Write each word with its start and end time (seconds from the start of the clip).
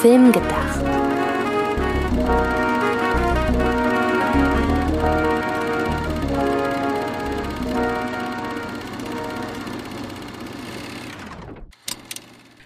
Film 0.00 0.32
gedacht. 0.32 0.80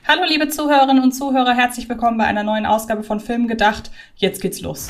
Hallo 0.06 0.23
liebe 0.28 0.48
Zuhörerinnen 0.48 1.02
und 1.02 1.10
Zuhörer, 1.10 1.55
herzlich 1.55 1.88
willkommen 1.88 2.18
bei 2.18 2.24
einer 2.24 2.45
neuen 2.45 2.66
Ausgabe 2.66 3.02
von 3.02 3.18
Film 3.18 3.48
gedacht. 3.48 3.91
Jetzt 4.14 4.41
geht's 4.41 4.60
los. 4.60 4.88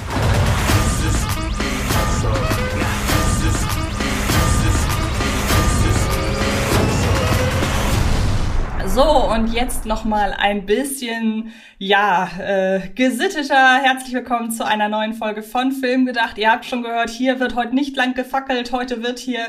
So, 8.95 9.29
und 9.29 9.53
jetzt 9.53 9.87
noch 9.87 10.05
mal 10.05 10.33
ein 10.39 10.67
bisschen, 10.67 11.53
ja, 11.79 12.31
äh, 12.39 12.91
gesitteter. 12.95 13.79
Herzlich 13.83 14.15
willkommen 14.15 14.53
zu 14.53 14.65
einer 14.65 14.89
neuen 14.89 15.15
Folge 15.15 15.43
von 15.43 15.73
Film 15.73 16.07
gedacht. 16.07 16.39
Ihr 16.39 16.53
habt 16.53 16.65
schon 16.65 16.85
gehört, 16.85 17.11
hier 17.11 17.41
wird 17.41 17.57
heute 17.57 17.75
nicht 17.75 17.97
lang 17.97 18.15
gefackelt. 18.15 18.71
Heute 18.71 19.03
wird 19.03 19.19
hier 19.19 19.49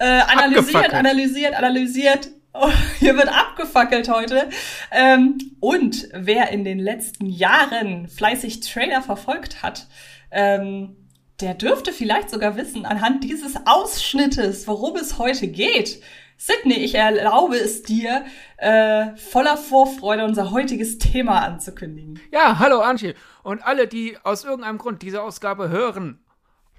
äh, 0.00 0.22
analysiert, 0.22 0.92
analysiert, 0.94 1.54
analysiert. 1.54 2.30
Oh, 2.54 2.72
hier 2.98 3.16
wird 3.16 3.28
abgefackelt 3.28 4.08
heute. 4.08 4.48
Ähm, 4.90 5.38
und 5.60 6.08
wer 6.12 6.50
in 6.50 6.64
den 6.64 6.80
letzten 6.80 7.26
Jahren 7.26 8.08
fleißig 8.08 8.62
Trailer 8.62 9.00
verfolgt 9.00 9.62
hat, 9.62 9.86
ähm, 10.32 10.96
der 11.40 11.54
dürfte 11.54 11.92
vielleicht 11.92 12.30
sogar 12.30 12.56
wissen, 12.56 12.84
anhand 12.84 13.22
dieses 13.22 13.54
Ausschnittes, 13.64 14.66
worum 14.66 14.96
es 14.96 15.18
heute 15.18 15.46
geht. 15.46 16.00
Sydney, 16.44 16.74
ich 16.74 16.96
erlaube 16.96 17.54
es 17.54 17.84
dir, 17.84 18.24
äh, 18.56 19.14
voller 19.14 19.56
Vorfreude 19.56 20.24
unser 20.24 20.50
heutiges 20.50 20.98
Thema 20.98 21.40
anzukündigen. 21.42 22.18
Ja, 22.32 22.58
hallo 22.58 22.80
Antje. 22.80 23.14
Und 23.44 23.64
alle, 23.64 23.86
die 23.86 24.18
aus 24.24 24.42
irgendeinem 24.42 24.78
Grund 24.78 25.02
diese 25.02 25.22
Ausgabe 25.22 25.68
hören, 25.68 26.18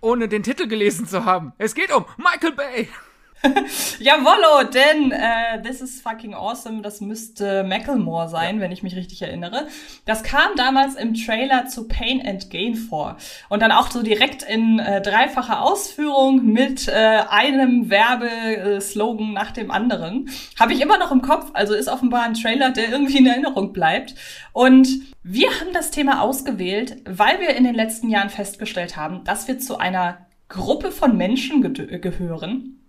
ohne 0.02 0.28
den 0.28 0.44
Titel 0.44 0.68
gelesen 0.68 1.08
zu 1.08 1.24
haben. 1.24 1.54
Es 1.60 1.76
geht 1.76 1.96
um 1.96 2.04
Michael 2.18 2.52
Bay. 2.52 2.90
Jawollo, 4.00 4.70
denn 4.72 5.12
äh, 5.12 5.62
This 5.62 5.82
is 5.82 6.02
fucking 6.02 6.34
awesome, 6.34 6.82
das 6.82 7.02
müsste 7.02 7.64
Macklemore 7.64 8.30
sein, 8.30 8.56
ja. 8.56 8.62
wenn 8.62 8.72
ich 8.72 8.84
mich 8.84 8.96
richtig 8.96 9.22
erinnere. 9.22 9.68
Das 10.06 10.24
kam 10.24 10.56
damals 10.56 10.96
im 10.96 11.14
Trailer 11.14 11.66
zu 11.68 11.88
Pain 11.88 12.26
and 12.26 12.50
Gain 12.50 12.76
vor. 12.76 13.18
Und 13.50 13.62
dann 13.62 13.72
auch 13.72 13.92
so 13.92 14.02
direkt 14.02 14.44
in 14.44 14.80
äh, 14.80 15.02
dreifacher 15.02 15.62
Ausführung 15.62 16.46
mit 16.46 16.88
äh, 16.88 17.22
einem 17.30 17.90
Werbeslogan 17.90 19.34
nach 19.34 19.52
dem 19.52 19.72
anderen. 19.72 20.30
Habe 20.60 20.74
ich 20.74 20.82
immer 20.82 20.98
noch 20.98 21.12
im 21.12 21.22
Kopf, 21.22 21.52
also 21.54 21.74
ist 21.74 21.90
offenbar 21.90 22.24
ein 22.24 22.36
Trailer, 22.36 22.72
der 22.72 22.90
irgendwie 22.90 23.18
in 23.18 23.28
Erinnerung 23.28 23.74
bleibt. 23.74 24.16
Und 24.54 24.88
wir 25.24 25.50
haben 25.60 25.74
das 25.74 25.92
Thema 25.92 26.22
ausgewählt, 26.22 26.98
weil 27.06 27.40
wir 27.40 27.56
in 27.56 27.64
den 27.64 27.76
letzten 27.76 28.10
Jahren 28.10 28.30
festgestellt 28.30 28.96
haben, 28.96 29.24
dass 29.26 29.48
wir 29.48 29.60
zu 29.60 29.78
einer 29.78 30.26
Gruppe 30.48 30.92
von 30.92 31.18
Menschen 31.18 31.74
ge 31.74 32.00
gehören, 32.00 32.83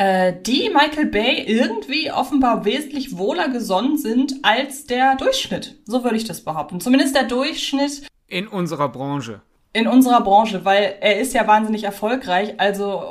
die 0.00 0.70
Michael 0.72 1.06
Bay 1.06 1.42
irgendwie 1.42 2.12
offenbar 2.12 2.64
wesentlich 2.64 3.18
wohler 3.18 3.48
gesonnen 3.48 3.98
sind 3.98 4.36
als 4.42 4.86
der 4.86 5.16
Durchschnitt. 5.16 5.80
So 5.86 6.04
würde 6.04 6.16
ich 6.16 6.24
das 6.24 6.42
behaupten. 6.42 6.80
Zumindest 6.80 7.16
der 7.16 7.24
Durchschnitt. 7.24 8.06
In 8.28 8.46
unserer 8.46 8.90
Branche. 8.90 9.42
In 9.72 9.88
unserer 9.88 10.20
Branche, 10.20 10.64
weil 10.64 10.94
er 11.00 11.18
ist 11.18 11.34
ja 11.34 11.48
wahnsinnig 11.48 11.82
erfolgreich. 11.82 12.54
Also 12.58 13.02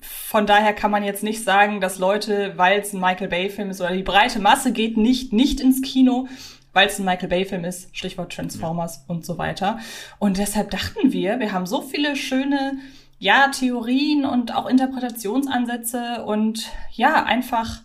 von 0.00 0.46
daher 0.46 0.72
kann 0.72 0.90
man 0.90 1.04
jetzt 1.04 1.22
nicht 1.22 1.44
sagen, 1.44 1.80
dass 1.80 1.98
Leute, 1.98 2.54
weil 2.56 2.80
es 2.80 2.92
ein 2.92 3.00
Michael 3.00 3.28
Bay-Film 3.28 3.70
ist 3.70 3.80
oder 3.80 3.92
die 3.92 4.02
breite 4.02 4.40
Masse 4.40 4.72
geht 4.72 4.96
nicht, 4.96 5.32
nicht 5.32 5.60
ins 5.60 5.82
Kino, 5.82 6.26
weil 6.72 6.88
es 6.88 6.98
ein 6.98 7.04
Michael 7.04 7.28
Bay-Film 7.28 7.64
ist, 7.64 7.96
Stichwort 7.96 8.32
Transformers 8.32 9.04
ja. 9.08 9.14
und 9.14 9.24
so 9.24 9.38
weiter. 9.38 9.78
Und 10.18 10.38
deshalb 10.38 10.70
dachten 10.70 11.12
wir, 11.12 11.38
wir 11.38 11.52
haben 11.52 11.66
so 11.66 11.80
viele 11.80 12.16
schöne 12.16 12.78
ja, 13.18 13.48
Theorien 13.48 14.24
und 14.24 14.54
auch 14.54 14.66
Interpretationsansätze 14.66 16.24
und 16.24 16.70
ja, 16.92 17.24
einfach 17.24 17.80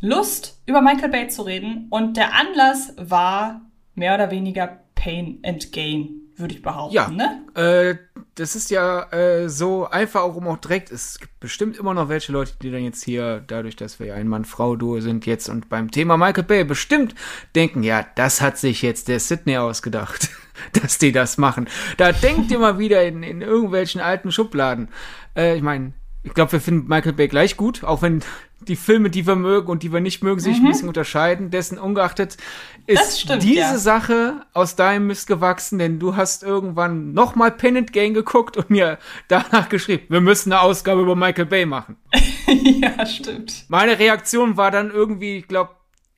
Lust, 0.00 0.60
über 0.66 0.82
Michael 0.82 1.08
Bay 1.08 1.28
zu 1.28 1.42
reden. 1.42 1.86
Und 1.90 2.16
der 2.16 2.34
Anlass 2.34 2.94
war 2.96 3.62
mehr 3.94 4.14
oder 4.14 4.30
weniger 4.30 4.80
Pain 4.94 5.38
and 5.44 5.72
Gain, 5.72 6.22
würde 6.36 6.54
ich 6.54 6.62
behaupten. 6.62 6.94
Ja, 6.94 7.08
ne? 7.08 7.44
Äh, 7.54 7.96
das 8.34 8.56
ist 8.56 8.70
ja 8.70 9.10
äh, 9.12 9.48
so 9.48 9.86
einfach 9.86 10.22
auch 10.22 10.34
um 10.34 10.48
auch 10.48 10.56
direkt. 10.56 10.90
Es 10.90 11.18
gibt 11.18 11.40
bestimmt 11.40 11.76
immer 11.78 11.94
noch 11.94 12.08
welche 12.08 12.32
Leute, 12.32 12.52
die 12.60 12.70
dann 12.70 12.82
jetzt 12.82 13.04
hier, 13.04 13.42
dadurch, 13.46 13.76
dass 13.76 13.98
wir 13.98 14.08
ja 14.08 14.14
ein 14.14 14.28
Mann-Frau-Duo 14.28 15.00
sind, 15.00 15.26
jetzt 15.26 15.48
und 15.48 15.68
beim 15.68 15.90
Thema 15.90 16.16
Michael 16.16 16.44
Bay 16.44 16.64
bestimmt 16.64 17.14
denken, 17.54 17.82
ja, 17.82 18.04
das 18.14 18.40
hat 18.40 18.58
sich 18.58 18.82
jetzt 18.82 19.08
der 19.08 19.20
Sydney 19.20 19.56
ausgedacht. 19.56 20.28
dass 20.72 20.98
die 20.98 21.12
das 21.12 21.38
machen. 21.38 21.68
Da 21.96 22.12
denkt 22.12 22.50
ihr 22.50 22.58
mal 22.58 22.78
wieder 22.78 23.04
in, 23.04 23.22
in 23.22 23.42
irgendwelchen 23.42 24.00
alten 24.00 24.32
Schubladen. 24.32 24.88
Äh, 25.36 25.56
ich 25.56 25.62
meine, 25.62 25.92
ich 26.22 26.32
glaube, 26.32 26.52
wir 26.52 26.60
finden 26.60 26.88
Michael 26.88 27.12
Bay 27.12 27.28
gleich 27.28 27.56
gut, 27.56 27.84
auch 27.84 28.02
wenn 28.02 28.22
die 28.60 28.76
Filme, 28.76 29.10
die 29.10 29.26
wir 29.26 29.36
mögen 29.36 29.68
und 29.68 29.82
die 29.82 29.92
wir 29.92 30.00
nicht 30.00 30.22
mögen, 30.22 30.40
sich 30.40 30.58
mhm. 30.58 30.64
ein 30.66 30.72
bisschen 30.72 30.88
unterscheiden. 30.88 31.50
Dessen 31.50 31.78
ungeachtet 31.78 32.38
ist 32.86 33.20
stimmt, 33.20 33.42
diese 33.42 33.58
ja. 33.58 33.78
Sache 33.78 34.46
aus 34.54 34.74
deinem 34.74 35.08
Mist 35.08 35.26
gewachsen, 35.26 35.78
denn 35.78 35.98
du 35.98 36.16
hast 36.16 36.42
irgendwann 36.42 37.12
nochmal 37.12 37.50
Pennant 37.50 37.92
Gang 37.92 38.14
geguckt 38.14 38.56
und 38.56 38.70
mir 38.70 38.98
danach 39.28 39.68
geschrieben, 39.68 40.04
wir 40.08 40.22
müssen 40.22 40.52
eine 40.52 40.62
Ausgabe 40.62 41.02
über 41.02 41.14
Michael 41.14 41.46
Bay 41.46 41.66
machen. 41.66 41.96
ja, 42.46 43.04
stimmt. 43.04 43.66
Meine 43.68 43.98
Reaktion 43.98 44.56
war 44.56 44.70
dann 44.70 44.90
irgendwie, 44.90 45.38
ich 45.38 45.48
glaube, 45.48 45.72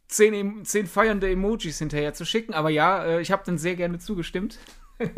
zehn, 0.09 0.65
zehn 0.65 0.87
feiernde 0.87 1.31
Emojis 1.31 1.79
hinterher 1.79 2.15
zu 2.15 2.25
schicken. 2.25 2.55
Aber 2.55 2.71
ja, 2.71 3.05
äh, 3.05 3.21
ich 3.21 3.33
habe 3.33 3.43
dann 3.47 3.59
sehr 3.59 3.77
gerne 3.77 3.99
zugestimmt. 3.99 4.59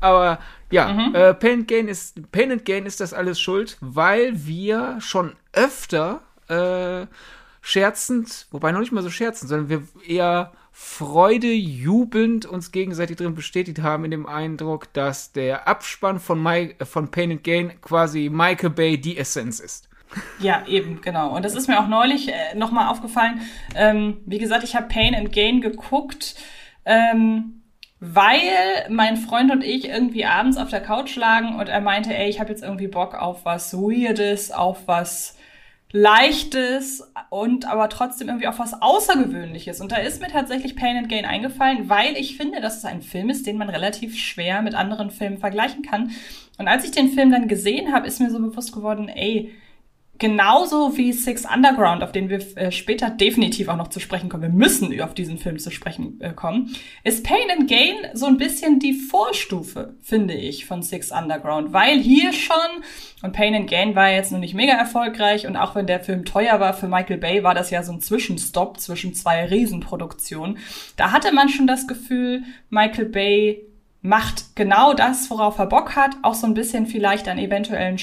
aber 0.00 0.38
ja, 0.70 0.92
mhm. 0.92 1.14
äh, 1.14 1.34
Pain, 1.34 1.60
and 1.60 1.68
Gain 1.68 1.88
ist, 1.88 2.30
Pain 2.30 2.52
and 2.52 2.64
Gain 2.64 2.86
ist 2.86 3.00
das 3.00 3.12
alles 3.12 3.40
schuld, 3.40 3.76
weil 3.80 4.46
wir 4.46 5.00
schon 5.00 5.34
öfter 5.52 6.22
äh, 6.48 7.06
scherzend, 7.60 8.46
wobei 8.50 8.72
noch 8.72 8.80
nicht 8.80 8.92
mal 8.92 9.02
so 9.02 9.10
scherzend, 9.10 9.48
sondern 9.48 9.68
wir 9.68 9.82
eher 10.06 10.52
Freude 10.78 11.52
jubelnd 11.52 12.44
uns 12.44 12.70
gegenseitig 12.70 13.16
drin 13.16 13.34
bestätigt 13.34 13.80
haben 13.80 14.04
in 14.04 14.10
dem 14.10 14.26
Eindruck, 14.26 14.92
dass 14.92 15.32
der 15.32 15.66
Abspann 15.66 16.20
von, 16.20 16.40
My, 16.40 16.76
von 16.84 17.10
Pain 17.10 17.32
and 17.32 17.44
Gain 17.44 17.80
quasi 17.80 18.28
Michael 18.30 18.70
Bay 18.70 18.98
die 18.98 19.16
Essenz 19.16 19.58
ist. 19.58 19.88
Ja, 20.38 20.64
eben, 20.66 21.00
genau. 21.00 21.34
Und 21.34 21.44
das 21.44 21.54
ist 21.54 21.68
mir 21.68 21.80
auch 21.80 21.88
neulich 21.88 22.28
äh, 22.28 22.54
nochmal 22.54 22.88
aufgefallen. 22.88 23.40
Ähm, 23.74 24.18
wie 24.26 24.38
gesagt, 24.38 24.64
ich 24.64 24.76
habe 24.76 24.88
Pain 24.88 25.14
and 25.14 25.32
Gain 25.32 25.60
geguckt, 25.60 26.36
ähm, 26.84 27.62
weil 28.00 28.86
mein 28.88 29.16
Freund 29.16 29.50
und 29.50 29.64
ich 29.64 29.88
irgendwie 29.88 30.24
abends 30.26 30.58
auf 30.58 30.68
der 30.68 30.80
Couch 30.80 31.16
lagen 31.16 31.56
und 31.56 31.68
er 31.68 31.80
meinte, 31.80 32.14
ey, 32.14 32.28
ich 32.28 32.40
habe 32.40 32.50
jetzt 32.50 32.62
irgendwie 32.62 32.88
Bock 32.88 33.14
auf 33.14 33.44
was 33.44 33.74
Weirdes, 33.74 34.52
auf 34.52 34.86
was 34.86 35.36
Leichtes 35.92 37.10
und 37.30 37.64
aber 37.66 37.88
trotzdem 37.88 38.28
irgendwie 38.28 38.48
auf 38.48 38.58
was 38.58 38.80
Außergewöhnliches. 38.82 39.80
Und 39.80 39.92
da 39.92 39.96
ist 39.96 40.20
mir 40.20 40.28
tatsächlich 40.28 40.76
Pain 40.76 40.96
and 40.96 41.08
Gain 41.08 41.24
eingefallen, 41.24 41.88
weil 41.88 42.16
ich 42.16 42.36
finde, 42.36 42.60
dass 42.60 42.78
es 42.78 42.84
ein 42.84 43.02
Film 43.02 43.30
ist, 43.30 43.46
den 43.46 43.56
man 43.56 43.70
relativ 43.70 44.18
schwer 44.18 44.62
mit 44.62 44.74
anderen 44.74 45.10
Filmen 45.10 45.38
vergleichen 45.38 45.82
kann. 45.82 46.10
Und 46.58 46.68
als 46.68 46.84
ich 46.84 46.90
den 46.90 47.08
Film 47.08 47.30
dann 47.30 47.48
gesehen 47.48 47.94
habe, 47.94 48.06
ist 48.06 48.20
mir 48.20 48.30
so 48.30 48.38
bewusst 48.38 48.72
geworden, 48.72 49.08
ey, 49.08 49.54
genauso 50.18 50.96
wie 50.96 51.12
Six 51.12 51.44
Underground, 51.44 52.02
auf 52.02 52.12
den 52.12 52.28
wir 52.28 52.38
äh, 52.56 52.70
später 52.70 53.10
definitiv 53.10 53.68
auch 53.68 53.76
noch 53.76 53.88
zu 53.88 54.00
sprechen 54.00 54.28
kommen, 54.28 54.42
wir 54.42 54.48
müssen 54.50 55.00
auf 55.00 55.14
diesen 55.14 55.38
Film 55.38 55.58
zu 55.58 55.70
sprechen 55.70 56.20
äh, 56.20 56.32
kommen, 56.32 56.74
ist 57.04 57.24
Pain 57.24 57.50
and 57.50 57.68
Gain 57.68 57.94
so 58.14 58.26
ein 58.26 58.36
bisschen 58.36 58.78
die 58.78 58.94
Vorstufe, 58.94 59.94
finde 60.02 60.34
ich, 60.34 60.66
von 60.66 60.82
Six 60.82 61.10
Underground, 61.10 61.72
weil 61.72 61.98
hier 62.00 62.32
schon, 62.32 62.56
und 63.22 63.32
Pain 63.32 63.54
and 63.54 63.68
Gain 63.68 63.94
war 63.94 64.10
jetzt 64.10 64.32
noch 64.32 64.38
nicht 64.38 64.54
mega 64.54 64.74
erfolgreich 64.74 65.46
und 65.46 65.56
auch 65.56 65.74
wenn 65.74 65.86
der 65.86 66.00
Film 66.00 66.24
teuer 66.24 66.60
war 66.60 66.74
für 66.74 66.88
Michael 66.88 67.18
Bay, 67.18 67.42
war 67.42 67.54
das 67.54 67.70
ja 67.70 67.82
so 67.82 67.92
ein 67.92 68.00
Zwischenstopp 68.00 68.80
zwischen 68.80 69.14
zwei 69.14 69.44
Riesenproduktionen. 69.46 70.58
Da 70.96 71.12
hatte 71.12 71.32
man 71.32 71.48
schon 71.48 71.66
das 71.66 71.86
Gefühl, 71.86 72.42
Michael 72.70 73.06
Bay 73.06 73.66
macht 74.06 74.54
genau 74.54 74.94
das, 74.94 75.30
worauf 75.30 75.58
er 75.58 75.66
Bock 75.66 75.96
hat, 75.96 76.16
auch 76.22 76.34
so 76.34 76.46
ein 76.46 76.54
bisschen 76.54 76.86
vielleicht 76.86 77.28
an 77.28 77.38
eventuellen 77.38 77.98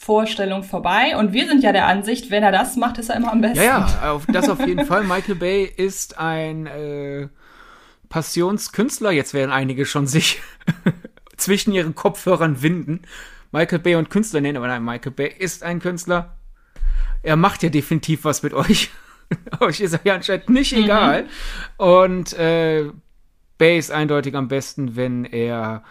Studio-Vorstellungen 0.00 0.64
vorbei. 0.64 1.16
Und 1.16 1.32
wir 1.32 1.46
sind 1.46 1.62
ja 1.62 1.72
der 1.72 1.86
Ansicht, 1.86 2.30
wenn 2.30 2.42
er 2.42 2.52
das 2.52 2.76
macht, 2.76 2.98
ist 2.98 3.10
er 3.10 3.16
immer 3.16 3.32
am 3.32 3.40
besten. 3.40 3.58
Ja, 3.58 3.88
ja, 4.02 4.12
auf, 4.12 4.26
das 4.26 4.48
auf 4.48 4.66
jeden 4.66 4.86
Fall. 4.86 5.04
Michael 5.04 5.34
Bay 5.36 5.64
ist 5.64 6.18
ein 6.18 6.66
äh, 6.66 7.28
Passionskünstler. 8.08 9.12
Jetzt 9.12 9.34
werden 9.34 9.50
einige 9.50 9.84
schon 9.86 10.06
sich 10.06 10.40
zwischen 11.36 11.72
ihren 11.72 11.94
Kopfhörern 11.94 12.62
winden. 12.62 13.02
Michael 13.52 13.80
Bay 13.80 13.96
und 13.96 14.10
Künstler 14.10 14.40
nennen, 14.40 14.56
aber 14.56 14.68
nein, 14.68 14.84
Michael 14.84 15.12
Bay 15.12 15.34
ist 15.38 15.62
ein 15.62 15.80
Künstler. 15.80 16.36
Er 17.22 17.36
macht 17.36 17.62
ja 17.62 17.68
definitiv 17.68 18.24
was 18.24 18.42
mit 18.42 18.54
euch. 18.54 18.90
euch 19.60 19.80
ist 19.80 19.92
er 19.92 20.00
ja 20.04 20.14
anscheinend 20.14 20.48
nicht 20.48 20.76
mhm. 20.76 20.84
egal. 20.84 21.26
Und 21.76 22.32
äh, 22.34 22.90
Bay 23.58 23.78
ist 23.78 23.90
eindeutig 23.90 24.34
am 24.34 24.48
besten, 24.48 24.96
wenn 24.96 25.24
er 25.24 25.84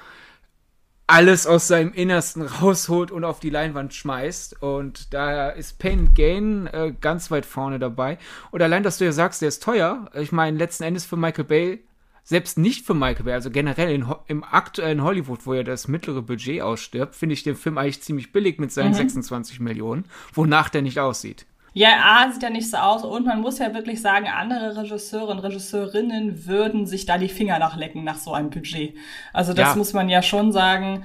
alles 1.10 1.48
aus 1.48 1.68
seinem 1.68 1.92
Innersten 1.92 2.44
rausholt 2.44 3.10
und 3.12 3.24
auf 3.24 3.40
die 3.40 3.50
Leinwand 3.50 3.94
schmeißt. 3.94 4.62
Und 4.62 5.14
da 5.14 5.50
ist 5.50 5.80
Pain 5.80 6.14
Gain 6.14 6.68
äh, 6.68 6.94
ganz 7.02 7.32
weit 7.32 7.48
vorne 7.48 7.80
dabei. 7.80 8.20
Und 8.52 8.62
allein, 8.62 8.84
dass 8.84 9.00
du 9.00 9.06
ja 9.06 9.12
sagst, 9.12 9.42
der 9.42 9.50
ist 9.50 9.64
teuer. 9.64 10.10
Ich 10.14 10.32
meine, 10.32 10.58
letzten 10.58 10.84
Endes 10.84 11.06
für 11.06 11.18
Michael 11.18 11.46
Bay 11.46 11.80
selbst 12.24 12.60
nicht 12.60 12.86
für 12.86 12.94
Michael 12.94 13.26
Bay, 13.26 13.34
also 13.34 13.50
generell 13.50 13.92
in, 13.92 14.06
im 14.28 14.44
aktuellen 14.44 15.02
Hollywood, 15.02 15.48
wo 15.48 15.56
ja 15.56 15.64
das 15.64 15.88
mittlere 15.88 16.22
Budget 16.22 16.62
ausstirbt, 16.62 17.16
finde 17.16 17.34
ich 17.34 17.42
den 17.42 17.56
Film 17.56 17.80
eigentlich 17.80 18.04
ziemlich 18.04 18.32
billig 18.32 18.60
mit 18.60 18.72
seinen 18.72 18.92
mhm. 18.92 18.98
26 18.98 19.60
Millionen, 19.62 20.06
wonach 20.34 20.70
der 20.70 20.84
nicht 20.84 21.00
aussieht. 21.00 21.48
Ja, 21.74 21.90
A 22.04 22.32
sieht 22.32 22.44
ja 22.44 22.50
nicht 22.50 22.70
so 22.70 22.78
aus 22.78 23.04
und 23.04 23.26
man 23.26 23.42
muss 23.42 23.60
ja 23.60 23.74
wirklich 23.74 24.02
sagen, 24.02 24.28
andere 24.28 24.76
Regisseure 24.76 25.32
und 25.32 25.40
Regisseurinnen 25.40 26.46
würden 26.48 26.88
sich 26.88 27.06
da 27.06 27.18
die 27.18 27.30
Finger 27.30 27.60
nachlecken 27.60 28.04
nach 28.04 28.18
so 28.18 28.34
einem 28.34 28.50
Budget. 28.50 28.96
Also 29.34 29.54
das 29.54 29.70
ja. 29.70 29.76
muss 29.76 29.94
man 29.94 30.10
ja 30.10 30.22
schon 30.22 30.52
sagen. 30.52 31.04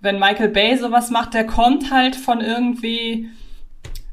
Wenn 0.00 0.18
Michael 0.18 0.50
Bay 0.50 0.76
sowas 0.76 1.10
macht, 1.10 1.34
der 1.34 1.46
kommt 1.46 1.90
halt 1.90 2.16
von 2.16 2.40
irgendwie 2.40 3.30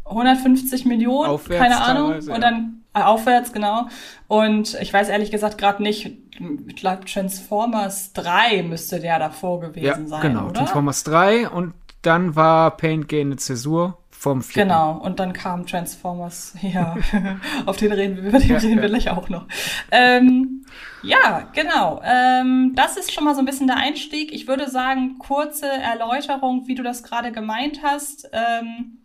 150 0.05 0.85
Millionen, 0.85 1.29
Aufwärts 1.29 1.61
keine 1.61 1.81
Ahnung, 1.81 2.13
und 2.13 2.41
dann 2.41 2.83
äh, 2.93 3.01
aufwärts, 3.01 3.53
genau. 3.53 3.87
Und 4.27 4.77
ich 4.81 4.93
weiß 4.93 5.09
ehrlich 5.09 5.31
gesagt 5.31 5.57
gerade 5.57 5.81
nicht, 5.83 6.17
ich 6.67 6.75
glaube 6.75 7.05
Transformers 7.05 8.13
3 8.13 8.63
müsste 8.63 8.99
der 8.99 9.19
davor 9.19 9.61
gewesen 9.61 9.85
ja, 9.85 10.05
sein, 10.05 10.21
genau, 10.21 10.45
oder? 10.45 10.53
Transformers 10.53 11.03
3 11.03 11.49
und 11.49 11.73
dann 12.01 12.35
war 12.35 12.75
Paint 12.77 13.07
Gain 13.07 13.27
eine 13.27 13.35
Zäsur 13.37 13.97
vom 14.21 14.43
vierten. 14.43 14.69
Genau, 14.69 14.99
und 14.99 15.19
dann 15.19 15.33
kam 15.33 15.65
Transformers, 15.65 16.53
ja, 16.61 16.95
auf 17.65 17.77
den 17.77 17.91
reden 17.91 18.17
wir, 18.17 18.25
über 18.25 18.37
den 18.37 18.49
ja, 18.49 18.57
reden 18.59 18.79
wir 18.79 18.87
gleich 18.87 19.09
auch 19.09 19.29
noch. 19.29 19.47
Ähm, 19.89 20.63
ja, 21.01 21.49
genau. 21.53 22.03
Ähm, 22.05 22.73
das 22.75 22.97
ist 22.97 23.11
schon 23.11 23.23
mal 23.23 23.33
so 23.33 23.39
ein 23.39 23.45
bisschen 23.45 23.65
der 23.65 23.77
Einstieg. 23.77 24.31
Ich 24.31 24.47
würde 24.47 24.69
sagen, 24.69 25.17
kurze 25.17 25.65
Erläuterung, 25.65 26.67
wie 26.67 26.75
du 26.75 26.83
das 26.83 27.01
gerade 27.01 27.31
gemeint 27.31 27.79
hast. 27.81 28.29
Ähm, 28.31 28.99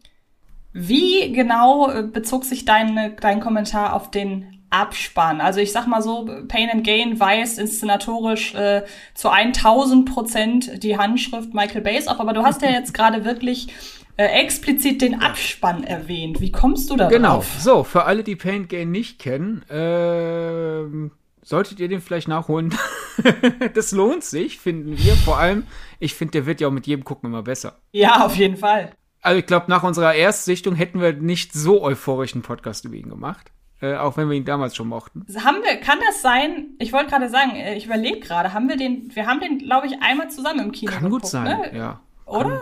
wie 0.75 1.33
genau 1.33 1.91
äh, 1.91 2.03
bezog 2.03 2.45
sich 2.45 2.67
dein, 2.67 3.17
dein 3.19 3.41
Kommentar 3.41 3.95
auf 3.95 4.11
den 4.11 4.67
Abspann? 4.69 5.41
Also 5.41 5.61
ich 5.61 5.73
sag 5.73 5.87
mal 5.87 6.03
so, 6.03 6.29
Pain 6.47 6.69
and 6.69 6.85
Gain 6.85 7.19
weist 7.19 7.59
inszenatorisch 7.59 8.55
äh, 8.55 8.83
zu 9.15 9.31
1000 9.31 10.13
Prozent 10.13 10.83
die 10.83 10.99
Handschrift 10.99 11.55
Michael 11.55 11.81
Bays 11.81 12.07
auf, 12.07 12.21
aber 12.21 12.35
du 12.35 12.43
hast 12.43 12.61
ja 12.61 12.69
jetzt 12.69 12.93
gerade 12.95 13.25
wirklich 13.25 13.69
äh, 14.17 14.25
explizit 14.27 15.03
den 15.03 15.21
Abspann 15.21 15.85
erwähnt. 15.85 16.41
Wie 16.41 16.51
kommst 16.53 16.91
du 16.91 16.97
da 16.97 17.09
Genau, 17.09 17.45
so, 17.59 17.85
für 17.85 18.05
alle, 18.05 18.23
die 18.25 18.37
Pain 18.37 18.63
and 18.63 18.69
Gain 18.69 18.91
nicht 18.91 19.19
kennen, 19.19 19.63
äh, 19.71 21.11
solltet 21.43 21.81
ihr 21.81 21.89
den 21.89 22.01
vielleicht 22.01 22.29
nachholen. 22.29 22.75
das 23.75 23.93
lohnt 23.93 24.25
sich, 24.25 24.59
finden 24.59 24.99
wir. 24.99 25.15
Vor 25.15 25.39
allem, 25.39 25.65
ich 25.99 26.15
finde, 26.15 26.33
der 26.33 26.47
wird 26.47 26.61
ja 26.61 26.69
auch 26.69 26.73
mit 26.73 26.87
jedem 26.87 27.05
Gucken 27.05 27.31
immer 27.31 27.43
besser. 27.43 27.79
Ja, 27.93 28.25
auf 28.25 28.37
jeden 28.37 28.57
Fall. 28.57 28.93
Also 29.23 29.39
ich 29.39 29.47
glaube, 29.47 29.67
nach 29.69 29.83
unserer 29.83 30.15
Erstsichtung 30.15 30.75
hätten 30.75 31.01
wir 31.01 31.13
nicht 31.13 31.53
so 31.53 31.83
euphorischen 31.83 32.43
Podcast 32.43 32.85
über 32.85 32.95
ihn 32.95 33.09
gemacht. 33.09 33.51
Äh, 33.83 33.97
auch 33.97 34.17
wenn 34.17 34.31
wir 34.31 34.37
ihn 34.37 34.47
damals 34.47 34.75
schon 34.75 34.89
mochten. 34.89 35.27
Haben 35.45 35.63
wir, 35.63 35.77
kann 35.77 35.99
das 36.07 36.23
sein? 36.23 36.69
Ich 36.79 36.95
wollte 36.95 37.11
gerade 37.11 37.29
sagen, 37.29 37.55
äh, 37.55 37.75
ich 37.75 37.85
überlege 37.85 38.21
gerade, 38.21 38.55
haben 38.55 38.69
wir 38.69 38.77
den, 38.77 39.15
wir 39.15 39.27
haben 39.27 39.41
den, 39.41 39.59
glaube 39.59 39.87
ich, 39.87 40.01
einmal 40.01 40.31
zusammen 40.31 40.61
im 40.61 40.73
Kino 40.73 40.93
Kann 40.93 41.05
geguckt, 41.05 41.25
gut 41.25 41.31
sein, 41.31 41.45
ne? 41.45 41.77
ja. 41.77 42.01
Oder? 42.25 42.49
Kann. 42.49 42.61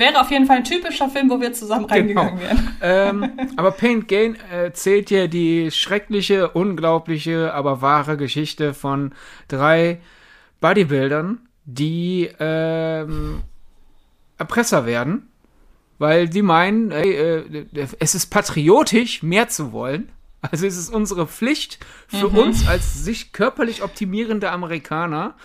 Wäre 0.00 0.20
auf 0.20 0.30
jeden 0.30 0.46
Fall 0.46 0.56
ein 0.56 0.64
typischer 0.64 1.08
Film, 1.08 1.30
wo 1.30 1.40
wir 1.40 1.52
zusammen 1.52 1.86
genau. 1.86 2.22
reingegangen 2.22 2.40
wären. 2.40 2.76
ähm, 2.82 3.32
aber 3.56 3.70
Paint 3.70 4.08
Gain 4.08 4.36
erzählt 4.50 5.10
ja 5.10 5.26
die 5.26 5.70
schreckliche, 5.70 6.48
unglaubliche, 6.50 7.54
aber 7.54 7.82
wahre 7.82 8.16
Geschichte 8.16 8.74
von 8.74 9.12
drei 9.46 10.00
Bodybuildern, 10.60 11.38
die 11.64 12.28
ähm, 12.40 13.42
Erpresser 14.38 14.86
werden 14.86 15.30
weil 16.00 16.30
die 16.30 16.40
meinen, 16.40 16.90
ey, 16.92 17.12
äh, 17.12 17.66
es 17.98 18.14
ist 18.14 18.28
patriotisch, 18.28 19.22
mehr 19.22 19.48
zu 19.48 19.70
wollen. 19.72 20.10
Also 20.40 20.66
es 20.66 20.78
ist 20.78 20.88
unsere 20.88 21.26
Pflicht 21.26 21.78
für 22.08 22.30
mhm. 22.30 22.38
uns 22.38 22.66
als 22.66 23.04
sich 23.04 23.34
körperlich 23.34 23.82
optimierende 23.82 24.50
Amerikaner, 24.50 25.36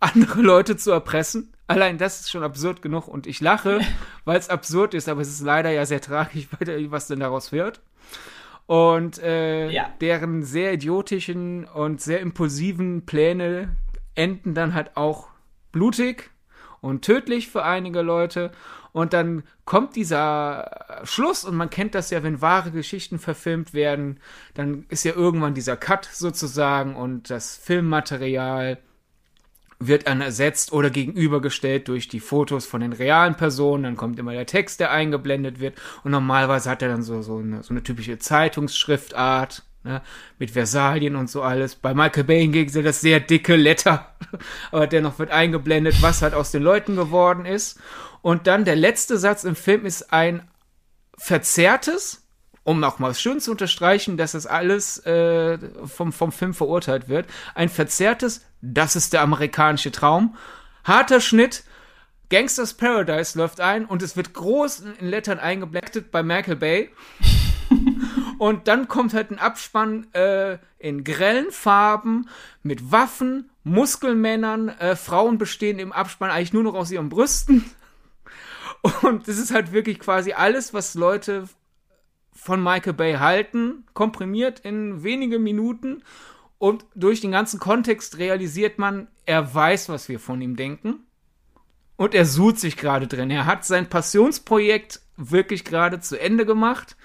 andere 0.00 0.42
Leute 0.42 0.76
zu 0.76 0.90
erpressen. 0.90 1.53
Allein 1.66 1.96
das 1.96 2.20
ist 2.20 2.30
schon 2.30 2.42
absurd 2.42 2.82
genug 2.82 3.08
und 3.08 3.26
ich 3.26 3.40
lache, 3.40 3.80
weil 4.24 4.38
es 4.38 4.50
absurd 4.50 4.94
ist, 4.94 5.08
aber 5.08 5.22
es 5.22 5.28
ist 5.28 5.40
leider 5.40 5.70
ja 5.70 5.86
sehr 5.86 6.00
tragisch, 6.00 6.48
was 6.90 7.06
denn 7.06 7.20
daraus 7.20 7.52
wird. 7.52 7.80
Und 8.66 9.18
äh, 9.18 9.70
ja. 9.70 9.90
deren 10.00 10.42
sehr 10.42 10.72
idiotischen 10.72 11.66
und 11.66 12.00
sehr 12.00 12.20
impulsiven 12.20 13.04
Pläne 13.04 13.76
enden 14.14 14.54
dann 14.54 14.74
halt 14.74 14.96
auch 14.96 15.28
blutig 15.70 16.30
und 16.80 17.02
tödlich 17.02 17.48
für 17.48 17.64
einige 17.64 18.00
Leute. 18.00 18.52
Und 18.92 19.12
dann 19.12 19.42
kommt 19.64 19.96
dieser 19.96 21.02
Schluss 21.02 21.44
und 21.44 21.56
man 21.56 21.68
kennt 21.68 21.94
das 21.94 22.10
ja, 22.10 22.22
wenn 22.22 22.40
wahre 22.40 22.70
Geschichten 22.70 23.18
verfilmt 23.18 23.74
werden, 23.74 24.20
dann 24.54 24.86
ist 24.88 25.04
ja 25.04 25.14
irgendwann 25.14 25.54
dieser 25.54 25.76
Cut 25.76 26.08
sozusagen 26.12 26.94
und 26.94 27.28
das 27.28 27.56
Filmmaterial 27.56 28.78
wird 29.86 30.06
dann 30.06 30.20
ersetzt 30.20 30.72
oder 30.72 30.90
gegenübergestellt 30.90 31.88
durch 31.88 32.08
die 32.08 32.20
Fotos 32.20 32.66
von 32.66 32.80
den 32.80 32.92
realen 32.92 33.36
Personen. 33.36 33.84
Dann 33.84 33.96
kommt 33.96 34.18
immer 34.18 34.32
der 34.32 34.46
Text, 34.46 34.80
der 34.80 34.90
eingeblendet 34.90 35.60
wird. 35.60 35.74
Und 36.02 36.10
normalerweise 36.10 36.70
hat 36.70 36.82
er 36.82 36.88
dann 36.88 37.02
so, 37.02 37.22
so, 37.22 37.38
eine, 37.38 37.62
so 37.62 37.72
eine 37.72 37.82
typische 37.82 38.18
Zeitungsschriftart 38.18 39.62
ne, 39.84 40.02
mit 40.38 40.50
Versalien 40.52 41.16
und 41.16 41.30
so 41.30 41.42
alles. 41.42 41.74
Bei 41.74 41.94
Michael 41.94 42.24
Bay 42.24 42.40
hingegen 42.40 42.70
sind 42.70 42.84
das 42.84 43.00
sehr 43.00 43.20
dicke 43.20 43.56
Letter, 43.56 44.14
aber 44.72 44.86
dennoch 44.86 45.18
wird 45.18 45.30
eingeblendet, 45.30 46.02
was 46.02 46.22
halt 46.22 46.34
aus 46.34 46.50
den 46.50 46.62
Leuten 46.62 46.96
geworden 46.96 47.46
ist. 47.46 47.80
Und 48.22 48.46
dann 48.46 48.64
der 48.64 48.76
letzte 48.76 49.18
Satz 49.18 49.44
im 49.44 49.54
Film 49.54 49.84
ist 49.84 50.12
ein 50.12 50.48
verzerrtes, 51.16 52.23
um 52.64 52.80
nochmal 52.80 53.14
schön 53.14 53.40
zu 53.40 53.52
unterstreichen, 53.52 54.16
dass 54.16 54.32
das 54.32 54.46
alles 54.46 54.98
äh, 55.06 55.58
vom, 55.86 56.12
vom 56.12 56.32
Film 56.32 56.54
verurteilt 56.54 57.08
wird, 57.08 57.26
ein 57.54 57.68
verzerrtes, 57.68 58.44
das 58.62 58.96
ist 58.96 59.12
der 59.12 59.20
amerikanische 59.20 59.92
Traum, 59.92 60.36
harter 60.82 61.20
Schnitt, 61.20 61.64
Gangsters 62.30 62.74
Paradise 62.74 63.38
läuft 63.38 63.60
ein 63.60 63.84
und 63.84 64.02
es 64.02 64.16
wird 64.16 64.32
groß 64.32 64.82
in 64.98 65.06
Lettern 65.06 65.38
eingeblendet 65.38 66.10
bei 66.10 66.22
Michael 66.22 66.56
Bay. 66.56 66.90
und 68.38 68.66
dann 68.66 68.88
kommt 68.88 69.14
halt 69.14 69.30
ein 69.30 69.38
Abspann 69.38 70.12
äh, 70.14 70.58
in 70.78 71.04
grellen 71.04 71.50
Farben 71.50 72.28
mit 72.62 72.90
Waffen, 72.90 73.50
Muskelmännern. 73.62 74.68
Äh, 74.68 74.96
Frauen 74.96 75.38
bestehen 75.38 75.78
im 75.78 75.92
Abspann 75.92 76.30
eigentlich 76.30 76.52
nur 76.52 76.62
noch 76.62 76.74
aus 76.74 76.90
ihren 76.90 77.08
Brüsten. 77.08 77.70
Und 79.02 79.28
das 79.28 79.38
ist 79.38 79.52
halt 79.52 79.72
wirklich 79.72 79.98
quasi 79.98 80.32
alles, 80.32 80.74
was 80.74 80.94
Leute 80.94 81.48
von 82.44 82.62
Michael 82.62 82.92
Bay 82.92 83.14
halten, 83.14 83.86
komprimiert 83.94 84.60
in 84.60 85.02
wenige 85.02 85.38
Minuten. 85.38 86.02
Und 86.58 86.84
durch 86.94 87.22
den 87.22 87.32
ganzen 87.32 87.58
Kontext 87.58 88.18
realisiert 88.18 88.78
man, 88.78 89.08
er 89.24 89.54
weiß, 89.54 89.88
was 89.88 90.10
wir 90.10 90.20
von 90.20 90.42
ihm 90.42 90.54
denken. 90.54 91.06
Und 91.96 92.14
er 92.14 92.26
sucht 92.26 92.58
sich 92.58 92.76
gerade 92.76 93.06
drin. 93.06 93.30
Er 93.30 93.46
hat 93.46 93.64
sein 93.64 93.88
Passionsprojekt 93.88 95.00
wirklich 95.16 95.64
gerade 95.64 96.00
zu 96.00 96.20
Ende 96.20 96.44
gemacht. 96.44 96.98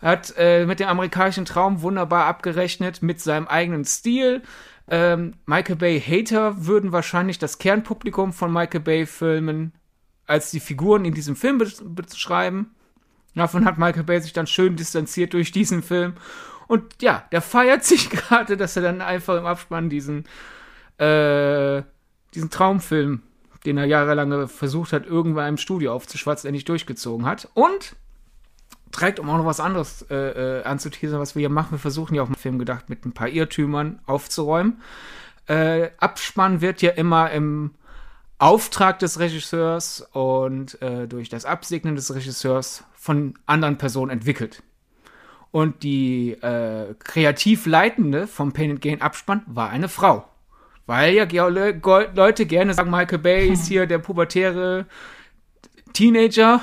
Hat 0.00 0.32
äh, 0.38 0.64
mit 0.64 0.80
dem 0.80 0.88
amerikanischen 0.88 1.44
Traum 1.44 1.82
wunderbar 1.82 2.24
abgerechnet, 2.24 3.02
mit 3.02 3.20
seinem 3.20 3.46
eigenen 3.46 3.84
Stil. 3.84 4.40
Ähm, 4.88 5.34
Michael 5.44 5.76
Bay 5.76 6.00
Hater 6.00 6.64
würden 6.64 6.92
wahrscheinlich 6.92 7.38
das 7.38 7.58
Kernpublikum 7.58 8.32
von 8.32 8.50
Michael 8.50 8.80
Bay 8.80 9.04
Filmen 9.04 9.74
als 10.26 10.50
die 10.50 10.60
Figuren 10.60 11.04
in 11.04 11.12
diesem 11.12 11.36
Film 11.36 11.58
beschreiben. 11.58 12.74
Davon 13.34 13.64
hat 13.64 13.78
Michael 13.78 14.04
Bay 14.04 14.20
sich 14.20 14.32
dann 14.32 14.46
schön 14.46 14.76
distanziert 14.76 15.32
durch 15.32 15.52
diesen 15.52 15.82
Film. 15.82 16.14
Und 16.66 17.00
ja, 17.00 17.24
der 17.32 17.40
feiert 17.40 17.84
sich 17.84 18.10
gerade, 18.10 18.56
dass 18.56 18.76
er 18.76 18.82
dann 18.82 19.00
einfach 19.00 19.36
im 19.36 19.46
Abspann 19.46 19.88
diesen, 19.88 20.24
äh, 20.98 21.82
diesen 22.34 22.50
Traumfilm, 22.50 23.22
den 23.64 23.78
er 23.78 23.86
jahrelang 23.86 24.48
versucht 24.48 24.92
hat, 24.92 25.06
irgendwann 25.06 25.48
im 25.48 25.56
Studio 25.56 25.92
aufzuschwatzen, 25.92 26.48
endlich 26.48 26.64
durchgezogen 26.64 27.26
hat. 27.26 27.48
Und 27.54 27.96
trägt, 28.92 29.20
um 29.20 29.28
auch 29.30 29.38
noch 29.38 29.46
was 29.46 29.60
anderes 29.60 30.02
äh, 30.10 30.60
äh, 30.60 30.64
anzuteasern, 30.64 31.20
was 31.20 31.34
wir 31.34 31.40
hier 31.40 31.48
machen. 31.48 31.72
Wir 31.72 31.78
versuchen 31.78 32.14
ja 32.14 32.22
auch 32.22 32.28
im 32.28 32.34
Film 32.34 32.58
gedacht, 32.58 32.88
mit 32.88 33.04
ein 33.04 33.12
paar 33.12 33.28
Irrtümern 33.28 34.00
aufzuräumen. 34.06 34.80
Äh, 35.46 35.90
Abspann 35.98 36.60
wird 36.60 36.82
ja 36.82 36.90
immer 36.90 37.30
im 37.30 37.72
Auftrag 38.38 38.98
des 39.00 39.18
Regisseurs 39.18 40.00
und 40.12 40.80
äh, 40.80 41.08
durch 41.08 41.28
das 41.28 41.44
Absegnen 41.44 41.96
des 41.96 42.14
Regisseurs 42.14 42.84
von 42.94 43.34
anderen 43.46 43.78
Personen 43.78 44.10
entwickelt. 44.10 44.62
Und 45.50 45.82
die 45.82 46.32
äh, 46.32 46.94
kreativ 46.98 47.66
Leitende 47.66 48.26
vom 48.26 48.52
Pain 48.52 48.72
and 48.72 48.80
Gain 48.80 49.00
Abspann 49.02 49.42
war 49.46 49.70
eine 49.70 49.88
Frau. 49.88 50.28
Weil 50.86 51.14
ja 51.14 51.46
Leute 51.48 52.46
gerne 52.46 52.74
sagen, 52.74 52.90
Michael 52.90 53.18
Bay 53.18 53.48
ist 53.48 53.66
hier 53.66 53.86
der 53.86 53.98
pubertäre 53.98 54.86
Teenager 55.92 56.62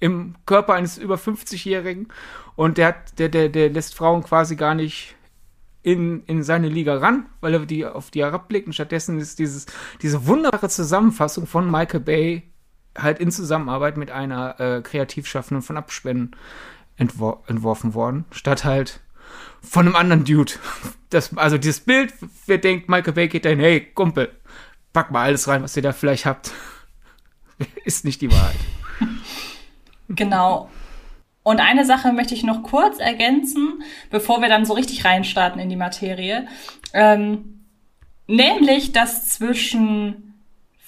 im 0.00 0.34
Körper 0.46 0.74
eines 0.74 0.98
über 0.98 1.16
50-Jährigen 1.16 2.08
und 2.54 2.78
der, 2.78 2.88
hat, 2.88 3.18
der, 3.18 3.28
der, 3.28 3.48
der 3.48 3.70
lässt 3.70 3.94
Frauen 3.94 4.22
quasi 4.22 4.56
gar 4.56 4.74
nicht 4.74 5.16
in, 5.82 6.24
in 6.24 6.42
seine 6.42 6.68
Liga 6.68 6.96
ran, 6.96 7.26
weil 7.40 7.54
er 7.54 7.66
die 7.66 7.86
auf 7.86 8.10
die 8.10 8.22
herabblickt. 8.22 8.66
Und 8.66 8.72
stattdessen 8.72 9.18
ist 9.18 9.38
dieses, 9.38 9.66
diese 10.02 10.26
wunderbare 10.26 10.68
Zusammenfassung 10.68 11.46
von 11.46 11.70
Michael 11.70 12.00
Bay 12.00 12.42
halt 12.96 13.20
in 13.20 13.30
Zusammenarbeit 13.30 13.96
mit 13.96 14.10
einer 14.10 14.58
äh, 14.60 14.82
Kreativschaffenden 14.82 15.62
von 15.62 15.76
Abspenden 15.76 16.32
entwor 16.96 17.44
entworfen 17.46 17.94
worden. 17.94 18.24
Statt 18.32 18.64
halt 18.64 19.00
von 19.62 19.86
einem 19.86 19.96
anderen 19.96 20.24
Dude. 20.24 20.52
Das, 21.10 21.34
also 21.38 21.56
dieses 21.56 21.80
Bild, 21.80 22.12
wer 22.44 22.58
denkt, 22.58 22.90
Michael 22.90 23.14
Bay 23.14 23.28
geht 23.28 23.46
dahin, 23.46 23.60
hey, 23.60 23.80
Kumpel, 23.80 24.30
pack 24.92 25.10
mal 25.10 25.22
alles 25.22 25.48
rein, 25.48 25.62
was 25.62 25.74
ihr 25.74 25.82
da 25.82 25.92
vielleicht 25.92 26.26
habt. 26.26 26.52
Ist 27.86 28.04
nicht 28.04 28.20
die 28.20 28.30
Wahrheit. 28.30 28.58
Genau. 30.10 30.68
Und 31.48 31.60
eine 31.60 31.86
Sache 31.86 32.12
möchte 32.12 32.34
ich 32.34 32.42
noch 32.42 32.62
kurz 32.62 32.98
ergänzen, 32.98 33.82
bevor 34.10 34.42
wir 34.42 34.50
dann 34.50 34.66
so 34.66 34.74
richtig 34.74 35.06
reinstarten 35.06 35.58
in 35.58 35.70
die 35.70 35.76
Materie. 35.76 36.46
Ähm, 36.92 37.60
nämlich, 38.26 38.92
dass 38.92 39.30
zwischen 39.30 40.34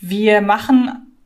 wir 0.00 0.42
machen 0.42 1.16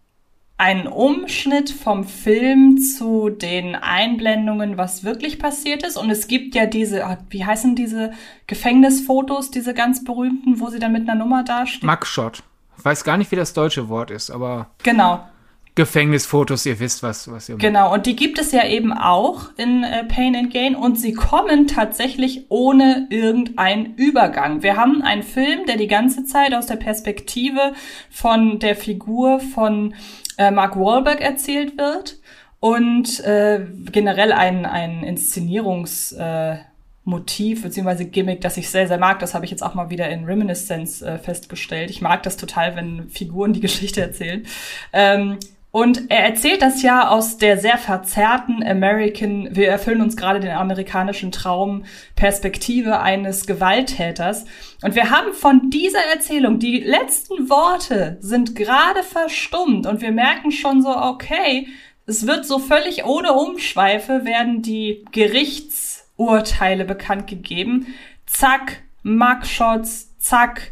einen 0.57 0.87
Umschnitt 0.87 1.71
vom 1.71 2.05
Film 2.05 2.79
zu 2.79 3.29
den 3.29 3.75
Einblendungen, 3.75 4.79
was 4.79 5.03
wirklich 5.03 5.41
passiert 5.41 5.85
ist. 5.85 5.97
Und 5.97 6.11
es 6.11 6.29
gibt 6.29 6.55
ja 6.55 6.67
diese, 6.67 7.05
ah, 7.05 7.19
wie 7.29 7.45
heißen 7.45 7.75
diese 7.75 8.13
Gefängnisfotos, 8.47 9.51
diese 9.51 9.75
ganz 9.75 10.05
berühmten, 10.05 10.61
wo 10.61 10.69
sie 10.69 10.79
dann 10.79 10.93
mit 10.93 11.09
einer 11.09 11.19
Nummer 11.19 11.43
dastehen? 11.43 11.91
Mugshot. 11.91 12.45
Ich 12.79 12.85
weiß 12.85 13.03
gar 13.03 13.17
nicht, 13.17 13.33
wie 13.33 13.37
das 13.37 13.53
deutsche 13.53 13.89
Wort 13.89 14.13
ist, 14.13 14.31
aber. 14.31 14.71
Genau. 14.85 15.29
Gefängnisfotos, 15.77 16.67
ihr 16.67 16.79
wisst, 16.79 17.03
was, 17.03 17.29
was 17.31 17.49
ihr 17.49 17.57
Genau, 17.57 17.93
und 17.93 18.07
die 18.07 18.15
gibt 18.15 18.39
es 18.39 18.53
ja 18.53 18.65
eben 18.65 18.93
auch 18.93 19.51
in 19.57 19.83
äh, 19.83 20.05
Pain 20.05 20.37
and 20.37 20.53
Gain 20.53 20.77
und 20.77 21.01
sie 21.01 21.13
kommen 21.15 21.67
tatsächlich 21.67 22.47
ohne 22.49 23.09
irgendeinen 23.11 23.95
Übergang. 23.97 24.63
Wir 24.63 24.77
haben 24.77 25.03
einen 25.03 25.25
Film, 25.25 25.67
der 25.67 25.77
die 25.77 25.89
ganze 25.89 26.25
Zeit 26.25 26.55
aus 26.55 26.67
der 26.67 26.77
Perspektive 26.77 27.73
von 28.09 28.61
der 28.61 28.77
Figur 28.77 29.41
von 29.41 29.95
äh, 30.39 30.53
Mark 30.53 30.77
Wahlberg 30.77 31.21
erzählt 31.21 31.77
wird 31.77 32.19
und 32.61 33.19
äh, 33.25 33.67
generell 33.91 34.33
ein, 34.33 34.67
ein 34.67 35.03
Inszenierungs... 35.03 36.13
Äh, 36.13 36.59
Motiv 37.07 37.63
bzw. 37.63 38.07
Gimmick, 38.07 38.41
das 38.41 38.57
ich 38.57 38.71
sehr, 38.71 38.89
sehr 38.89 38.97
mag. 38.97 39.19
Das 39.19 39.35
habe 39.35 39.45
ich 39.45 39.51
jetzt 39.51 39.63
auch 39.63 39.75
mal 39.75 39.91
wieder 39.91 40.09
in 40.09 40.25
Reminiscence 40.25 41.03
äh, 41.03 41.19
festgestellt. 41.19 41.91
Ich 41.91 42.01
mag 42.01 42.23
das 42.23 42.39
total, 42.39 42.77
wenn 42.77 43.11
Figuren 43.11 43.53
die 43.53 43.61
Geschichte 43.61 44.01
erzählen. 44.01 44.47
Ähm, 44.93 45.39
und 45.75 46.09
er 46.09 46.21
erzählt 46.21 46.63
das 46.63 46.83
ja 46.83 47.09
aus 47.09 47.37
der 47.37 47.59
sehr 47.59 47.79
verzerrten 47.79 48.63
American, 48.63 49.49
wir 49.57 49.67
erfüllen 49.67 50.03
uns 50.03 50.17
gerade 50.17 50.39
den 50.39 50.53
amerikanischen 50.53 51.33
Traum, 51.33 51.85
Perspektive 52.15 53.01
eines 53.01 53.45
Gewalttäters. 53.45 54.45
Und 54.83 54.95
wir 54.95 55.11
haben 55.11 55.33
von 55.33 55.71
dieser 55.71 55.99
Erzählung, 56.15 56.61
die 56.61 56.79
letzten 56.79 57.51
Worte 57.51 58.19
sind 58.21 58.55
gerade 58.55 59.03
verstummt 59.03 59.89
und 59.89 60.01
wir 60.01 60.13
merken 60.13 60.53
schon 60.53 60.81
so, 60.81 60.97
okay, 60.97 61.67
es 62.07 62.25
wird 62.25 62.47
so 62.47 62.61
völlig 62.61 63.05
ohne 63.05 63.33
Umschweife 63.33 64.25
werden 64.25 64.63
die 64.63 65.05
Gerichtsurteile 65.11 66.85
bekannt 66.85 67.27
gegeben. 67.27 67.93
Zack, 68.27 68.85
Mugshots, 69.03 70.17
zack, 70.19 70.71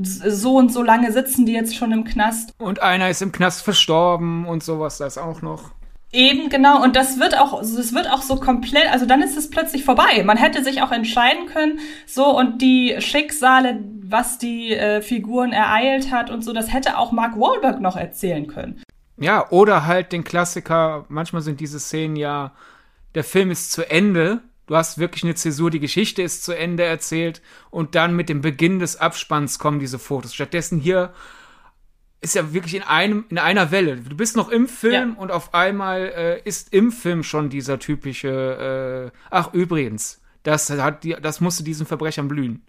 so 0.00 0.56
und 0.56 0.72
so 0.72 0.82
lange 0.82 1.12
sitzen 1.12 1.46
die 1.46 1.52
jetzt 1.52 1.76
schon 1.76 1.92
im 1.92 2.04
Knast. 2.04 2.52
Und 2.58 2.80
einer 2.80 3.10
ist 3.10 3.22
im 3.22 3.32
Knast 3.32 3.62
verstorben 3.62 4.46
und 4.46 4.62
sowas, 4.62 4.98
das 4.98 5.18
auch 5.18 5.42
noch. 5.42 5.70
Eben, 6.14 6.48
genau. 6.48 6.80
Und 6.80 6.94
das 6.94 7.18
wird 7.18 7.36
auch, 7.36 7.60
es 7.60 7.92
wird 7.92 8.08
auch 8.08 8.22
so 8.22 8.36
komplett, 8.36 8.90
also 8.92 9.04
dann 9.04 9.20
ist 9.20 9.36
es 9.36 9.50
plötzlich 9.50 9.84
vorbei. 9.84 10.22
Man 10.24 10.36
hätte 10.36 10.62
sich 10.62 10.80
auch 10.80 10.92
entscheiden 10.92 11.46
können, 11.46 11.80
so 12.06 12.38
und 12.38 12.62
die 12.62 12.94
Schicksale, 13.00 13.80
was 14.00 14.38
die 14.38 14.72
äh, 14.72 15.02
Figuren 15.02 15.52
ereilt 15.52 16.12
hat 16.12 16.30
und 16.30 16.44
so, 16.44 16.52
das 16.52 16.72
hätte 16.72 16.98
auch 16.98 17.10
Mark 17.10 17.36
Wahlberg 17.36 17.80
noch 17.80 17.96
erzählen 17.96 18.46
können. 18.46 18.80
Ja, 19.16 19.50
oder 19.50 19.86
halt 19.86 20.12
den 20.12 20.22
Klassiker, 20.22 21.04
manchmal 21.08 21.42
sind 21.42 21.58
diese 21.58 21.80
Szenen 21.80 22.14
ja, 22.14 22.52
der 23.16 23.24
Film 23.24 23.50
ist 23.50 23.72
zu 23.72 23.88
Ende 23.88 24.40
Du 24.66 24.76
hast 24.76 24.98
wirklich 24.98 25.24
eine 25.24 25.34
Zäsur, 25.34 25.70
die 25.70 25.80
Geschichte 25.80 26.22
ist 26.22 26.42
zu 26.42 26.52
Ende 26.52 26.84
erzählt 26.84 27.42
und 27.70 27.94
dann 27.94 28.16
mit 28.16 28.28
dem 28.28 28.40
Beginn 28.40 28.78
des 28.78 28.96
Abspanns 28.96 29.58
kommen 29.58 29.78
diese 29.78 29.98
Fotos. 29.98 30.34
Stattdessen 30.34 30.80
hier 30.80 31.12
ist 32.20 32.34
ja 32.34 32.54
wirklich 32.54 32.74
in 32.74 32.82
einem 32.82 33.26
in 33.28 33.38
einer 33.38 33.70
Welle. 33.70 33.96
Du 33.96 34.16
bist 34.16 34.36
noch 34.36 34.48
im 34.48 34.66
Film 34.66 35.14
ja. 35.14 35.20
und 35.20 35.30
auf 35.30 35.52
einmal 35.52 36.12
äh, 36.16 36.40
ist 36.48 36.72
im 36.72 36.92
Film 36.92 37.22
schon 37.22 37.50
dieser 37.50 37.78
typische 37.78 39.12
äh, 39.12 39.18
ach 39.30 39.52
übrigens, 39.52 40.22
das 40.42 40.70
hat 40.70 41.04
die, 41.04 41.16
das 41.20 41.40
musste 41.42 41.62
diesen 41.62 41.86
Verbrechern 41.86 42.28
blühen. 42.28 42.64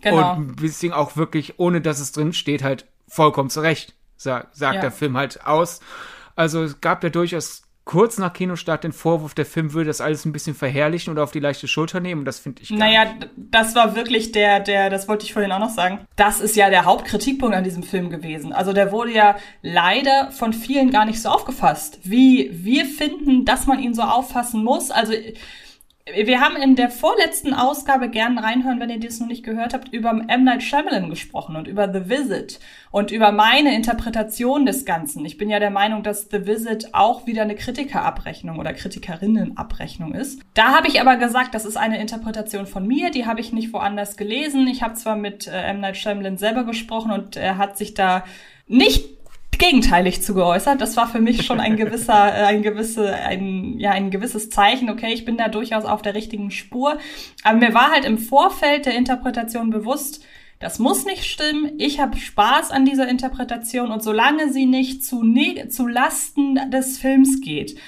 Genau. 0.00 0.34
Und 0.34 0.50
ein 0.50 0.56
bisschen 0.56 0.92
auch 0.92 1.16
wirklich 1.16 1.58
ohne 1.58 1.80
dass 1.80 1.98
es 1.98 2.12
drin 2.12 2.32
steht 2.32 2.62
halt 2.62 2.86
vollkommen 3.08 3.50
zurecht, 3.50 3.96
sag, 4.16 4.48
sagt 4.52 4.76
ja. 4.76 4.80
der 4.82 4.92
Film 4.92 5.16
halt 5.16 5.44
aus. 5.44 5.80
Also 6.36 6.62
es 6.62 6.80
gab 6.80 7.02
ja 7.02 7.10
durchaus 7.10 7.62
kurz 7.88 8.18
nach 8.18 8.34
Kinostart 8.34 8.84
den 8.84 8.92
Vorwurf, 8.92 9.32
der 9.32 9.46
Film 9.46 9.72
würde 9.72 9.88
das 9.88 10.02
alles 10.02 10.26
ein 10.26 10.32
bisschen 10.32 10.54
verherrlichen 10.54 11.10
oder 11.10 11.22
auf 11.22 11.32
die 11.32 11.40
leichte 11.40 11.66
Schulter 11.66 12.00
nehmen. 12.00 12.20
Und 12.20 12.24
das 12.26 12.38
finde 12.38 12.62
ich. 12.62 12.70
Naja, 12.70 13.06
nicht. 13.06 13.30
das 13.36 13.74
war 13.74 13.96
wirklich 13.96 14.30
der, 14.30 14.60
der, 14.60 14.90
das 14.90 15.08
wollte 15.08 15.24
ich 15.24 15.32
vorhin 15.32 15.50
auch 15.52 15.58
noch 15.58 15.70
sagen. 15.70 16.00
Das 16.14 16.40
ist 16.40 16.54
ja 16.54 16.68
der 16.68 16.84
Hauptkritikpunkt 16.84 17.56
an 17.56 17.64
diesem 17.64 17.82
Film 17.82 18.10
gewesen. 18.10 18.52
Also 18.52 18.74
der 18.74 18.92
wurde 18.92 19.12
ja 19.12 19.36
leider 19.62 20.30
von 20.32 20.52
vielen 20.52 20.90
gar 20.90 21.06
nicht 21.06 21.22
so 21.22 21.30
aufgefasst, 21.30 21.98
wie 22.02 22.50
wir 22.52 22.84
finden, 22.84 23.46
dass 23.46 23.66
man 23.66 23.80
ihn 23.80 23.94
so 23.94 24.02
auffassen 24.02 24.62
muss. 24.62 24.90
Also 24.90 25.14
wir 26.14 26.40
haben 26.40 26.56
in 26.56 26.76
der 26.76 26.90
vorletzten 26.90 27.54
Ausgabe 27.54 28.08
gern 28.08 28.38
reinhören, 28.38 28.80
wenn 28.80 28.90
ihr 28.90 29.00
das 29.00 29.20
noch 29.20 29.26
nicht 29.26 29.44
gehört 29.44 29.74
habt, 29.74 29.92
über 29.92 30.10
M. 30.28 30.44
Night 30.44 30.62
Shyamalan 30.62 31.10
gesprochen 31.10 31.56
und 31.56 31.68
über 31.68 31.92
The 31.92 32.08
Visit 32.08 32.60
und 32.90 33.10
über 33.10 33.32
meine 33.32 33.74
Interpretation 33.74 34.66
des 34.66 34.84
Ganzen. 34.84 35.24
Ich 35.24 35.38
bin 35.38 35.50
ja 35.50 35.58
der 35.58 35.70
Meinung, 35.70 36.02
dass 36.02 36.28
The 36.30 36.46
Visit 36.46 36.94
auch 36.94 37.26
wieder 37.26 37.42
eine 37.42 37.54
Kritikerabrechnung 37.54 38.58
oder 38.58 38.72
Kritikerinnenabrechnung 38.72 40.14
ist. 40.14 40.40
Da 40.54 40.74
habe 40.74 40.88
ich 40.88 41.00
aber 41.00 41.16
gesagt, 41.16 41.54
das 41.54 41.64
ist 41.64 41.76
eine 41.76 42.00
Interpretation 42.00 42.66
von 42.66 42.86
mir, 42.86 43.10
die 43.10 43.26
habe 43.26 43.40
ich 43.40 43.52
nicht 43.52 43.72
woanders 43.72 44.16
gelesen. 44.16 44.66
Ich 44.68 44.82
habe 44.82 44.94
zwar 44.94 45.16
mit 45.16 45.46
äh, 45.46 45.62
M. 45.62 45.80
Night 45.80 45.96
Shyamalan 45.96 46.38
selber 46.38 46.64
gesprochen 46.64 47.12
und 47.12 47.36
er 47.36 47.58
hat 47.58 47.76
sich 47.76 47.94
da 47.94 48.24
nicht 48.66 49.17
gegenteilig 49.58 50.22
zu 50.22 50.34
geäußert. 50.34 50.80
Das 50.80 50.96
war 50.96 51.08
für 51.08 51.20
mich 51.20 51.44
schon 51.44 51.60
ein 51.60 51.76
gewisser, 51.76 52.34
äh, 52.34 52.44
ein 52.44 52.62
gewisse, 52.62 53.14
ein, 53.14 53.78
ja, 53.78 53.90
ein 53.90 54.10
gewisses 54.10 54.50
Zeichen. 54.50 54.90
Okay, 54.90 55.12
ich 55.12 55.24
bin 55.24 55.36
da 55.36 55.48
durchaus 55.48 55.84
auf 55.84 56.02
der 56.02 56.14
richtigen 56.14 56.50
Spur. 56.50 56.98
Aber 57.42 57.58
mir 57.58 57.74
war 57.74 57.90
halt 57.90 58.04
im 58.04 58.18
Vorfeld 58.18 58.86
der 58.86 58.96
Interpretation 58.96 59.70
bewusst, 59.70 60.24
das 60.60 60.80
muss 60.80 61.04
nicht 61.04 61.24
stimmen. 61.24 61.72
Ich 61.78 62.00
habe 62.00 62.16
Spaß 62.16 62.72
an 62.72 62.84
dieser 62.84 63.08
Interpretation 63.08 63.92
und 63.92 64.02
solange 64.02 64.52
sie 64.52 64.66
nicht 64.66 65.04
zu, 65.04 65.22
ne 65.22 65.68
zu 65.68 65.86
Lasten 65.86 66.70
des 66.70 66.98
Films 66.98 67.40
geht, 67.40 67.78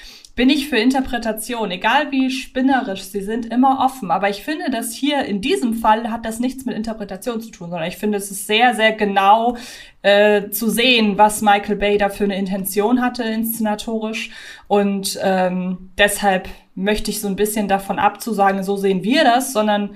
bin 0.40 0.48
ich 0.48 0.70
für 0.70 0.78
Interpretation, 0.78 1.70
egal 1.70 2.12
wie 2.12 2.30
spinnerisch 2.30 3.02
sie 3.02 3.20
sind, 3.20 3.44
immer 3.52 3.84
offen. 3.84 4.10
Aber 4.10 4.30
ich 4.30 4.42
finde, 4.42 4.70
dass 4.70 4.94
hier 4.94 5.26
in 5.26 5.42
diesem 5.42 5.74
Fall 5.74 6.10
hat 6.10 6.24
das 6.24 6.40
nichts 6.40 6.64
mit 6.64 6.74
Interpretation 6.74 7.42
zu 7.42 7.50
tun, 7.50 7.68
sondern 7.68 7.86
ich 7.86 7.98
finde, 7.98 8.16
es 8.16 8.30
ist 8.30 8.46
sehr, 8.46 8.74
sehr 8.74 8.92
genau 8.92 9.58
äh, 10.00 10.48
zu 10.48 10.70
sehen, 10.70 11.18
was 11.18 11.42
Michael 11.42 11.76
Bay 11.76 11.98
da 11.98 12.08
für 12.08 12.24
eine 12.24 12.38
Intention 12.38 13.02
hatte, 13.02 13.22
inszenatorisch. 13.22 14.30
Und 14.66 15.18
ähm, 15.22 15.90
deshalb 15.98 16.48
möchte 16.74 17.10
ich 17.10 17.20
so 17.20 17.28
ein 17.28 17.36
bisschen 17.36 17.68
davon 17.68 17.98
abzusagen, 17.98 18.62
so 18.62 18.78
sehen 18.78 19.04
wir 19.04 19.24
das, 19.24 19.52
sondern 19.52 19.90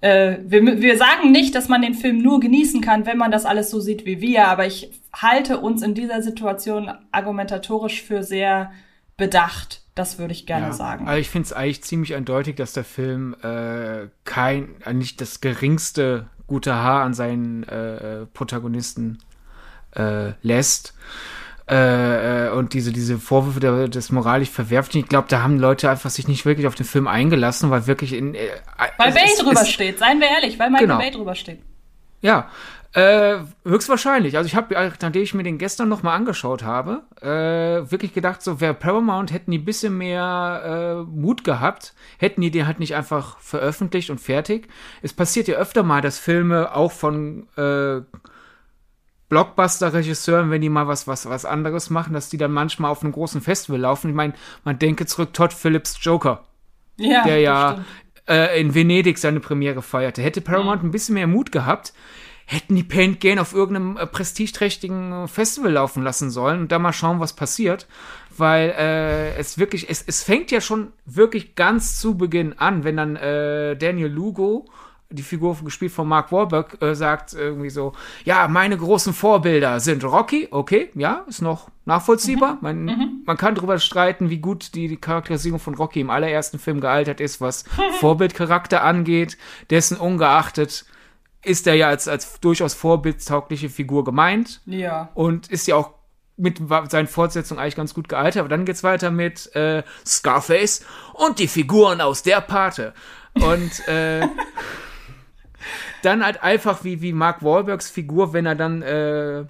äh, 0.00 0.38
wir, 0.42 0.80
wir 0.80 0.96
sagen 0.96 1.32
nicht, 1.32 1.54
dass 1.54 1.68
man 1.68 1.82
den 1.82 1.92
Film 1.92 2.22
nur 2.22 2.40
genießen 2.40 2.80
kann, 2.80 3.04
wenn 3.04 3.18
man 3.18 3.30
das 3.30 3.44
alles 3.44 3.68
so 3.68 3.78
sieht 3.78 4.06
wie 4.06 4.22
wir, 4.22 4.48
aber 4.48 4.64
ich 4.64 4.90
halte 5.14 5.60
uns 5.60 5.82
in 5.82 5.92
dieser 5.92 6.22
Situation 6.22 6.90
argumentatorisch 7.10 8.00
für 8.00 8.22
sehr 8.22 8.72
bedacht. 9.18 9.81
Das 9.94 10.18
würde 10.18 10.32
ich 10.32 10.46
gerne 10.46 10.68
ja, 10.68 10.72
sagen. 10.72 11.06
Also 11.06 11.20
ich 11.20 11.28
finde 11.28 11.46
es 11.46 11.52
eigentlich 11.52 11.84
ziemlich 11.84 12.14
eindeutig, 12.14 12.56
dass 12.56 12.72
der 12.72 12.84
Film 12.84 13.36
äh, 13.42 14.08
kein, 14.24 14.80
äh, 14.84 14.94
nicht 14.94 15.20
das 15.20 15.40
geringste 15.40 16.28
gute 16.46 16.74
Haar 16.74 17.04
an 17.04 17.14
seinen 17.14 17.62
äh, 17.64 18.26
Protagonisten 18.32 19.18
äh, 19.94 20.32
lässt. 20.42 20.94
Äh, 21.68 22.46
äh, 22.46 22.50
und 22.50 22.72
diese, 22.74 22.92
diese 22.92 23.18
Vorwürfe 23.18 23.60
der, 23.60 23.88
des 23.88 24.10
moralisch 24.10 24.50
Verwerflichen, 24.50 25.04
ich 25.04 25.08
glaube, 25.08 25.28
da 25.28 25.42
haben 25.42 25.58
Leute 25.58 25.88
einfach 25.90 26.10
sich 26.10 26.26
nicht 26.26 26.44
wirklich 26.44 26.66
auf 26.66 26.74
den 26.74 26.86
Film 26.86 27.06
eingelassen, 27.06 27.70
weil 27.70 27.86
wirklich 27.86 28.14
in. 28.14 28.34
Äh, 28.34 28.48
weil 28.98 29.12
Bay 29.12 29.28
drüber 29.38 29.62
ist, 29.62 29.70
steht, 29.70 29.98
seien 29.98 30.20
wir 30.20 30.28
ehrlich, 30.28 30.58
weil 30.58 30.70
Michael 30.70 30.88
genau. 30.88 30.98
Bay 30.98 31.10
drüber 31.10 31.34
steht. 31.34 31.60
Ja, 32.20 32.48
äh, 32.94 33.38
höchstwahrscheinlich. 33.64 34.36
Also 34.36 34.46
ich 34.46 34.54
habe, 34.54 34.74
nachdem 34.74 35.22
ich 35.22 35.32
mir 35.32 35.42
den 35.42 35.56
gestern 35.56 35.88
noch 35.88 36.02
mal 36.02 36.14
angeschaut 36.14 36.62
habe, 36.62 37.02
äh, 37.22 37.90
wirklich 37.90 38.12
gedacht, 38.12 38.42
so 38.42 38.60
wäre 38.60 38.74
Paramount 38.74 39.32
hätten 39.32 39.50
die 39.50 39.58
ein 39.58 39.64
bisschen 39.64 39.96
mehr 39.96 41.04
äh, 41.06 41.10
Mut 41.10 41.42
gehabt, 41.42 41.94
hätten 42.18 42.42
die 42.42 42.50
den 42.50 42.66
halt 42.66 42.80
nicht 42.80 42.94
einfach 42.94 43.38
veröffentlicht 43.38 44.10
und 44.10 44.20
fertig. 44.20 44.68
Es 45.00 45.14
passiert 45.14 45.48
ja 45.48 45.56
öfter 45.56 45.82
mal, 45.82 46.02
dass 46.02 46.18
Filme 46.18 46.74
auch 46.74 46.92
von 46.92 47.48
äh, 47.56 48.02
Blockbuster-Regisseuren, 49.30 50.50
wenn 50.50 50.60
die 50.60 50.68
mal 50.68 50.86
was, 50.86 51.06
was, 51.06 51.26
was 51.26 51.46
anderes 51.46 51.88
machen, 51.88 52.12
dass 52.12 52.28
die 52.28 52.36
dann 52.36 52.52
manchmal 52.52 52.90
auf 52.90 53.02
einem 53.02 53.12
großen 53.12 53.40
Festival 53.40 53.80
laufen. 53.80 54.10
Ich 54.10 54.14
meine, 54.14 54.34
man 54.64 54.78
denke 54.78 55.06
zurück, 55.06 55.32
Todd 55.32 55.54
Phillips 55.54 55.96
Joker. 56.02 56.44
Ja, 56.98 57.24
der 57.24 57.40
ja 57.40 57.84
äh, 58.28 58.60
in 58.60 58.74
Venedig 58.74 59.18
seine 59.18 59.40
Premiere 59.40 59.80
feierte. 59.82 60.22
Hätte 60.22 60.40
Paramount 60.40 60.82
mhm. 60.82 60.88
ein 60.88 60.92
bisschen 60.92 61.14
mehr 61.14 61.26
Mut 61.26 61.52
gehabt, 61.52 61.94
hätten 62.52 62.76
die 62.76 62.84
Paint 62.84 63.20
Gain 63.20 63.38
auf 63.38 63.54
irgendeinem 63.54 63.96
äh, 63.96 64.06
prestigeträchtigen 64.06 65.26
Festival 65.26 65.72
laufen 65.72 66.02
lassen 66.02 66.30
sollen 66.30 66.60
und 66.60 66.72
da 66.72 66.78
mal 66.78 66.92
schauen, 66.92 67.20
was 67.20 67.32
passiert. 67.32 67.86
Weil 68.36 68.70
äh, 68.70 69.34
es 69.36 69.58
wirklich, 69.58 69.90
es, 69.90 70.02
es 70.06 70.22
fängt 70.22 70.50
ja 70.50 70.60
schon 70.60 70.92
wirklich 71.04 71.54
ganz 71.54 71.98
zu 71.98 72.16
Beginn 72.16 72.58
an, 72.58 72.84
wenn 72.84 72.96
dann 72.96 73.16
äh, 73.16 73.76
Daniel 73.76 74.08
Lugo 74.10 74.66
die 75.10 75.22
Figur 75.22 75.56
gespielt 75.62 75.92
von 75.92 76.08
Mark 76.08 76.32
Wahlberg, 76.32 76.80
äh, 76.80 76.94
sagt 76.94 77.34
irgendwie 77.34 77.70
so, 77.70 77.92
ja, 78.24 78.48
meine 78.48 78.76
großen 78.76 79.12
Vorbilder 79.12 79.78
sind 79.80 80.04
Rocky, 80.04 80.48
okay, 80.50 80.90
ja, 80.94 81.24
ist 81.28 81.42
noch 81.42 81.68
nachvollziehbar. 81.84 82.54
Mhm. 82.54 82.58
Man, 82.62 82.84
mhm. 82.84 83.22
man 83.26 83.36
kann 83.36 83.54
darüber 83.54 83.78
streiten, 83.78 84.30
wie 84.30 84.38
gut 84.38 84.74
die, 84.74 84.88
die, 84.88 84.96
Charakterisierung 84.96 85.60
von 85.60 85.74
Rocky 85.74 86.00
im 86.00 86.10
allerersten 86.10 86.58
Film 86.58 86.80
gealtert 86.80 87.20
ist, 87.20 87.40
was 87.40 87.64
Vorbildcharakter 88.00 88.82
angeht. 88.82 89.36
Dessen 89.70 89.98
ungeachtet 89.98 90.86
ist 91.44 91.66
er 91.66 91.74
ja 91.74 91.88
als, 91.88 92.08
als 92.08 92.40
durchaus 92.40 92.74
vorbildtaugliche 92.74 93.68
Figur 93.68 94.04
gemeint. 94.04 94.60
Ja. 94.66 95.10
Und 95.14 95.48
ist 95.48 95.66
ja 95.66 95.76
auch 95.76 95.94
mit 96.36 96.60
seinen 96.90 97.08
Fortsetzungen 97.08 97.60
eigentlich 97.60 97.76
ganz 97.76 97.94
gut 97.94 98.08
gealtert. 98.08 98.40
Aber 98.40 98.48
dann 98.48 98.64
geht's 98.64 98.82
weiter 98.82 99.10
mit 99.10 99.54
äh, 99.54 99.82
Scarface 100.06 100.84
und 101.14 101.38
die 101.38 101.48
Figuren 101.48 102.00
aus 102.00 102.22
der 102.22 102.40
Pate. 102.40 102.94
Und 103.34 103.86
äh, 103.88 104.26
dann 106.02 106.24
halt 106.24 106.42
einfach 106.42 106.84
wie, 106.84 107.02
wie 107.02 107.12
Mark 107.12 107.42
Wahlbergs 107.42 107.90
Figur, 107.90 108.32
wenn 108.32 108.46
er 108.46 108.54
dann 108.54 108.82
äh, 108.82 109.44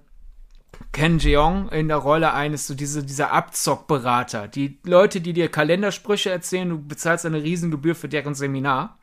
Ken 0.93 1.19
Jeong 1.19 1.71
in 1.71 1.89
der 1.89 1.99
Rolle 1.99 2.35
eines, 2.35 2.67
so 2.67 2.75
diese, 2.75 3.03
dieser 3.03 3.33
Abzockberater. 3.33 4.49
Die 4.49 4.79
Leute, 4.85 5.21
die 5.21 5.33
dir 5.33 5.49
Kalendersprüche 5.49 6.31
erzählen, 6.31 6.69
du 6.69 6.83
bezahlst 6.83 7.25
eine 7.25 7.43
Riesengebühr 7.43 7.95
für 7.95 8.09
deren 8.09 8.35
Seminar. 8.35 8.99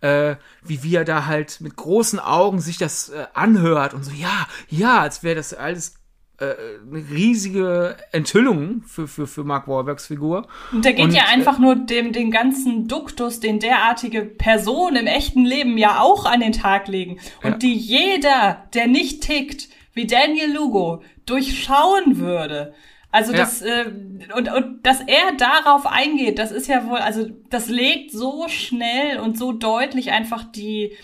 Äh, 0.00 0.36
wie 0.64 0.94
er 0.94 1.04
da 1.04 1.26
halt 1.26 1.60
mit 1.60 1.76
großen 1.76 2.18
Augen 2.18 2.60
sich 2.60 2.78
das 2.78 3.10
äh, 3.10 3.26
anhört 3.34 3.92
und 3.92 4.02
so, 4.02 4.12
ja, 4.12 4.46
ja, 4.70 5.00
als 5.00 5.22
wäre 5.22 5.34
das 5.34 5.52
alles 5.52 6.00
äh, 6.40 6.54
eine 6.90 7.04
riesige 7.10 7.96
Enthüllung 8.12 8.82
für, 8.86 9.06
für, 9.06 9.26
für 9.26 9.44
Mark 9.44 9.68
Wahlbergs 9.68 10.06
Figur. 10.06 10.48
Und 10.72 10.86
der 10.86 10.94
geht 10.94 11.04
und, 11.04 11.12
ja 11.12 11.24
äh, 11.24 11.34
einfach 11.34 11.58
nur 11.58 11.76
dem, 11.76 12.12
den 12.12 12.30
ganzen 12.30 12.88
Duktus, 12.88 13.40
den 13.40 13.60
derartige 13.60 14.22
Personen 14.22 14.96
im 14.96 15.06
echten 15.06 15.44
Leben 15.44 15.76
ja 15.76 16.00
auch 16.00 16.24
an 16.24 16.40
den 16.40 16.52
Tag 16.52 16.88
legen. 16.88 17.20
Und 17.42 17.50
ja. 17.50 17.58
die 17.58 17.74
jeder, 17.74 18.64
der 18.72 18.86
nicht 18.86 19.22
tickt, 19.22 19.68
wie 19.92 20.06
Daniel 20.06 20.54
Lugo, 20.54 21.02
durchschauen 21.26 22.16
würde. 22.16 22.72
Also 23.12 23.32
das 23.32 23.60
ja. 23.60 23.82
äh, 23.82 23.92
und, 24.36 24.52
und 24.52 24.86
dass 24.86 25.00
er 25.00 25.32
darauf 25.36 25.86
eingeht, 25.86 26.38
das 26.38 26.52
ist 26.52 26.68
ja 26.68 26.86
wohl, 26.86 26.98
also 26.98 27.28
das 27.50 27.68
legt 27.68 28.12
so 28.12 28.46
schnell 28.48 29.18
und 29.18 29.36
so 29.36 29.52
deutlich 29.52 30.12
einfach 30.12 30.44
die 30.44 30.96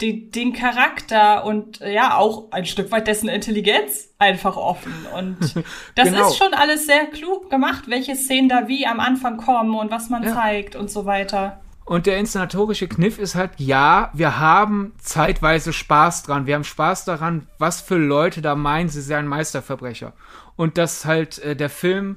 die, 0.00 0.30
den 0.30 0.52
Charakter 0.52 1.44
und 1.44 1.80
äh, 1.80 1.92
ja 1.92 2.16
auch 2.16 2.52
ein 2.52 2.64
Stück 2.64 2.90
weit 2.90 3.06
dessen 3.06 3.28
Intelligenz 3.28 4.08
einfach 4.18 4.56
offen. 4.56 4.92
Und 5.14 5.38
das 5.94 6.08
genau. 6.08 6.28
ist 6.28 6.36
schon 6.36 6.54
alles 6.54 6.86
sehr 6.86 7.06
klug 7.06 7.50
gemacht, 7.50 7.84
welche 7.88 8.16
Szenen 8.16 8.48
da 8.48 8.68
wie 8.68 8.86
am 8.86 9.00
Anfang 9.00 9.36
kommen 9.36 9.74
und 9.74 9.90
was 9.90 10.08
man 10.08 10.22
ja. 10.22 10.34
zeigt 10.34 10.76
und 10.76 10.90
so 10.90 11.04
weiter. 11.04 11.60
Und 11.84 12.06
der 12.06 12.18
inszenatorische 12.18 12.86
Kniff 12.86 13.18
ist 13.18 13.34
halt, 13.34 13.50
ja, 13.56 14.10
wir 14.12 14.38
haben 14.38 14.92
zeitweise 15.00 15.72
Spaß 15.72 16.22
dran. 16.22 16.46
Wir 16.46 16.54
haben 16.54 16.64
Spaß 16.64 17.04
daran, 17.04 17.48
was 17.58 17.80
für 17.80 17.96
Leute 17.96 18.42
da 18.42 18.54
meinen, 18.54 18.88
sie 18.88 19.00
seien 19.00 19.26
Meisterverbrecher. 19.26 20.12
Und 20.60 20.76
dass 20.76 21.06
halt 21.06 21.38
äh, 21.38 21.56
der 21.56 21.70
Film 21.70 22.16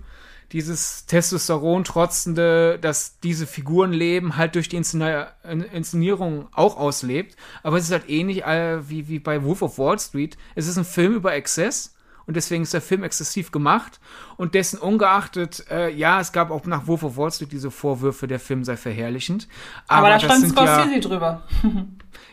dieses 0.51 1.05
Testosteron 1.05 1.85
trotzende, 1.85 2.77
dass 2.77 3.21
diese 3.21 3.47
Figuren 3.47 3.93
leben, 3.93 4.35
halt 4.35 4.55
durch 4.55 4.67
die 4.67 4.75
Inszenierung 4.75 6.49
auch 6.51 6.75
auslebt. 6.75 7.37
Aber 7.63 7.77
es 7.77 7.85
ist 7.85 7.93
halt 7.93 8.09
ähnlich 8.09 8.43
äh, 8.43 8.89
wie, 8.89 9.07
wie 9.07 9.19
bei 9.19 9.45
Wolf 9.45 9.61
of 9.61 9.77
Wall 9.77 9.97
Street. 9.97 10.37
Es 10.55 10.67
ist 10.67 10.75
ein 10.75 10.83
Film 10.83 11.13
über 11.13 11.33
Exzess 11.33 11.95
und 12.25 12.35
deswegen 12.35 12.63
ist 12.63 12.73
der 12.73 12.81
Film 12.81 13.03
exzessiv 13.03 13.53
gemacht 13.53 14.01
und 14.35 14.55
dessen 14.55 14.77
ungeachtet, 14.77 15.65
äh, 15.71 15.89
ja, 15.89 16.19
es 16.19 16.33
gab 16.33 16.51
auch 16.51 16.65
nach 16.65 16.85
Wolf 16.85 17.03
of 17.03 17.15
Wall 17.15 17.31
Street 17.31 17.53
diese 17.53 17.71
Vorwürfe, 17.71 18.27
der 18.27 18.41
Film 18.41 18.65
sei 18.65 18.75
verherrlichend. 18.75 19.47
Aber, 19.87 20.07
aber 20.07 20.09
da 20.09 20.19
stand 20.19 20.49
Scorsese 20.49 20.95
ja, 20.95 20.99
drüber. 20.99 21.43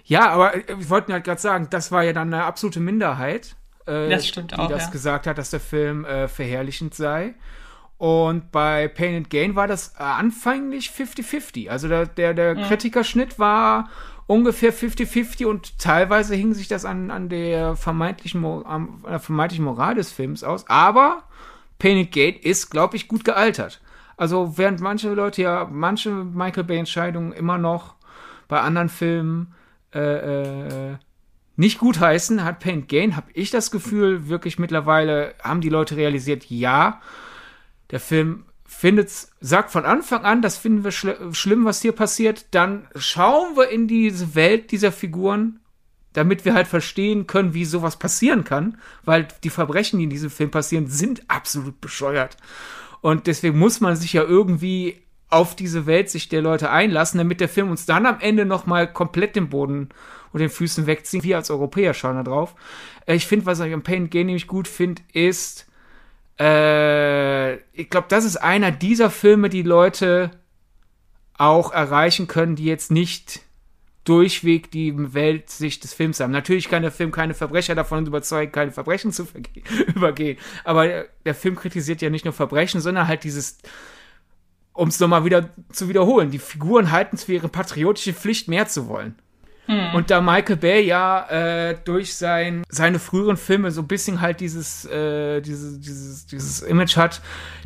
ja, 0.07 0.29
aber 0.29 0.57
äh, 0.57 0.65
wir 0.77 0.91
wollten 0.91 1.13
halt 1.13 1.23
gerade 1.23 1.41
sagen, 1.41 1.69
das 1.71 1.93
war 1.93 2.03
ja 2.03 2.13
dann 2.13 2.35
eine 2.35 2.43
absolute 2.43 2.81
Minderheit, 2.81 3.55
äh, 3.87 4.09
das 4.09 4.27
stimmt 4.27 4.53
die 4.53 4.57
auch, 4.57 4.69
das 4.69 4.87
ja. 4.87 4.91
gesagt 4.91 5.27
hat, 5.27 5.39
dass 5.39 5.51
der 5.51 5.61
Film 5.61 6.05
äh, 6.05 6.29
verherrlichend 6.29 6.95
sei. 6.95 7.35
Und 7.99 8.51
bei 8.51 8.89
Pain 8.89 9.17
and 9.17 9.31
Gain 9.31 9.57
war 9.57 9.69
das 9.69 9.97
anfänglich 9.97 10.89
50-50. 10.89 11.69
Also 11.69 11.87
der, 11.87 12.07
der, 12.07 12.33
der 12.33 12.55
mhm. 12.55 12.63
Kritikerschnitt 12.63 13.39
war 13.39 13.91
ungefähr 14.27 14.73
50-50 14.73 15.45
und 15.45 15.79
teilweise 15.79 16.35
hing 16.35 16.55
sich 16.55 16.69
das 16.69 16.85
an, 16.85 17.11
an, 17.11 17.29
der 17.29 17.77
vermeintlichen, 17.77 18.45
an 18.65 19.03
der 19.07 19.21
vermeintlichen 19.21 19.65
Moral 19.65 19.97
des 19.97 20.13
Films 20.13 20.45
aus. 20.45 20.67
Aber 20.69 21.25
Pain 21.79 21.99
and 21.99 22.13
Gain 22.13 22.37
ist, 22.37 22.71
glaube 22.71 22.97
ich, 22.97 23.07
gut 23.07 23.25
gealtert. 23.25 23.83
Also 24.17 24.57
während 24.57 24.81
manche 24.81 25.13
Leute 25.13 25.43
ja 25.43 25.69
manche 25.71 26.11
Michael 26.11 26.65
Bay 26.65 26.79
Entscheidungen 26.79 27.33
immer 27.33 27.59
noch 27.59 27.97
bei 28.49 28.61
anderen 28.61 28.89
Filmen 28.89 29.55
äh, 29.95 30.93
äh, 30.93 30.97
nicht 31.57 31.79
gut 31.79 32.01
heißen, 32.01 32.45
hat 32.45 32.61
Paint 32.61 32.89
Gain, 32.89 33.17
habe 33.17 33.31
ich 33.35 33.51
das 33.51 33.71
Gefühl, 33.71 34.29
wirklich 34.29 34.59
mittlerweile 34.59 35.35
haben 35.43 35.61
die 35.61 35.69
Leute 35.69 35.97
realisiert, 35.97 36.47
ja, 36.49 37.01
der 37.91 38.01
Film 38.01 38.45
findet, 38.65 39.11
sagt 39.41 39.71
von 39.71 39.85
Anfang 39.85 40.25
an, 40.25 40.43
das 40.43 40.57
finden 40.57 40.85
wir 40.85 40.93
schl 40.93 41.35
schlimm, 41.35 41.65
was 41.65 41.83
hier 41.83 41.93
passiert. 41.93 42.47
Dann 42.53 42.87
schauen 42.95 43.57
wir 43.57 43.69
in 43.69 43.89
diese 43.89 44.35
Welt 44.35 44.71
dieser 44.71 44.93
Figuren, 44.93 45.59
damit 46.13 46.45
wir 46.45 46.55
halt 46.55 46.69
verstehen 46.69 47.27
können, 47.27 47.53
wie 47.53 47.65
sowas 47.65 47.99
passieren 47.99 48.45
kann, 48.45 48.79
weil 49.05 49.29
die 49.45 49.51
Verbrechen, 49.51 49.99
die 49.99 50.05
in 50.05 50.11
diesem 50.11 50.31
Film 50.31 50.51
passieren, 50.51 50.87
sind 50.87 51.29
absolut 51.29 51.81
bescheuert. 51.81 52.37
Und 53.01 53.27
deswegen 53.27 53.59
muss 53.59 53.81
man 53.81 53.97
sich 53.97 54.13
ja 54.13 54.23
irgendwie 54.23 55.03
auf 55.29 55.55
diese 55.55 55.87
Welt 55.87 56.11
sich 56.11 56.29
der 56.29 56.43
Leute 56.43 56.71
einlassen, 56.71 57.19
damit 57.19 57.41
der 57.41 57.49
Film 57.49 57.71
uns 57.71 57.87
dann 57.87 58.07
am 58.07 58.21
Ende 58.21 58.45
noch 58.45 58.67
mal 58.67 58.93
komplett 58.93 59.37
den 59.37 59.49
Boden 59.49 59.91
und 60.33 60.41
den 60.41 60.51
Füßen 60.51 60.87
wegziehen. 60.87 61.23
Wir 61.23 61.37
als 61.37 61.51
Europäer 61.51 61.95
schauen 61.95 62.17
da 62.17 62.23
drauf. 62.23 62.55
Äh, 63.07 63.15
ich 63.15 63.27
finde, 63.27 63.47
was 63.47 63.61
ich 63.61 63.73
am 63.73 63.83
Pain 63.83 64.11
Game 64.11 64.27
nämlich 64.27 64.47
gut 64.47 64.69
finde, 64.69 65.03
ist, 65.13 65.67
äh, 66.39 67.57
ich 67.73 67.91
glaube, 67.91 68.07
das 68.09 68.25
ist 68.25 68.37
einer 68.37 68.71
dieser 68.71 69.11
Filme, 69.11 69.49
die 69.49 69.63
Leute 69.63 70.31
auch 71.35 71.73
erreichen 71.73 72.27
können, 72.27 72.57
die 72.57 72.65
jetzt 72.65 72.91
nicht 72.91 73.41
durchweg 74.05 74.71
die 74.71 74.95
Weltsicht 75.15 75.85
des 75.85 75.93
Films 75.93 76.21
haben. 76.21 76.33
Natürlich 76.33 76.69
kann 76.69 76.83
der 76.83 76.91
Film 76.91 77.13
keine 77.13 77.35
Verbrecher 77.35 77.75
davon 77.75 78.07
überzeugen, 78.07 78.53
keine 78.53 78.73
Verbrechen 78.73 79.13
zu 79.13 79.27
übergehen. 79.95 80.39
Aber 80.65 81.05
der 81.25 81.35
Film 81.35 81.57
kritisiert 81.57 82.01
ja 82.03 82.11
nicht 82.11 82.25
nur 82.25 82.35
Verbrechen, 82.35 82.81
sondern 82.81 83.09
halt 83.09 83.25
dieses, 83.25 83.59
um 84.73 84.89
es 84.89 85.01
nochmal 85.01 85.25
wieder 85.25 85.51
zu 85.71 85.89
wiederholen, 85.89 86.31
die 86.31 86.39
Figuren 86.39 86.91
halten 86.91 87.17
es 87.17 87.25
für 87.25 87.35
ihre 87.35 87.49
patriotische 87.49 88.15
Pflicht, 88.15 88.49
mehr 88.49 88.67
zu 88.67 88.89
wollen. 88.89 89.15
Hm. 89.71 89.95
Und 89.95 90.11
da 90.11 90.21
Michael 90.21 90.57
Bay 90.57 90.85
ja 90.85 91.29
äh, 91.29 91.77
durch 91.85 92.17
sein, 92.17 92.65
seine 92.69 92.99
früheren 92.99 93.37
Filme 93.37 93.71
so 93.71 93.83
ein 93.83 93.87
bisschen 93.87 94.21
halt 94.21 94.41
dieses, 94.41 94.85
äh, 94.87 95.41
dieses, 95.41 95.79
dieses, 95.81 96.27
dieses 96.27 96.63
Image 96.63 96.97
hat, 96.97 97.21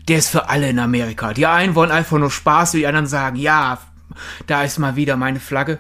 der 0.07 0.19
ist 0.19 0.29
für 0.29 0.51
alle 0.51 0.69
in 0.69 0.79
Amerika. 0.79 1.33
Die 1.33 1.47
einen 1.47 1.75
wollen 1.75 1.91
einfach 1.91 2.19
nur 2.19 2.31
Spaß, 2.31 2.73
die 2.73 2.87
anderen 2.87 3.07
sagen, 3.07 3.37
ja, 3.37 3.79
da 4.47 4.65
ist 4.65 4.79
mal 4.79 4.97
wieder 4.97 5.17
meine 5.17 5.41
Flagge. 5.41 5.79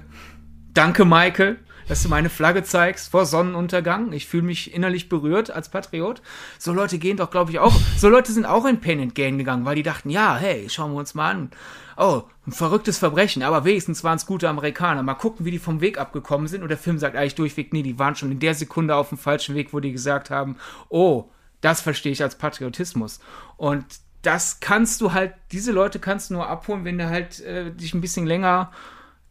Danke, 0.72 1.04
Michael 1.04 1.58
dass 1.86 2.02
du 2.02 2.08
meine 2.08 2.30
Flagge 2.30 2.62
zeigst 2.62 3.10
vor 3.10 3.26
Sonnenuntergang. 3.26 4.12
Ich 4.12 4.26
fühle 4.26 4.44
mich 4.44 4.72
innerlich 4.72 5.10
berührt 5.10 5.50
als 5.50 5.68
Patriot. 5.68 6.22
So 6.58 6.72
Leute 6.72 6.96
gehen 6.96 7.18
doch, 7.18 7.30
glaube 7.30 7.50
ich, 7.50 7.58
auch. 7.58 7.74
So 7.98 8.08
Leute 8.08 8.32
sind 8.32 8.46
auch 8.46 8.64
in 8.64 8.80
Pain 8.80 9.02
and 9.02 9.14
Gain 9.14 9.36
gegangen, 9.36 9.66
weil 9.66 9.76
die 9.76 9.82
dachten, 9.82 10.08
ja, 10.08 10.34
hey, 10.38 10.66
schauen 10.70 10.92
wir 10.92 10.98
uns 10.98 11.14
mal 11.14 11.30
an 11.30 11.50
oh, 11.96 12.22
ein 12.46 12.52
verrücktes 12.52 12.98
Verbrechen, 12.98 13.42
aber 13.42 13.64
wenigstens 13.64 14.04
waren 14.04 14.16
es 14.16 14.26
gute 14.26 14.48
Amerikaner. 14.48 15.02
Mal 15.02 15.14
gucken, 15.14 15.46
wie 15.46 15.50
die 15.50 15.58
vom 15.58 15.80
Weg 15.80 15.98
abgekommen 15.98 16.46
sind. 16.46 16.62
Und 16.62 16.68
der 16.68 16.78
Film 16.78 16.98
sagt 16.98 17.16
eigentlich 17.16 17.34
durchweg, 17.34 17.72
nee, 17.72 17.82
die 17.82 17.98
waren 17.98 18.16
schon 18.16 18.32
in 18.32 18.40
der 18.40 18.54
Sekunde 18.54 18.96
auf 18.96 19.08
dem 19.08 19.18
falschen 19.18 19.54
Weg, 19.54 19.72
wo 19.72 19.80
die 19.80 19.92
gesagt 19.92 20.30
haben, 20.30 20.56
oh, 20.88 21.30
das 21.60 21.80
verstehe 21.80 22.12
ich 22.12 22.22
als 22.22 22.36
Patriotismus. 22.36 23.20
Und 23.56 23.84
das 24.22 24.60
kannst 24.60 25.00
du 25.00 25.12
halt, 25.12 25.34
diese 25.52 25.72
Leute 25.72 25.98
kannst 25.98 26.30
du 26.30 26.34
nur 26.34 26.48
abholen, 26.48 26.84
wenn 26.84 26.98
du 26.98 27.08
halt 27.08 27.40
äh, 27.40 27.70
dich 27.72 27.94
ein 27.94 28.00
bisschen 28.00 28.26
länger 28.26 28.70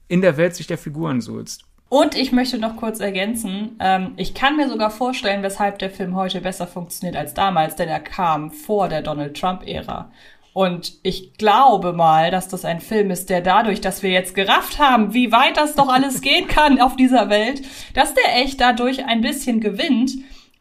in 0.07 0.21
der 0.21 0.37
Welt 0.37 0.55
sich 0.55 0.67
der 0.67 0.77
Figuren 0.77 1.21
suhlst. 1.21 1.65
Und 1.89 2.15
ich 2.15 2.31
möchte 2.31 2.57
noch 2.57 2.75
kurz 2.77 2.99
ergänzen, 2.99 3.77
ähm, 3.79 4.13
ich 4.17 4.33
kann 4.33 4.57
mir 4.57 4.67
sogar 4.67 4.89
vorstellen, 4.89 5.43
weshalb 5.43 5.77
der 5.77 5.91
Film 5.91 6.15
heute 6.15 6.41
besser 6.41 6.65
funktioniert 6.65 7.15
als 7.15 7.35
damals, 7.35 7.75
denn 7.75 7.87
er 7.87 7.99
kam 7.99 8.49
vor 8.49 8.89
der 8.89 9.03
Donald 9.03 9.39
Trump-Ära. 9.39 10.11
Und 10.53 10.93
ich 11.01 11.33
glaube 11.33 11.93
mal, 11.93 12.29
dass 12.29 12.47
das 12.47 12.63
ein 12.63 12.79
Film 12.79 13.09
ist, 13.09 13.29
der 13.31 13.41
dadurch, 13.41 13.81
dass 13.81 14.03
wir 14.03 14.11
jetzt 14.11 14.35
gerafft 14.35 14.77
haben, 14.77 15.13
wie 15.13 15.31
weit 15.31 15.57
das 15.57 15.75
doch 15.75 15.89
alles 15.89 16.21
gehen 16.21 16.47
kann 16.47 16.79
auf 16.79 16.95
dieser 16.95 17.29
Welt, 17.29 17.63
dass 17.95 18.13
der 18.13 18.41
echt 18.41 18.61
dadurch 18.61 19.05
ein 19.05 19.21
bisschen 19.21 19.59
gewinnt, 19.59 20.11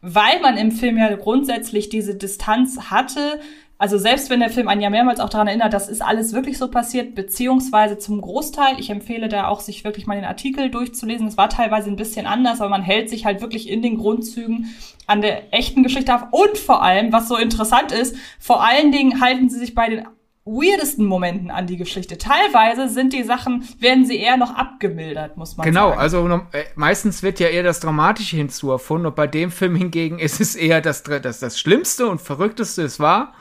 weil 0.01 0.41
man 0.41 0.57
im 0.57 0.71
Film 0.71 0.97
ja 0.97 1.15
grundsätzlich 1.15 1.89
diese 1.89 2.15
Distanz 2.15 2.89
hatte, 2.89 3.39
also 3.83 3.97
selbst 3.97 4.29
wenn 4.29 4.39
der 4.39 4.49
Film 4.49 4.69
einen 4.69 4.79
ja 4.79 4.89
mehrmals 4.89 5.19
auch 5.19 5.27
daran 5.27 5.47
erinnert, 5.47 5.73
das 5.73 5.89
ist 5.89 6.01
alles 6.01 6.31
wirklich 6.31 6.57
so 6.57 6.69
passiert, 6.69 7.15
beziehungsweise 7.15 7.97
zum 7.97 8.21
Großteil. 8.21 8.79
Ich 8.79 8.89
empfehle 8.89 9.27
da 9.27 9.49
auch, 9.49 9.59
sich 9.59 9.83
wirklich 9.83 10.07
mal 10.07 10.15
den 10.15 10.23
Artikel 10.23 10.71
durchzulesen. 10.71 11.27
Es 11.27 11.35
war 11.35 11.49
teilweise 11.49 11.89
ein 11.89 11.97
bisschen 11.97 12.25
anders, 12.25 12.61
aber 12.61 12.69
man 12.69 12.81
hält 12.81 13.09
sich 13.09 13.25
halt 13.25 13.41
wirklich 13.41 13.69
in 13.69 13.81
den 13.81 13.97
Grundzügen 13.97 14.73
an 15.05 15.21
der 15.21 15.53
echten 15.53 15.83
Geschichte 15.83 16.15
auf. 16.15 16.27
Und 16.31 16.57
vor 16.57 16.81
allem, 16.81 17.11
was 17.11 17.27
so 17.27 17.35
interessant 17.35 17.91
ist, 17.91 18.15
vor 18.39 18.63
allen 18.63 18.93
Dingen 18.93 19.19
halten 19.19 19.49
sie 19.49 19.59
sich 19.59 19.75
bei 19.75 19.89
den 19.89 20.07
weirdesten 20.45 21.05
Momenten 21.05 21.51
an 21.51 21.67
die 21.67 21.75
Geschichte. 21.75 22.17
Teilweise 22.17 22.87
sind 22.87 23.11
die 23.11 23.23
Sachen, 23.23 23.67
werden 23.79 24.05
sie 24.05 24.17
eher 24.17 24.37
noch 24.37 24.55
abgemildert, 24.55 25.35
muss 25.35 25.57
man 25.57 25.65
genau, 25.65 25.89
sagen. 25.89 26.09
Genau, 26.09 26.39
also 26.39 26.47
äh, 26.53 26.63
meistens 26.75 27.21
wird 27.21 27.41
ja 27.41 27.49
eher 27.49 27.63
das 27.63 27.81
Dramatische 27.81 28.37
hinzuerfunden 28.37 29.07
und 29.07 29.15
bei 29.17 29.27
dem 29.27 29.51
Film 29.51 29.75
hingegen 29.75 30.19
ist 30.19 30.39
es 30.39 30.55
eher 30.55 30.79
das, 30.79 31.03
das, 31.03 31.41
das 31.41 31.59
Schlimmste 31.59 32.07
und 32.07 32.21
Verrückteste 32.21 32.83
es 32.83 33.01
war. 33.01 33.33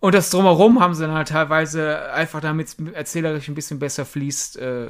Und 0.00 0.14
das 0.14 0.30
Drumherum 0.30 0.80
haben 0.80 0.94
sie 0.94 1.06
dann 1.06 1.14
halt 1.14 1.28
teilweise 1.28 2.10
einfach, 2.12 2.40
damit 2.40 2.68
es 2.68 2.76
erzählerisch 2.94 3.48
ein 3.48 3.54
bisschen 3.54 3.78
besser 3.78 4.06
fließt, 4.06 4.58
äh, 4.58 4.86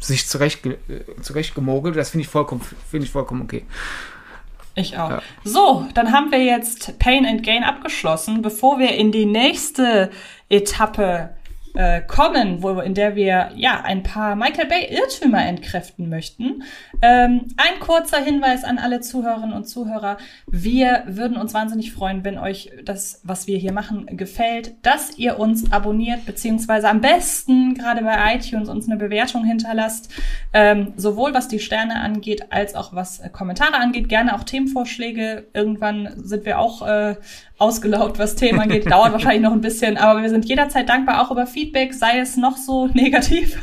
sich 0.00 0.26
zurecht, 0.26 0.66
äh, 0.66 0.76
zurecht 1.22 1.54
gemogelt. 1.54 1.96
Das 1.96 2.10
finde 2.10 2.22
ich 2.22 2.28
vollkommen, 2.28 2.62
finde 2.90 3.06
ich 3.06 3.12
vollkommen 3.12 3.42
okay. 3.42 3.64
Ich 4.74 4.98
auch. 4.98 5.10
Ja. 5.10 5.22
So, 5.44 5.86
dann 5.94 6.12
haben 6.12 6.32
wir 6.32 6.42
jetzt 6.42 6.98
Pain 6.98 7.26
and 7.26 7.44
Gain 7.44 7.62
abgeschlossen. 7.62 8.42
Bevor 8.42 8.78
wir 8.78 8.94
in 8.94 9.12
die 9.12 9.26
nächste 9.26 10.10
Etappe 10.48 11.30
äh, 11.74 12.02
kommen, 12.02 12.62
wo, 12.62 12.80
in 12.80 12.94
der 12.94 13.16
wir 13.16 13.50
ja 13.56 13.80
ein 13.82 14.02
paar 14.02 14.36
Michael 14.36 14.66
Bay 14.66 14.88
Irrtümer 14.90 15.44
entkräften 15.44 16.08
möchten. 16.08 16.62
Ähm, 17.00 17.46
ein 17.56 17.80
kurzer 17.80 18.18
Hinweis 18.18 18.64
an 18.64 18.78
alle 18.78 19.00
Zuhörerinnen 19.00 19.54
und 19.54 19.64
Zuhörer. 19.64 20.18
Wir 20.46 21.04
würden 21.06 21.36
uns 21.36 21.54
wahnsinnig 21.54 21.92
freuen, 21.92 22.24
wenn 22.24 22.38
euch 22.38 22.70
das, 22.84 23.20
was 23.24 23.46
wir 23.46 23.58
hier 23.58 23.72
machen, 23.72 24.06
gefällt, 24.16 24.74
dass 24.82 25.18
ihr 25.18 25.38
uns 25.38 25.72
abonniert, 25.72 26.26
beziehungsweise 26.26 26.88
am 26.88 27.00
besten 27.00 27.74
gerade 27.74 28.02
bei 28.02 28.34
iTunes 28.34 28.68
uns 28.68 28.86
eine 28.88 28.98
Bewertung 28.98 29.44
hinterlasst. 29.44 30.10
Ähm, 30.52 30.92
sowohl 30.96 31.32
was 31.34 31.48
die 31.48 31.58
Sterne 31.58 32.00
angeht, 32.00 32.52
als 32.52 32.74
auch 32.74 32.94
was 32.94 33.20
äh, 33.20 33.30
Kommentare 33.30 33.76
angeht. 33.76 34.08
Gerne 34.08 34.34
auch 34.34 34.44
Themenvorschläge. 34.44 35.46
Irgendwann 35.54 36.12
sind 36.16 36.44
wir 36.44 36.58
auch 36.58 36.86
äh, 36.86 37.16
ausgelaugt, 37.62 38.18
was 38.18 38.34
Themen 38.34 38.60
angeht. 38.60 38.90
Dauert 38.90 39.12
wahrscheinlich 39.12 39.42
noch 39.42 39.52
ein 39.52 39.60
bisschen, 39.60 39.96
aber 39.96 40.20
wir 40.20 40.28
sind 40.28 40.44
jederzeit 40.44 40.88
dankbar, 40.88 41.22
auch 41.22 41.30
über 41.30 41.46
Feedback, 41.46 41.94
sei 41.94 42.18
es 42.18 42.36
noch 42.36 42.56
so 42.56 42.86
negativ. 42.92 43.58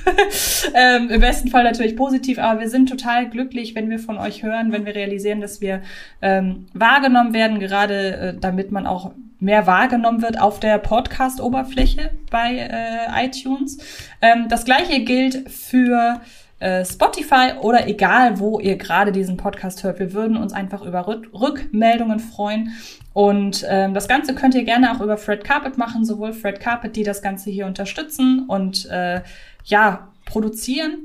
ähm, 0.74 1.10
Im 1.10 1.22
besten 1.22 1.50
Fall 1.50 1.64
natürlich 1.64 1.96
positiv, 1.96 2.40
aber 2.40 2.62
wir 2.62 2.70
sind 2.70 2.90
total 2.90 3.30
glücklich, 3.30 3.76
wenn 3.76 3.90
wir 3.90 4.00
von 4.00 4.18
euch 4.18 4.42
hören, 4.42 4.72
wenn 4.72 4.86
wir 4.86 4.96
realisieren, 4.96 5.42
dass 5.42 5.62
wir 5.62 5.82
ähm, 6.22 6.68
wahrgenommen 6.74 7.34
werden, 7.34 7.60
gerade 7.60 8.16
äh, 8.16 8.34
damit 8.40 8.72
man 8.72 8.88
auch 8.88 9.12
mehr 9.40 9.68
wahrgenommen 9.68 10.22
wird 10.22 10.40
auf 10.40 10.60
der 10.60 10.78
Podcast-Oberfläche 10.78 12.12
bei 12.30 12.58
äh, 12.58 13.26
iTunes. 13.26 13.78
Ähm, 14.22 14.48
das 14.50 14.66
gleiche 14.66 15.04
gilt 15.04 15.50
für 15.50 16.22
äh, 16.60 16.84
Spotify 16.84 17.54
oder 17.62 17.88
egal, 17.88 18.40
wo 18.40 18.60
ihr 18.60 18.78
gerade 18.78 19.12
diesen 19.12 19.38
Podcast 19.38 19.84
hört. 19.84 20.00
Wir 20.00 20.14
würden 20.14 20.36
uns 20.36 20.52
einfach 20.54 20.82
über 20.82 21.08
Rückmeldungen 21.08 22.20
freuen. 22.20 22.74
Und 23.20 23.66
ähm, 23.68 23.94
das 23.94 24.08
Ganze 24.08 24.34
könnt 24.34 24.56
ihr 24.56 24.64
gerne 24.64 24.96
auch 24.96 25.02
über 25.02 25.18
Fred 25.18 25.44
Carpet 25.44 25.78
machen, 25.78 26.06
sowohl 26.06 26.32
Fred 26.32 26.62
Carpet, 26.62 26.96
die 26.96 27.04
das 27.04 27.22
Ganze 27.22 27.50
hier 27.50 27.66
unterstützen 27.66 28.46
und 28.48 28.86
äh, 28.86 29.20
ja, 29.66 30.08
produzieren, 30.24 31.00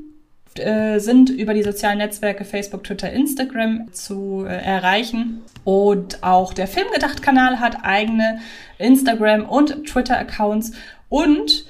äh, 0.55 1.01
sind 1.01 1.29
über 1.29 1.55
die 1.55 1.65
sozialen 1.65 1.99
Netzwerke 1.99 2.45
Facebook, 2.45 2.85
Twitter, 2.85 3.13
Instagram 3.13 3.93
zu 3.93 4.45
äh, 4.47 4.55
erreichen. 4.55 5.43
Und 5.65 6.23
auch 6.23 6.55
der 6.55 6.69
Filmgedacht-Kanal 6.69 7.59
hat 7.59 7.79
eigene 7.83 8.39
Instagram- 8.79 9.49
und 9.49 9.85
Twitter-Accounts. 9.85 10.71
Und 11.09 11.67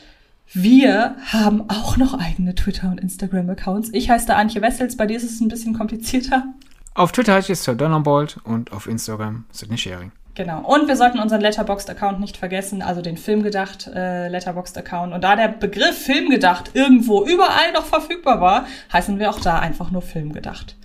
wir 0.53 1.17
haben 1.25 1.71
auch 1.71 1.97
noch 1.97 2.13
eigene 2.21 2.55
Twitter- 2.55 2.91
und 2.91 3.01
Instagram-Accounts. 3.01 3.89
Ich 3.95 4.11
heiße 4.11 4.27
da 4.27 4.37
Antje 4.37 4.61
Wessels, 4.61 4.99
bei 4.99 5.07
dir 5.07 5.17
ist 5.17 5.25
es 5.25 5.41
ein 5.41 5.49
bisschen 5.49 5.73
komplizierter. 5.73 6.45
Auf 6.93 7.13
Twitter 7.13 7.33
heißt 7.33 7.49
es 7.49 7.65
Sir 7.65 7.75
Donnerbold 7.75 8.37
und 8.45 8.73
auf 8.73 8.87
Instagram 8.87 9.47
Sydney 9.51 9.79
Sharing. 9.79 10.13
Genau. 10.35 10.63
Und 10.63 10.89
wir 10.89 10.97
sollten 10.97 11.21
unseren 11.21 11.41
Letterboxd-Account 11.41 12.19
nicht 12.19 12.37
vergessen, 12.37 12.83
also 12.83 13.03
den 13.03 13.17
Filmgedacht 13.17 13.87
äh, 13.87 14.29
Letterboxd-Account. 14.29 15.13
Und 15.13 15.23
da 15.23 15.37
der 15.37 15.49
Begriff 15.49 15.97
Filmgedacht 15.97 16.75
irgendwo 16.75 17.25
überall 17.25 17.73
noch 17.73 17.85
verfügbar 17.85 18.41
war, 18.41 18.67
heißen 18.93 19.19
wir 19.21 19.31
auch 19.31 19.41
da 19.41 19.61
einfach 19.61 19.93
nur 19.93 20.03
Filmgedacht. 20.03 20.77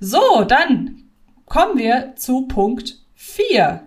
So, 0.00 0.42
dann 0.42 1.04
kommen 1.46 1.78
wir 1.78 2.14
zu 2.16 2.48
Punkt 2.48 2.96
4. 3.14 3.85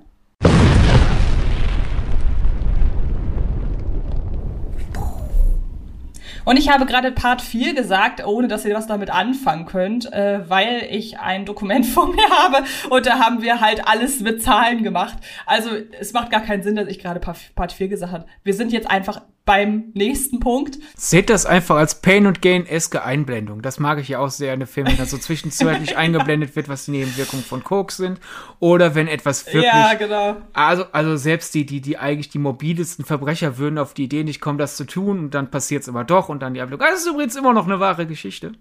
Und 6.50 6.58
ich 6.58 6.68
habe 6.68 6.88
gerade 6.88 7.12
Part 7.12 7.44
4 7.44 7.76
gesagt, 7.76 8.26
ohne 8.26 8.48
dass 8.48 8.66
ihr 8.66 8.74
was 8.74 8.88
damit 8.88 9.12
anfangen 9.12 9.68
könnt, 9.68 10.12
äh, 10.12 10.50
weil 10.50 10.88
ich 10.90 11.20
ein 11.20 11.46
Dokument 11.46 11.86
vor 11.86 12.08
mir 12.08 12.28
habe 12.28 12.64
und 12.90 13.06
da 13.06 13.20
haben 13.20 13.44
wir 13.44 13.62
halt 13.62 13.88
alles 13.88 14.22
mit 14.22 14.42
Zahlen 14.42 14.82
gemacht. 14.82 15.20
Also 15.46 15.70
es 16.00 16.12
macht 16.12 16.32
gar 16.32 16.42
keinen 16.42 16.64
Sinn, 16.64 16.76
dass 16.76 16.88
ich 16.88 16.98
gerade 16.98 17.20
Part 17.20 17.72
4 17.72 17.88
gesagt 17.88 18.12
habe. 18.12 18.26
Wir 18.44 18.56
sind 18.56 18.72
jetzt 18.72 18.90
einfach 18.90 19.22
beim 19.50 19.86
nächsten 19.96 20.40
Punkt. 20.40 20.78
Seht 20.96 21.32
das 21.32 21.48
einfach 21.48 21.78
als 21.78 22.04
Pain 22.04 22.28
und 22.28 22.40
Gain-eske 22.40 23.04
Einblendung. 23.04 23.64
Das 23.64 23.80
mag 23.80 23.98
ich 23.98 24.10
ja 24.10 24.20
auch 24.20 24.30
sehr 24.30 24.54
in 24.54 24.60
den 24.60 24.68
Filmen, 24.68 24.92
wenn 24.92 24.98
da 24.98 25.08
so 25.08 25.18
zwischenzeitlich 25.18 25.98
eingeblendet 25.98 26.56
wird, 26.56 26.70
was 26.70 26.86
die 26.86 26.92
Nebenwirkungen 26.92 27.44
von 27.44 27.64
Koks 27.64 27.98
sind. 27.98 28.20
Oder 28.60 28.94
wenn 28.94 29.08
etwas 29.08 29.48
wirklich. 29.48 29.64
Ja, 29.64 29.96
genau. 29.96 30.38
Also, 30.54 30.86
also 30.92 31.18
selbst 31.18 31.56
die, 31.56 31.66
die, 31.66 31.82
die 31.82 31.98
eigentlich 31.98 32.30
die 32.30 32.38
mobilesten 32.38 33.06
Verbrecher 33.06 33.58
würden 33.58 33.80
auf 33.80 33.96
die 33.96 34.04
Idee 34.04 34.24
nicht 34.24 34.40
kommen, 34.40 34.60
das 34.60 34.78
zu 34.78 34.86
tun. 34.86 35.18
Und 35.18 35.34
dann 35.34 35.50
passiert 35.50 35.82
es 35.82 35.88
immer 35.88 36.04
doch 36.04 36.30
und 36.30 36.39
dann 36.40 36.54
die 36.54 36.62
Ablehnung. 36.62 36.86
Das 36.86 37.02
ist 37.02 37.08
übrigens 37.08 37.36
immer 37.36 37.54
noch 37.54 37.66
eine 37.66 37.80
wahre 37.80 38.08
Geschichte. 38.08 38.54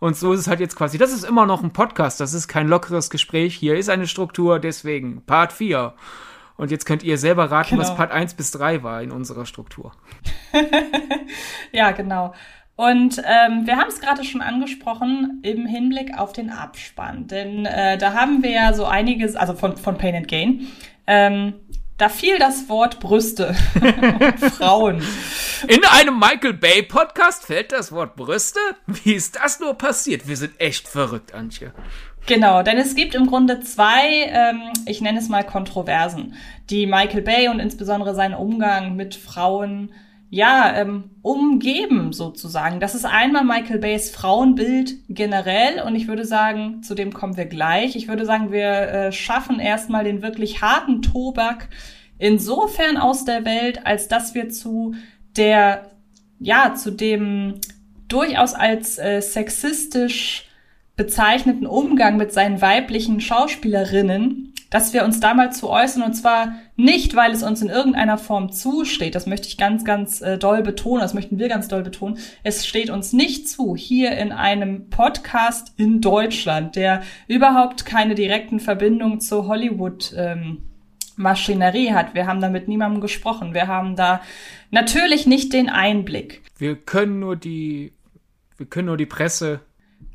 Und 0.00 0.16
so 0.16 0.32
ist 0.32 0.40
es 0.40 0.48
halt 0.48 0.60
jetzt 0.60 0.76
quasi. 0.76 0.98
Das 0.98 1.12
ist 1.12 1.24
immer 1.24 1.46
noch 1.46 1.62
ein 1.62 1.72
Podcast. 1.72 2.20
Das 2.20 2.34
ist 2.34 2.48
kein 2.48 2.68
lockeres 2.68 3.10
Gespräch. 3.10 3.54
Hier 3.54 3.76
ist 3.76 3.90
eine 3.90 4.06
Struktur, 4.06 4.58
deswegen 4.58 5.22
Part 5.24 5.52
4. 5.52 5.94
Und 6.56 6.70
jetzt 6.72 6.86
könnt 6.86 7.04
ihr 7.04 7.18
selber 7.18 7.50
raten, 7.50 7.76
genau. 7.76 7.82
was 7.82 7.96
Part 7.96 8.10
1 8.10 8.34
bis 8.34 8.50
3 8.50 8.82
war 8.82 9.02
in 9.02 9.12
unserer 9.12 9.46
Struktur. 9.46 9.92
ja, 11.72 11.92
genau. 11.92 12.34
Und 12.74 13.18
ähm, 13.18 13.66
wir 13.66 13.76
haben 13.76 13.88
es 13.88 14.00
gerade 14.00 14.22
schon 14.24 14.40
angesprochen 14.40 15.40
im 15.42 15.66
Hinblick 15.66 16.16
auf 16.16 16.32
den 16.32 16.50
Abspann. 16.50 17.26
Denn 17.26 17.66
äh, 17.66 17.98
da 17.98 18.12
haben 18.12 18.42
wir 18.42 18.50
ja 18.50 18.72
so 18.72 18.84
einiges, 18.84 19.34
also 19.34 19.54
von, 19.54 19.76
von 19.76 19.98
Pain 19.98 20.14
and 20.14 20.28
Gain, 20.28 20.68
ähm, 21.08 21.54
da 21.98 22.08
fiel 22.08 22.38
das 22.38 22.68
Wort 22.68 23.00
Brüste 23.00 23.54
und 23.74 24.38
Frauen. 24.52 25.02
In 25.66 25.84
einem 25.84 26.18
Michael 26.18 26.54
Bay 26.54 26.82
Podcast 26.82 27.44
fällt 27.44 27.72
das 27.72 27.90
Wort 27.90 28.14
Brüste? 28.14 28.60
Wie 28.86 29.12
ist 29.14 29.36
das 29.36 29.58
nur 29.58 29.74
passiert? 29.74 30.28
Wir 30.28 30.36
sind 30.36 30.60
echt 30.60 30.86
verrückt, 30.88 31.34
Antje. 31.34 31.72
Genau, 32.26 32.62
denn 32.62 32.78
es 32.78 32.94
gibt 32.94 33.14
im 33.14 33.26
Grunde 33.26 33.60
zwei, 33.60 34.26
ähm, 34.28 34.60
ich 34.86 35.00
nenne 35.00 35.18
es 35.18 35.28
mal 35.28 35.44
Kontroversen, 35.44 36.34
die 36.70 36.86
Michael 36.86 37.22
Bay 37.22 37.48
und 37.48 37.58
insbesondere 37.58 38.14
seinen 38.14 38.34
Umgang 38.34 38.94
mit 38.94 39.16
Frauen 39.16 39.92
ja, 40.30 40.74
ähm, 40.76 41.10
umgeben 41.22 42.12
sozusagen. 42.12 42.80
Das 42.80 42.94
ist 42.94 43.06
einmal 43.06 43.44
Michael 43.44 43.78
Bays 43.78 44.10
Frauenbild 44.10 44.96
generell 45.08 45.82
und 45.82 45.94
ich 45.94 46.06
würde 46.06 46.26
sagen, 46.26 46.82
zu 46.82 46.94
dem 46.94 47.12
kommen 47.12 47.36
wir 47.36 47.46
gleich. 47.46 47.96
Ich 47.96 48.08
würde 48.08 48.26
sagen, 48.26 48.52
wir 48.52 48.68
äh, 48.68 49.12
schaffen 49.12 49.58
erstmal 49.58 50.04
den 50.04 50.20
wirklich 50.22 50.60
harten 50.60 51.00
Tobak 51.00 51.68
insofern 52.18 52.98
aus 52.98 53.24
der 53.24 53.44
Welt, 53.44 53.86
als 53.86 54.08
dass 54.08 54.34
wir 54.34 54.50
zu 54.50 54.94
der, 55.36 55.90
ja, 56.40 56.74
zu 56.74 56.90
dem 56.90 57.54
durchaus 58.08 58.54
als 58.54 58.98
äh, 58.98 59.20
sexistisch 59.20 60.44
bezeichneten 60.96 61.66
Umgang 61.66 62.16
mit 62.16 62.32
seinen 62.32 62.60
weiblichen 62.60 63.20
Schauspielerinnen, 63.20 64.47
dass 64.70 64.92
wir 64.92 65.04
uns 65.04 65.20
da 65.20 65.34
mal 65.34 65.52
zu 65.52 65.70
äußern 65.70 66.02
und 66.02 66.14
zwar 66.14 66.52
nicht, 66.76 67.16
weil 67.16 67.32
es 67.32 67.42
uns 67.42 67.62
in 67.62 67.68
irgendeiner 67.68 68.18
Form 68.18 68.52
zusteht. 68.52 69.14
Das 69.14 69.26
möchte 69.26 69.48
ich 69.48 69.56
ganz, 69.56 69.84
ganz 69.84 70.20
äh, 70.20 70.38
doll 70.38 70.62
betonen. 70.62 71.00
Das 71.00 71.14
möchten 71.14 71.38
wir 71.38 71.48
ganz 71.48 71.68
doll 71.68 71.82
betonen. 71.82 72.18
Es 72.42 72.66
steht 72.66 72.90
uns 72.90 73.12
nicht 73.12 73.48
zu, 73.48 73.76
hier 73.76 74.12
in 74.12 74.32
einem 74.32 74.90
Podcast 74.90 75.72
in 75.76 76.00
Deutschland, 76.00 76.76
der 76.76 77.02
überhaupt 77.26 77.86
keine 77.86 78.14
direkten 78.14 78.60
Verbindungen 78.60 79.20
zu 79.20 79.48
Hollywood 79.48 80.12
ähm, 80.16 80.64
Maschinerie 81.16 81.92
hat. 81.92 82.14
Wir 82.14 82.26
haben 82.26 82.40
da 82.40 82.48
mit 82.48 82.68
niemandem 82.68 83.00
gesprochen. 83.00 83.54
Wir 83.54 83.66
haben 83.66 83.96
da 83.96 84.20
natürlich 84.70 85.26
nicht 85.26 85.52
den 85.52 85.68
Einblick. 85.68 86.42
Wir 86.58 86.76
können 86.76 87.18
nur 87.20 87.36
die, 87.36 87.92
wir 88.56 88.66
können 88.66 88.86
nur 88.86 88.96
die 88.96 89.06
Presse 89.06 89.60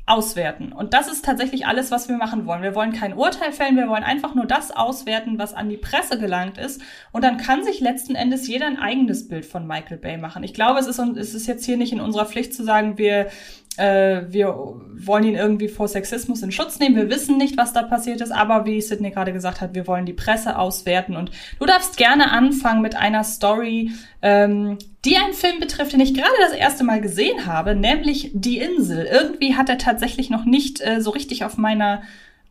auswerten. 0.06 0.72
Und 0.72 0.92
das 0.92 1.08
ist 1.08 1.24
tatsächlich 1.24 1.66
alles, 1.66 1.90
was 1.90 2.08
wir 2.08 2.16
machen 2.16 2.44
wollen. 2.44 2.62
Wir 2.62 2.74
wollen 2.74 2.92
kein 2.92 3.14
Urteil 3.14 3.52
fällen, 3.52 3.76
wir 3.76 3.88
wollen 3.88 4.04
einfach 4.04 4.34
nur 4.34 4.44
das 4.44 4.70
auswerten, 4.70 5.38
was 5.38 5.54
an 5.54 5.70
die 5.70 5.78
Presse 5.78 6.18
gelangt 6.18 6.58
ist. 6.58 6.82
Und 7.12 7.24
dann 7.24 7.38
kann 7.38 7.64
sich 7.64 7.80
letzten 7.80 8.14
Endes 8.14 8.46
jeder 8.46 8.66
ein 8.66 8.78
eigenes 8.78 9.28
Bild 9.28 9.46
von 9.46 9.66
Michael 9.66 9.96
Bay 9.96 10.18
machen. 10.18 10.44
Ich 10.44 10.52
glaube, 10.52 10.78
es 10.78 10.86
ist, 10.86 10.98
es 10.98 11.34
ist 11.34 11.46
jetzt 11.46 11.64
hier 11.64 11.78
nicht 11.78 11.92
in 11.92 12.00
unserer 12.00 12.26
Pflicht 12.26 12.52
zu 12.52 12.64
sagen, 12.64 12.98
wir 12.98 13.28
äh, 13.76 14.22
wir 14.28 14.54
wollen 14.94 15.24
ihn 15.24 15.34
irgendwie 15.34 15.68
vor 15.68 15.88
Sexismus 15.88 16.42
in 16.42 16.52
Schutz 16.52 16.78
nehmen. 16.78 16.96
Wir 16.96 17.10
wissen 17.10 17.36
nicht, 17.36 17.56
was 17.56 17.72
da 17.72 17.82
passiert 17.82 18.20
ist, 18.20 18.30
aber 18.30 18.66
wie 18.66 18.80
Sydney 18.80 19.10
gerade 19.10 19.32
gesagt 19.32 19.60
hat, 19.60 19.74
wir 19.74 19.86
wollen 19.86 20.06
die 20.06 20.12
Presse 20.12 20.58
auswerten. 20.58 21.16
Und 21.16 21.30
du 21.58 21.66
darfst 21.66 21.96
gerne 21.96 22.30
anfangen 22.30 22.82
mit 22.82 22.94
einer 22.94 23.24
Story, 23.24 23.90
ähm, 24.22 24.78
die 25.04 25.16
einen 25.16 25.34
Film 25.34 25.58
betrifft, 25.58 25.92
den 25.92 26.00
ich 26.00 26.14
gerade 26.14 26.34
das 26.40 26.52
erste 26.52 26.84
Mal 26.84 27.00
gesehen 27.00 27.46
habe, 27.46 27.74
nämlich 27.74 28.30
Die 28.32 28.58
Insel. 28.58 29.06
Irgendwie 29.10 29.56
hat 29.56 29.68
er 29.68 29.78
tatsächlich 29.78 30.30
noch 30.30 30.44
nicht 30.44 30.80
äh, 30.80 31.00
so 31.00 31.10
richtig 31.10 31.44
auf 31.44 31.56
meiner 31.56 32.02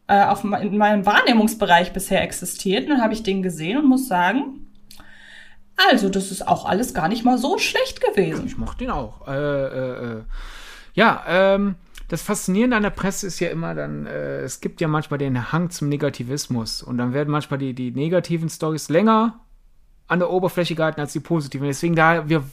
äh, 0.07 0.25
auf 0.25 0.43
in 0.43 0.77
meinem 0.77 1.05
Wahrnehmungsbereich 1.05 1.93
bisher 1.93 2.21
existiert. 2.21 2.89
Dann 2.89 3.01
habe 3.01 3.13
ich 3.13 3.23
den 3.23 3.41
gesehen 3.41 3.77
und 3.77 3.88
muss 3.88 4.07
sagen, 4.07 4.67
also 5.89 6.09
das 6.09 6.31
ist 6.31 6.47
auch 6.47 6.65
alles 6.65 6.93
gar 6.93 7.07
nicht 7.07 7.23
mal 7.23 7.38
so 7.38 7.57
schlecht 7.57 8.01
gewesen. 8.01 8.45
Ich 8.45 8.57
mochte 8.57 8.83
ihn 8.83 8.91
auch. 8.91 9.27
Äh, 9.27 9.31
äh, 9.31 10.17
äh 10.17 10.21
ja, 10.93 11.23
ähm, 11.27 11.75
das 12.08 12.21
Faszinierende 12.21 12.77
an 12.77 12.84
der 12.84 12.89
Presse 12.91 13.27
ist 13.27 13.39
ja 13.39 13.49
immer 13.49 13.73
dann, 13.73 14.06
äh, 14.06 14.41
es 14.41 14.62
gibt 14.62 14.82
ja 14.82 14.88
manchmal 14.88 15.17
den 15.17 15.51
Hang 15.51 15.69
zum 15.69 15.89
Negativismus 15.89 16.84
und 16.84 16.97
dann 16.97 17.13
werden 17.13 17.32
manchmal 17.32 17.58
die, 17.58 17.73
die 17.73 17.91
negativen 17.91 18.49
Stories 18.49 18.89
länger 18.89 19.39
an 20.08 20.19
der 20.19 20.29
Oberfläche 20.29 20.75
gehalten 20.75 21.01
als 21.01 21.13
die 21.13 21.21
positiven. 21.21 21.65
Deswegen 21.65 21.95
da, 21.95 22.29
wir, 22.29 22.43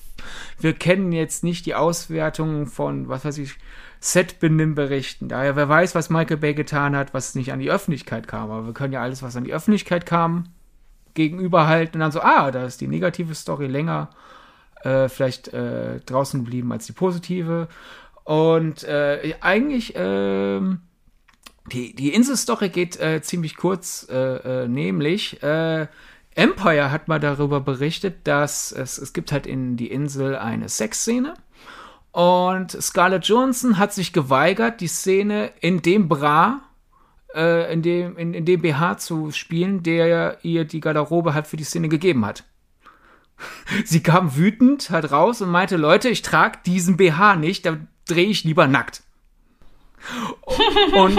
wir 0.59 0.72
kennen 0.72 1.12
jetzt 1.12 1.44
nicht 1.44 1.66
die 1.66 1.74
Auswertungen 1.74 2.66
von, 2.66 3.09
was 3.09 3.24
weiß 3.24 3.38
ich, 3.38 3.57
Set-Benimm-Berichten. 4.00 5.29
Daher, 5.29 5.57
wer 5.57 5.68
weiß, 5.68 5.94
was 5.94 6.09
Michael 6.09 6.38
Bay 6.38 6.55
getan 6.55 6.96
hat, 6.96 7.12
was 7.12 7.35
nicht 7.35 7.53
an 7.53 7.59
die 7.59 7.70
Öffentlichkeit 7.70 8.29
kam. 8.29 8.50
Aber 8.50 8.66
wir 8.66 8.72
können 8.72 8.94
ja 8.94 9.03
alles, 9.03 9.22
was 9.22 9.37
an 9.37 9.44
die 9.44 9.53
Öffentlichkeit 9.53 10.07
kam, 10.07 10.44
gegenüberhalten 11.14 11.96
und 11.96 12.00
dann 12.00 12.12
so, 12.12 12.20
ah, 12.20 12.50
da 12.50 12.64
ist 12.64 12.81
die 12.81 12.87
negative 12.87 13.35
Story 13.35 13.66
länger 13.66 14.09
äh, 14.83 15.09
vielleicht 15.09 15.48
äh, 15.48 16.00
draußen 16.00 16.44
geblieben 16.44 16.72
als 16.72 16.87
die 16.87 16.92
positive. 16.92 17.68
Und 18.24 18.85
äh, 18.85 19.35
eigentlich, 19.40 19.96
äh, 19.96 20.61
die, 21.72 21.94
die 21.94 22.14
Inselstory 22.14 22.68
geht 22.68 22.98
äh, 23.00 23.22
ziemlich 23.22 23.56
kurz, 23.56 24.06
äh, 24.11 24.64
äh, 24.64 24.68
nämlich 24.68 25.42
äh, 25.42 25.87
Empire 26.35 26.90
hat 26.90 27.09
mal 27.09 27.18
darüber 27.18 27.61
berichtet, 27.61 28.26
dass 28.26 28.72
es, 28.72 28.98
es 28.98 29.12
gibt 29.12 29.33
halt 29.33 29.46
in 29.46 29.76
die 29.76 29.90
Insel 29.90 30.37
eine 30.37 30.68
Sexszene. 30.68 31.35
Und 32.12 32.70
Scarlett 32.70 33.26
Johansson 33.26 33.78
hat 33.78 33.92
sich 33.92 34.12
geweigert, 34.12 34.80
die 34.80 34.88
Szene 34.88 35.52
in 35.61 35.83
dem 35.83 36.09
Bra, 36.09 36.61
in, 37.33 37.83
dem, 37.83 38.16
in, 38.16 38.35
in 38.35 38.44
dem 38.44 38.62
BH 38.62 38.98
zu 38.98 39.30
spielen, 39.30 39.85
der 39.85 40.38
ihr 40.42 40.64
die 40.64 40.80
Garderobe 40.80 41.35
halt 41.35 41.46
für 41.46 41.56
die 41.56 41.64
Szene 41.64 41.88
gegeben 41.88 42.26
hat. 42.26 42.44
Sie 43.85 44.03
kam 44.03 44.37
wütend 44.37 44.90
halt 44.90 45.12
raus 45.12 45.40
und 45.40 45.50
meinte, 45.50 45.76
Leute, 45.76 46.09
ich 46.09 46.22
trage 46.22 46.59
diesen 46.66 46.96
BH 46.96 47.37
nicht, 47.37 47.66
da 47.66 47.79
drehe 48.07 48.29
ich 48.29 48.44
lieber 48.44 48.66
nackt. 48.66 49.03
Und 50.92 51.18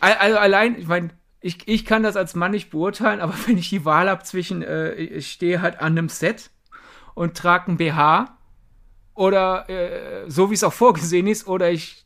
also 0.00 0.38
allein, 0.38 0.78
ich 0.78 0.86
meine, 0.86 1.10
ich, 1.40 1.66
ich 1.66 1.84
kann 1.84 2.02
das 2.02 2.16
als 2.16 2.34
Mann 2.34 2.50
nicht 2.50 2.70
beurteilen, 2.70 3.20
aber 3.20 3.34
wenn 3.46 3.58
ich 3.58 3.68
die 3.68 3.84
Wahl 3.84 4.10
habe 4.10 4.22
zwischen, 4.24 4.62
äh, 4.62 4.94
ich 4.94 5.32
stehe 5.32 5.62
halt 5.62 5.80
an 5.80 5.92
einem 5.92 6.08
Set 6.08 6.50
und 7.14 7.36
trage 7.36 7.70
ein 7.70 7.76
BH 7.76 8.36
oder 9.14 9.68
äh, 9.70 10.30
so 10.30 10.50
wie 10.50 10.54
es 10.54 10.64
auch 10.64 10.72
vorgesehen 10.72 11.26
ist, 11.26 11.46
oder 11.46 11.70
ich 11.70 12.04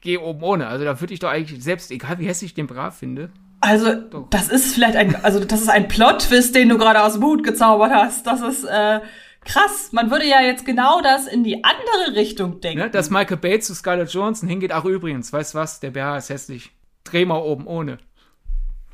gehe 0.00 0.20
oben 0.20 0.42
ohne. 0.42 0.68
Also 0.68 0.84
da 0.84 1.00
würde 1.00 1.14
ich 1.14 1.20
doch 1.20 1.30
eigentlich, 1.30 1.62
selbst 1.62 1.90
egal 1.90 2.18
wie 2.18 2.26
hässlich 2.26 2.52
ich 2.52 2.54
den 2.54 2.66
Bra 2.66 2.90
finde. 2.90 3.30
Also, 3.60 3.94
das 4.30 4.48
ist 4.48 4.74
vielleicht 4.74 4.96
ein, 4.96 5.16
also 5.24 5.44
das 5.44 5.62
ist 5.62 5.68
ein 5.68 5.88
Plot-Twist, 5.88 6.54
den 6.54 6.68
du 6.68 6.78
gerade 6.78 7.02
aus 7.02 7.14
dem 7.14 7.24
Hut 7.24 7.42
gezaubert 7.42 7.92
hast. 7.92 8.26
Das 8.26 8.40
ist, 8.40 8.64
äh, 8.64 9.00
krass. 9.44 9.90
Man 9.92 10.10
würde 10.10 10.26
ja 10.26 10.40
jetzt 10.40 10.64
genau 10.64 11.00
das 11.00 11.26
in 11.26 11.42
die 11.42 11.64
andere 11.64 12.14
Richtung 12.14 12.60
denken. 12.60 12.78
Ne, 12.78 12.90
dass 12.90 13.10
Michael 13.10 13.38
Bates 13.38 13.66
zu 13.66 13.74
Scarlett 13.74 14.10
Johansson 14.10 14.48
hingeht. 14.48 14.72
Ach, 14.72 14.84
übrigens, 14.84 15.32
weißt 15.32 15.54
du 15.54 15.58
was? 15.58 15.80
Der 15.80 15.90
BH 15.90 16.18
ist 16.18 16.30
hässlich. 16.30 16.70
Dreh 17.04 17.24
mal 17.24 17.38
oben 17.38 17.66
ohne. 17.66 17.98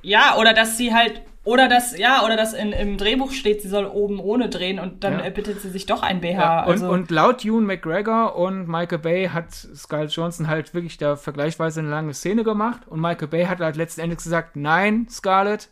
Ja, 0.03 0.37
oder 0.39 0.53
dass 0.53 0.77
sie 0.77 0.95
halt, 0.95 1.23
oder 1.45 1.69
dass, 1.69 1.97
ja, 1.97 2.25
oder 2.25 2.37
dass 2.37 2.53
in, 2.55 2.73
im 2.73 2.97
Drehbuch 2.97 3.33
steht, 3.33 3.63
sie 3.63 3.69
soll 3.69 3.87
oben 3.87 4.19
ohne 4.19 4.49
drehen 4.49 4.79
und 4.79 5.05
dann 5.05 5.23
ja. 5.23 5.31
bittet 5.31 5.61
sie 5.61 5.71
sich 5.71 5.87
doch 5.87 6.03
ein 6.03 6.21
BH. 6.21 6.31
Ja, 6.41 6.65
und, 6.65 6.73
also. 6.73 6.89
und 6.89 7.11
laut 7.11 7.45
Ewan 7.45 7.65
McGregor 7.65 8.37
und 8.37 8.67
Michael 8.67 8.99
Bay 8.99 9.29
hat 9.29 9.53
Scarlett 9.53 10.13
Johansson 10.13 10.49
halt 10.49 10.75
wirklich 10.75 10.97
da 10.97 11.17
vergleichsweise 11.17 11.81
eine 11.81 11.91
lange 11.91 12.15
Szene 12.15 12.45
gemacht 12.45 12.83
und 12.87 13.01
Michael 13.01 13.29
Bay 13.29 13.45
hat 13.45 13.61
halt 13.61 13.77
letzten 13.77 14.01
Endes 14.01 14.25
gesagt, 14.25 14.57
nein, 14.57 15.07
Scarlett, 15.11 15.71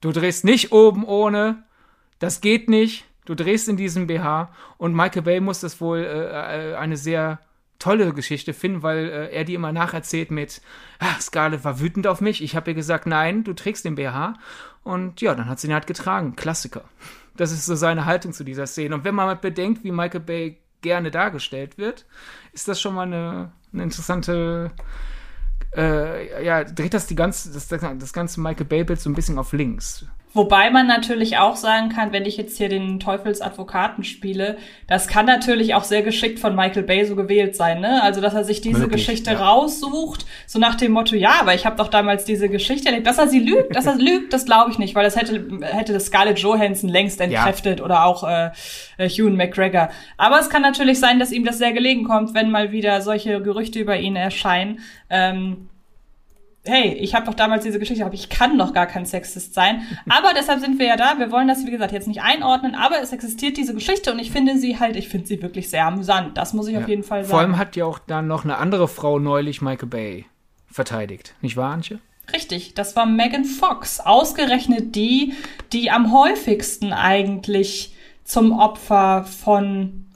du 0.00 0.12
drehst 0.12 0.44
nicht 0.44 0.72
oben 0.72 1.04
ohne, 1.04 1.64
das 2.18 2.40
geht 2.40 2.70
nicht, 2.70 3.04
Du 3.24 3.34
drehst 3.34 3.68
in 3.68 3.76
diesem 3.76 4.06
BH 4.06 4.50
und 4.78 4.94
Michael 4.94 5.22
Bay 5.22 5.40
muss 5.40 5.60
das 5.60 5.80
wohl 5.80 5.98
äh, 5.98 6.72
äh, 6.72 6.74
eine 6.74 6.96
sehr 6.96 7.38
tolle 7.82 8.12
Geschichte 8.12 8.54
finden, 8.54 8.82
weil 8.82 9.08
äh, 9.08 9.34
er 9.34 9.44
die 9.44 9.54
immer 9.54 9.72
nacherzählt 9.72 10.30
mit, 10.30 10.62
ah, 11.00 11.20
Scarlett 11.20 11.64
war 11.64 11.80
wütend 11.80 12.06
auf 12.06 12.20
mich. 12.20 12.42
Ich 12.42 12.54
habe 12.54 12.70
ihr 12.70 12.74
gesagt, 12.74 13.06
nein, 13.06 13.42
du 13.42 13.54
trägst 13.54 13.84
den 13.84 13.96
BH. 13.96 14.34
Und 14.84 15.20
ja, 15.20 15.34
dann 15.34 15.48
hat 15.48 15.58
sie 15.58 15.66
ihn 15.66 15.74
halt 15.74 15.88
getragen. 15.88 16.36
Klassiker. 16.36 16.84
Das 17.36 17.50
ist 17.50 17.66
so 17.66 17.74
seine 17.74 18.04
Haltung 18.04 18.32
zu 18.32 18.44
dieser 18.44 18.66
Szene. 18.66 18.94
Und 18.94 19.04
wenn 19.04 19.16
man 19.16 19.26
mal 19.26 19.36
bedenkt, 19.36 19.82
wie 19.82 19.90
Michael 19.90 20.20
Bay 20.20 20.58
gerne 20.80 21.10
dargestellt 21.10 21.76
wird, 21.76 22.06
ist 22.52 22.68
das 22.68 22.80
schon 22.80 22.94
mal 22.94 23.02
eine, 23.02 23.50
eine 23.72 23.82
interessante, 23.82 24.70
äh, 25.74 26.44
ja, 26.44 26.62
dreht 26.62 26.94
das 26.94 27.06
die 27.06 27.16
ganze, 27.16 27.52
das, 27.52 27.66
das 27.66 28.12
ganze 28.12 28.40
Michael 28.40 28.66
Bay-Bild 28.66 29.00
so 29.00 29.10
ein 29.10 29.14
bisschen 29.14 29.38
auf 29.38 29.52
links. 29.52 30.06
Wobei 30.34 30.70
man 30.70 30.86
natürlich 30.86 31.36
auch 31.36 31.56
sagen 31.56 31.90
kann, 31.90 32.12
wenn 32.12 32.24
ich 32.24 32.38
jetzt 32.38 32.56
hier 32.56 32.70
den 32.70 33.00
Teufelsadvokaten 33.00 34.02
spiele, 34.02 34.56
das 34.86 35.06
kann 35.06 35.26
natürlich 35.26 35.74
auch 35.74 35.84
sehr 35.84 36.02
geschickt 36.02 36.38
von 36.38 36.56
Michael 36.56 36.84
Bay 36.84 37.04
so 37.04 37.16
gewählt 37.16 37.54
sein, 37.54 37.80
ne? 37.80 38.02
Also, 38.02 38.22
dass 38.22 38.32
er 38.32 38.44
sich 38.44 38.62
diese 38.62 38.80
Möglich, 38.80 39.06
Geschichte 39.06 39.32
ja. 39.32 39.44
raussucht, 39.44 40.24
so 40.46 40.58
nach 40.58 40.74
dem 40.76 40.92
Motto, 40.92 41.16
ja, 41.16 41.34
aber 41.40 41.54
ich 41.54 41.66
habe 41.66 41.76
doch 41.76 41.88
damals 41.88 42.24
diese 42.24 42.48
Geschichte 42.48 42.88
erlebt. 42.88 43.06
Dass 43.06 43.18
er 43.18 43.28
sie 43.28 43.40
lügt, 43.40 43.76
dass 43.76 43.84
er 43.84 43.94
lügt, 43.98 44.32
das 44.32 44.46
glaube 44.46 44.70
ich 44.70 44.78
nicht, 44.78 44.94
weil 44.94 45.04
das 45.04 45.16
hätte, 45.16 45.46
hätte 45.60 45.92
das 45.92 46.06
Scarlett 46.06 46.38
Johansson 46.38 46.88
längst 46.88 47.20
entkräftet 47.20 47.80
ja. 47.80 47.84
oder 47.84 48.06
auch 48.06 48.24
äh, 48.24 48.50
äh, 48.96 49.08
Hugh 49.10 49.30
McGregor. 49.30 49.90
Aber 50.16 50.40
es 50.40 50.48
kann 50.48 50.62
natürlich 50.62 50.98
sein, 50.98 51.18
dass 51.18 51.30
ihm 51.30 51.44
das 51.44 51.58
sehr 51.58 51.72
gelegen 51.72 52.04
kommt, 52.04 52.32
wenn 52.32 52.50
mal 52.50 52.72
wieder 52.72 53.02
solche 53.02 53.42
Gerüchte 53.42 53.78
über 53.78 53.98
ihn 53.98 54.16
erscheinen. 54.16 54.80
Ähm, 55.10 55.68
hey, 56.64 56.92
ich 56.92 57.14
habe 57.14 57.26
doch 57.26 57.34
damals 57.34 57.64
diese 57.64 57.78
Geschichte, 57.78 58.04
aber 58.04 58.14
ich 58.14 58.28
kann 58.28 58.56
doch 58.56 58.72
gar 58.72 58.86
kein 58.86 59.04
Sexist 59.04 59.52
sein. 59.54 59.82
Aber 60.08 60.32
deshalb 60.34 60.60
sind 60.60 60.78
wir 60.78 60.86
ja 60.86 60.96
da. 60.96 61.18
Wir 61.18 61.32
wollen 61.32 61.48
das, 61.48 61.66
wie 61.66 61.70
gesagt, 61.70 61.92
jetzt 61.92 62.06
nicht 62.06 62.22
einordnen, 62.22 62.74
aber 62.74 63.00
es 63.00 63.12
existiert 63.12 63.56
diese 63.56 63.74
Geschichte 63.74 64.12
und 64.12 64.18
ich 64.18 64.30
finde 64.30 64.56
sie 64.58 64.78
halt, 64.78 64.96
ich 64.96 65.08
finde 65.08 65.26
sie 65.26 65.42
wirklich 65.42 65.70
sehr 65.70 65.86
amüsant. 65.86 66.36
Das 66.36 66.52
muss 66.52 66.68
ich 66.68 66.74
ja. 66.74 66.80
auf 66.80 66.88
jeden 66.88 67.02
Fall 67.02 67.24
sagen. 67.24 67.30
Vor 67.30 67.40
allem 67.40 67.58
hat 67.58 67.76
ja 67.76 67.84
auch 67.84 67.98
dann 67.98 68.28
noch 68.28 68.44
eine 68.44 68.58
andere 68.58 68.88
Frau 68.88 69.18
neulich 69.18 69.60
Michael 69.60 69.88
Bay 69.88 70.26
verteidigt. 70.70 71.34
Nicht 71.40 71.56
wahr, 71.56 71.72
Antje? 71.72 71.98
Richtig, 72.32 72.74
das 72.74 72.94
war 72.94 73.06
Megan 73.06 73.44
Fox. 73.44 74.00
Ausgerechnet 74.00 74.94
die, 74.94 75.34
die 75.72 75.90
am 75.90 76.12
häufigsten 76.12 76.92
eigentlich 76.92 77.94
zum 78.24 78.52
Opfer 78.52 79.24
von 79.24 80.06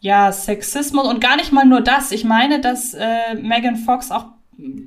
ja, 0.00 0.32
Sexismus 0.32 1.06
und 1.06 1.20
gar 1.20 1.36
nicht 1.36 1.52
mal 1.52 1.64
nur 1.64 1.80
das. 1.80 2.12
Ich 2.12 2.24
meine, 2.24 2.60
dass 2.60 2.92
äh, 2.94 3.34
Megan 3.40 3.76
Fox 3.76 4.10
auch 4.10 4.26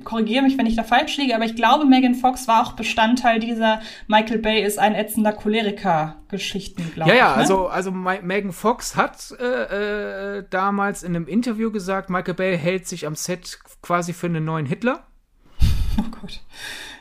korrigiere 0.04 0.42
mich, 0.42 0.56
wenn 0.58 0.66
ich 0.66 0.76
da 0.76 0.82
falsch 0.82 1.16
liege, 1.16 1.34
aber 1.34 1.44
ich 1.44 1.54
glaube, 1.54 1.84
Megan 1.84 2.14
Fox 2.14 2.48
war 2.48 2.66
auch 2.66 2.72
Bestandteil 2.72 3.38
dieser 3.38 3.80
Michael 4.06 4.38
Bay 4.38 4.62
ist 4.62 4.78
ein 4.78 4.94
ätzender 4.94 5.32
Choleriker-Geschichten, 5.32 6.92
glaube 6.94 7.10
ich. 7.10 7.16
Ja, 7.16 7.26
ja, 7.26 7.30
ne? 7.30 7.36
also, 7.36 7.68
also 7.68 7.90
Megan 7.90 8.52
Fox 8.52 8.96
hat 8.96 9.34
äh, 9.38 10.38
äh, 10.38 10.44
damals 10.48 11.02
in 11.02 11.14
einem 11.14 11.26
Interview 11.26 11.70
gesagt, 11.70 12.10
Michael 12.10 12.34
Bay 12.34 12.58
hält 12.58 12.86
sich 12.86 13.06
am 13.06 13.14
Set 13.14 13.58
quasi 13.82 14.12
für 14.12 14.26
einen 14.26 14.44
neuen 14.44 14.66
Hitler. 14.66 15.04
Oh 16.00 16.10
Gott. 16.20 16.40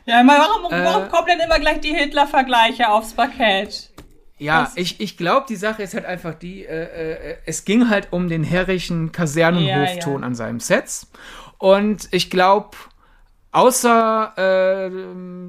Ja, 0.08 0.24
warum, 0.26 0.74
äh, 0.74 0.84
warum 0.84 1.08
kommen 1.10 1.28
denn 1.28 1.40
immer 1.40 1.60
gleich 1.60 1.82
die 1.82 1.94
Hitler-Vergleiche 1.94 2.90
aufs 2.90 3.14
Parkett? 3.14 3.92
Ja, 4.40 4.64
Was? 4.64 4.78
ich, 4.78 5.00
ich 5.00 5.18
glaube, 5.18 5.46
die 5.50 5.56
Sache 5.56 5.84
ist 5.84 5.94
halt 5.94 6.06
einfach 6.06 6.36
die, 6.36 6.64
äh, 6.66 6.84
äh, 6.84 7.38
es 7.46 7.66
ging 7.66 7.90
halt 7.90 8.08
um 8.12 8.30
den 8.30 8.44
herrischen 8.44 9.12
Kasernenhofton 9.12 10.14
ja, 10.14 10.20
ja. 10.20 10.26
an 10.26 10.36
seinem 10.36 10.60
Set. 10.60 11.08
Und 11.58 12.08
ich 12.12 12.30
glaube, 12.30 12.78
außer 13.52 14.34
äh, 14.38 14.90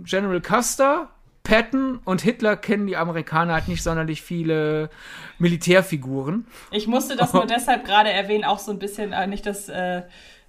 General 0.05 0.41
Custer, 0.41 1.11
Patton 1.43 1.99
und 2.05 2.21
Hitler 2.21 2.57
kennen 2.57 2.87
die 2.87 2.97
Amerikaner 2.97 3.55
halt 3.55 3.69
nicht 3.69 3.83
sonderlich 3.83 4.21
viele 4.21 4.91
Militärfiguren. 5.39 6.47
Ich 6.71 6.87
musste 6.87 7.17
das 7.17 7.33
nur 7.33 7.47
deshalb 7.47 7.85
gerade 7.85 8.11
erwähnen, 8.11 8.45
auch 8.45 8.59
so 8.59 8.71
ein 8.71 8.79
bisschen, 8.79 9.13
äh, 9.13 9.27
nicht 9.27 9.47
dass, 9.47 9.69
äh, 9.71 10.03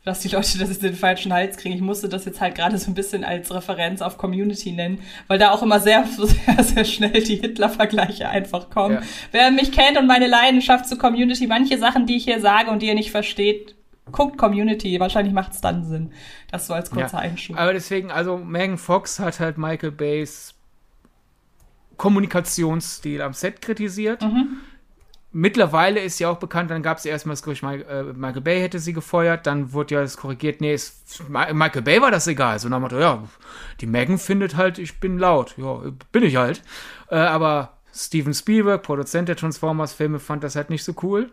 dass 0.03 0.19
die 0.19 0.29
Leute 0.29 0.57
das 0.57 0.79
den 0.79 0.95
falschen 0.95 1.31
Hals 1.31 1.55
kriegen. 1.55 1.75
Ich 1.75 1.81
musste 1.81 2.09
das 2.09 2.25
jetzt 2.25 2.41
halt 2.41 2.55
gerade 2.55 2.77
so 2.77 2.91
ein 2.91 2.95
bisschen 2.95 3.23
als 3.23 3.53
Referenz 3.53 4.01
auf 4.01 4.17
Community 4.17 4.73
nennen, 4.73 5.01
weil 5.27 5.39
da 5.39 5.51
auch 5.51 5.63
immer 5.63 5.79
sehr, 5.79 6.05
sehr, 6.17 6.63
sehr 6.63 6.85
schnell 6.85 7.23
die 7.23 7.35
Hitler-Vergleiche 7.35 8.27
einfach 8.27 8.69
kommen. 8.69 8.95
Ja. 8.95 9.01
Wer 9.31 9.51
mich 9.51 9.71
kennt 9.71 9.97
und 9.97 10.07
meine 10.07 10.27
Leidenschaft 10.27 10.87
zu 10.87 10.97
Community, 10.97 11.47
manche 11.47 11.77
Sachen, 11.77 12.07
die 12.07 12.17
ich 12.17 12.25
hier 12.25 12.41
sage 12.41 12.71
und 12.71 12.81
die 12.81 12.87
ihr 12.87 12.95
nicht 12.95 13.11
versteht, 13.11 13.75
guckt 14.11 14.37
Community, 14.37 14.99
wahrscheinlich 14.99 15.33
macht 15.33 15.53
es 15.53 15.61
dann 15.61 15.83
Sinn. 15.83 16.11
Das 16.51 16.67
so 16.67 16.73
als 16.73 16.89
kurzer 16.91 17.17
ja, 17.17 17.29
Einschub. 17.29 17.57
Aber 17.57 17.73
deswegen, 17.73 18.11
also 18.11 18.37
Megan 18.37 18.77
Fox 18.77 19.19
hat 19.19 19.39
halt 19.39 19.57
Michael 19.57 19.91
Bays 19.91 20.55
Kommunikationsstil 21.97 23.21
am 23.21 23.33
Set 23.33 23.61
kritisiert. 23.61 24.21
Mhm. 24.21 24.59
mittlerweile 25.31 25.99
ist 25.99 26.17
ja 26.19 26.29
auch 26.29 26.39
bekannt, 26.39 26.71
dann 26.71 26.81
gab 26.81 26.97
es 26.97 27.05
erstmal 27.05 27.33
das 27.33 27.43
Gerücht, 27.43 27.61
Michael, 27.61 28.09
äh, 28.09 28.13
Michael 28.13 28.41
Bay 28.41 28.61
hätte 28.61 28.79
sie 28.79 28.93
gefeuert, 28.93 29.45
dann 29.45 29.73
wurde 29.73 29.95
ja 29.95 30.01
das 30.01 30.17
korrigiert, 30.17 30.59
nee, 30.61 30.73
es, 30.73 31.03
Michael 31.27 31.83
Bay 31.83 32.01
war 32.01 32.09
das 32.09 32.25
egal. 32.25 32.57
So 32.57 32.67
nach 32.69 32.77
dem 32.77 32.81
Motto, 32.81 32.99
ja, 32.99 33.23
die 33.79 33.85
Megan 33.85 34.17
findet 34.17 34.55
halt, 34.55 34.79
ich 34.79 34.99
bin 34.99 35.19
laut. 35.19 35.55
Ja, 35.57 35.81
bin 36.11 36.23
ich 36.23 36.35
halt. 36.35 36.63
Äh, 37.09 37.17
aber 37.17 37.77
Steven 37.93 38.33
Spielberg, 38.33 38.81
Produzent 38.81 39.29
der 39.29 39.35
Transformers-Filme, 39.35 40.19
fand 40.19 40.43
das 40.43 40.55
halt 40.55 40.69
nicht 40.69 40.83
so 40.83 40.93
cool. 41.03 41.31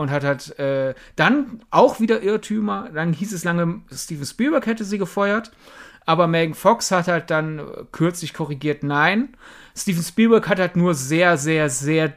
Und 0.00 0.10
hat 0.10 0.24
halt 0.24 0.58
äh, 0.58 0.94
dann 1.14 1.62
auch 1.70 2.00
wieder 2.00 2.22
Irrtümer. 2.22 2.88
Dann 2.94 3.12
hieß 3.12 3.32
es 3.32 3.44
lange, 3.44 3.82
Steven 3.92 4.24
Spielberg 4.24 4.66
hätte 4.66 4.84
sie 4.84 4.96
gefeuert. 4.98 5.52
Aber 6.06 6.26
Megan 6.26 6.54
Fox 6.54 6.90
hat 6.90 7.08
halt 7.08 7.30
dann 7.30 7.60
kürzlich 7.92 8.32
korrigiert, 8.32 8.82
nein. 8.82 9.36
Steven 9.76 10.02
Spielberg 10.02 10.48
hat 10.48 10.58
halt 10.58 10.74
nur 10.74 10.94
sehr, 10.94 11.36
sehr, 11.36 11.68
sehr 11.68 12.14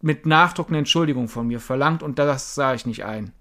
mit 0.00 0.26
Nachdruck 0.26 0.68
eine 0.68 0.78
Entschuldigung 0.78 1.28
von 1.28 1.48
mir 1.48 1.60
verlangt 1.60 2.02
und 2.02 2.18
das 2.18 2.54
sah 2.54 2.74
ich 2.74 2.86
nicht 2.86 3.04
ein, 3.04 3.32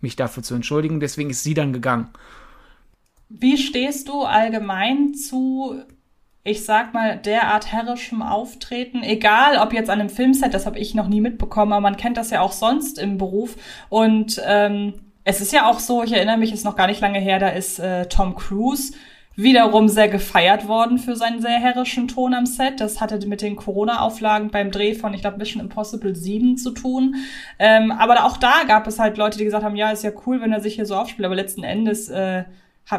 mich 0.00 0.16
dafür 0.16 0.42
zu 0.42 0.54
entschuldigen. 0.54 0.98
Deswegen 0.98 1.30
ist 1.30 1.42
sie 1.42 1.54
dann 1.54 1.72
gegangen. 1.72 2.08
Wie 3.28 3.58
stehst 3.58 4.08
du 4.08 4.22
allgemein 4.22 5.14
zu, 5.14 5.84
ich 6.42 6.64
sag 6.64 6.94
mal, 6.94 7.18
derart 7.18 7.70
herrischem 7.70 8.22
Auftreten? 8.22 9.02
Egal, 9.02 9.58
ob 9.58 9.72
jetzt 9.72 9.90
an 9.90 10.00
einem 10.00 10.08
Filmset, 10.08 10.54
das 10.54 10.66
habe 10.66 10.78
ich 10.78 10.94
noch 10.94 11.08
nie 11.08 11.20
mitbekommen, 11.20 11.72
aber 11.72 11.82
man 11.82 11.96
kennt 11.96 12.16
das 12.16 12.30
ja 12.30 12.40
auch 12.40 12.52
sonst 12.52 12.98
im 12.98 13.18
Beruf. 13.18 13.56
Und 13.88 14.40
ähm, 14.46 14.94
es 15.24 15.40
ist 15.40 15.52
ja 15.52 15.68
auch 15.68 15.78
so, 15.78 16.02
ich 16.02 16.12
erinnere 16.12 16.38
mich, 16.38 16.52
ist 16.52 16.64
noch 16.64 16.76
gar 16.76 16.86
nicht 16.86 17.00
lange 17.00 17.20
her, 17.20 17.38
da 17.38 17.48
ist 17.48 17.78
äh, 17.78 18.06
Tom 18.06 18.34
Cruise 18.34 18.94
wiederum 19.36 19.88
sehr 19.88 20.08
gefeiert 20.08 20.68
worden 20.68 20.98
für 20.98 21.16
seinen 21.16 21.40
sehr 21.40 21.58
herrischen 21.58 22.08
Ton 22.08 22.34
am 22.34 22.46
Set. 22.46 22.80
Das 22.80 23.00
hatte 23.00 23.26
mit 23.26 23.42
den 23.42 23.56
Corona-Auflagen 23.56 24.50
beim 24.50 24.70
Dreh 24.70 24.94
von, 24.94 25.14
ich 25.14 25.20
glaube, 25.20 25.38
Mission 25.38 25.62
Impossible 25.62 26.14
7 26.14 26.56
zu 26.56 26.72
tun. 26.72 27.16
Ähm, 27.58 27.90
aber 27.92 28.24
auch 28.24 28.36
da 28.36 28.64
gab 28.66 28.86
es 28.86 28.98
halt 28.98 29.16
Leute, 29.16 29.38
die 29.38 29.44
gesagt 29.44 29.64
haben, 29.64 29.76
ja, 29.76 29.90
ist 29.90 30.04
ja 30.04 30.10
cool, 30.26 30.40
wenn 30.40 30.52
er 30.52 30.60
sich 30.60 30.74
hier 30.74 30.86
so 30.86 30.96
aufspielt, 30.96 31.24
aber 31.24 31.34
letzten 31.34 31.62
Endes 31.62 32.08
äh, 32.08 32.44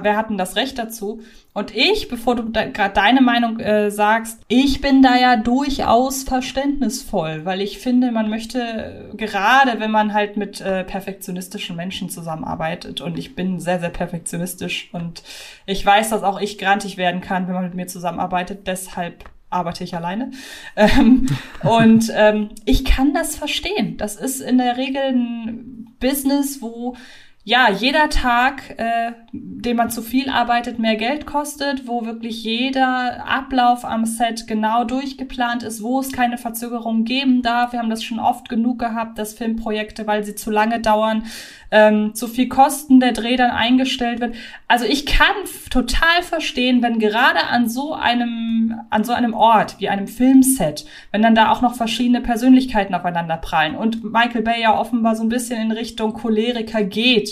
wer 0.02 0.16
hat 0.16 0.30
denn 0.30 0.38
das 0.38 0.56
Recht 0.56 0.78
dazu? 0.78 1.22
Und 1.54 1.76
ich, 1.76 2.08
bevor 2.08 2.36
du 2.36 2.44
da, 2.44 2.66
gerade 2.66 2.94
deine 2.94 3.22
Meinung 3.22 3.60
äh, 3.60 3.92
sagst, 3.92 4.40
ich 4.48 4.80
bin 4.80 5.02
da 5.02 5.18
ja 5.18 5.36
durchaus 5.36 6.24
verständnisvoll, 6.24 7.44
weil 7.44 7.60
ich 7.60 7.80
finde, 7.80 8.12
man 8.12 8.30
möchte, 8.30 9.12
gerade 9.16 9.80
wenn 9.80 9.92
man 9.92 10.14
halt 10.14 10.38
mit 10.38 10.62
äh, 10.62 10.86
perfektionistischen 10.86 11.76
Menschen 11.76 12.10
zusammenarbeitet, 12.10 13.02
und 13.02 13.18
ich 13.18 13.36
bin 13.36 13.60
sehr, 13.60 13.80
sehr 13.80 13.90
perfektionistisch 13.90 14.90
und 14.94 15.24
ich 15.66 15.86
weiß, 15.86 16.10
dass 16.10 16.24
auch 16.24 16.40
ich 16.40 16.58
grantig 16.58 16.96
werden 16.96 17.20
kann, 17.20 17.48
wenn 17.48 17.56
man 17.56 17.66
mit 17.66 17.76
mir 17.76 17.88
zusammenarbeitet, 17.88 18.68
deshalb 18.68 19.26
arbeite 19.52 19.84
ich 19.84 19.96
alleine. 19.96 20.32
Ähm, 20.78 21.28
und 21.64 22.10
ähm, 22.16 22.50
ich 22.64 22.86
kann 22.86 23.14
das 23.14 23.36
verstehen. 23.36 23.98
Das 23.98 24.16
ist 24.16 24.40
in 24.40 24.58
der 24.58 24.78
Regel 24.78 25.02
ein 25.02 25.94
Business, 26.00 26.62
wo 26.62 26.96
ja, 27.44 27.72
jeder 27.72 28.10
Tag, 28.10 28.76
äh, 28.78 29.14
den 29.32 29.76
man 29.76 29.90
zu 29.90 30.04
viel 30.04 30.30
arbeitet, 30.30 30.78
mehr 30.78 30.96
Geld 30.96 31.26
kostet, 31.26 31.88
wo 31.88 32.06
wirklich 32.06 32.44
jeder 32.44 33.26
Ablauf 33.26 33.84
am 33.84 34.06
Set 34.06 34.46
genau 34.46 34.84
durchgeplant 34.84 35.64
ist, 35.64 35.82
wo 35.82 36.00
es 36.00 36.12
keine 36.12 36.38
Verzögerung 36.38 37.04
geben 37.04 37.42
darf. 37.42 37.72
Wir 37.72 37.80
haben 37.80 37.90
das 37.90 38.04
schon 38.04 38.20
oft 38.20 38.48
genug 38.48 38.78
gehabt, 38.78 39.18
dass 39.18 39.34
Filmprojekte, 39.34 40.06
weil 40.06 40.24
sie 40.24 40.36
zu 40.36 40.52
lange 40.52 40.82
dauern, 40.82 41.24
ähm, 41.72 42.14
zu 42.14 42.28
viel 42.28 42.48
kosten, 42.48 43.00
der 43.00 43.14
Dreh 43.14 43.38
dann 43.38 43.52
eingestellt 43.52 44.20
wird. 44.20 44.36
Also 44.68 44.86
ich 44.86 45.06
kann 45.06 45.36
total 45.70 46.22
verstehen, 46.22 46.84
wenn 46.84 47.00
gerade 47.00 47.48
an 47.48 47.68
so 47.68 47.94
einem, 47.94 48.82
an 48.90 49.04
so 49.04 49.14
einem 49.14 49.34
Ort 49.34 49.80
wie 49.80 49.90
einem 49.90 50.08
Filmset, 50.08 50.86
wenn 51.12 51.22
dann 51.22 51.34
da 51.34 51.52
auch 51.52 51.62
noch 51.62 51.76
verschiedene 51.76 52.22
Persönlichkeiten 52.22 52.94
aufeinander 52.94 53.38
prallen 53.38 53.76
und 53.76 54.04
Michael 54.04 54.44
Bay 54.44 54.62
ja 54.62 54.78
offenbar 54.78 55.16
so 55.16 55.24
ein 55.24 55.30
bisschen 55.30 55.62
in 55.62 55.72
Richtung 55.72 56.14
Choleriker 56.14 56.84
geht, 56.84 57.31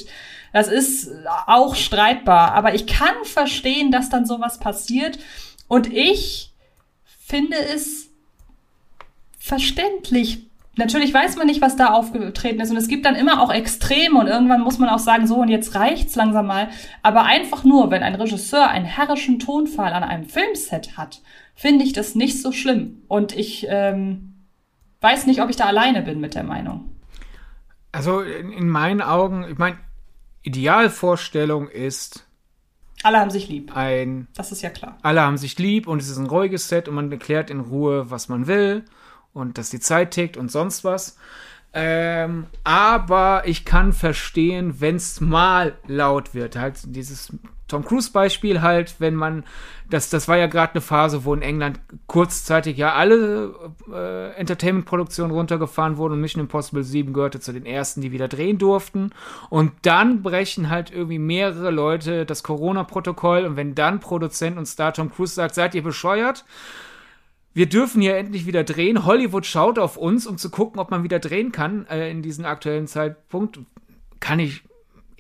das 0.54 0.68
ist 0.68 1.12
auch 1.48 1.76
streitbar, 1.76 2.54
aber 2.54 2.74
ich 2.74 2.88
kann 2.88 3.24
verstehen, 3.24 3.92
dass 3.92 4.10
dann 4.10 4.26
sowas 4.26 4.60
passiert 4.60 5.20
und 5.68 5.92
ich 5.94 6.52
finde 7.20 7.58
es 7.58 8.10
verständlich, 9.38 10.50
natürlich 10.76 11.14
weiß 11.14 11.38
man 11.38 11.48
nicht, 11.48 11.62
was 11.62 11.76
da 11.76 11.94
aufgetreten 11.94 12.60
ist. 12.60 12.72
Und 12.72 12.78
es 12.78 12.88
gibt 12.88 13.06
dann 13.06 13.16
immer 13.16 13.42
auch 13.42 13.54
Extreme 13.54 14.20
und 14.20 14.28
irgendwann 14.28 14.62
muss 14.62 14.80
man 14.80 14.90
auch 14.90 15.00
sagen, 15.00 15.28
so 15.28 15.36
und 15.36 15.50
jetzt 15.50 15.76
reicht's 15.76 16.16
langsam 16.16 16.48
mal. 16.48 16.70
Aber 17.04 17.24
einfach 17.24 17.64
nur, 17.64 17.92
wenn 17.92 18.02
ein 18.02 18.16
Regisseur 18.16 18.68
einen 18.68 18.86
herrischen 18.86 19.40
Tonfall 19.40 19.94
an 19.94 20.04
einem 20.04 20.26
Filmset 20.26 20.98
hat, 20.98 21.22
finde 21.56 21.86
ich 21.86 21.94
das 21.94 22.16
nicht 22.16 22.42
so 22.42 22.52
schlimm. 22.52 23.04
Und 23.08 23.36
ich 23.36 23.68
ähm, 23.70 24.34
weiß 25.02 25.28
nicht, 25.28 25.42
ob 25.42 25.50
ich 25.50 25.56
da 25.56 25.66
alleine 25.66 26.02
bin 26.02 26.20
mit 26.20 26.34
der 26.34 26.44
Meinung. 26.44 26.96
Also 27.92 28.22
in, 28.22 28.52
in 28.52 28.70
meinen 28.70 29.02
Augen, 29.02 29.46
ich 29.50 29.58
meine, 29.58 29.78
Idealvorstellung 30.50 31.70
ist. 31.70 32.26
Alle 33.04 33.20
haben 33.20 33.30
sich 33.30 33.48
lieb. 33.50 33.78
Ein. 33.78 34.28
Das 34.36 34.52
ist 34.52 34.64
ja 34.64 34.72
klar. 34.72 34.98
Alle 35.04 35.22
haben 35.22 35.38
sich 35.38 35.58
lieb 35.60 35.88
und 35.88 36.02
es 36.02 36.10
ist 36.10 36.18
ein 36.18 36.26
ruhiges 36.26 36.68
Set 36.68 36.88
und 36.88 36.96
man 36.96 37.12
erklärt 37.12 37.52
in 37.52 37.60
Ruhe, 37.60 38.10
was 38.10 38.30
man 38.30 38.48
will 38.48 38.84
und 39.32 39.60
dass 39.60 39.70
die 39.70 39.80
Zeit 39.80 40.12
tickt 40.12 40.38
und 40.38 40.52
sonst 40.52 40.84
was. 40.84 41.18
Ähm, 41.72 42.48
aber 42.64 43.44
ich 43.46 43.64
kann 43.64 43.94
verstehen, 43.94 44.82
wenn 44.82 44.96
es 44.96 45.22
mal 45.22 45.76
laut 45.88 46.34
wird. 46.34 46.56
Halt 46.56 46.80
dieses 46.86 47.32
Tom 47.70 47.86
Cruise 47.86 48.12
Beispiel 48.12 48.62
halt, 48.62 48.96
wenn 48.98 49.14
man, 49.14 49.46
das, 49.90 50.10
das 50.10 50.28
war 50.28 50.38
ja 50.38 50.48
gerade 50.48 50.74
eine 50.74 50.82
Phase, 50.82 51.24
wo 51.24 51.34
in 51.34 51.44
England 51.44 51.80
kurzzeitig 52.08 52.78
ja 52.78 52.94
alle 52.94 53.54
äh, 53.94 54.32
Entertainment-Produktionen 54.32 55.32
runtergefahren 55.32 55.98
wurden 55.98 56.14
und 56.14 56.22
Mission 56.22 56.42
Impossible 56.42 56.84
7 56.84 57.14
gehörte 57.14 57.40
zu 57.40 57.54
den 57.54 57.68
ersten, 57.68 58.02
die 58.02 58.12
wieder 58.12 58.28
drehen 58.28 58.58
durften. 58.58 59.12
Und 59.50 59.72
dann 59.84 60.24
brechen 60.24 60.72
halt 60.72 60.92
irgendwie 60.92 61.20
mehrere 61.20 61.70
Leute 61.70 62.26
das 62.26 62.42
Corona-Protokoll 62.42 63.46
und 63.46 63.56
wenn 63.56 63.76
dann 63.76 64.00
Produzent 64.00 64.58
und 64.58 64.66
Star 64.66 64.92
Tom 64.92 65.12
Cruise 65.12 65.36
sagt, 65.36 65.54
seid 65.54 65.76
ihr 65.76 65.84
bescheuert? 65.84 66.46
Wir 67.54 67.68
dürfen 67.68 68.02
hier 68.02 68.18
endlich 68.18 68.46
wieder 68.46 68.64
drehen. 68.64 69.06
Hollywood 69.06 69.46
schaut 69.46 69.80
auf 69.80 69.98
uns, 69.98 70.28
um 70.28 70.38
zu 70.38 70.50
gucken, 70.50 70.80
ob 70.80 70.92
man 70.92 71.04
wieder 71.04 71.20
drehen 71.20 71.52
kann 71.52 71.86
äh, 71.88 72.10
in 72.10 72.22
diesem 72.22 72.46
aktuellen 72.46 72.88
Zeitpunkt. 72.88 73.60
Kann 74.20 74.40
ich 74.40 74.64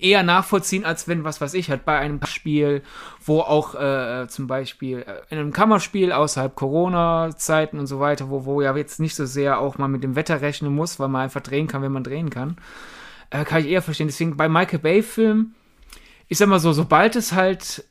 eher 0.02 0.24
nachvollziehen, 0.24 0.86
als 0.86 1.08
wenn, 1.08 1.24
was 1.24 1.42
weiß 1.42 1.54
ich, 1.54 1.70
halt 1.70 1.86
bei 1.86 1.98
einem 1.98 2.26
Spiel, 2.26 2.84
wo 3.24 3.42
auch 3.42 3.76
äh, 3.76 4.28
zum 4.28 4.48
Beispiel 4.48 5.00
äh, 5.00 5.22
in 5.30 5.39
einem 5.39 5.54
Kammerspiel 5.54 6.12
außerhalb 6.12 6.56
Corona-Zeiten 6.56 7.80
und 7.80 7.88
so 7.88 8.00
weiter, 8.00 8.30
wo, 8.30 8.46
wo 8.46 8.62
ja 8.62 8.76
jetzt 8.76 9.00
nicht 9.00 9.15
so 9.15 9.26
sehr 9.26 9.60
auch 9.60 9.78
mal 9.78 9.88
mit 9.88 10.04
dem 10.04 10.15
Wetter 10.15 10.42
rechnen 10.42 10.74
muss, 10.74 11.00
weil 11.00 11.10
man 11.10 11.24
einfach 11.24 11.42
drehen 11.42 11.68
kann, 11.68 11.82
wenn 11.82 11.92
man 11.92 12.04
drehen 12.04 12.30
kann, 12.30 12.58
äh, 13.30 13.44
kann 13.44 13.62
ich 13.62 13.68
eher 13.68 13.82
verstehen. 13.82 14.08
Deswegen 14.08 14.38
bei 14.38 14.50
Michael 14.50 14.80
Bay-Filmen, 14.80 15.56
ich 16.28 16.38
sag 16.38 16.48
mal 16.48 16.60
so, 16.60 16.74
sobald 16.74 17.15
es 17.15 17.34
halt 17.34 17.84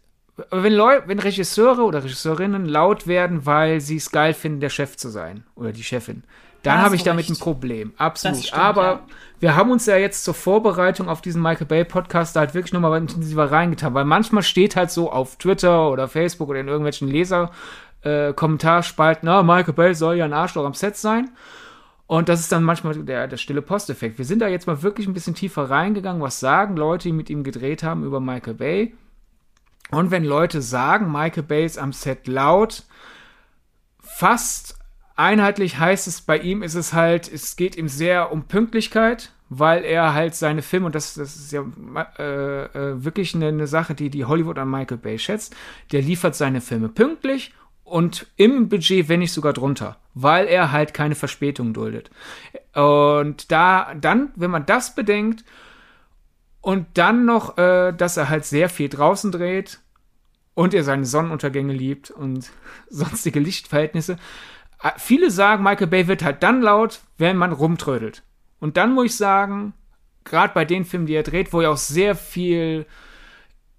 wenn, 0.50 0.72
Leu 0.72 1.00
wenn 1.06 1.18
Regisseure 1.18 1.82
oder 1.82 2.04
Regisseurinnen 2.04 2.66
laut 2.66 3.06
werden, 3.06 3.46
weil 3.46 3.80
sie 3.80 3.96
es 3.96 4.10
geil 4.10 4.34
finden, 4.34 4.60
der 4.60 4.70
Chef 4.70 4.96
zu 4.96 5.08
sein 5.08 5.44
oder 5.54 5.72
die 5.72 5.82
Chefin, 5.82 6.22
dann 6.62 6.82
habe 6.82 6.96
ich 6.96 7.02
damit 7.02 7.28
recht. 7.28 7.38
ein 7.38 7.42
Problem. 7.42 7.92
Absolut. 7.96 8.38
Stimmt, 8.38 8.58
Aber 8.58 8.82
ja. 8.84 9.00
wir 9.40 9.56
haben 9.56 9.70
uns 9.70 9.86
ja 9.86 9.96
jetzt 9.96 10.24
zur 10.24 10.34
Vorbereitung 10.34 11.08
auf 11.08 11.20
diesen 11.20 11.40
Michael 11.40 11.66
Bay 11.66 11.84
Podcast 11.84 12.36
da 12.36 12.40
halt 12.40 12.54
wirklich 12.54 12.72
nochmal 12.72 12.98
intensiver 12.98 13.50
reingetan, 13.50 13.94
weil 13.94 14.04
manchmal 14.04 14.42
steht 14.42 14.76
halt 14.76 14.90
so 14.90 15.10
auf 15.10 15.36
Twitter 15.36 15.90
oder 15.90 16.08
Facebook 16.08 16.48
oder 16.48 16.60
in 16.60 16.68
irgendwelchen 16.68 17.08
Leser 17.08 17.50
äh, 18.02 18.32
Kommentarspalten, 18.32 19.26
na, 19.26 19.42
Michael 19.42 19.74
Bay 19.74 19.94
soll 19.94 20.16
ja 20.16 20.24
ein 20.24 20.32
Arschloch 20.32 20.64
am 20.64 20.74
Set 20.74 20.96
sein. 20.96 21.30
Und 22.06 22.28
das 22.30 22.40
ist 22.40 22.50
dann 22.52 22.62
manchmal 22.62 22.94
der, 22.94 23.28
der 23.28 23.36
stille 23.36 23.60
Posteffekt. 23.60 24.16
Wir 24.16 24.24
sind 24.24 24.40
da 24.40 24.48
jetzt 24.48 24.66
mal 24.66 24.82
wirklich 24.82 25.06
ein 25.06 25.12
bisschen 25.12 25.34
tiefer 25.34 25.68
reingegangen. 25.68 26.22
Was 26.22 26.40
sagen 26.40 26.76
Leute, 26.76 27.08
die 27.08 27.12
mit 27.12 27.28
ihm 27.28 27.44
gedreht 27.44 27.82
haben 27.82 28.02
über 28.02 28.18
Michael 28.18 28.54
Bay? 28.54 28.94
Und 29.90 30.10
wenn 30.10 30.24
Leute 30.24 30.60
sagen, 30.60 31.10
Michael 31.10 31.44
Bay 31.44 31.64
ist 31.64 31.78
am 31.78 31.92
Set 31.92 32.26
laut, 32.26 32.84
fast 34.00 34.78
einheitlich 35.16 35.78
heißt 35.78 36.06
es, 36.06 36.20
bei 36.20 36.38
ihm 36.38 36.62
ist 36.62 36.74
es 36.74 36.92
halt, 36.92 37.30
es 37.32 37.56
geht 37.56 37.76
ihm 37.76 37.88
sehr 37.88 38.30
um 38.30 38.44
Pünktlichkeit, 38.44 39.32
weil 39.48 39.84
er 39.84 40.14
halt 40.14 40.34
seine 40.34 40.62
Filme, 40.62 40.86
und 40.86 40.94
das, 40.94 41.14
das 41.14 41.36
ist 41.36 41.52
ja 41.52 41.64
äh, 42.18 42.64
äh, 42.64 43.04
wirklich 43.04 43.34
eine, 43.34 43.48
eine, 43.48 43.66
Sache, 43.66 43.94
die, 43.94 44.10
die 44.10 44.26
Hollywood 44.26 44.58
an 44.58 44.70
Michael 44.70 44.98
Bay 44.98 45.18
schätzt, 45.18 45.56
der 45.92 46.02
liefert 46.02 46.36
seine 46.36 46.60
Filme 46.60 46.88
pünktlich 46.88 47.54
und 47.84 48.26
im 48.36 48.68
Budget, 48.68 49.08
wenn 49.08 49.20
nicht 49.20 49.32
sogar 49.32 49.54
drunter, 49.54 49.96
weil 50.14 50.46
er 50.46 50.70
halt 50.70 50.92
keine 50.92 51.14
Verspätung 51.14 51.72
duldet. 51.72 52.10
Und 52.74 53.50
da, 53.50 53.94
dann, 53.98 54.30
wenn 54.36 54.50
man 54.50 54.66
das 54.66 54.94
bedenkt, 54.94 55.44
und 56.60 56.86
dann 56.94 57.24
noch, 57.24 57.56
äh, 57.58 57.92
dass 57.92 58.16
er 58.16 58.28
halt 58.28 58.44
sehr 58.44 58.68
viel 58.68 58.88
draußen 58.88 59.32
dreht 59.32 59.80
und 60.54 60.74
er 60.74 60.84
seine 60.84 61.04
Sonnenuntergänge 61.04 61.72
liebt 61.72 62.10
und 62.10 62.50
sonstige 62.88 63.40
Lichtverhältnisse. 63.40 64.16
Äh, 64.82 64.90
viele 64.96 65.30
sagen, 65.30 65.62
Michael 65.62 65.86
Bay 65.86 66.08
wird 66.08 66.24
halt 66.24 66.42
dann 66.42 66.62
laut, 66.62 67.00
wenn 67.16 67.36
man 67.36 67.52
rumtrödelt. 67.52 68.22
Und 68.60 68.76
dann 68.76 68.92
muss 68.92 69.06
ich 69.06 69.16
sagen, 69.16 69.72
gerade 70.24 70.52
bei 70.54 70.64
den 70.64 70.84
Filmen, 70.84 71.06
die 71.06 71.14
er 71.14 71.22
dreht, 71.22 71.52
wo 71.52 71.60
ja 71.60 71.70
auch 71.70 71.76
sehr 71.76 72.14
viel 72.14 72.86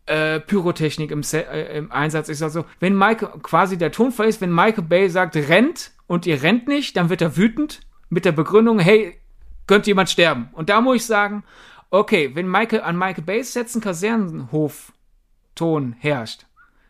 äh, 0.05 0.39
Pyrotechnik 0.39 1.11
im, 1.11 1.21
äh, 1.33 1.77
im, 1.77 1.91
Einsatz 1.91 2.29
ist, 2.29 2.41
also 2.41 2.65
wenn 2.79 2.97
Michael 2.97 3.39
quasi 3.43 3.77
der 3.77 3.91
Tonfall 3.91 4.27
ist, 4.27 4.41
wenn 4.41 4.53
Michael 4.53 4.85
Bay 4.85 5.09
sagt, 5.09 5.35
rennt 5.35 5.91
und 6.07 6.25
ihr 6.25 6.41
rennt 6.41 6.67
nicht, 6.67 6.97
dann 6.97 7.09
wird 7.09 7.21
er 7.21 7.37
wütend 7.37 7.81
mit 8.09 8.25
der 8.25 8.31
Begründung, 8.31 8.79
hey, 8.79 9.19
könnte 9.67 9.91
jemand 9.91 10.09
sterben. 10.09 10.49
Und 10.53 10.69
da 10.69 10.81
muss 10.81 10.95
ich 10.95 11.05
sagen, 11.05 11.43
okay, 11.91 12.35
wenn 12.35 12.49
Michael 12.49 12.81
an 12.81 12.97
Michael 12.97 13.23
Bays 13.23 13.53
Sets 13.53 13.75
ein 13.75 13.81
Kasernenhofton 13.81 15.95
herrscht, 15.99 16.45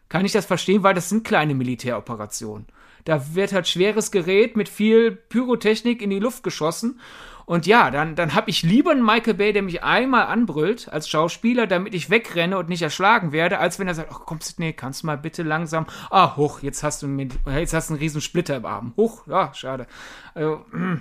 kann 0.10 0.26
ich 0.26 0.32
das 0.32 0.46
verstehen, 0.46 0.84
weil 0.84 0.96
das 0.96 1.10
sind 1.10 1.24
kleine 1.24 1.54
Militäroperationen. 1.54 2.66
Da 3.06 3.36
wird 3.36 3.54
halt 3.54 3.68
schweres 3.68 4.12
Gerät 4.12 4.58
mit 4.58 4.68
viel 4.68 5.12
Pyrotechnik 5.12 6.02
in 6.02 6.10
die 6.10 6.20
Luft 6.20 6.44
geschossen. 6.44 7.00
Und 7.46 7.66
ja, 7.66 7.90
dann, 7.90 8.16
dann 8.16 8.36
habe 8.36 8.52
ich 8.52 8.62
lieber 8.62 8.92
einen 8.92 9.04
Michael 9.04 9.34
Bay, 9.34 9.54
der 9.54 9.64
mich 9.64 9.82
einmal 9.82 10.28
anbrüllt 10.28 10.90
als 10.90 11.10
Schauspieler, 11.10 11.66
damit 11.66 11.96
ich 11.96 12.12
wegrenne 12.12 12.60
und 12.60 12.70
nicht 12.70 12.84
erschlagen 12.84 13.32
werde, 13.32 13.58
als 13.58 13.80
wenn 13.80 13.88
er 13.88 13.96
sagt, 13.96 14.12
ach 14.14 14.22
komm, 14.28 14.40
Sidney, 14.40 14.74
kannst 14.74 15.02
du 15.02 15.08
mal 15.08 15.18
bitte 15.18 15.42
langsam, 15.42 15.88
ah, 16.12 16.36
hoch, 16.36 16.62
jetzt 16.62 16.84
hast 16.84 17.02
du, 17.02 17.08
jetzt 17.48 17.74
hast 17.74 17.90
du 17.90 17.94
einen 17.94 18.02
riesen 18.02 18.22
Splitter 18.22 18.58
im 18.58 18.66
Arm. 18.66 18.94
Hoch, 18.98 19.26
ja, 19.26 19.52
schade. 19.56 19.88
Also, 20.36 20.64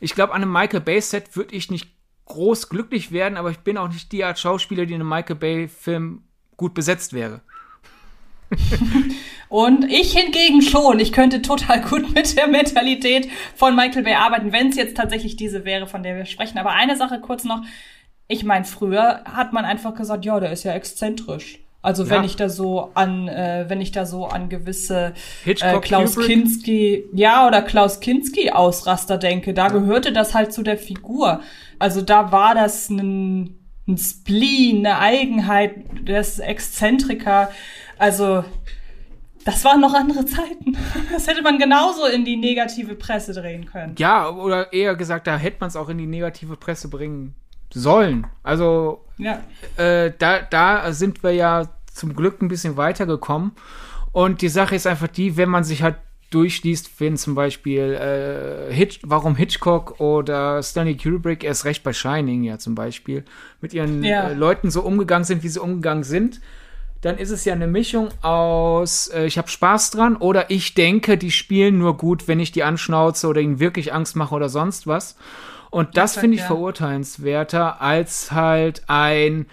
ich 0.00 0.14
glaube, 0.14 0.34
an 0.34 0.42
einem 0.42 0.52
Michael 0.52 0.82
Bay 0.82 1.00
Set 1.00 1.34
würde 1.34 1.56
ich 1.56 1.68
nicht 1.68 1.97
groß 2.28 2.68
glücklich 2.68 3.10
werden, 3.12 3.36
aber 3.36 3.50
ich 3.50 3.58
bin 3.58 3.76
auch 3.76 3.88
nicht 3.88 4.12
die 4.12 4.24
Art 4.24 4.38
Schauspieler, 4.38 4.86
die 4.86 4.94
in 4.94 5.00
einem 5.00 5.08
Michael 5.08 5.36
Bay 5.36 5.68
Film 5.68 6.22
gut 6.56 6.74
besetzt 6.74 7.12
wäre. 7.12 7.40
Und 9.48 9.84
ich 9.90 10.12
hingegen 10.12 10.62
schon. 10.62 11.00
Ich 11.00 11.12
könnte 11.12 11.42
total 11.42 11.80
gut 11.80 12.10
mit 12.14 12.36
der 12.36 12.48
Mentalität 12.48 13.28
von 13.54 13.74
Michael 13.74 14.04
Bay 14.04 14.14
arbeiten, 14.14 14.52
wenn 14.52 14.68
es 14.68 14.76
jetzt 14.76 14.96
tatsächlich 14.96 15.36
diese 15.36 15.64
wäre, 15.64 15.86
von 15.86 16.02
der 16.02 16.16
wir 16.16 16.26
sprechen. 16.26 16.58
Aber 16.58 16.70
eine 16.70 16.96
Sache 16.96 17.20
kurz 17.20 17.44
noch. 17.44 17.62
Ich 18.26 18.44
meine, 18.44 18.66
früher 18.66 19.24
hat 19.24 19.52
man 19.52 19.64
einfach 19.64 19.94
gesagt, 19.94 20.24
ja, 20.24 20.38
der 20.38 20.52
ist 20.52 20.64
ja 20.64 20.72
exzentrisch. 20.74 21.60
Also 21.80 22.04
ja. 22.04 22.10
wenn 22.10 22.24
ich 22.24 22.36
da 22.36 22.48
so 22.48 22.90
an, 22.94 23.28
äh, 23.28 23.64
wenn 23.68 23.80
ich 23.80 23.92
da 23.92 24.04
so 24.04 24.26
an 24.26 24.48
gewisse 24.48 25.14
äh, 25.46 25.54
Klaus 25.54 26.16
Kubrick. 26.16 26.26
Kinski, 26.26 27.04
ja 27.12 27.46
oder 27.46 27.62
Klaus 27.62 28.00
Kinski 28.00 28.50
Ausraster 28.50 29.16
denke, 29.16 29.54
da 29.54 29.68
ja. 29.68 29.72
gehörte 29.72 30.12
das 30.12 30.34
halt 30.34 30.52
zu 30.52 30.62
der 30.62 30.76
Figur. 30.76 31.40
Also 31.78 32.02
da 32.02 32.32
war 32.32 32.54
das 32.54 32.88
ein, 32.88 33.58
ein 33.86 33.98
Spleen, 33.98 34.86
eine 34.86 34.98
Eigenheit 34.98 36.06
des 36.06 36.38
Exzentriker. 36.38 37.50
Also, 37.98 38.44
das 39.44 39.64
waren 39.64 39.80
noch 39.80 39.94
andere 39.94 40.24
Zeiten. 40.26 40.76
Das 41.12 41.26
hätte 41.26 41.42
man 41.42 41.58
genauso 41.58 42.06
in 42.06 42.24
die 42.24 42.36
negative 42.36 42.94
Presse 42.94 43.32
drehen 43.32 43.66
können. 43.66 43.94
Ja, 43.98 44.28
oder 44.28 44.72
eher 44.72 44.94
gesagt, 44.94 45.26
da 45.26 45.36
hätte 45.36 45.56
man 45.60 45.68
es 45.68 45.76
auch 45.76 45.88
in 45.88 45.98
die 45.98 46.06
negative 46.06 46.56
Presse 46.56 46.88
bringen 46.88 47.34
sollen. 47.72 48.26
Also, 48.42 49.04
ja. 49.16 49.42
äh, 49.76 50.12
da, 50.18 50.40
da 50.42 50.92
sind 50.92 51.22
wir 51.22 51.32
ja 51.32 51.68
zum 51.92 52.14
Glück 52.14 52.42
ein 52.42 52.48
bisschen 52.48 52.76
weitergekommen. 52.76 53.52
Und 54.12 54.42
die 54.42 54.48
Sache 54.48 54.74
ist 54.74 54.86
einfach 54.86 55.08
die, 55.08 55.36
wenn 55.36 55.48
man 55.48 55.64
sich 55.64 55.82
halt 55.82 55.96
durchliest, 56.30 57.00
wenn 57.00 57.16
zum 57.16 57.34
Beispiel 57.34 57.94
äh, 57.94 58.72
Hitch, 58.72 59.00
warum 59.02 59.34
Hitchcock 59.34 59.98
oder 60.00 60.62
Stanley 60.62 60.96
Kubrick 60.96 61.42
erst 61.42 61.64
recht 61.64 61.82
bei 61.82 61.92
Shining 61.92 62.44
ja 62.44 62.58
zum 62.58 62.74
Beispiel 62.74 63.24
mit 63.60 63.72
ihren 63.72 64.04
ja. 64.04 64.28
äh, 64.28 64.34
Leuten 64.34 64.70
so 64.70 64.82
umgegangen 64.82 65.24
sind, 65.24 65.42
wie 65.42 65.48
sie 65.48 65.60
umgegangen 65.60 66.04
sind, 66.04 66.40
dann 67.00 67.16
ist 67.16 67.30
es 67.30 67.44
ja 67.44 67.54
eine 67.54 67.66
Mischung 67.66 68.08
aus, 68.22 69.08
äh, 69.08 69.24
ich 69.24 69.38
habe 69.38 69.48
Spaß 69.48 69.90
dran 69.90 70.16
oder 70.16 70.50
ich 70.50 70.74
denke, 70.74 71.16
die 71.16 71.30
spielen 71.30 71.78
nur 71.78 71.96
gut, 71.96 72.28
wenn 72.28 72.40
ich 72.40 72.52
die 72.52 72.64
anschnauze 72.64 73.26
oder 73.26 73.40
ihnen 73.40 73.60
wirklich 73.60 73.94
Angst 73.94 74.16
mache 74.16 74.34
oder 74.34 74.48
sonst 74.48 74.86
was. 74.86 75.16
Und 75.70 75.96
das 75.96 76.16
finde 76.16 76.36
ich 76.36 76.40
ja. 76.40 76.46
verurteilenswerter 76.46 77.82
als 77.82 78.32
halt 78.32 78.82
ein, 78.86 79.46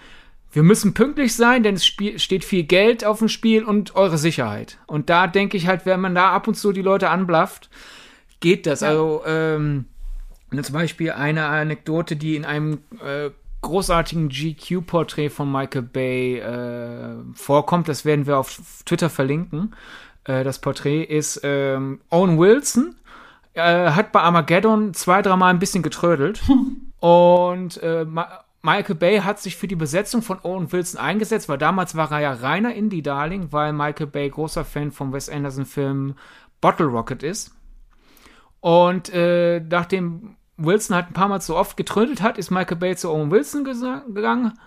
wir 0.56 0.62
müssen 0.62 0.94
pünktlich 0.94 1.36
sein, 1.36 1.62
denn 1.62 1.74
es 1.74 1.84
steht 1.84 2.42
viel 2.42 2.62
Geld 2.62 3.04
auf 3.04 3.18
dem 3.18 3.28
Spiel 3.28 3.62
und 3.62 3.94
eure 3.94 4.16
Sicherheit. 4.16 4.78
Und 4.86 5.10
da 5.10 5.26
denke 5.26 5.58
ich 5.58 5.66
halt, 5.66 5.84
wenn 5.84 6.00
man 6.00 6.14
da 6.14 6.30
ab 6.30 6.48
und 6.48 6.54
zu 6.54 6.72
die 6.72 6.80
Leute 6.80 7.10
anblafft, 7.10 7.68
geht 8.40 8.64
das. 8.64 8.80
Ja. 8.80 8.88
Also, 8.88 9.22
ähm, 9.26 9.84
zum 10.62 10.72
Beispiel 10.72 11.10
eine 11.10 11.44
Anekdote, 11.44 12.16
die 12.16 12.36
in 12.36 12.46
einem 12.46 12.78
äh, 13.04 13.28
großartigen 13.60 14.30
GQ-Porträt 14.30 15.28
von 15.28 15.52
Michael 15.52 15.82
Bay 15.82 16.38
äh, 16.38 17.16
vorkommt. 17.34 17.86
Das 17.86 18.06
werden 18.06 18.26
wir 18.26 18.38
auf 18.38 18.58
Twitter 18.86 19.10
verlinken. 19.10 19.74
Äh, 20.24 20.42
das 20.42 20.58
Porträt 20.58 21.02
ist 21.02 21.38
ähm, 21.42 22.00
Owen 22.08 22.38
Wilson. 22.38 22.94
Äh, 23.52 23.90
hat 23.90 24.10
bei 24.10 24.20
Armageddon 24.20 24.94
zwei, 24.94 25.20
dreimal 25.20 25.50
ein 25.50 25.58
bisschen 25.58 25.82
getrödelt. 25.82 26.40
Und 27.00 27.76
äh, 27.82 28.06
Michael 28.66 28.96
Bay 28.96 29.18
hat 29.20 29.38
sich 29.38 29.54
für 29.54 29.68
die 29.68 29.76
Besetzung 29.76 30.22
von 30.22 30.40
Owen 30.42 30.72
Wilson 30.72 31.00
eingesetzt, 31.00 31.48
weil 31.48 31.56
damals 31.56 31.94
war 31.94 32.10
er 32.10 32.18
ja 32.18 32.32
reiner 32.32 32.74
Indie-Darling, 32.74 33.52
weil 33.52 33.72
Michael 33.72 34.08
Bay 34.08 34.28
großer 34.28 34.64
Fan 34.64 34.90
vom 34.90 35.12
Wes 35.12 35.28
Anderson-Film 35.28 36.16
Bottle 36.60 36.86
Rocket 36.86 37.22
ist. 37.22 37.54
Und 38.58 39.08
äh, 39.14 39.60
nachdem 39.60 40.34
Wilson 40.56 40.96
halt 40.96 41.06
ein 41.06 41.12
paar 41.12 41.28
Mal 41.28 41.40
zu 41.40 41.54
oft 41.54 41.76
getrödelt 41.76 42.22
hat, 42.22 42.38
ist 42.38 42.50
Michael 42.50 42.78
Bay 42.78 42.96
zu 42.96 43.08
Owen 43.12 43.30
Wilson 43.30 43.62
gegangen. 43.62 44.58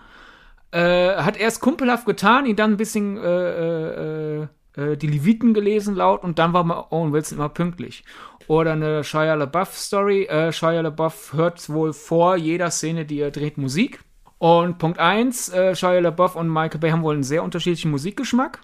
Äh, 0.70 1.16
hat 1.16 1.36
erst 1.36 1.60
kumpelhaft 1.60 2.06
getan, 2.06 2.46
ihn 2.46 2.56
dann 2.56 2.70
ein 2.72 2.76
bisschen 2.78 3.18
äh, 3.18 4.40
äh, 4.40 4.46
äh, 4.76 4.96
die 4.96 5.08
Leviten 5.08 5.52
gelesen 5.52 5.94
laut 5.94 6.24
und 6.24 6.38
dann 6.38 6.54
war 6.54 6.90
Owen 6.90 7.12
Wilson 7.12 7.36
immer 7.36 7.50
pünktlich. 7.50 8.04
Oder 8.50 8.72
eine 8.72 9.04
Shia 9.04 9.34
LaBeouf 9.34 9.76
Story. 9.76 10.24
Äh, 10.24 10.52
Shia 10.52 10.80
LaBeouf 10.80 11.34
hört 11.34 11.68
wohl 11.68 11.92
vor 11.92 12.34
jeder 12.34 12.72
Szene, 12.72 13.04
die 13.04 13.20
er 13.20 13.30
dreht, 13.30 13.58
Musik. 13.58 14.00
Und 14.38 14.78
Punkt 14.78 14.98
1, 14.98 15.50
äh, 15.50 15.76
Shia 15.76 16.00
LaBeouf 16.00 16.34
und 16.34 16.48
Michael 16.48 16.80
Bay 16.80 16.90
haben 16.90 17.04
wohl 17.04 17.14
einen 17.14 17.22
sehr 17.22 17.44
unterschiedlichen 17.44 17.92
Musikgeschmack. 17.92 18.58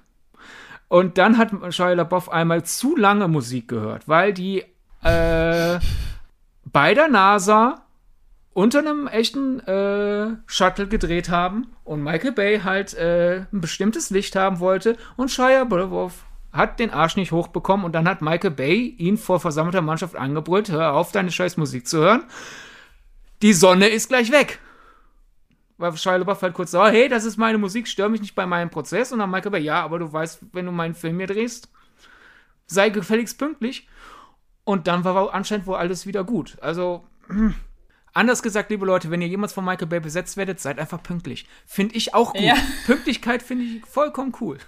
Und 0.88 1.18
dann 1.18 1.38
hat 1.38 1.52
Shia 1.72 1.92
LaBeouf 1.92 2.32
einmal 2.32 2.64
zu 2.64 2.96
lange 2.96 3.28
Musik 3.28 3.68
gehört, 3.68 4.08
weil 4.08 4.32
die 4.32 4.64
äh, 5.04 5.78
bei 6.64 6.92
der 6.92 7.06
NASA 7.06 7.82
unter 8.54 8.80
einem 8.80 9.06
echten 9.06 9.60
äh, 9.60 10.36
Shuttle 10.46 10.88
gedreht 10.88 11.28
haben 11.28 11.68
und 11.84 12.02
Michael 12.02 12.32
Bay 12.32 12.58
halt 12.58 12.92
äh, 12.94 13.42
ein 13.52 13.60
bestimmtes 13.60 14.10
Licht 14.10 14.34
haben 14.34 14.58
wollte 14.58 14.96
und 15.16 15.30
Shia 15.30 15.60
LaBeouf 15.62 16.24
hat 16.56 16.78
den 16.78 16.90
Arsch 16.90 17.16
nicht 17.16 17.32
hochbekommen 17.32 17.84
und 17.84 17.92
dann 17.92 18.08
hat 18.08 18.22
Michael 18.22 18.50
Bay 18.50 18.94
ihn 18.98 19.16
vor 19.16 19.40
versammelter 19.40 19.82
Mannschaft 19.82 20.16
angebrüllt, 20.16 20.70
hör 20.70 20.94
auf, 20.94 21.12
deine 21.12 21.30
scheiß 21.30 21.56
Musik 21.56 21.86
zu 21.86 21.98
hören. 21.98 22.24
Die 23.42 23.52
Sonne 23.52 23.88
ist 23.88 24.08
gleich 24.08 24.32
weg. 24.32 24.58
Weil 25.78 25.96
Shia 25.96 26.16
LaBeouf 26.16 26.40
halt 26.40 26.54
kurz 26.54 26.70
so, 26.70 26.84
hey, 26.86 27.08
das 27.08 27.24
ist 27.24 27.36
meine 27.36 27.58
Musik, 27.58 27.86
stör 27.86 28.08
mich 28.08 28.22
nicht 28.22 28.34
bei 28.34 28.46
meinem 28.46 28.70
Prozess. 28.70 29.12
Und 29.12 29.18
dann 29.18 29.30
Michael 29.30 29.50
Bay, 29.50 29.60
ja, 29.60 29.82
aber 29.82 29.98
du 29.98 30.10
weißt, 30.10 30.40
wenn 30.52 30.64
du 30.64 30.72
meinen 30.72 30.94
Film 30.94 31.18
hier 31.18 31.26
drehst, 31.26 31.68
sei 32.66 32.88
gefälligst 32.88 33.38
pünktlich. 33.38 33.88
Und 34.64 34.86
dann 34.86 35.04
war 35.04 35.34
anscheinend 35.34 35.66
wohl 35.66 35.76
alles 35.76 36.06
wieder 36.06 36.24
gut. 36.24 36.56
Also, 36.62 37.04
anders 38.14 38.42
gesagt, 38.42 38.70
liebe 38.70 38.86
Leute, 38.86 39.10
wenn 39.10 39.20
ihr 39.20 39.28
jemals 39.28 39.52
von 39.52 39.64
Michael 39.64 39.86
Bay 39.86 40.00
besetzt 40.00 40.38
werdet, 40.38 40.60
seid 40.60 40.78
einfach 40.78 41.02
pünktlich. 41.02 41.46
Finde 41.66 41.94
ich 41.94 42.14
auch 42.14 42.32
gut. 42.32 42.42
Ja. 42.42 42.56
Pünktlichkeit 42.86 43.42
finde 43.42 43.64
ich 43.64 43.84
vollkommen 43.84 44.32
cool. 44.40 44.58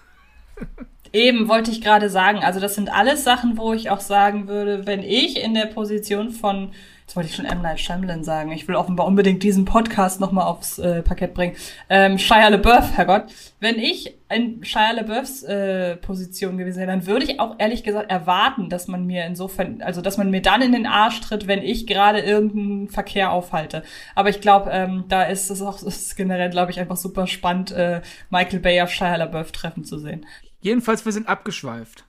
Eben, 1.12 1.48
wollte 1.48 1.70
ich 1.70 1.80
gerade 1.80 2.10
sagen. 2.10 2.40
Also, 2.40 2.60
das 2.60 2.74
sind 2.74 2.92
alles 2.92 3.24
Sachen, 3.24 3.56
wo 3.56 3.72
ich 3.72 3.90
auch 3.90 4.00
sagen 4.00 4.48
würde, 4.48 4.86
wenn 4.86 5.02
ich 5.02 5.42
in 5.42 5.54
der 5.54 5.66
Position 5.66 6.30
von 6.30 6.72
Jetzt 7.08 7.16
wollte 7.16 7.30
ich 7.30 7.36
schon 7.36 7.46
M. 7.46 7.62
Night 7.62 7.80
Shyamalan 7.80 8.22
sagen. 8.22 8.52
Ich 8.52 8.68
will 8.68 8.74
offenbar 8.74 9.06
unbedingt 9.06 9.42
diesen 9.42 9.64
Podcast 9.64 10.20
nochmal 10.20 10.44
aufs 10.44 10.78
äh, 10.78 11.00
Parkett 11.00 11.32
bringen. 11.32 11.56
Ähm, 11.88 12.18
Shia 12.18 12.48
LaBeouf, 12.48 12.98
Herrgott. 12.98 13.32
Wenn 13.60 13.78
ich 13.78 14.18
in 14.28 14.62
Shia 14.62 14.90
LaBeoufs 14.90 15.42
äh, 15.44 15.96
Position 15.96 16.58
gewesen 16.58 16.80
wäre, 16.80 16.90
dann 16.90 17.06
würde 17.06 17.24
ich 17.24 17.40
auch 17.40 17.54
ehrlich 17.56 17.82
gesagt 17.82 18.10
erwarten, 18.10 18.68
dass 18.68 18.88
man 18.88 19.06
mir 19.06 19.24
insofern, 19.24 19.80
also 19.80 20.02
dass 20.02 20.18
man 20.18 20.30
mir 20.30 20.42
dann 20.42 20.60
in 20.60 20.72
den 20.72 20.84
Arsch 20.84 21.22
tritt, 21.22 21.46
wenn 21.46 21.62
ich 21.62 21.86
gerade 21.86 22.18
irgendeinen 22.18 22.90
Verkehr 22.90 23.32
aufhalte. 23.32 23.84
Aber 24.14 24.28
ich 24.28 24.42
glaube, 24.42 24.68
ähm, 24.70 25.04
da 25.08 25.22
ist 25.22 25.50
es 25.50 25.62
auch 25.62 25.82
ist 25.82 26.14
generell, 26.14 26.50
glaube 26.50 26.72
ich, 26.72 26.78
einfach 26.78 26.98
super 26.98 27.26
spannend, 27.26 27.72
äh, 27.72 28.02
Michael 28.28 28.60
Bay 28.60 28.82
auf 28.82 28.90
Shia 28.90 29.16
LaBeouf 29.16 29.50
treffen 29.52 29.82
zu 29.82 29.98
sehen. 29.98 30.26
Jedenfalls, 30.60 31.04
wir 31.04 31.12
sind 31.12 31.28
abgeschweift. 31.28 32.04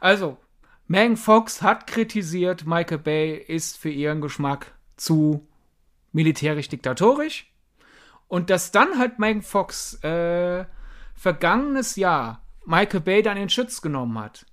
Also, 0.00 0.38
Megan 0.86 1.16
Fox 1.16 1.62
hat 1.62 1.86
kritisiert, 1.86 2.66
Michael 2.66 2.98
Bay 2.98 3.36
ist 3.36 3.76
für 3.76 3.90
ihren 3.90 4.20
Geschmack 4.20 4.74
zu 4.96 5.46
militärisch 6.12 6.68
diktatorisch. 6.68 7.52
Und 8.28 8.50
dass 8.50 8.72
dann 8.72 8.98
halt 8.98 9.18
Megan 9.18 9.42
Fox 9.42 10.02
äh, 10.04 10.64
vergangenes 11.14 11.96
Jahr 11.96 12.42
Michael 12.64 13.00
Bay 13.00 13.22
dann 13.22 13.36
in 13.36 13.48
Schutz 13.48 13.82
genommen 13.82 14.18
hat, 14.18 14.46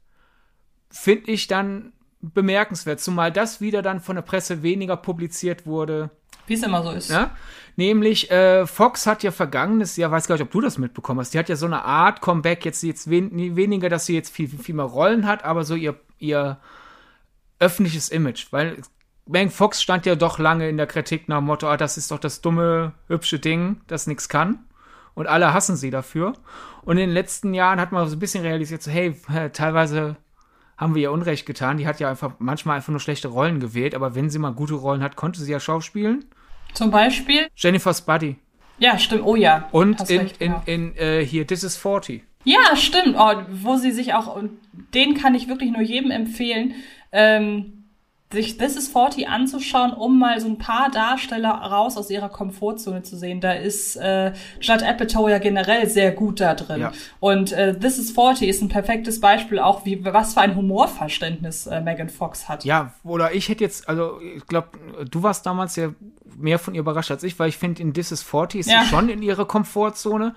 finde 0.89 1.31
ich 1.31 1.47
dann 1.47 1.93
bemerkenswert, 2.21 2.99
zumal 2.99 3.31
das 3.31 3.61
wieder 3.61 3.81
dann 3.81 3.99
von 3.99 4.15
der 4.15 4.23
Presse 4.23 4.63
weniger 4.63 4.97
publiziert 4.97 5.65
wurde. 5.65 6.09
Wie 6.47 6.53
es 6.53 6.63
immer 6.63 6.83
so 6.83 6.91
ist. 6.91 7.09
Ja? 7.09 7.31
Nämlich, 7.75 8.31
äh, 8.31 8.65
Fox 8.65 9.05
hat 9.05 9.21
ja 9.21 9.31
vergangenes 9.31 9.97
Jahr, 9.97 10.09
weiß 10.09 10.27
gar 10.27 10.35
nicht, 10.35 10.43
ob 10.43 10.51
du 10.51 10.61
das 10.61 10.77
mitbekommen 10.79 11.19
hast, 11.19 11.33
die 11.33 11.39
hat 11.39 11.49
ja 11.49 11.55
so 11.55 11.67
eine 11.67 11.83
Art 11.83 12.21
Comeback, 12.21 12.65
jetzt, 12.65 12.81
jetzt 12.81 13.09
wen, 13.09 13.55
weniger, 13.55 13.89
dass 13.89 14.07
sie 14.07 14.15
jetzt 14.15 14.33
viel, 14.33 14.47
viel 14.47 14.73
mehr 14.73 14.85
Rollen 14.85 15.27
hat, 15.27 15.45
aber 15.45 15.63
so 15.63 15.75
ihr 15.75 15.95
ihr 16.19 16.57
öffentliches 17.59 18.09
Image, 18.09 18.47
weil 18.51 18.77
Megan 19.25 19.49
Fox 19.49 19.81
stand 19.81 20.05
ja 20.05 20.15
doch 20.15 20.39
lange 20.39 20.69
in 20.69 20.77
der 20.77 20.87
Kritik 20.87 21.27
nach 21.27 21.39
dem 21.39 21.45
Motto, 21.45 21.67
ah, 21.67 21.77
das 21.77 21.97
ist 21.97 22.11
doch 22.11 22.19
das 22.19 22.41
dumme, 22.41 22.93
hübsche 23.07 23.39
Ding, 23.39 23.81
das 23.87 24.07
nichts 24.07 24.29
kann. 24.29 24.59
Und 25.15 25.27
alle 25.27 25.53
hassen 25.53 25.75
sie 25.75 25.89
dafür. 25.89 26.33
Und 26.83 26.97
in 26.97 27.07
den 27.07 27.13
letzten 27.13 27.53
Jahren 27.53 27.81
hat 27.81 27.91
man 27.91 28.07
so 28.07 28.15
ein 28.15 28.19
bisschen 28.19 28.43
realisiert, 28.43 28.83
so, 28.83 28.91
hey, 28.91 29.19
teilweise 29.51 30.15
haben 30.77 30.95
wir 30.95 31.01
ihr 31.01 31.11
Unrecht 31.11 31.45
getan. 31.45 31.77
Die 31.77 31.87
hat 31.87 31.99
ja 31.99 32.09
einfach 32.09 32.35
manchmal 32.39 32.77
einfach 32.77 32.91
nur 32.91 32.99
schlechte 32.99 33.27
Rollen 33.27 33.59
gewählt, 33.59 33.95
aber 33.95 34.15
wenn 34.15 34.29
sie 34.29 34.39
mal 34.39 34.53
gute 34.53 34.75
Rollen 34.75 35.01
hat, 35.01 35.15
konnte 35.15 35.41
sie 35.41 35.51
ja 35.51 35.59
schauspielen. 35.59 36.25
Zum 36.73 36.91
Beispiel? 36.91 37.47
Jennifer's 37.55 38.01
Buddy. 38.01 38.35
Ja, 38.79 38.99
stimmt. 38.99 39.23
Oh 39.25 39.35
ja. 39.35 39.67
Und 39.71 40.09
in, 40.09 40.19
recht, 40.19 40.41
in, 40.41 40.51
genau. 40.51 40.63
in, 40.65 40.93
in 40.93 40.97
äh, 40.97 41.25
hier 41.25 41.47
This 41.47 41.63
is 41.63 41.75
40. 41.75 42.23
Ja, 42.43 42.75
stimmt. 42.75 43.15
Oh, 43.17 43.33
wo 43.51 43.75
sie 43.75 43.91
sich 43.91 44.13
auch, 44.13 44.33
und 44.35 44.51
den 44.93 45.15
kann 45.15 45.35
ich 45.35 45.49
wirklich 45.49 45.71
nur 45.71 45.81
jedem 45.81 46.11
empfehlen, 46.11 46.75
ähm, 47.11 47.76
sich 48.31 48.57
This 48.57 48.75
is 48.75 48.89
40 48.89 49.29
anzuschauen, 49.29 49.93
um 49.93 50.19
mal 50.19 50.39
so 50.41 50.47
ein 50.47 50.57
paar 50.57 50.91
Darsteller 50.91 51.49
raus 51.49 51.95
aus 51.95 52.09
ihrer 52.09 52.27
Komfortzone 52.27 53.01
zu 53.01 53.15
sehen. 53.15 53.39
Da 53.39 53.53
ist 53.53 53.95
äh, 53.95 54.33
Judd 54.59 54.83
Apatow 54.83 55.29
ja 55.29 55.37
generell 55.37 55.87
sehr 55.87 56.11
gut 56.11 56.41
da 56.41 56.53
drin. 56.53 56.81
Ja. 56.81 56.91
Und 57.21 57.53
äh, 57.53 57.77
This 57.77 57.97
is 57.97 58.11
40 58.11 58.49
ist 58.49 58.61
ein 58.61 58.67
perfektes 58.67 59.21
Beispiel 59.21 59.59
auch, 59.59 59.85
wie 59.85 60.03
was 60.03 60.33
für 60.33 60.41
ein 60.41 60.55
Humorverständnis 60.55 61.67
äh, 61.67 61.79
Megan 61.79 62.09
Fox 62.09 62.49
hat. 62.49 62.65
Ja, 62.65 62.93
oder 63.03 63.33
ich 63.33 63.47
hätte 63.47 63.63
jetzt, 63.63 63.87
also 63.87 64.19
ich 64.19 64.45
glaube, 64.45 64.69
du 65.09 65.23
warst 65.23 65.45
damals 65.45 65.77
ja 65.77 65.93
mehr 66.35 66.59
von 66.59 66.75
ihr 66.75 66.81
überrascht 66.81 67.11
als 67.11 67.23
ich, 67.23 67.39
weil 67.39 67.47
ich 67.47 67.57
finde, 67.57 67.81
in 67.81 67.93
This 67.93 68.11
is 68.11 68.23
40 68.23 68.59
ist 68.59 68.69
ja. 68.69 68.81
sie 68.81 68.89
schon 68.89 69.07
in 69.07 69.21
ihrer 69.21 69.45
Komfortzone 69.45 70.35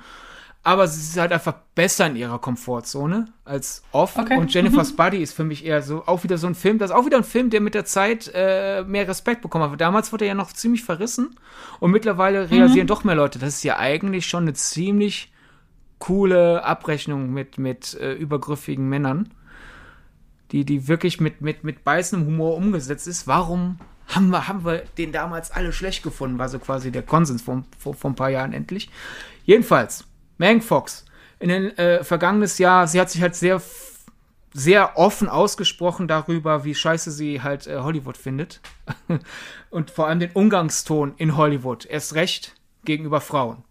aber 0.62 0.86
sie 0.86 1.00
ist 1.00 1.18
halt 1.18 1.32
einfach 1.32 1.54
besser 1.74 2.06
in 2.06 2.16
ihrer 2.16 2.38
Komfortzone 2.38 3.28
als 3.44 3.82
oft. 3.92 4.18
Okay. 4.18 4.36
Und 4.36 4.52
Jennifer's 4.52 4.94
Buddy 4.94 5.22
ist 5.22 5.32
für 5.32 5.44
mich 5.44 5.64
eher 5.64 5.80
so 5.80 6.04
auch 6.06 6.22
wieder 6.22 6.36
so 6.36 6.46
ein 6.46 6.54
Film, 6.54 6.78
das 6.78 6.90
ist 6.90 6.96
auch 6.96 7.06
wieder 7.06 7.16
ein 7.16 7.24
Film, 7.24 7.48
der 7.48 7.62
mit 7.62 7.74
der 7.74 7.86
Zeit 7.86 8.30
äh, 8.34 8.84
mehr 8.84 9.08
Respekt 9.08 9.40
bekommen 9.40 9.70
hat. 9.70 9.80
Damals 9.80 10.12
wurde 10.12 10.26
er 10.26 10.30
ja 10.30 10.34
noch 10.34 10.52
ziemlich 10.52 10.84
verrissen 10.84 11.36
und 11.78 11.90
mittlerweile 11.90 12.50
realisieren 12.50 12.84
mhm. 12.84 12.88
doch 12.88 13.04
mehr 13.04 13.14
Leute, 13.14 13.38
das 13.38 13.56
ist 13.56 13.64
ja 13.64 13.78
eigentlich 13.78 14.26
schon 14.26 14.44
eine 14.44 14.52
ziemlich 14.52 15.32
coole 15.98 16.64
Abrechnung 16.64 17.32
mit, 17.32 17.58
mit 17.58 17.94
äh, 17.94 18.12
übergriffigen 18.12 18.88
Männern, 18.88 19.30
die, 20.52 20.64
die 20.64 20.88
wirklich 20.88 21.20
mit, 21.20 21.40
mit, 21.40 21.64
mit 21.64 21.84
beißendem 21.84 22.26
Humor 22.26 22.56
umgesetzt 22.56 23.06
ist. 23.06 23.26
Warum 23.26 23.78
haben 24.08 24.30
wir, 24.30 24.48
haben 24.48 24.64
wir 24.64 24.82
den 24.98 25.12
damals 25.12 25.50
alle 25.50 25.72
schlecht 25.72 26.02
gefunden, 26.02 26.38
war 26.38 26.48
so 26.48 26.58
quasi 26.58 26.90
der 26.90 27.02
Konsens 27.02 27.42
vor, 27.42 27.64
vor, 27.78 27.94
vor 27.94 28.10
ein 28.10 28.16
paar 28.16 28.30
Jahren 28.30 28.52
endlich. 28.52 28.90
Jedenfalls, 29.44 30.04
Megan 30.40 30.62
Fox, 30.62 31.04
in 31.38 31.50
den 31.50 31.76
äh, 31.76 32.02
vergangenes 32.02 32.56
Jahr, 32.56 32.88
sie 32.88 32.98
hat 32.98 33.10
sich 33.10 33.20
halt 33.20 33.36
sehr 33.36 33.60
sehr 34.52 34.98
offen 34.98 35.28
ausgesprochen 35.28 36.08
darüber, 36.08 36.64
wie 36.64 36.74
scheiße 36.74 37.10
sie 37.10 37.42
halt 37.42 37.66
äh, 37.66 37.76
Hollywood 37.80 38.16
findet. 38.16 38.60
und 39.70 39.90
vor 39.90 40.08
allem 40.08 40.18
den 40.18 40.32
Umgangston 40.32 41.12
in 41.18 41.36
Hollywood. 41.36 41.84
Erst 41.84 42.14
recht 42.14 42.56
gegenüber 42.84 43.20
Frauen. 43.20 43.62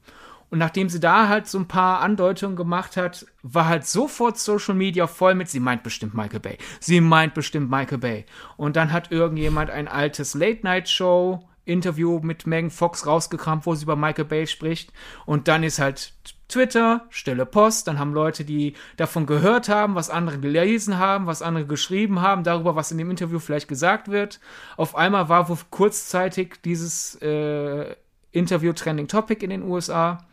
Und 0.51 0.59
nachdem 0.59 0.89
sie 0.89 0.99
da 0.99 1.27
halt 1.27 1.47
so 1.47 1.57
ein 1.57 1.67
paar 1.67 2.01
Andeutungen 2.01 2.55
gemacht 2.55 2.97
hat, 2.97 3.25
war 3.41 3.67
halt 3.67 3.85
sofort 3.85 4.37
Social 4.37 4.75
Media 4.75 5.07
voll 5.07 5.33
mit, 5.33 5.49
sie 5.49 5.59
meint 5.59 5.81
bestimmt 5.81 6.13
Michael 6.13 6.39
Bay. 6.39 6.57
Sie 6.79 7.01
meint 7.01 7.33
bestimmt 7.33 7.69
Michael 7.69 7.97
Bay. 7.97 8.25
Und 8.57 8.75
dann 8.75 8.93
hat 8.93 9.11
irgendjemand 9.11 9.71
ein 9.71 9.87
altes 9.87 10.35
Late-Night-Show 10.35 11.49
Interview 11.69 12.19
mit 12.21 12.47
Megan 12.47 12.71
Fox 12.71 13.05
rausgekramt, 13.05 13.65
wo 13.65 13.75
sie 13.75 13.83
über 13.83 13.95
Michael 13.95 14.25
Bay 14.25 14.47
spricht. 14.47 14.91
Und 15.25 15.47
dann 15.47 15.63
ist 15.63 15.79
halt 15.79 16.13
Twitter, 16.49 17.05
stille 17.09 17.45
Post, 17.45 17.87
dann 17.87 17.99
haben 17.99 18.13
Leute, 18.13 18.43
die 18.43 18.73
davon 18.97 19.27
gehört 19.27 19.69
haben, 19.69 19.95
was 19.95 20.09
andere 20.09 20.39
gelesen 20.39 20.97
haben, 20.97 21.27
was 21.27 21.41
andere 21.41 21.65
geschrieben 21.65 22.21
haben, 22.21 22.43
darüber, 22.43 22.75
was 22.75 22.91
in 22.91 22.97
dem 22.97 23.11
Interview 23.11 23.39
vielleicht 23.39 23.67
gesagt 23.67 24.09
wird. 24.09 24.39
Auf 24.75 24.95
einmal 24.95 25.29
war 25.29 25.47
kurzzeitig 25.69 26.55
dieses 26.65 27.15
äh, 27.21 27.95
Interview 28.31 28.73
Trending 28.73 29.07
Topic 29.07 29.43
in 29.43 29.51
den 29.51 29.63
USA 29.63 30.25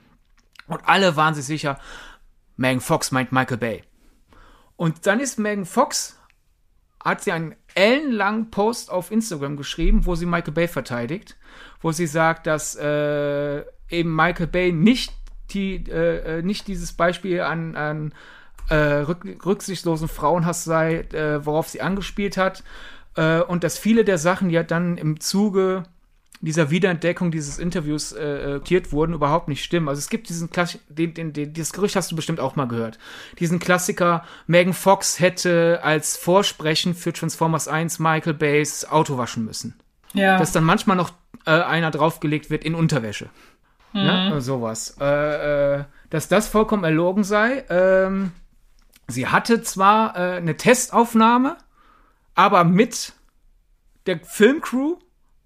und 0.66 0.80
alle 0.86 1.16
waren 1.16 1.34
sich 1.34 1.44
sicher, 1.44 1.78
Megan 2.56 2.80
Fox 2.80 3.12
meint 3.12 3.30
Michael 3.30 3.58
Bay. 3.58 3.84
Und 4.76 5.06
dann 5.06 5.20
ist 5.20 5.38
Megan 5.38 5.66
Fox, 5.66 6.18
hat 7.04 7.22
sie 7.22 7.32
einen 7.32 7.54
ellenlangen 7.74 8.50
Post 8.50 8.90
auf 8.90 9.10
Instagram 9.10 9.56
geschrieben, 9.56 10.06
wo 10.06 10.14
sie 10.14 10.26
Michael 10.26 10.54
Bay 10.54 10.66
verteidigt, 10.66 11.36
wo 11.80 11.92
sie 11.92 12.06
sagt, 12.06 12.46
dass 12.46 12.74
äh, 12.74 13.60
eben 13.90 14.14
Michael 14.16 14.46
Bay 14.46 14.72
nicht 14.72 15.12
die, 15.50 15.84
äh, 15.88 16.38
äh, 16.38 16.42
nicht 16.42 16.68
dieses 16.68 16.92
Beispiel 16.92 17.40
an, 17.40 17.76
an 17.76 18.12
äh, 18.68 18.74
rück, 18.74 19.24
rücksichtslosen 19.44 20.08
Frauenhass 20.08 20.64
sei, 20.64 21.00
äh, 21.12 21.44
worauf 21.44 21.68
sie 21.68 21.80
angespielt 21.80 22.36
hat. 22.36 22.62
Äh, 23.16 23.40
und 23.40 23.64
dass 23.64 23.78
viele 23.78 24.04
der 24.04 24.18
Sachen, 24.18 24.50
ja 24.50 24.62
dann 24.62 24.98
im 24.98 25.20
Zuge 25.20 25.84
dieser 26.40 26.70
Wiederentdeckung 26.70 27.30
dieses 27.30 27.58
Interviews 27.58 28.12
äh, 28.12 28.50
notiert 28.54 28.92
wurden, 28.92 29.14
überhaupt 29.14 29.48
nicht 29.48 29.64
stimmen. 29.64 29.88
Also 29.88 30.00
es 30.00 30.10
gibt 30.10 30.28
diesen 30.28 30.50
Klassiker, 30.50 30.84
den, 30.88 31.14
den, 31.14 31.32
den, 31.32 31.52
dieses 31.52 31.72
Gerücht 31.72 31.96
hast 31.96 32.12
du 32.12 32.16
bestimmt 32.16 32.40
auch 32.40 32.56
mal 32.56 32.68
gehört. 32.68 32.98
Diesen 33.38 33.58
Klassiker, 33.58 34.24
Megan 34.46 34.74
Fox 34.74 35.18
hätte 35.18 35.80
als 35.82 36.16
Vorsprechen 36.16 36.94
für 36.94 37.12
Transformers 37.12 37.68
1 37.68 37.98
Michael 37.98 38.34
Bays 38.34 38.84
Auto 38.84 39.16
waschen 39.16 39.44
müssen. 39.44 39.74
Ja. 40.12 40.38
Dass 40.38 40.52
dann 40.52 40.64
manchmal 40.64 40.96
noch 40.96 41.12
äh, 41.46 41.50
einer 41.50 41.90
draufgelegt 41.90 42.50
wird 42.50 42.64
in 42.64 42.74
Unterwäsche. 42.74 43.30
Ne? 43.92 44.32
Mhm. 44.34 44.40
Sowas. 44.40 44.96
Äh, 45.00 45.78
äh, 45.78 45.84
dass 46.10 46.28
das 46.28 46.48
vollkommen 46.48 46.84
erlogen 46.84 47.24
sei. 47.24 47.64
Ähm, 47.68 48.32
sie 49.08 49.26
hatte 49.26 49.62
zwar 49.62 50.16
äh, 50.16 50.36
eine 50.36 50.56
Testaufnahme, 50.56 51.56
aber 52.34 52.64
mit 52.64 53.12
der 54.06 54.20
Filmcrew, 54.20 54.96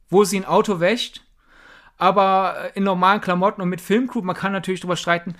wo 0.09 0.25
sie 0.25 0.39
ein 0.39 0.45
Auto 0.45 0.81
wäscht, 0.81 1.23
aber 1.97 2.57
äh, 2.75 2.79
in 2.79 2.85
normalen 2.85 3.21
Klamotten 3.21 3.63
und 3.63 3.69
mit 3.69 3.81
Filmcrew, 3.81 4.23
man 4.23 4.37
kann 4.37 4.53
natürlich 4.53 4.81
drüber 4.81 4.97
streiten, 4.97 5.35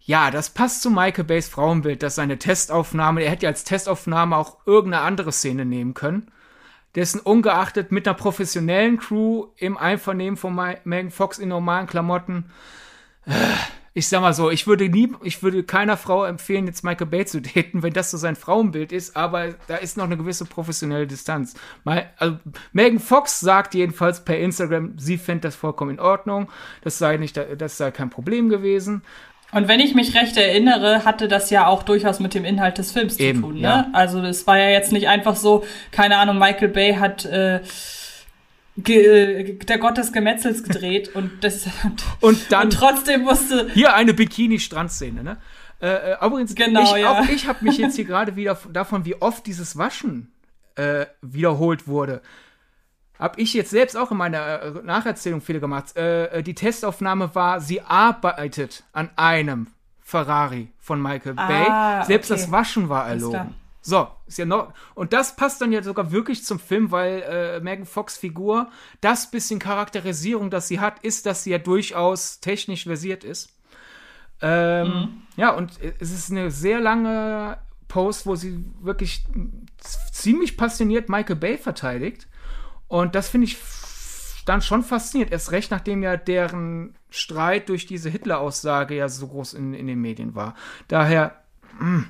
ja, 0.00 0.30
das 0.30 0.50
passt 0.50 0.82
zu 0.82 0.90
Michael 0.90 1.24
Bays 1.24 1.48
Frauenbild, 1.48 2.02
dass 2.02 2.16
seine 2.16 2.38
Testaufnahme, 2.38 3.22
er 3.22 3.30
hätte 3.30 3.44
ja 3.44 3.50
als 3.50 3.64
Testaufnahme 3.64 4.36
auch 4.36 4.58
irgendeine 4.66 5.02
andere 5.04 5.32
Szene 5.32 5.64
nehmen 5.64 5.94
können 5.94 6.30
dessen 6.94 7.20
ungeachtet 7.20 7.92
mit 7.92 8.06
einer 8.06 8.16
professionellen 8.16 8.98
Crew 8.98 9.46
im 9.56 9.76
Einvernehmen 9.76 10.36
von 10.36 10.54
Megan 10.84 11.10
Fox 11.10 11.38
in 11.38 11.48
normalen 11.48 11.86
Klamotten. 11.86 12.50
Äh, 13.26 13.32
ich 13.96 14.08
sag 14.08 14.22
mal 14.22 14.34
so, 14.34 14.50
ich 14.50 14.66
würde 14.66 14.88
nie, 14.88 15.12
ich 15.22 15.44
würde 15.44 15.62
keiner 15.62 15.96
Frau 15.96 16.24
empfehlen, 16.24 16.66
jetzt 16.66 16.82
Michael 16.82 17.06
Bay 17.06 17.24
zu 17.26 17.40
daten, 17.54 17.84
wenn 17.84 17.92
das 17.92 18.10
so 18.10 18.16
sein 18.16 18.34
Frauenbild 18.34 18.90
ist, 18.90 19.16
aber 19.16 19.54
da 19.68 19.76
ist 19.76 19.96
noch 19.96 20.04
eine 20.04 20.16
gewisse 20.16 20.44
professionelle 20.44 21.06
Distanz. 21.06 21.54
Mal, 21.84 22.12
also, 22.18 22.38
Megan 22.72 22.98
Fox 22.98 23.38
sagt 23.38 23.74
jedenfalls 23.74 24.24
per 24.24 24.38
Instagram, 24.38 24.98
sie 24.98 25.16
fände 25.16 25.42
das 25.42 25.54
vollkommen 25.54 25.92
in 25.92 26.00
Ordnung, 26.00 26.50
das 26.82 26.98
sei 26.98 27.16
nicht, 27.16 27.36
das 27.36 27.76
sei 27.76 27.92
kein 27.92 28.10
Problem 28.10 28.48
gewesen. 28.48 29.02
Und 29.54 29.68
wenn 29.68 29.78
ich 29.78 29.94
mich 29.94 30.16
recht 30.16 30.36
erinnere, 30.36 31.04
hatte 31.04 31.28
das 31.28 31.48
ja 31.48 31.68
auch 31.68 31.84
durchaus 31.84 32.18
mit 32.18 32.34
dem 32.34 32.44
Inhalt 32.44 32.76
des 32.78 32.90
Films 32.90 33.20
Eben, 33.20 33.38
zu 33.38 33.46
tun. 33.46 33.54
Ne? 33.54 33.60
Ja. 33.60 33.88
Also 33.92 34.20
es 34.20 34.48
war 34.48 34.58
ja 34.58 34.68
jetzt 34.68 34.90
nicht 34.90 35.08
einfach 35.08 35.36
so, 35.36 35.64
keine 35.92 36.16
Ahnung, 36.18 36.40
Michael 36.40 36.68
Bay 36.68 36.94
hat 36.94 37.24
äh, 37.24 37.60
der 38.76 39.78
Gott 39.78 39.96
des 39.96 40.12
Gemetzels 40.12 40.64
gedreht 40.64 41.14
und 41.14 41.44
das 41.44 41.66
und 42.20 42.50
dann 42.50 42.64
und 42.64 42.72
trotzdem 42.72 43.22
musste 43.22 43.70
hier 43.72 43.94
eine 43.94 44.12
Bikini-Strandszene, 44.12 45.22
ne? 45.22 45.36
Äh, 45.80 45.86
äh 45.86 46.26
übrigens, 46.26 46.56
genau, 46.56 46.82
ich, 46.82 47.02
ja. 47.02 47.12
auch 47.12 47.28
ich 47.28 47.46
habe 47.46 47.64
mich 47.64 47.78
jetzt 47.78 47.94
hier 47.94 48.06
gerade 48.06 48.34
wieder 48.34 48.58
davon, 48.72 49.04
wie 49.04 49.14
oft 49.14 49.46
dieses 49.46 49.78
Waschen 49.78 50.32
äh, 50.74 51.06
wiederholt 51.22 51.86
wurde. 51.86 52.22
Hab 53.18 53.38
ich 53.38 53.54
jetzt 53.54 53.70
selbst 53.70 53.96
auch 53.96 54.10
in 54.10 54.16
meiner 54.16 54.62
äh, 54.62 54.70
Nacherzählung 54.82 55.40
Fehler 55.40 55.60
gemacht. 55.60 55.96
Äh, 55.96 56.26
äh, 56.26 56.42
die 56.42 56.54
Testaufnahme 56.54 57.34
war, 57.34 57.60
sie 57.60 57.80
arbeitet 57.80 58.84
an 58.92 59.10
einem 59.16 59.68
Ferrari 60.00 60.68
von 60.78 61.00
Michael 61.00 61.34
ah, 61.36 61.46
Bay. 61.46 62.06
Selbst 62.06 62.30
okay. 62.30 62.40
das 62.40 62.50
Waschen 62.50 62.88
war 62.88 63.08
erlogen. 63.08 63.54
So, 63.86 64.08
ist 64.26 64.38
ja 64.38 64.46
noch. 64.46 64.72
Und 64.94 65.12
das 65.12 65.36
passt 65.36 65.60
dann 65.60 65.70
ja 65.70 65.82
sogar 65.82 66.10
wirklich 66.10 66.42
zum 66.42 66.58
Film, 66.58 66.90
weil 66.90 67.22
äh, 67.22 67.60
Megan 67.60 67.84
Fox 67.84 68.16
Figur, 68.16 68.70
das 69.02 69.30
bisschen 69.30 69.58
Charakterisierung, 69.58 70.48
das 70.48 70.68
sie 70.68 70.80
hat, 70.80 71.00
ist, 71.00 71.26
dass 71.26 71.44
sie 71.44 71.50
ja 71.50 71.58
durchaus 71.58 72.40
technisch 72.40 72.84
versiert 72.84 73.24
ist. 73.24 73.50
Ähm, 74.40 74.86
mhm. 74.86 75.22
Ja, 75.36 75.50
und 75.50 75.72
es 76.00 76.10
ist 76.10 76.30
eine 76.30 76.50
sehr 76.50 76.80
lange 76.80 77.58
Post, 77.88 78.26
wo 78.26 78.34
sie 78.36 78.64
wirklich 78.80 79.24
ziemlich 80.10 80.56
passioniert 80.56 81.08
Michael 81.10 81.36
Bay 81.36 81.58
verteidigt. 81.58 82.26
Und 82.94 83.16
das 83.16 83.28
finde 83.28 83.48
ich 83.48 83.58
dann 84.46 84.62
schon 84.62 84.84
faszinierend. 84.84 85.32
Erst 85.32 85.50
recht, 85.50 85.72
nachdem 85.72 86.04
ja 86.04 86.16
deren 86.16 86.94
Streit 87.10 87.68
durch 87.68 87.86
diese 87.86 88.08
Hitler-Aussage 88.08 88.94
ja 88.94 89.08
so 89.08 89.26
groß 89.26 89.54
in, 89.54 89.74
in 89.74 89.88
den 89.88 90.00
Medien 90.00 90.36
war. 90.36 90.54
Daher, 90.86 91.42
mh. 91.80 91.86
Hm. 91.86 92.06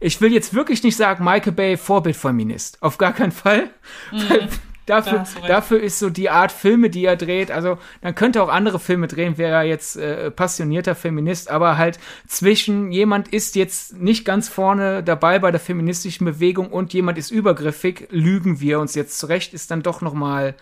ich 0.00 0.22
will 0.22 0.32
jetzt 0.32 0.54
wirklich 0.54 0.82
nicht 0.82 0.96
sagen, 0.96 1.22
Michael 1.22 1.52
Bay 1.52 1.76
Vorbildfeminist. 1.76 2.82
Auf 2.82 2.96
gar 2.96 3.12
keinen 3.12 3.30
Fall. 3.30 3.68
Mhm. 4.10 4.48
Dafür, 4.86 5.24
dafür 5.48 5.80
ist 5.80 5.98
so 5.98 6.10
die 6.10 6.30
Art 6.30 6.52
Filme, 6.52 6.90
die 6.90 7.04
er 7.04 7.16
dreht, 7.16 7.50
also 7.50 7.76
man 8.02 8.14
könnte 8.14 8.40
auch 8.40 8.48
andere 8.48 8.78
Filme 8.78 9.08
drehen, 9.08 9.36
wäre 9.36 9.56
er 9.56 9.62
jetzt 9.64 9.96
äh, 9.96 10.30
passionierter 10.30 10.94
Feminist, 10.94 11.50
aber 11.50 11.76
halt 11.76 11.98
zwischen 12.28 12.92
jemand 12.92 13.26
ist 13.26 13.56
jetzt 13.56 14.00
nicht 14.00 14.24
ganz 14.24 14.48
vorne 14.48 15.02
dabei 15.02 15.40
bei 15.40 15.50
der 15.50 15.58
feministischen 15.58 16.24
Bewegung 16.24 16.70
und 16.70 16.94
jemand 16.94 17.18
ist 17.18 17.32
übergriffig, 17.32 18.06
lügen 18.10 18.60
wir 18.60 18.78
uns 18.78 18.94
jetzt 18.94 19.18
zurecht, 19.18 19.54
ist 19.54 19.72
dann 19.72 19.82
doch 19.82 20.02
noch 20.02 20.14
mal 20.14 20.54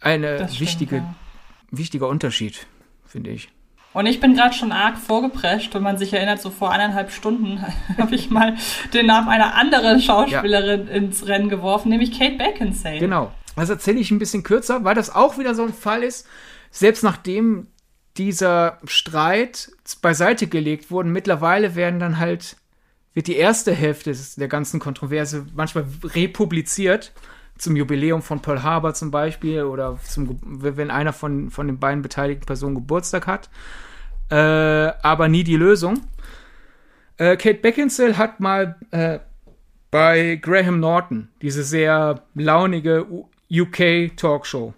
eine 0.00 0.48
wichtige, 0.58 0.96
ja. 0.96 1.14
wichtiger 1.70 2.08
Unterschied, 2.08 2.66
finde 3.06 3.30
ich. 3.30 3.50
Und 3.94 4.06
ich 4.06 4.20
bin 4.20 4.34
gerade 4.34 4.54
schon 4.54 4.72
arg 4.72 4.96
vorgeprescht, 4.96 5.74
wenn 5.74 5.82
man 5.82 5.98
sich 5.98 6.12
erinnert, 6.12 6.40
so 6.40 6.50
vor 6.50 6.70
eineinhalb 6.72 7.10
Stunden 7.10 7.62
habe 7.98 8.14
ich 8.14 8.30
mal 8.30 8.56
den 8.94 9.06
Namen 9.06 9.28
einer 9.28 9.54
anderen 9.54 10.00
Schauspielerin 10.00 10.86
ja. 10.86 10.94
ins 10.94 11.26
Rennen 11.26 11.48
geworfen, 11.48 11.90
nämlich 11.90 12.18
Kate 12.18 12.36
Beckinsale. 12.36 12.98
Genau. 12.98 13.32
Das 13.56 13.68
erzähle 13.68 14.00
ich 14.00 14.10
ein 14.10 14.18
bisschen 14.18 14.42
kürzer, 14.42 14.84
weil 14.84 14.94
das 14.94 15.14
auch 15.14 15.38
wieder 15.38 15.54
so 15.54 15.62
ein 15.62 15.74
Fall 15.74 16.02
ist, 16.02 16.26
selbst 16.70 17.04
nachdem 17.04 17.66
dieser 18.16 18.78
Streit 18.84 19.70
beiseite 20.00 20.46
gelegt 20.46 20.90
wurde, 20.90 21.08
mittlerweile 21.08 21.74
werden 21.74 22.00
dann 22.00 22.18
halt, 22.18 22.56
wird 23.14 23.26
die 23.26 23.36
erste 23.36 23.72
Hälfte 23.72 24.14
der 24.36 24.48
ganzen 24.48 24.80
Kontroverse 24.80 25.46
manchmal 25.54 25.86
republiziert, 26.02 27.12
zum 27.62 27.76
Jubiläum 27.76 28.22
von 28.22 28.42
Pearl 28.42 28.64
Harbor 28.64 28.92
zum 28.92 29.12
Beispiel 29.12 29.62
oder 29.62 29.96
zum, 30.02 30.36
wenn 30.42 30.90
einer 30.90 31.12
von, 31.12 31.50
von 31.50 31.68
den 31.68 31.78
beiden 31.78 32.02
beteiligten 32.02 32.44
Personen 32.44 32.74
Geburtstag 32.74 33.28
hat, 33.28 33.50
äh, 34.30 34.34
aber 34.34 35.28
nie 35.28 35.44
die 35.44 35.56
Lösung. 35.56 36.00
Äh, 37.18 37.36
Kate 37.36 37.60
Beckinsale 37.60 38.18
hat 38.18 38.40
mal 38.40 38.80
äh, 38.90 39.20
bei 39.92 40.40
Graham 40.42 40.80
Norton 40.80 41.28
diese 41.40 41.62
sehr 41.62 42.24
launige 42.34 43.06
UK-Talkshow, 43.48 44.74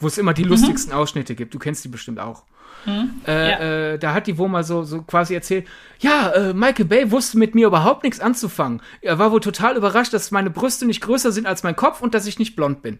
wo 0.00 0.06
es 0.08 0.18
immer 0.18 0.34
die 0.34 0.42
mhm. 0.42 0.50
lustigsten 0.50 0.92
Ausschnitte 0.92 1.36
gibt. 1.36 1.54
Du 1.54 1.60
kennst 1.60 1.84
die 1.84 1.88
bestimmt 1.88 2.18
auch. 2.18 2.42
Mhm. 2.86 3.10
Äh, 3.26 3.50
ja. 3.50 3.58
äh, 3.92 3.98
da 3.98 4.14
hat 4.14 4.26
die 4.26 4.38
wohl 4.38 4.48
mal 4.48 4.64
so, 4.64 4.82
so 4.82 5.02
quasi 5.02 5.34
erzählt, 5.34 5.66
ja, 6.00 6.30
äh, 6.30 6.54
Michael 6.54 6.86
Bay 6.86 7.10
wusste 7.10 7.38
mit 7.38 7.54
mir 7.54 7.66
überhaupt 7.66 8.02
nichts 8.02 8.20
anzufangen. 8.20 8.82
Er 9.00 9.18
war 9.18 9.32
wohl 9.32 9.40
total 9.40 9.76
überrascht, 9.76 10.12
dass 10.12 10.30
meine 10.30 10.50
Brüste 10.50 10.86
nicht 10.86 11.00
größer 11.00 11.32
sind 11.32 11.46
als 11.46 11.62
mein 11.62 11.76
Kopf 11.76 12.00
und 12.00 12.14
dass 12.14 12.26
ich 12.26 12.38
nicht 12.38 12.56
blond 12.56 12.82
bin. 12.82 12.98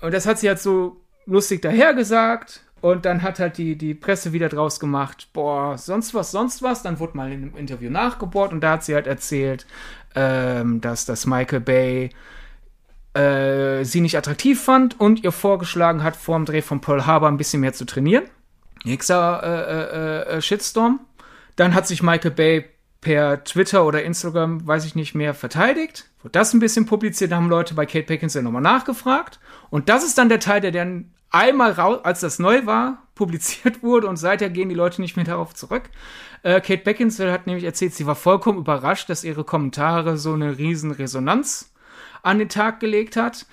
Und 0.00 0.12
das 0.12 0.26
hat 0.26 0.38
sie 0.38 0.48
halt 0.48 0.60
so 0.60 1.00
lustig 1.26 1.62
dahergesagt. 1.62 2.62
Und 2.82 3.04
dann 3.04 3.22
hat 3.22 3.40
halt 3.40 3.58
die, 3.58 3.76
die 3.76 3.94
Presse 3.94 4.32
wieder 4.32 4.48
draus 4.48 4.78
gemacht, 4.78 5.28
boah, 5.32 5.78
sonst 5.78 6.14
was, 6.14 6.30
sonst 6.30 6.62
was. 6.62 6.82
Dann 6.82 7.00
wurde 7.00 7.16
mal 7.16 7.32
in 7.32 7.42
einem 7.42 7.56
Interview 7.56 7.90
nachgebohrt 7.90 8.52
und 8.52 8.60
da 8.60 8.72
hat 8.72 8.84
sie 8.84 8.94
halt 8.94 9.06
erzählt, 9.06 9.66
ähm, 10.14 10.80
dass 10.80 11.06
das 11.06 11.26
Michael 11.26 11.60
Bay 11.60 12.10
äh, 13.16 13.84
sie 13.84 14.00
nicht 14.00 14.16
attraktiv 14.16 14.62
fand 14.62 15.00
und 15.00 15.24
ihr 15.24 15.32
vorgeschlagen 15.32 16.02
hat, 16.02 16.16
vor 16.16 16.36
dem 16.36 16.44
Dreh 16.44 16.62
von 16.62 16.80
Pearl 16.80 17.06
Harbor 17.06 17.28
ein 17.28 17.38
bisschen 17.38 17.60
mehr 17.60 17.72
zu 17.72 17.86
trainieren. 17.86 18.24
Nächster 18.84 19.42
äh, 19.42 20.32
äh, 20.32 20.36
äh, 20.36 20.42
Shitstorm. 20.42 21.00
Dann 21.56 21.74
hat 21.74 21.86
sich 21.86 22.02
Michael 22.02 22.30
Bay 22.30 22.64
per 23.00 23.42
Twitter 23.44 23.86
oder 23.86 24.02
Instagram, 24.02 24.66
weiß 24.66 24.84
ich 24.84 24.94
nicht 24.94 25.14
mehr, 25.14 25.32
verteidigt. 25.32 26.10
Wurde 26.22 26.32
das 26.32 26.52
ein 26.52 26.60
bisschen 26.60 26.86
publiziert, 26.86 27.32
haben 27.32 27.48
Leute 27.48 27.74
bei 27.74 27.86
Kate 27.86 28.06
Beckinsale 28.06 28.44
nochmal 28.44 28.62
nachgefragt. 28.62 29.40
Und 29.70 29.88
das 29.88 30.04
ist 30.04 30.18
dann 30.18 30.28
der 30.28 30.40
Teil, 30.40 30.60
der 30.60 30.72
dann 30.72 31.12
einmal 31.30 31.72
raus, 31.72 32.00
als 32.04 32.20
das 32.20 32.38
neu 32.38 32.66
war, 32.66 33.02
publiziert 33.14 33.82
wurde 33.82 34.08
und 34.08 34.18
seither 34.18 34.50
gehen 34.50 34.68
die 34.68 34.74
Leute 34.74 35.00
nicht 35.00 35.16
mehr 35.16 35.24
darauf 35.24 35.54
zurück. 35.54 35.84
Äh, 36.42 36.60
Kate 36.60 36.82
Beckinsale 36.84 37.32
hat 37.32 37.46
nämlich 37.46 37.64
erzählt, 37.64 37.94
sie 37.94 38.06
war 38.06 38.14
vollkommen 38.14 38.58
überrascht, 38.58 39.08
dass 39.08 39.24
ihre 39.24 39.44
Kommentare 39.44 40.18
so 40.18 40.34
eine 40.34 40.58
riesen 40.58 40.90
Resonanz 40.90 41.72
an 42.26 42.38
den 42.38 42.48
Tag 42.48 42.80
gelegt 42.80 43.16
hat. 43.16 43.46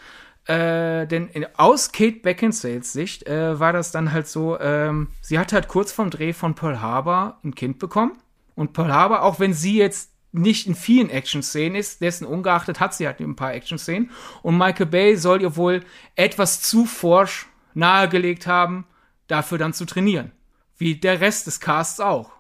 Äh, 0.46 1.08
denn 1.08 1.30
in, 1.30 1.46
aus 1.56 1.94
Kate 1.94 2.20
Beckinsales 2.20 2.92
Sicht 2.92 3.28
äh, 3.28 3.60
war 3.60 3.72
das 3.72 3.92
dann 3.92 4.12
halt 4.12 4.28
so, 4.28 4.60
ähm, 4.60 5.08
sie 5.22 5.40
hat 5.40 5.54
halt 5.54 5.70
kurz 5.70 5.94
vorm 5.94 6.10
Dreh 6.10 6.34
von 6.34 6.54
Pearl 6.54 6.82
Harbor 6.82 7.40
ein 7.44 7.56
Kind 7.56 7.80
bekommen. 7.80 8.18
Und 8.56 8.74
Pearl 8.74 8.94
Harbor, 8.94 9.24
auch 9.24 9.40
wenn 9.40 9.54
sie 9.54 9.78
jetzt 9.78 10.12
nicht 10.34 10.68
in 10.68 10.76
vielen 10.76 11.10
Action-Szenen 11.10 11.76
ist, 11.76 12.02
dessen 12.02 12.26
ungeachtet 12.26 12.80
hat 12.80 12.94
sie 12.94 13.08
halt 13.08 13.20
ein 13.20 13.36
paar 13.36 13.54
Action-Szenen. 13.54 14.12
Und 14.42 14.58
Michael 14.58 14.88
Bay 14.88 15.16
soll 15.16 15.42
ihr 15.42 15.56
wohl 15.56 15.82
etwas 16.16 16.62
zu 16.62 16.86
forsch 16.86 17.48
nahegelegt 17.74 18.46
haben, 18.46 18.86
dafür 19.28 19.58
dann 19.58 19.74
zu 19.74 19.86
trainieren. 19.86 20.32
Wie 20.78 20.96
der 20.96 21.22
Rest 21.22 21.48
des 21.48 21.60
Casts 21.60 22.00
auch. 22.00 22.32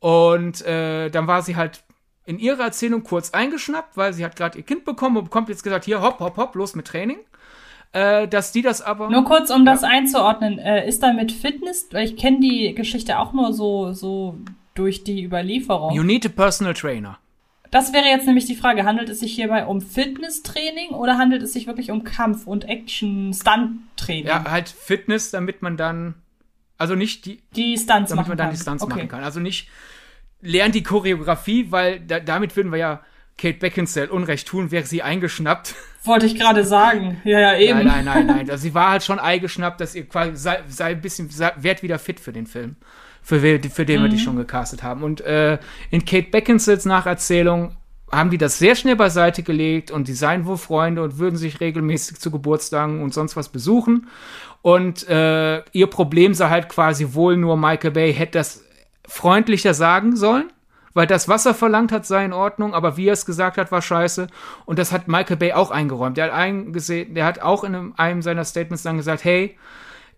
Und 0.00 0.62
äh, 0.62 1.10
dann 1.10 1.26
war 1.26 1.42
sie 1.42 1.56
halt 1.56 1.84
in 2.26 2.38
ihrer 2.38 2.64
Erzählung 2.64 3.04
kurz 3.04 3.30
eingeschnappt, 3.30 3.96
weil 3.96 4.12
sie 4.12 4.24
hat 4.24 4.36
gerade 4.36 4.58
ihr 4.58 4.64
Kind 4.64 4.84
bekommen 4.84 5.16
und 5.16 5.24
bekommt 5.24 5.48
jetzt 5.48 5.62
gesagt, 5.62 5.84
hier, 5.84 6.02
hopp, 6.02 6.20
hopp, 6.20 6.36
hopp, 6.36 6.54
los 6.56 6.74
mit 6.74 6.86
Training. 6.86 7.18
Äh, 7.92 8.28
dass 8.28 8.52
die 8.52 8.62
das 8.62 8.82
aber. 8.82 9.08
Nur 9.08 9.24
kurz, 9.24 9.48
um 9.50 9.64
ja. 9.64 9.72
das 9.72 9.84
einzuordnen, 9.84 10.58
äh, 10.58 10.86
ist 10.86 11.02
da 11.02 11.12
mit 11.12 11.32
Fitness, 11.32 11.88
weil 11.92 12.04
ich 12.04 12.16
kenne 12.16 12.40
die 12.40 12.74
Geschichte 12.74 13.18
auch 13.18 13.32
nur 13.32 13.54
so, 13.54 13.92
so 13.92 14.36
durch 14.74 15.04
die 15.04 15.24
Überlieferung. 15.24 15.94
You 15.94 16.02
need 16.02 16.26
a 16.26 16.28
personal 16.28 16.74
trainer. 16.74 17.18
Das 17.70 17.92
wäre 17.92 18.06
jetzt 18.06 18.26
nämlich 18.26 18.44
die 18.46 18.54
Frage, 18.54 18.84
handelt 18.84 19.08
es 19.08 19.20
sich 19.20 19.34
hierbei 19.34 19.66
um 19.66 19.80
Fitnesstraining 19.80 20.90
oder 20.90 21.18
handelt 21.18 21.42
es 21.42 21.52
sich 21.52 21.66
wirklich 21.66 21.90
um 21.90 22.04
Kampf- 22.04 22.46
und 22.46 22.68
Action-Stunt-Training? 22.68 24.26
Ja, 24.26 24.44
halt 24.50 24.68
Fitness, 24.68 25.30
damit 25.30 25.62
man 25.62 25.76
dann, 25.76 26.14
also 26.78 26.94
nicht 26.94 27.24
die, 27.24 27.42
die 27.54 27.76
Stunts 27.76 28.10
damit 28.10 28.28
man 28.28 28.36
dann 28.36 28.48
kann. 28.48 28.54
die 28.54 28.60
Stunts 28.60 28.82
okay. 28.82 28.94
machen 28.94 29.08
kann. 29.08 29.24
Also 29.24 29.40
nicht 29.40 29.68
lernt 30.40 30.74
die 30.74 30.82
Choreografie, 30.82 31.70
weil 31.70 32.00
da, 32.00 32.20
damit 32.20 32.56
würden 32.56 32.72
wir 32.72 32.78
ja 32.78 33.00
Kate 33.38 33.58
Beckinsale 33.58 34.10
Unrecht 34.10 34.48
tun, 34.48 34.70
wäre 34.70 34.86
sie 34.86 35.02
eingeschnappt. 35.02 35.74
Wollte 36.04 36.26
ich 36.26 36.36
gerade 36.36 36.64
sagen. 36.64 37.20
Ja, 37.24 37.38
ja, 37.38 37.58
eben. 37.58 37.84
Nein, 37.84 38.04
nein, 38.04 38.04
nein, 38.04 38.26
nein. 38.26 38.50
Also 38.50 38.62
sie 38.62 38.74
war 38.74 38.90
halt 38.90 39.02
schon 39.02 39.18
eingeschnappt, 39.18 39.80
dass 39.80 39.94
ihr 39.94 40.08
quasi 40.08 40.36
sei, 40.36 40.60
sei 40.68 40.92
ein 40.92 41.00
bisschen, 41.00 41.28
sei, 41.28 41.52
werd 41.56 41.82
wieder 41.82 41.98
fit 41.98 42.20
für 42.20 42.32
den 42.32 42.46
Film. 42.46 42.76
Für, 43.22 43.40
für 43.40 43.84
den 43.84 44.00
mhm. 44.00 44.04
wir 44.04 44.08
die 44.08 44.16
mhm. 44.16 44.20
schon 44.20 44.36
gecastet 44.36 44.82
haben. 44.82 45.02
Und 45.02 45.20
äh, 45.22 45.58
in 45.90 46.04
Kate 46.04 46.30
Beckinsales 46.30 46.84
Nacherzählung 46.84 47.76
haben 48.10 48.30
die 48.30 48.38
das 48.38 48.58
sehr 48.58 48.76
schnell 48.76 48.96
beiseite 48.96 49.42
gelegt 49.42 49.90
und 49.90 50.06
die 50.06 50.12
seien 50.12 50.46
wohl 50.46 50.56
Freunde 50.56 51.02
und 51.02 51.18
würden 51.18 51.36
sich 51.36 51.60
regelmäßig 51.60 52.18
zu 52.18 52.30
Geburtstagen 52.30 53.02
und 53.02 53.12
sonst 53.12 53.36
was 53.36 53.48
besuchen. 53.48 54.06
Und 54.62 55.08
äh, 55.08 55.62
ihr 55.72 55.86
Problem 55.88 56.34
sei 56.34 56.48
halt 56.48 56.68
quasi 56.68 57.08
wohl 57.14 57.36
nur, 57.36 57.56
Michael 57.56 57.90
Bay 57.90 58.14
hätte 58.14 58.38
das 58.38 58.64
freundlicher 59.06 59.74
sagen 59.74 60.16
sollen, 60.16 60.50
weil 60.94 61.06
das, 61.06 61.28
was 61.28 61.44
er 61.44 61.54
verlangt 61.54 61.92
hat, 61.92 62.06
sei 62.06 62.24
in 62.24 62.32
Ordnung, 62.32 62.74
aber 62.74 62.96
wie 62.96 63.08
er 63.08 63.12
es 63.12 63.26
gesagt 63.26 63.58
hat, 63.58 63.70
war 63.70 63.82
scheiße. 63.82 64.28
Und 64.64 64.78
das 64.78 64.92
hat 64.92 65.08
Michael 65.08 65.36
Bay 65.36 65.52
auch 65.52 65.70
eingeräumt. 65.70 66.16
Der 66.16 66.26
hat 66.26 66.32
eingesehen, 66.32 67.14
der 67.14 67.26
hat 67.26 67.40
auch 67.40 67.64
in 67.64 67.74
einem, 67.74 67.94
einem 67.96 68.22
seiner 68.22 68.44
Statements 68.44 68.82
dann 68.82 68.96
gesagt, 68.96 69.22
hey, 69.22 69.58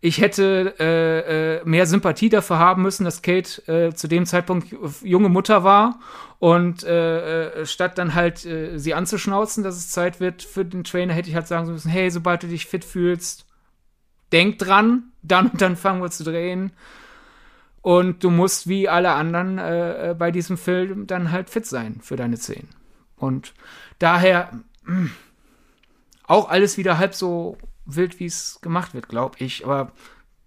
ich 0.00 0.20
hätte 0.20 0.74
äh, 0.78 1.56
äh, 1.56 1.64
mehr 1.64 1.86
Sympathie 1.86 2.28
dafür 2.28 2.58
haben 2.58 2.82
müssen, 2.82 3.04
dass 3.04 3.22
Kate 3.22 3.66
äh, 3.66 3.92
zu 3.92 4.06
dem 4.06 4.26
Zeitpunkt 4.26 4.68
junge 5.02 5.28
Mutter 5.28 5.64
war 5.64 5.98
und 6.38 6.84
äh, 6.84 7.62
äh, 7.62 7.66
statt 7.66 7.98
dann 7.98 8.14
halt 8.14 8.46
äh, 8.46 8.78
sie 8.78 8.94
anzuschnauzen, 8.94 9.64
dass 9.64 9.76
es 9.76 9.90
Zeit 9.90 10.20
wird 10.20 10.44
für 10.44 10.64
den 10.64 10.84
Trainer, 10.84 11.14
hätte 11.14 11.28
ich 11.28 11.34
halt 11.34 11.48
sagen 11.48 11.66
müssen, 11.66 11.90
hey, 11.90 12.10
sobald 12.10 12.44
du 12.44 12.46
dich 12.46 12.66
fit 12.66 12.84
fühlst, 12.84 13.46
denk 14.32 14.58
dran, 14.58 15.10
dann 15.22 15.48
und 15.48 15.60
dann 15.60 15.76
fangen 15.76 16.00
wir 16.00 16.10
zu 16.10 16.22
drehen. 16.22 16.72
Und 17.82 18.24
du 18.24 18.30
musst 18.30 18.68
wie 18.68 18.88
alle 18.88 19.12
anderen 19.12 19.58
äh, 19.58 20.10
äh, 20.10 20.14
bei 20.14 20.30
diesem 20.30 20.58
Film 20.58 21.06
dann 21.06 21.30
halt 21.30 21.48
fit 21.50 21.66
sein 21.66 22.00
für 22.02 22.16
deine 22.16 22.36
Szenen. 22.36 22.68
Und 23.16 23.54
daher 23.98 24.50
mh, 24.84 24.96
hm, 24.96 25.10
auch 26.26 26.48
alles 26.48 26.76
wieder 26.76 26.98
halb 26.98 27.14
so 27.14 27.56
wild, 27.86 28.20
wie 28.20 28.26
es 28.26 28.60
gemacht 28.60 28.94
wird, 28.94 29.08
glaube 29.08 29.36
ich. 29.38 29.64
Aber 29.64 29.92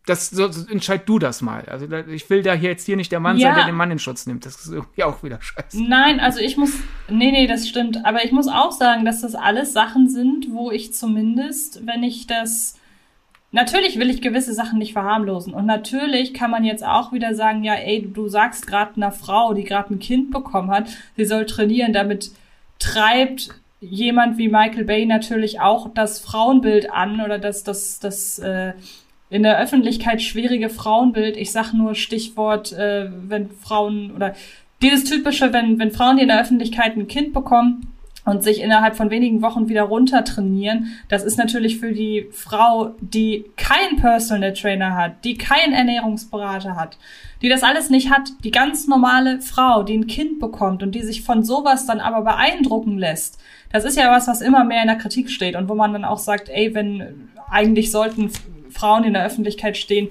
das 0.06 0.30
so, 0.30 0.46
entscheid 0.46 1.08
du 1.08 1.20
das 1.20 1.42
mal. 1.42 1.66
Also 1.66 1.88
ich 2.08 2.30
will 2.30 2.42
da 2.44 2.54
hier 2.54 2.70
jetzt 2.70 2.86
hier 2.86 2.98
nicht 2.98 3.12
der 3.12 3.20
Mann 3.20 3.38
ja. 3.38 3.50
sein, 3.50 3.56
der 3.56 3.66
den 3.66 3.76
Mann 3.76 3.92
in 3.92 4.00
Schutz 4.00 4.26
nimmt. 4.26 4.46
Das 4.46 4.66
ist 4.66 4.74
ja 4.96 5.06
auch 5.06 5.24
wieder 5.24 5.42
scheiße. 5.42 5.84
Nein, 5.84 6.20
also 6.20 6.40
ich 6.40 6.58
muss, 6.58 6.72
nee, 7.08 7.32
nee, 7.32 7.48
das 7.48 7.68
stimmt. 7.68 8.04
Aber 8.06 8.24
ich 8.26 8.32
muss 8.32 8.48
auch 8.48 8.72
sagen, 8.72 9.06
dass 9.06 9.22
das 9.22 9.36
alles 9.36 9.74
Sachen 9.74 10.10
sind, 10.10 10.48
wo 10.52 10.72
ich 10.72 10.94
zumindest, 10.94 11.86
wenn 11.86 12.04
ich 12.04 12.28
das 12.28 12.78
Natürlich 13.54 14.00
will 14.00 14.10
ich 14.10 14.22
gewisse 14.22 14.54
Sachen 14.54 14.80
nicht 14.80 14.94
verharmlosen. 14.94 15.54
Und 15.54 15.66
natürlich 15.66 16.34
kann 16.34 16.52
man 16.52 16.64
jetzt 16.64 16.86
auch 16.86 17.12
wieder 17.12 17.36
sagen, 17.36 17.64
ja, 17.64 17.74
ey, 17.74 18.10
du 18.12 18.30
sagst 18.30 18.66
gerade 18.66 18.96
einer 18.96 19.12
Frau, 19.12 19.54
die 19.54 19.66
gerade 19.66 19.94
ein 19.94 20.00
Kind 20.00 20.32
bekommen 20.32 20.72
hat, 20.72 20.90
sie 21.18 21.26
soll 21.26 21.46
trainieren. 21.46 21.92
Damit 21.92 22.32
treibt 22.80 23.50
jemand 23.82 24.38
wie 24.38 24.48
Michael 24.48 24.86
Bay 24.86 25.06
natürlich 25.06 25.60
auch 25.60 25.90
das 25.94 26.20
Frauenbild 26.20 26.92
an 26.92 27.20
oder 27.20 27.40
das, 27.40 27.64
das, 27.64 28.00
das 28.00 28.40
äh, 28.40 28.74
in 29.30 29.44
der 29.44 29.60
Öffentlichkeit 29.60 30.22
schwierige 30.22 30.70
Frauenbild. 30.70 31.36
Ich 31.36 31.52
sag 31.52 31.74
nur 31.74 31.96
Stichwort, 31.96 32.72
äh, 32.72 33.10
wenn 33.28 33.50
Frauen 33.50 34.12
oder 34.16 34.34
dieses 34.82 35.04
typische, 35.04 35.52
wenn, 35.52 35.78
wenn 35.78 35.92
Frauen, 35.92 36.18
die 36.18 36.24
in 36.24 36.30
der 36.30 36.42
Öffentlichkeit 36.42 36.96
ein 36.96 37.08
Kind 37.08 37.34
bekommen, 37.34 37.88
und 38.24 38.44
sich 38.44 38.62
innerhalb 38.62 38.96
von 38.96 39.10
wenigen 39.10 39.42
Wochen 39.42 39.68
wieder 39.68 39.84
runter 39.84 40.24
trainieren, 40.24 40.94
das 41.10 41.24
ist 41.24 41.38
natürlich 41.38 41.80
für 41.80 41.92
die 41.92 42.28
Frau, 42.32 42.94
die 43.00 43.46
keinen 43.58 43.98
Personal 44.00 44.54
Trainer 44.54 44.96
hat, 44.96 45.24
die 45.24 45.38
keinen 45.38 45.74
Ernährungsberater 45.74 46.76
hat, 46.76 46.98
die 47.42 47.50
das 47.50 47.64
alles 47.64 47.90
nicht 47.90 48.12
hat, 48.12 48.30
die 48.44 48.52
ganz 48.52 48.88
normale 48.88 49.42
Frau, 49.42 49.84
die 49.84 49.98
ein 49.98 50.08
Kind 50.08 50.40
bekommt 50.40 50.84
und 50.84 50.94
die 50.94 51.02
sich 51.02 51.24
von 51.24 51.44
sowas 51.44 51.86
dann 51.88 52.00
aber 52.00 52.22
beeindrucken 52.22 52.98
lässt. 52.98 53.40
Das 53.72 53.86
ist 53.86 53.98
ja 53.98 54.12
was, 54.12 54.28
was 54.28 54.42
immer 54.42 54.64
mehr 54.64 54.82
in 54.82 54.88
der 54.88 54.98
Kritik 54.98 55.30
steht 55.30 55.56
und 55.56 55.68
wo 55.68 55.76
man 55.76 55.94
dann 55.94 56.06
auch 56.06 56.20
sagt, 56.20 56.50
ey, 56.50 56.76
wenn 56.76 57.30
eigentlich 57.50 57.92
sollten 57.92 58.30
Frauen 58.70 59.04
in 59.04 59.14
der 59.14 59.26
Öffentlichkeit 59.26 59.78
stehen, 59.78 60.10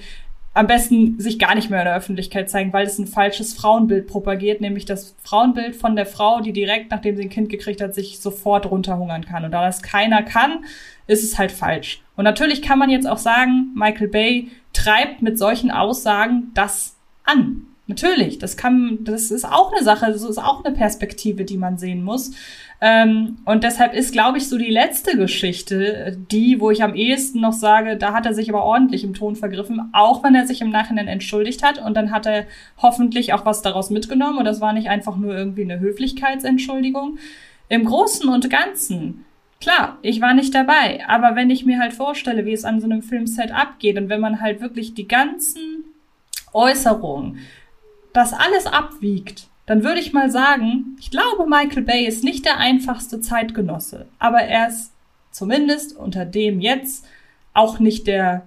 am 0.52 0.66
besten 0.66 1.20
sich 1.20 1.38
gar 1.38 1.54
nicht 1.54 1.70
mehr 1.70 1.80
in 1.80 1.84
der 1.84 1.96
Öffentlichkeit 1.96 2.50
zeigen, 2.50 2.72
weil 2.72 2.86
es 2.86 2.98
ein 2.98 3.06
falsches 3.06 3.54
Frauenbild 3.54 4.08
propagiert, 4.08 4.60
nämlich 4.60 4.84
das 4.84 5.14
Frauenbild 5.22 5.76
von 5.76 5.94
der 5.94 6.06
Frau, 6.06 6.40
die 6.40 6.52
direkt, 6.52 6.90
nachdem 6.90 7.16
sie 7.16 7.22
ein 7.22 7.30
Kind 7.30 7.48
gekriegt 7.48 7.80
hat, 7.80 7.94
sich 7.94 8.18
sofort 8.18 8.68
runterhungern 8.68 9.24
kann. 9.24 9.44
Und 9.44 9.52
da 9.52 9.64
das 9.64 9.82
keiner 9.82 10.22
kann, 10.22 10.64
ist 11.06 11.22
es 11.22 11.38
halt 11.38 11.52
falsch. 11.52 12.02
Und 12.16 12.24
natürlich 12.24 12.62
kann 12.62 12.78
man 12.78 12.90
jetzt 12.90 13.06
auch 13.06 13.18
sagen, 13.18 13.72
Michael 13.74 14.08
Bay 14.08 14.48
treibt 14.72 15.22
mit 15.22 15.38
solchen 15.38 15.70
Aussagen 15.70 16.50
das 16.54 16.96
an. 17.24 17.66
Natürlich, 17.86 18.38
das 18.38 18.56
kann, 18.56 18.98
das 19.02 19.30
ist 19.30 19.44
auch 19.44 19.72
eine 19.72 19.84
Sache, 19.84 20.06
das 20.06 20.22
ist 20.22 20.38
auch 20.38 20.64
eine 20.64 20.74
Perspektive, 20.74 21.44
die 21.44 21.56
man 21.56 21.76
sehen 21.76 22.04
muss. 22.04 22.32
Ähm, 22.82 23.38
und 23.44 23.62
deshalb 23.62 23.92
ist, 23.92 24.12
glaube 24.12 24.38
ich, 24.38 24.48
so 24.48 24.56
die 24.56 24.70
letzte 24.70 25.16
Geschichte, 25.16 26.16
die, 26.30 26.60
wo 26.60 26.70
ich 26.70 26.82
am 26.82 26.94
ehesten 26.94 27.40
noch 27.40 27.52
sage, 27.52 27.96
da 27.96 28.14
hat 28.14 28.24
er 28.24 28.32
sich 28.32 28.48
aber 28.48 28.64
ordentlich 28.64 29.04
im 29.04 29.12
Ton 29.12 29.36
vergriffen, 29.36 29.90
auch 29.92 30.24
wenn 30.24 30.34
er 30.34 30.46
sich 30.46 30.62
im 30.62 30.70
Nachhinein 30.70 31.08
entschuldigt 31.08 31.62
hat. 31.62 31.78
Und 31.78 31.94
dann 31.94 32.10
hat 32.10 32.26
er 32.26 32.46
hoffentlich 32.80 33.34
auch 33.34 33.44
was 33.44 33.62
daraus 33.62 33.90
mitgenommen. 33.90 34.38
Und 34.38 34.46
das 34.46 34.60
war 34.60 34.72
nicht 34.72 34.88
einfach 34.88 35.16
nur 35.16 35.36
irgendwie 35.36 35.64
eine 35.64 35.80
Höflichkeitsentschuldigung. 35.80 37.18
Im 37.68 37.84
Großen 37.84 38.28
und 38.28 38.48
Ganzen 38.48 39.24
Klar, 39.60 39.98
ich 40.00 40.22
war 40.22 40.32
nicht 40.32 40.54
dabei, 40.54 41.06
aber 41.06 41.36
wenn 41.36 41.50
ich 41.50 41.66
mir 41.66 41.78
halt 41.78 41.92
vorstelle, 41.92 42.46
wie 42.46 42.54
es 42.54 42.64
an 42.64 42.80
so 42.80 42.86
einem 42.86 43.02
Filmset 43.02 43.52
abgeht 43.52 43.98
und 43.98 44.08
wenn 44.08 44.20
man 44.20 44.40
halt 44.40 44.62
wirklich 44.62 44.94
die 44.94 45.06
ganzen 45.06 45.84
Äußerungen, 46.54 47.40
das 48.14 48.32
alles 48.32 48.66
abwiegt, 48.66 49.49
dann 49.70 49.84
würde 49.84 50.00
ich 50.00 50.12
mal 50.12 50.32
sagen, 50.32 50.96
ich 50.98 51.12
glaube, 51.12 51.48
Michael 51.48 51.84
Bay 51.84 52.04
ist 52.04 52.24
nicht 52.24 52.44
der 52.44 52.56
einfachste 52.56 53.20
Zeitgenosse, 53.20 54.06
aber 54.18 54.40
er 54.40 54.66
ist 54.66 54.90
zumindest 55.30 55.96
unter 55.96 56.24
dem 56.24 56.60
jetzt 56.60 57.06
auch 57.54 57.78
nicht 57.78 58.08
der 58.08 58.42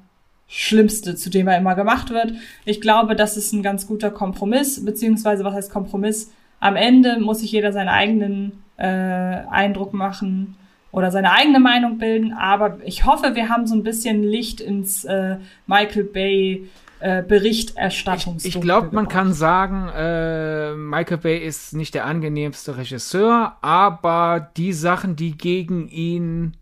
Schlimmste, 0.50 1.16
zu 1.16 1.30
dem 1.30 1.48
er 1.48 1.58
immer 1.58 1.76
gemacht 1.76 2.10
wird. 2.10 2.34
Ich 2.66 2.82
glaube, 2.82 3.16
das 3.16 3.38
ist 3.38 3.54
ein 3.54 3.64
ganz 3.64 3.88
guter 3.88 4.12
Kompromiss, 4.12 4.84
beziehungsweise 4.84 5.46
was 5.46 5.54
heißt 5.54 5.72
Kompromiss? 5.72 6.30
Am 6.60 6.76
Ende 6.76 7.18
muss 7.22 7.40
sich 7.40 7.54
jeder 7.54 7.72
seinen 7.72 7.88
eigenen 7.88 8.62
äh, 8.76 8.84
Eindruck 8.84 9.94
machen 9.94 10.58
oder 10.92 11.10
seine 11.10 11.32
eigene 11.32 11.62
Meinung 11.62 12.00
bilden, 12.00 12.34
aber 12.34 12.80
ich 12.84 13.06
hoffe, 13.06 13.34
wir 13.34 13.48
haben 13.48 13.66
so 13.66 13.76
ein 13.76 13.84
bisschen 13.84 14.24
Licht 14.24 14.60
ins 14.60 15.06
äh, 15.06 15.38
Michael 15.68 16.04
Bay 16.04 16.68
äh, 17.04 17.22
Berichterstattungs. 17.22 18.46
Ich, 18.46 18.56
ich 18.56 18.62
glaube, 18.62 18.90
man 18.94 19.10
kann 19.10 19.34
sagen, 19.34 19.90
äh, 19.94 20.74
Michael 20.74 21.18
Bay 21.18 21.38
ist 21.38 21.74
nicht 21.74 21.94
der 21.96 22.06
angenehmste 22.06 22.78
Regisseur, 22.78 23.58
aber 23.62 24.52
die 24.56 24.72
Sachen, 24.72 25.18
die 25.18 25.36
gegen 25.36 25.90
ihn 25.90 26.56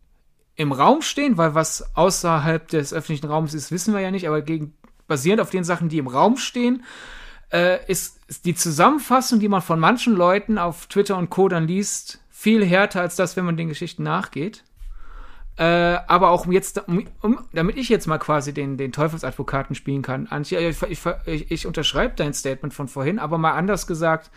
im 0.56 0.72
Raum 0.72 1.04
stehen, 1.04 1.38
weil 1.38 1.54
was 1.54 1.96
außerhalb 1.96 2.68
des 2.70 2.92
öffentlichen 2.92 3.28
Raums 3.28 3.54
ist, 3.54 3.72
wissen 3.72 3.94
wir 3.94 4.02
ja 4.02 4.10
nicht, 4.10 4.28
aber 4.28 4.42
gegen, 4.42 4.74
basierend 5.08 5.42
auf 5.42 5.52
den 5.52 5.64
Sachen, 5.64 5.89
die 5.89 6.00
im 6.00 6.08
Raum 6.08 6.38
stehen, 6.38 6.86
äh, 7.52 7.78
ist, 7.86 8.20
ist 8.28 8.46
die 8.46 8.56
Zusammenfassung, 8.56 9.39
die 9.39 9.48
man 9.48 9.62
von 9.62 9.80
manchen 9.80 10.16
Leuten 10.16 10.58
auf 10.58 10.88
Twitter 10.88 11.18
und 11.18 11.30
Co. 11.30 11.50
dann 11.50 11.68
liest, 11.68 12.20
viel 12.32 12.66
härter 12.66 13.02
als 13.02 13.16
das, 13.16 13.38
wenn 13.38 13.46
man 13.46 13.58
den 13.58 13.70
Geschichten 13.70 14.02
nachgeht. 14.02 14.64
Äh, 15.62 15.99
aber 16.07 16.32
auch 16.32 16.47
jetzt, 16.47 16.88
um, 16.88 17.05
um, 17.22 17.38
damit 17.53 17.78
ich 17.78 17.88
jetzt 17.88 18.07
mal 18.07 18.18
quasi 18.18 18.51
den, 18.51 18.78
den 18.78 18.91
Teufelsadvokaten 18.91 19.76
spielen 19.76 20.01
kann, 20.01 20.26
Antje, 20.26 20.57
ich, 20.57 20.82
ich, 20.82 20.99
ich, 21.28 21.51
ich 21.51 21.68
unterschreibe 21.68 22.16
dein 22.16 22.34
Statement 22.34 22.74
von 22.74 22.88
vorhin, 22.88 23.20
aber 23.20 23.38
mal 23.38 23.51
anders 23.51 23.86
gesagt, 23.86 24.32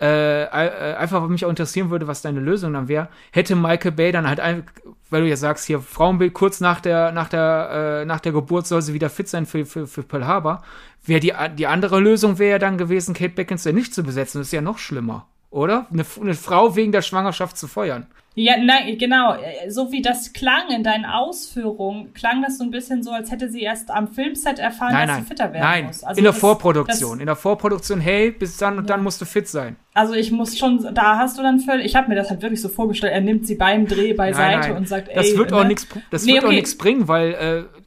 äh, 0.00 0.42
äh, 0.42 0.96
einfach, 0.96 1.22
was 1.22 1.30
mich 1.30 1.44
auch 1.44 1.50
interessieren 1.50 1.90
würde, 1.90 2.08
was 2.08 2.20
deine 2.20 2.40
Lösung 2.40 2.72
dann 2.72 2.88
wäre, 2.88 3.08
hätte 3.30 3.54
Michael 3.54 3.92
Bay 3.92 4.10
dann 4.10 4.28
halt, 4.28 4.40
ein, 4.40 4.64
weil 5.08 5.22
du 5.22 5.28
ja 5.28 5.36
sagst, 5.36 5.66
hier 5.66 5.78
Frauenbild 5.78 6.34
kurz 6.34 6.60
nach 6.60 6.80
der, 6.80 7.12
nach 7.12 7.28
der, 7.28 8.00
äh, 8.02 8.04
nach 8.04 8.18
der 8.18 8.32
Geburt 8.32 8.66
soll 8.66 8.82
sie 8.82 8.92
wieder 8.92 9.08
fit 9.08 9.28
sein 9.28 9.46
für, 9.46 9.64
für, 9.64 9.86
für 9.86 10.02
Pearl 10.02 10.26
Harbor, 10.26 10.64
wäre 11.04 11.20
die, 11.20 11.32
die 11.56 11.68
andere 11.68 12.00
Lösung 12.00 12.40
wäre 12.40 12.50
ja 12.50 12.58
dann 12.58 12.76
gewesen, 12.76 13.14
Kate 13.14 13.34
Beckinsale 13.34 13.72
nicht 13.72 13.94
zu 13.94 14.02
besetzen, 14.02 14.40
das 14.40 14.48
ist 14.48 14.52
ja 14.52 14.62
noch 14.62 14.78
schlimmer, 14.78 15.28
oder? 15.56 15.86
Eine, 15.90 16.04
eine 16.20 16.34
Frau 16.34 16.76
wegen 16.76 16.92
der 16.92 17.02
Schwangerschaft 17.02 17.56
zu 17.56 17.66
feuern. 17.66 18.06
Ja, 18.38 18.58
nein, 18.58 18.98
genau. 18.98 19.34
So 19.68 19.92
wie 19.92 20.02
das 20.02 20.34
klang 20.34 20.68
in 20.68 20.84
deinen 20.84 21.06
Ausführungen, 21.06 22.12
klang 22.12 22.42
das 22.42 22.58
so 22.58 22.64
ein 22.64 22.70
bisschen 22.70 23.02
so, 23.02 23.10
als 23.10 23.30
hätte 23.30 23.48
sie 23.48 23.62
erst 23.62 23.90
am 23.90 24.08
Filmset 24.08 24.58
erfahren, 24.58 24.92
nein, 24.92 25.08
dass 25.08 25.16
nein, 25.16 25.24
sie 25.24 25.28
fitter 25.28 25.52
werden 25.54 25.62
nein. 25.62 25.86
muss. 25.86 26.04
Also 26.04 26.18
in 26.18 26.24
der 26.24 26.32
das, 26.32 26.40
Vorproduktion. 26.40 27.12
Das, 27.12 27.20
in 27.20 27.26
der 27.26 27.36
Vorproduktion, 27.36 27.98
hey, 27.98 28.30
bis 28.30 28.58
dann 28.58 28.76
und 28.76 28.90
ja. 28.90 28.94
dann 28.94 29.02
musst 29.02 29.22
du 29.22 29.24
fit 29.24 29.48
sein. 29.48 29.76
Also 29.94 30.12
ich 30.12 30.32
muss 30.32 30.58
schon, 30.58 30.86
da 30.94 31.16
hast 31.16 31.38
du 31.38 31.42
dann 31.42 31.60
völlig, 31.60 31.86
ich 31.86 31.96
habe 31.96 32.08
mir 32.08 32.14
das 32.14 32.28
halt 32.28 32.42
wirklich 32.42 32.60
so 32.60 32.68
vorgestellt, 32.68 33.14
er 33.14 33.22
nimmt 33.22 33.46
sie 33.46 33.54
beim 33.54 33.86
Dreh 33.86 34.12
beiseite 34.12 34.68
nein, 34.68 34.76
und 34.76 34.86
sagt, 34.86 35.08
ey. 35.08 35.14
Das 35.14 35.34
wird 35.38 35.52
ne? 35.52 35.56
auch 35.56 35.64
nichts, 35.64 35.88
das 36.10 36.26
nee, 36.26 36.34
wird 36.34 36.44
okay. 36.44 36.52
auch 36.52 36.56
nichts 36.56 36.76
bringen, 36.76 37.08
weil 37.08 37.32
äh, 37.32 37.80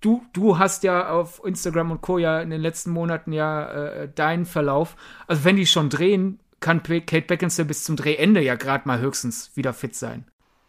du, 0.00 0.22
du 0.32 0.56
hast 0.56 0.84
ja 0.84 1.08
auf 1.08 1.42
Instagram 1.44 1.90
und 1.90 2.00
Co. 2.00 2.18
ja 2.18 2.40
in 2.40 2.50
den 2.50 2.60
letzten 2.60 2.92
Monaten 2.92 3.32
ja 3.32 3.66
äh, 3.72 4.08
deinen 4.14 4.46
Verlauf. 4.46 4.94
Also 5.26 5.44
wenn 5.44 5.56
die 5.56 5.66
schon 5.66 5.90
drehen, 5.90 6.38
kann 6.60 6.82
Kate 6.82 7.22
Beckinsale 7.22 7.66
bis 7.66 7.84
zum 7.84 7.96
Drehende 7.96 8.42
ja 8.42 8.54
gerade 8.54 8.86
mal 8.88 9.00
höchstens 9.00 9.50
wieder 9.54 9.72
fit 9.72 9.94
sein. 9.94 10.24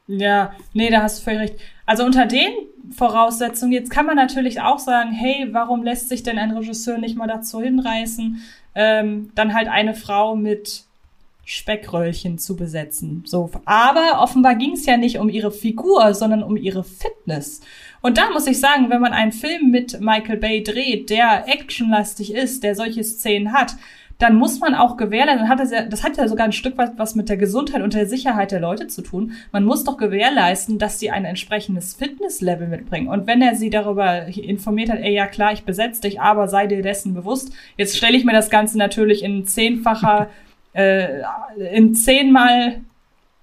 Ja, 0.07 0.53
nee, 0.73 0.89
da 0.89 1.01
hast 1.01 1.19
du 1.19 1.23
völlig 1.23 1.41
recht. 1.41 1.55
Also 1.85 2.05
unter 2.05 2.25
den 2.25 2.51
Voraussetzungen, 2.95 3.73
jetzt 3.73 3.89
kann 3.89 4.05
man 4.05 4.15
natürlich 4.15 4.61
auch 4.61 4.79
sagen, 4.79 5.11
hey, 5.11 5.49
warum 5.51 5.83
lässt 5.83 6.07
sich 6.07 6.23
denn 6.23 6.37
ein 6.37 6.51
Regisseur 6.51 6.97
nicht 6.97 7.17
mal 7.17 7.27
dazu 7.27 7.61
hinreißen, 7.61 8.41
ähm, 8.75 9.31
dann 9.35 9.53
halt 9.53 9.67
eine 9.67 9.93
Frau 9.93 10.35
mit 10.35 10.85
Speckröllchen 11.43 12.37
zu 12.37 12.55
besetzen. 12.55 13.23
So, 13.25 13.51
aber 13.65 14.21
offenbar 14.21 14.55
ging 14.55 14.73
es 14.73 14.85
ja 14.85 14.97
nicht 14.97 15.17
um 15.17 15.29
ihre 15.29 15.51
Figur, 15.51 16.13
sondern 16.13 16.43
um 16.43 16.57
ihre 16.57 16.83
Fitness. 16.83 17.61
Und 18.01 18.17
da 18.17 18.29
muss 18.31 18.47
ich 18.47 18.59
sagen, 18.59 18.89
wenn 18.89 19.01
man 19.01 19.13
einen 19.13 19.31
Film 19.31 19.71
mit 19.71 19.99
Michael 19.99 20.37
Bay 20.37 20.63
dreht, 20.63 21.09
der 21.09 21.47
actionlastig 21.47 22.33
ist, 22.33 22.63
der 22.63 22.75
solche 22.75 23.03
Szenen 23.03 23.53
hat, 23.53 23.75
dann 24.19 24.35
muss 24.35 24.59
man 24.59 24.73
auch 24.73 24.97
gewährleisten, 24.97 25.47
hat 25.47 25.59
das, 25.59 25.71
ja, 25.71 25.83
das 25.83 26.03
hat 26.03 26.17
ja 26.17 26.27
sogar 26.27 26.45
ein 26.45 26.51
Stück 26.51 26.77
weit 26.77 26.93
was 26.97 27.13
mit 27.13 27.29
der 27.29 27.37
Gesundheit 27.37 27.83
und 27.83 27.93
der 27.93 28.07
Sicherheit 28.07 28.51
der 28.51 28.59
Leute 28.59 28.87
zu 28.87 29.03
tun. 29.03 29.33
Man 29.51 29.63
muss 29.63 29.83
doch 29.83 29.97
gewährleisten, 29.97 30.79
dass 30.79 30.99
sie 30.99 31.11
ein 31.11 31.23
entsprechendes 31.23 31.93
Fitnesslevel 31.93 32.67
mitbringen. 32.67 33.09
Und 33.09 33.27
wenn 33.27 33.41
er 33.41 33.55
sie 33.55 33.69
darüber 33.69 34.25
informiert 34.27 34.89
hat, 34.89 34.99
ey, 34.99 35.13
ja 35.13 35.27
klar, 35.27 35.53
ich 35.53 35.65
besetze 35.65 36.01
dich, 36.01 36.19
aber 36.19 36.47
sei 36.47 36.65
dir 36.65 36.81
dessen 36.81 37.13
bewusst. 37.13 37.53
Jetzt 37.77 37.95
stelle 37.95 38.17
ich 38.17 38.25
mir 38.25 38.33
das 38.33 38.49
Ganze 38.49 38.77
natürlich 38.79 39.23
in 39.23 39.45
zehnfacher, 39.45 40.29
äh, 40.73 41.21
in 41.73 41.93
zehnmal 41.93 42.81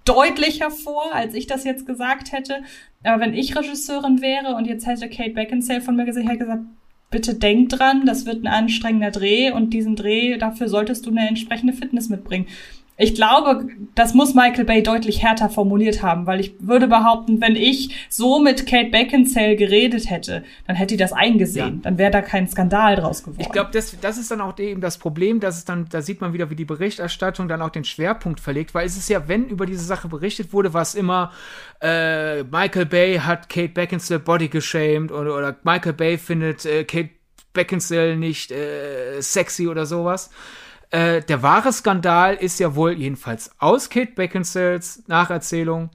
deutlicher 0.05 0.71
vor, 0.71 1.15
als 1.15 1.35
ich 1.35 1.47
das 1.47 1.65
jetzt 1.65 1.87
gesagt 1.87 2.33
hätte. 2.33 2.63
Aber 3.05 3.21
wenn 3.21 3.35
ich 3.35 3.57
Regisseurin 3.57 4.21
wäre 4.21 4.57
und 4.57 4.67
jetzt 4.67 4.87
hätte 4.87 5.09
Kate 5.09 5.31
Beckinsale 5.31 5.81
von 5.81 5.95
mir 5.95 6.05
gesagt, 6.05 6.27
hätte 6.27 6.39
gesagt, 6.39 6.63
bitte 7.15 7.37
denk 7.37 7.69
dran, 7.69 8.07
das 8.07 8.27
wird 8.27 8.43
ein 8.43 8.49
anstrengender 8.49 9.13
Dreh 9.13 9.53
und 9.53 9.71
diesen 9.71 9.95
Dreh, 9.95 10.37
dafür 10.37 10.69
solltest 10.69 11.07
du 11.07 11.11
eine 11.11 11.29
entsprechende 11.29 11.73
Fitness 11.73 12.09
mitbringen. 12.09 12.47
Ich 12.97 13.17
glaube, 13.17 13.67
das 13.97 14.15
muss 14.15 14.35
Michael 14.35 14.65
Bay 14.65 14.81
deutlich 14.81 15.21
härter 15.21 15.51
formuliert 15.51 16.01
haben, 16.03 16.27
weil 16.27 16.39
ich 16.39 16.55
würde 16.61 16.87
behaupten, 16.87 17.41
wenn 17.41 17.57
ich 17.57 18.07
so 18.09 18.39
mit 18.39 18.67
Kate 18.67 18.91
Beckinsale 18.91 19.57
geredet 19.57 20.09
hätte, 20.09 20.45
dann 20.69 20.77
hätte 20.77 20.95
die 20.95 20.99
das 20.99 21.13
eingesehen. 21.13 21.77
Ja. 21.77 21.81
Dann 21.83 21.99
wäre 21.99 22.13
da 22.13 22.23
kein 22.23 22.47
Skandal 22.47 22.95
draus 22.95 23.25
geworden. 23.25 23.41
Ich 23.41 23.51
glaube, 23.51 23.71
das, 23.73 23.99
das 24.01 24.17
ist 24.17 24.31
dann 24.31 24.41
auch 24.41 24.57
eben 24.61 24.81
das 24.81 24.99
Problem, 24.99 25.41
dass 25.41 25.59
es 25.59 25.65
dann, 25.65 25.89
da 25.91 26.03
sieht 26.03 26.21
man 26.21 26.35
wieder, 26.35 26.51
wie 26.51 26.55
die 26.55 26.65
Berichterstattung 26.65 27.49
dann 27.49 27.63
auch 27.63 27.71
den 27.71 27.85
Schwerpunkt 27.85 28.39
verlegt, 28.39 28.75
weil 28.75 28.87
es 28.87 28.97
ist 28.97 29.09
ja, 29.09 29.27
wenn 29.27 29.49
über 29.49 29.67
diese 29.67 29.85
Sache 29.85 30.07
berichtet 30.07 30.53
wurde, 30.53 30.73
war 30.73 30.83
es 30.83 30.95
immer, 30.95 31.33
äh, 31.83 32.45
Michael 32.45 32.87
Bay 32.87 33.19
hat 33.19 33.49
Kate 33.49 33.71
Beckinsale 33.71 34.21
body 34.21 34.49
geshamed 34.49 35.11
oder, 35.11 35.37
oder 35.37 35.57
Michael 35.65 35.95
Bay 35.95 36.17
findet 36.17 36.65
äh, 36.65 36.85
Kate 36.85 37.11
Beckinsale 37.53 38.17
nicht 38.17 38.53
äh, 38.53 39.21
sexy 39.21 39.67
oder 39.67 39.85
sowas. 39.85 40.31
Äh, 40.95 41.23
der 41.23 41.43
wahre 41.43 41.73
Skandal 41.73 42.37
ist 42.37 42.61
ja 42.61 42.77
wohl 42.77 42.93
jedenfalls 42.93 43.51
aus 43.59 43.91
Kate 43.91 44.13
Beckinsales 44.13 45.03
Nacherzählung. 45.09 45.91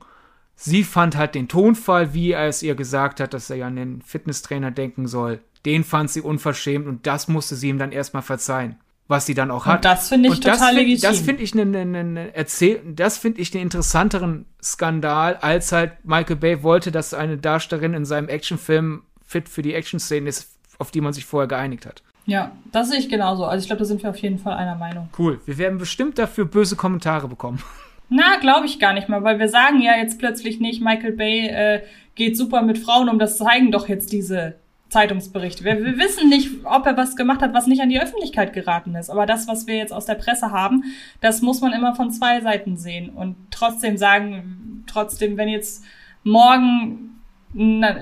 Sie 0.56 0.84
fand 0.84 1.16
halt 1.16 1.36
den 1.36 1.48
Tonfall, 1.48 2.14
wie 2.14 2.32
er 2.32 2.50
es 2.50 2.62
ihr 2.64 2.76
gesagt 2.76 3.22
hat, 3.22 3.34
dass 3.34 3.50
er 3.50 3.56
ja 3.56 3.68
an 3.68 3.78
den 3.78 4.02
Fitnesstrainer 4.02 4.72
denken 4.72 5.08
soll. 5.08 5.40
Den 5.66 5.86
fand 5.86 6.12
sie 6.12 6.20
unverschämt 6.20 6.86
und 6.86 7.08
das 7.08 7.30
musste 7.30 7.56
sie 7.56 7.70
ihm 7.70 7.78
dann 7.78 7.94
erstmal 7.94 8.24
verzeihen. 8.24 8.76
Was 9.08 9.26
sie 9.26 9.34
dann 9.34 9.52
auch 9.52 9.66
hat. 9.66 9.78
Und 9.78 9.86
das 9.86 10.10
finde 10.10 10.28
ich 10.28 10.36
und 10.36 10.44
total 10.44 10.76
find, 10.76 10.80
legitim. 10.80 11.10
Das 11.10 11.20
finde 11.22 11.44
ich 11.44 11.54
einen 11.54 11.72
ne, 11.72 11.86
ne, 11.86 12.04
ne, 12.04 12.46
das 12.94 13.18
finde 13.18 13.40
ich 13.40 13.54
einen 13.54 13.64
interessanteren 13.64 14.48
Skandal, 14.62 15.38
als 15.38 15.72
halt 15.72 15.94
Michael 16.04 16.36
Bay 16.36 16.62
wollte, 16.62 16.92
dass 16.92 17.14
eine 17.14 17.38
Darstellerin 17.38 17.94
in 17.94 18.04
seinem 18.04 18.28
Actionfilm 18.28 19.04
fit 19.26 19.48
für 19.48 19.62
die 19.62 19.76
Action-Szene 19.76 20.28
ist, 20.28 20.58
auf 20.78 20.92
die 20.92 21.00
man 21.00 21.14
sich 21.14 21.24
vorher 21.24 21.48
geeinigt 21.48 21.86
hat. 21.86 22.04
Ja, 22.30 22.52
das 22.72 22.90
sehe 22.90 23.00
ich 23.00 23.10
genauso. 23.10 23.46
Also 23.46 23.64
ich 23.64 23.68
glaube, 23.68 23.80
da 23.80 23.86
sind 23.86 24.04
wir 24.04 24.10
auf 24.12 24.18
jeden 24.18 24.38
Fall 24.38 24.54
einer 24.54 24.76
Meinung. 24.76 25.10
Cool. 25.18 25.42
Wir 25.46 25.58
werden 25.58 25.80
bestimmt 25.80 26.20
dafür 26.20 26.46
böse 26.46 26.76
Kommentare 26.76 27.28
bekommen. 27.28 27.62
Na, 28.10 28.38
glaube 28.40 28.66
ich 28.66 28.80
gar 28.80 28.94
nicht 28.94 29.10
mal, 29.10 29.24
weil 29.24 29.40
wir 29.40 29.50
sagen 29.50 29.82
ja 29.82 29.96
jetzt 29.98 30.20
plötzlich 30.20 30.60
nicht, 30.60 30.82
Michael 30.82 31.14
Bay 31.14 31.48
äh, 31.48 31.82
geht 32.16 32.38
super 32.38 32.62
mit 32.62 32.78
Frauen 32.78 33.10
um. 33.10 33.20
Das 33.20 33.38
zeigen 33.38 33.72
doch 33.72 33.88
jetzt 33.88 34.12
diese 34.12 34.56
Zeitungsberichte. 34.90 35.64
Wir, 35.64 35.84
wir 35.84 35.98
wissen 35.98 36.30
nicht, 36.30 36.66
ob 36.66 36.86
er 36.86 36.98
was 36.98 37.16
gemacht 37.16 37.42
hat, 37.42 37.54
was 37.54 37.68
nicht 37.68 37.82
an 37.82 37.90
die 37.90 38.02
Öffentlichkeit 38.02 38.54
geraten 38.54 38.96
ist. 38.96 39.10
Aber 39.10 39.26
das, 39.26 39.48
was 39.48 39.68
wir 39.68 39.76
jetzt 39.76 39.94
aus 39.94 40.06
der 40.06 40.16
Presse 40.16 40.52
haben, 40.52 40.84
das 41.22 41.42
muss 41.42 41.62
man 41.62 41.74
immer 41.74 41.96
von 41.96 42.12
zwei 42.12 42.42
Seiten 42.42 42.78
sehen 42.78 43.10
und 43.10 43.36
trotzdem 43.52 43.98
sagen, 43.98 44.84
trotzdem, 44.88 45.38
wenn 45.38 45.50
jetzt 45.50 45.84
morgen 46.24 47.22
na, 47.54 47.96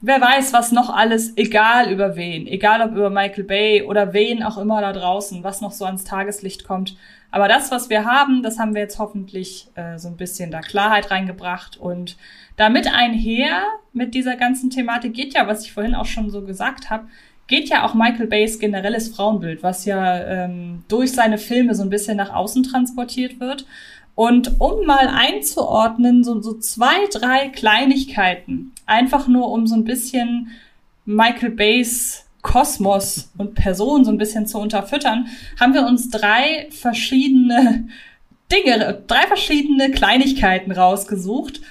wer 0.00 0.20
weiß, 0.20 0.52
was 0.52 0.72
noch 0.72 0.90
alles, 0.90 1.36
egal 1.36 1.90
über 1.90 2.16
wen, 2.16 2.46
egal 2.46 2.82
ob 2.82 2.92
über 2.92 3.10
Michael 3.10 3.44
Bay 3.44 3.82
oder 3.82 4.12
wen 4.12 4.42
auch 4.42 4.58
immer 4.58 4.80
da 4.80 4.92
draußen, 4.92 5.44
was 5.44 5.60
noch 5.60 5.72
so 5.72 5.84
ans 5.84 6.04
Tageslicht 6.04 6.64
kommt. 6.64 6.96
Aber 7.30 7.46
das, 7.46 7.70
was 7.70 7.90
wir 7.90 8.04
haben, 8.04 8.42
das 8.42 8.58
haben 8.58 8.74
wir 8.74 8.82
jetzt 8.82 8.98
hoffentlich 8.98 9.68
äh, 9.74 9.98
so 9.98 10.08
ein 10.08 10.16
bisschen 10.16 10.50
da 10.50 10.60
Klarheit 10.60 11.10
reingebracht. 11.10 11.76
Und 11.76 12.16
damit 12.56 12.92
einher 12.92 13.62
mit 13.92 14.14
dieser 14.14 14.36
ganzen 14.36 14.70
Thematik 14.70 15.14
geht 15.14 15.34
ja, 15.34 15.46
was 15.46 15.64
ich 15.64 15.72
vorhin 15.72 15.94
auch 15.94 16.06
schon 16.06 16.30
so 16.30 16.42
gesagt 16.42 16.90
habe, 16.90 17.04
geht 17.46 17.68
ja 17.68 17.84
auch 17.84 17.94
Michael 17.94 18.26
Bays 18.26 18.58
generelles 18.58 19.08
Frauenbild, 19.08 19.62
was 19.62 19.84
ja 19.84 20.20
ähm, 20.24 20.84
durch 20.88 21.12
seine 21.12 21.36
Filme 21.36 21.74
so 21.74 21.82
ein 21.82 21.90
bisschen 21.90 22.16
nach 22.16 22.32
außen 22.32 22.62
transportiert 22.62 23.40
wird. 23.40 23.66
Und 24.20 24.60
um 24.60 24.84
mal 24.84 25.08
einzuordnen, 25.08 26.24
so, 26.24 26.42
so 26.42 26.52
zwei, 26.58 27.06
drei 27.10 27.48
Kleinigkeiten, 27.48 28.72
einfach 28.84 29.28
nur 29.28 29.50
um 29.50 29.66
so 29.66 29.74
ein 29.74 29.84
bisschen 29.84 30.50
Michael 31.06 31.52
Bays 31.52 32.26
Kosmos 32.42 33.32
und 33.38 33.54
Person 33.54 34.04
so 34.04 34.10
ein 34.10 34.18
bisschen 34.18 34.46
zu 34.46 34.58
unterfüttern, 34.58 35.28
haben 35.58 35.72
wir 35.72 35.86
uns 35.86 36.10
drei 36.10 36.68
verschiedene 36.68 37.88
Dinge, 38.52 39.02
drei 39.06 39.26
verschiedene 39.26 39.90
Kleinigkeiten 39.90 40.70
rausgesucht, 40.70 41.62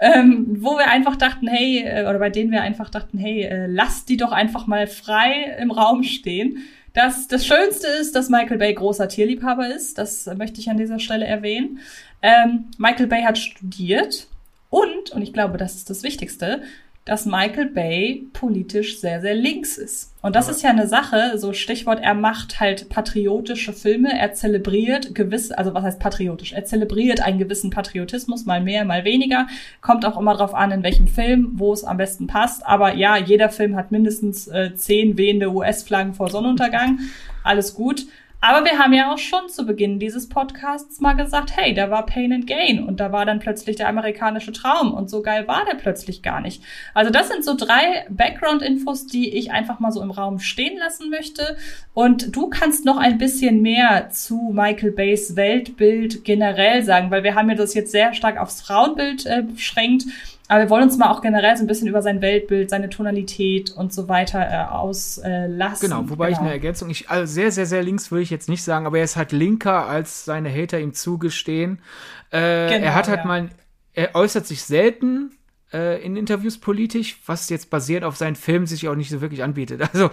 ähm, 0.00 0.46
wo 0.60 0.78
wir 0.78 0.88
einfach 0.88 1.16
dachten, 1.16 1.46
hey, 1.46 1.82
äh, 1.82 2.08
oder 2.08 2.20
bei 2.20 2.30
denen 2.30 2.52
wir 2.52 2.62
einfach 2.62 2.88
dachten, 2.88 3.18
hey, 3.18 3.42
äh, 3.42 3.66
lass 3.66 4.06
die 4.06 4.16
doch 4.16 4.32
einfach 4.32 4.66
mal 4.66 4.86
frei 4.86 5.58
im 5.60 5.70
Raum 5.70 6.02
stehen. 6.04 6.62
Das, 6.92 7.28
das 7.28 7.46
Schönste 7.46 7.86
ist, 7.86 8.14
dass 8.14 8.28
Michael 8.28 8.58
Bay 8.58 8.74
großer 8.74 9.08
Tierliebhaber 9.08 9.68
ist. 9.68 9.98
Das 9.98 10.26
möchte 10.36 10.60
ich 10.60 10.70
an 10.70 10.76
dieser 10.76 10.98
Stelle 10.98 11.26
erwähnen. 11.26 11.80
Ähm, 12.22 12.66
Michael 12.78 13.06
Bay 13.06 13.22
hat 13.22 13.38
studiert 13.38 14.26
und, 14.70 15.10
und 15.10 15.22
ich 15.22 15.32
glaube, 15.32 15.58
das 15.58 15.76
ist 15.76 15.90
das 15.90 16.02
Wichtigste, 16.02 16.62
dass 17.08 17.24
Michael 17.24 17.70
Bay 17.70 18.26
politisch 18.34 19.00
sehr, 19.00 19.20
sehr 19.20 19.34
links 19.34 19.78
ist. 19.78 20.14
Und 20.20 20.36
das 20.36 20.46
Aber 20.46 20.56
ist 20.56 20.62
ja 20.62 20.70
eine 20.70 20.86
Sache, 20.86 21.38
so 21.38 21.54
Stichwort, 21.54 22.00
er 22.02 22.12
macht 22.12 22.60
halt 22.60 22.90
patriotische 22.90 23.72
Filme, 23.72 24.10
er 24.18 24.34
zelebriert 24.34 25.14
gewisse, 25.14 25.56
also 25.56 25.72
was 25.72 25.84
heißt 25.84 26.00
patriotisch? 26.00 26.52
Er 26.52 26.64
zelebriert 26.64 27.20
einen 27.20 27.38
gewissen 27.38 27.70
Patriotismus, 27.70 28.44
mal 28.44 28.60
mehr, 28.60 28.84
mal 28.84 29.04
weniger. 29.04 29.46
Kommt 29.80 30.04
auch 30.04 30.18
immer 30.18 30.34
drauf 30.34 30.54
an, 30.54 30.70
in 30.70 30.82
welchem 30.82 31.08
Film, 31.08 31.52
wo 31.54 31.72
es 31.72 31.82
am 31.82 31.96
besten 31.96 32.26
passt. 32.26 32.66
Aber 32.66 32.94
ja, 32.94 33.16
jeder 33.16 33.48
Film 33.48 33.74
hat 33.74 33.90
mindestens 33.90 34.46
äh, 34.48 34.74
zehn 34.74 35.16
wehende 35.16 35.50
US-Flaggen 35.50 36.12
vor 36.12 36.28
Sonnenuntergang. 36.28 36.98
Alles 37.42 37.74
gut. 37.74 38.06
Aber 38.40 38.64
wir 38.64 38.78
haben 38.78 38.92
ja 38.92 39.12
auch 39.12 39.18
schon 39.18 39.48
zu 39.48 39.66
Beginn 39.66 39.98
dieses 39.98 40.28
Podcasts 40.28 41.00
mal 41.00 41.14
gesagt, 41.14 41.56
hey, 41.56 41.74
da 41.74 41.90
war 41.90 42.06
Pain 42.06 42.32
and 42.32 42.46
Gain 42.46 42.84
und 42.84 43.00
da 43.00 43.10
war 43.10 43.26
dann 43.26 43.40
plötzlich 43.40 43.74
der 43.74 43.88
amerikanische 43.88 44.52
Traum 44.52 44.94
und 44.94 45.10
so 45.10 45.22
geil 45.22 45.48
war 45.48 45.64
der 45.64 45.74
plötzlich 45.74 46.22
gar 46.22 46.40
nicht. 46.40 46.62
Also 46.94 47.10
das 47.10 47.28
sind 47.28 47.44
so 47.44 47.56
drei 47.56 48.06
Background-Infos, 48.10 49.06
die 49.06 49.36
ich 49.36 49.50
einfach 49.50 49.80
mal 49.80 49.90
so 49.90 50.00
im 50.02 50.12
Raum 50.12 50.38
stehen 50.38 50.78
lassen 50.78 51.10
möchte. 51.10 51.56
Und 51.94 52.36
du 52.36 52.48
kannst 52.48 52.84
noch 52.84 52.96
ein 52.96 53.18
bisschen 53.18 53.60
mehr 53.60 54.10
zu 54.10 54.52
Michael 54.54 54.92
Bays 54.92 55.34
Weltbild 55.34 56.24
generell 56.24 56.84
sagen, 56.84 57.10
weil 57.10 57.24
wir 57.24 57.34
haben 57.34 57.50
ja 57.50 57.56
das 57.56 57.74
jetzt 57.74 57.90
sehr 57.90 58.14
stark 58.14 58.38
aufs 58.40 58.60
Frauenbild 58.60 59.26
äh, 59.26 59.42
beschränkt. 59.42 60.04
Aber 60.48 60.62
wir 60.62 60.70
wollen 60.70 60.84
uns 60.84 60.96
mal 60.96 61.10
auch 61.10 61.20
generell 61.20 61.56
so 61.56 61.62
ein 61.62 61.66
bisschen 61.66 61.88
über 61.88 62.00
sein 62.00 62.22
Weltbild, 62.22 62.70
seine 62.70 62.88
Tonalität 62.88 63.70
und 63.70 63.92
so 63.92 64.08
weiter 64.08 64.40
äh, 64.40 64.64
auslassen. 64.72 65.88
Genau, 65.88 66.08
wobei 66.08 66.28
genau. 66.28 66.38
ich 66.38 66.42
eine 66.42 66.52
Ergänzung, 66.52 66.88
ich, 66.88 67.10
also 67.10 67.30
sehr, 67.30 67.52
sehr, 67.52 67.66
sehr 67.66 67.82
links 67.82 68.10
würde 68.10 68.22
ich 68.22 68.30
jetzt 68.30 68.48
nicht 68.48 68.62
sagen, 68.62 68.86
aber 68.86 68.98
er 68.98 69.04
ist 69.04 69.16
halt 69.16 69.32
linker, 69.32 69.86
als 69.86 70.24
seine 70.24 70.50
Hater 70.50 70.80
ihm 70.80 70.94
zugestehen. 70.94 71.82
Äh, 72.30 72.70
genau, 72.70 72.86
er 72.86 72.94
hat 72.94 73.08
halt 73.08 73.20
ja. 73.20 73.26
mal, 73.26 73.48
er 73.92 74.14
äußert 74.14 74.46
sich 74.46 74.62
selten 74.62 75.32
äh, 75.72 76.02
in 76.02 76.16
Interviews 76.16 76.58
politisch, 76.58 77.20
was 77.26 77.50
jetzt 77.50 77.68
basiert 77.68 78.02
auf 78.02 78.16
seinen 78.16 78.36
Filmen 78.36 78.66
sich 78.66 78.88
auch 78.88 78.94
nicht 78.94 79.10
so 79.10 79.20
wirklich 79.20 79.42
anbietet. 79.42 79.82
Also, 79.92 80.10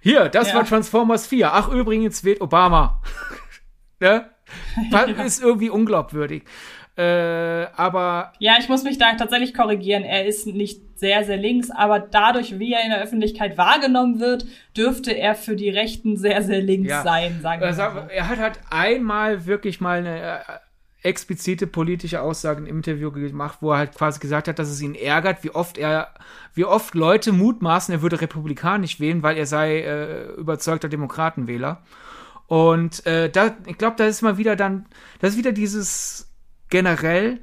hier, 0.00 0.28
das 0.28 0.50
ja. 0.50 0.56
war 0.56 0.66
Transformers 0.66 1.26
4. 1.26 1.54
Ach, 1.54 1.68
übrigens 1.70 2.24
wählt 2.24 2.40
Obama. 2.40 3.00
ne? 4.00 4.30
Das 4.90 5.10
ja. 5.10 5.22
ist 5.24 5.42
irgendwie 5.42 5.70
unglaubwürdig. 5.70 6.44
Äh, 6.96 7.66
aber. 7.76 8.32
Ja, 8.38 8.54
ich 8.60 8.68
muss 8.68 8.84
mich 8.84 8.98
da 8.98 9.14
tatsächlich 9.14 9.52
korrigieren. 9.52 10.04
Er 10.04 10.26
ist 10.26 10.46
nicht 10.46 10.80
sehr, 10.98 11.24
sehr 11.24 11.36
links, 11.36 11.70
aber 11.70 11.98
dadurch, 11.98 12.58
wie 12.58 12.72
er 12.72 12.84
in 12.84 12.90
der 12.90 13.02
Öffentlichkeit 13.02 13.58
wahrgenommen 13.58 14.20
wird, 14.20 14.46
dürfte 14.76 15.10
er 15.10 15.34
für 15.34 15.56
die 15.56 15.70
Rechten 15.70 16.16
sehr, 16.16 16.42
sehr 16.42 16.62
links 16.62 16.90
ja. 16.90 17.02
sein, 17.02 17.40
sagen 17.42 17.60
wir 17.60 17.72
mal. 17.72 18.08
Er 18.10 18.28
hat 18.28 18.38
halt 18.38 18.60
einmal 18.70 19.44
wirklich 19.46 19.80
mal 19.80 19.98
eine 19.98 20.20
äh, 20.20 20.42
explizite 21.02 21.66
politische 21.66 22.22
Aussage 22.22 22.60
im 22.60 22.66
Interview 22.66 23.10
gemacht, 23.10 23.58
wo 23.60 23.72
er 23.72 23.78
halt 23.78 23.94
quasi 23.94 24.20
gesagt 24.20 24.46
hat, 24.46 24.58
dass 24.58 24.70
es 24.70 24.80
ihn 24.80 24.94
ärgert, 24.94 25.42
wie 25.42 25.50
oft 25.50 25.76
er, 25.76 26.08
wie 26.54 26.64
oft 26.64 26.94
Leute 26.94 27.32
mutmaßen, 27.32 27.92
er 27.92 28.02
würde 28.02 28.20
republikanisch 28.20 29.00
wählen, 29.00 29.22
weil 29.22 29.36
er 29.36 29.46
sei 29.46 29.80
äh, 29.80 30.26
überzeugter 30.36 30.88
Demokratenwähler. 30.88 31.82
Und 32.46 33.04
äh, 33.06 33.30
da, 33.30 33.56
ich 33.66 33.78
glaube, 33.78 33.96
da 33.96 34.06
ist 34.06 34.22
mal 34.22 34.38
wieder 34.38 34.56
dann, 34.56 34.86
das 35.20 35.32
ist 35.32 35.38
wieder 35.38 35.52
dieses 35.52 36.33
generell, 36.74 37.38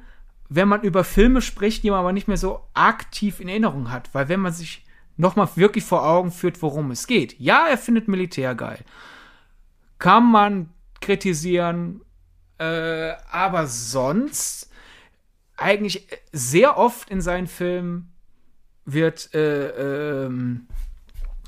wenn 0.50 0.68
man 0.68 0.82
über 0.82 1.04
Filme 1.04 1.40
spricht, 1.40 1.84
die 1.84 1.90
man 1.90 2.00
aber 2.00 2.12
nicht 2.12 2.28
mehr 2.28 2.36
so 2.36 2.60
aktiv 2.74 3.40
in 3.40 3.48
Erinnerung 3.48 3.90
hat. 3.90 4.10
Weil 4.12 4.28
wenn 4.28 4.40
man 4.40 4.52
sich 4.52 4.84
nochmal 5.16 5.48
wirklich 5.54 5.84
vor 5.84 6.06
Augen 6.06 6.30
führt, 6.30 6.60
worum 6.60 6.90
es 6.90 7.06
geht. 7.06 7.40
Ja, 7.40 7.66
er 7.66 7.78
findet 7.78 8.08
Militär 8.08 8.54
geil. 8.54 8.84
Kann 9.98 10.30
man 10.30 10.68
kritisieren, 11.00 12.02
äh, 12.58 13.12
aber 13.30 13.66
sonst 13.66 14.70
eigentlich 15.56 16.06
sehr 16.30 16.76
oft 16.76 17.08
in 17.08 17.22
seinen 17.22 17.46
Filmen 17.46 18.12
wird 18.84 19.32
äh, 19.32 20.26
ähm, 20.26 20.66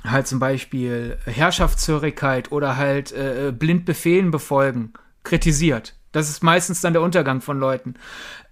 halt 0.04 0.26
zum 0.26 0.38
Beispiel 0.38 1.18
Herrschaftshörigkeit 1.26 2.50
oder 2.50 2.78
halt 2.78 3.12
äh, 3.12 3.52
blind 3.54 3.84
Befehlen 3.84 4.30
befolgen 4.30 4.94
kritisiert. 5.22 5.94
Das 6.14 6.30
ist 6.30 6.42
meistens 6.42 6.80
dann 6.80 6.92
der 6.92 7.02
Untergang 7.02 7.40
von 7.40 7.58
Leuten. 7.58 7.96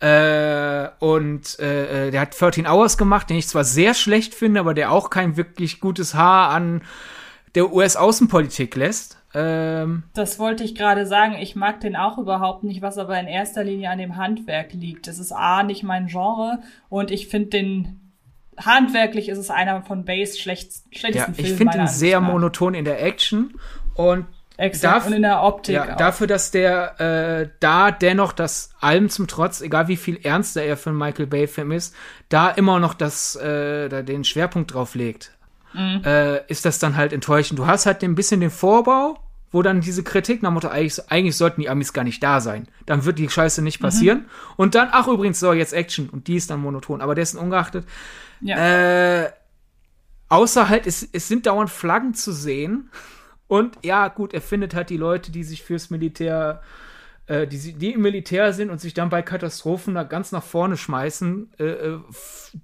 Äh, 0.01 0.89
und 0.99 1.59
äh, 1.61 2.11
der 2.11 2.21
hat 2.21 2.39
13 2.39 2.67
Hours 2.67 2.99
gemacht, 2.99 3.31
den 3.31 3.37
ich 3.37 3.47
zwar 3.47 3.65
sehr 3.65 3.95
schlecht 3.95 4.35
finde, 4.35 4.61
aber 4.61 4.75
der 4.75 4.91
auch 4.91 5.11
kein 5.11 5.37
wirklich 5.37 5.81
gutes 5.81 6.15
Haar 6.15 6.51
an 6.51 6.83
der 7.55 7.73
US-Außenpolitik 7.73 8.75
lässt. 8.75 9.19
Ähm, 9.33 10.03
das 10.13 10.41
wollte 10.41 10.65
ich 10.65 10.75
gerade 10.75 11.07
sagen. 11.07 11.37
Ich 11.41 11.55
mag 11.55 11.81
den 11.81 11.95
auch 11.95 12.19
überhaupt 12.19 12.65
nicht, 12.65 12.83
was 12.83 12.99
aber 12.99 13.19
in 13.19 13.29
erster 13.29 13.63
Linie 13.63 13.91
an 13.91 13.99
dem 13.99 14.17
Handwerk 14.17 14.73
liegt. 14.73 15.07
Es 15.07 15.21
ist 15.21 15.33
A, 15.33 15.63
nicht 15.63 15.85
mein 15.85 16.09
Genre 16.09 16.59
und 16.89 17.13
ich 17.13 17.29
finde 17.29 17.51
den 17.51 18.01
handwerklich 18.59 19.29
ist 19.29 19.39
es 19.39 19.51
einer 19.51 19.83
von 19.83 20.05
Bays 20.05 20.39
schlecht, 20.39 20.73
schlechtesten 20.91 21.35
ja, 21.35 21.41
Ich 21.41 21.55
finde 21.55 21.79
ihn 21.79 21.87
sehr 21.87 22.21
monoton 22.21 22.75
in 22.75 22.85
der 22.85 23.03
Action 23.03 23.55
und 23.95 24.27
Exakt, 24.63 24.95
Darf, 24.95 25.07
und 25.07 25.13
in 25.13 25.23
der 25.23 25.43
Optik. 25.43 25.75
Ja, 25.75 25.97
dafür, 25.97 26.29
dass 26.29 26.53
der 26.53 27.01
äh, 27.01 27.49
da 27.59 27.91
dennoch 27.91 28.33
das 28.33 28.71
allem 28.81 29.09
zum 29.11 29.27
Trotz, 29.27 29.61
egal 29.61 29.89
wie 29.89 29.97
viel 29.97 30.21
ernster 30.23 30.63
er 30.63 30.77
für 30.77 30.91
einen 30.91 31.01
Michael 31.01 31.27
Bay-Film 31.27 31.73
ist, 31.73 31.97
da 32.29 32.49
immer 32.49 32.79
noch 32.79 32.95
das, 32.95 33.35
äh, 33.35 33.89
da 33.89 34.03
den 34.03 34.23
Schwerpunkt 34.23 34.73
drauf 34.73 34.95
legt, 34.95 35.33
mhm. 35.73 36.03
äh, 36.05 36.47
ist 36.47 36.65
das 36.65 36.79
dann 36.79 36.97
halt 36.97 37.13
enttäuschend. 37.13 37.59
Du 37.59 37.67
hast 37.67 37.87
halt 37.87 38.05
ein 38.05 38.15
bisschen 38.15 38.39
den 38.39 38.51
Vorbau, 38.51 39.19
wo 39.51 39.63
dann 39.63 39.81
diese 39.81 40.05
Kritik 40.05 40.45
nach 40.45 40.53
Motto, 40.53 40.69
eigentlich, 40.69 41.11
eigentlich 41.11 41.37
sollten 41.37 41.61
die 41.61 41.69
Amis 41.69 41.93
gar 41.93 42.05
nicht 42.05 42.23
da 42.23 42.41
sein. 42.41 42.69
Dann 42.87 43.05
wird 43.05 43.19
die 43.19 43.29
Scheiße 43.29 43.63
nicht 43.63 43.81
mhm. 43.81 43.85
passieren. 43.85 44.19
Mhm. 44.19 44.55
Und 44.59 44.75
dann, 44.77 44.91
ach 44.93 45.09
übrigens, 45.09 45.41
so, 45.41 45.53
jetzt 45.53 45.73
Action. 45.73 46.09
Und 46.09 46.29
die 46.29 46.37
ist 46.37 46.51
dann 46.51 46.61
monoton. 46.61 47.01
Aber 47.01 47.17
dessen 47.17 47.39
ungeachtet, 47.39 47.85
ja. 48.41 49.25
äh, 49.25 49.31
außer 50.29 50.69
halt, 50.69 50.87
es, 50.87 51.09
es 51.13 51.27
sind 51.27 51.47
dauernd 51.47 51.69
Flaggen 51.69 52.15
zu 52.15 52.31
sehen. 52.31 52.91
Und 53.53 53.77
ja, 53.83 54.09
gut, 54.09 54.33
er 54.33 54.41
findet 54.41 54.75
halt 54.75 54.89
die 54.89 54.97
Leute, 54.97 55.31
die 55.31 55.45
sich 55.45 55.63
fürs 55.63 55.91
Militär, 55.91 56.63
äh, 57.27 57.47
die, 57.47 57.75
die 57.75 57.93
im 57.93 58.01
Militär 58.01 58.55
sind 58.55 58.71
und 58.71 58.81
sich 58.81 58.95
dann 58.95 59.11
bei 59.11 59.21
Katastrophen 59.21 59.95
da 59.95 60.05
ganz 60.05 60.33
nach 60.33 60.43
vorne 60.43 60.79
schmeißen, 60.79 61.53
äh, 61.59 61.65
äh 61.65 61.99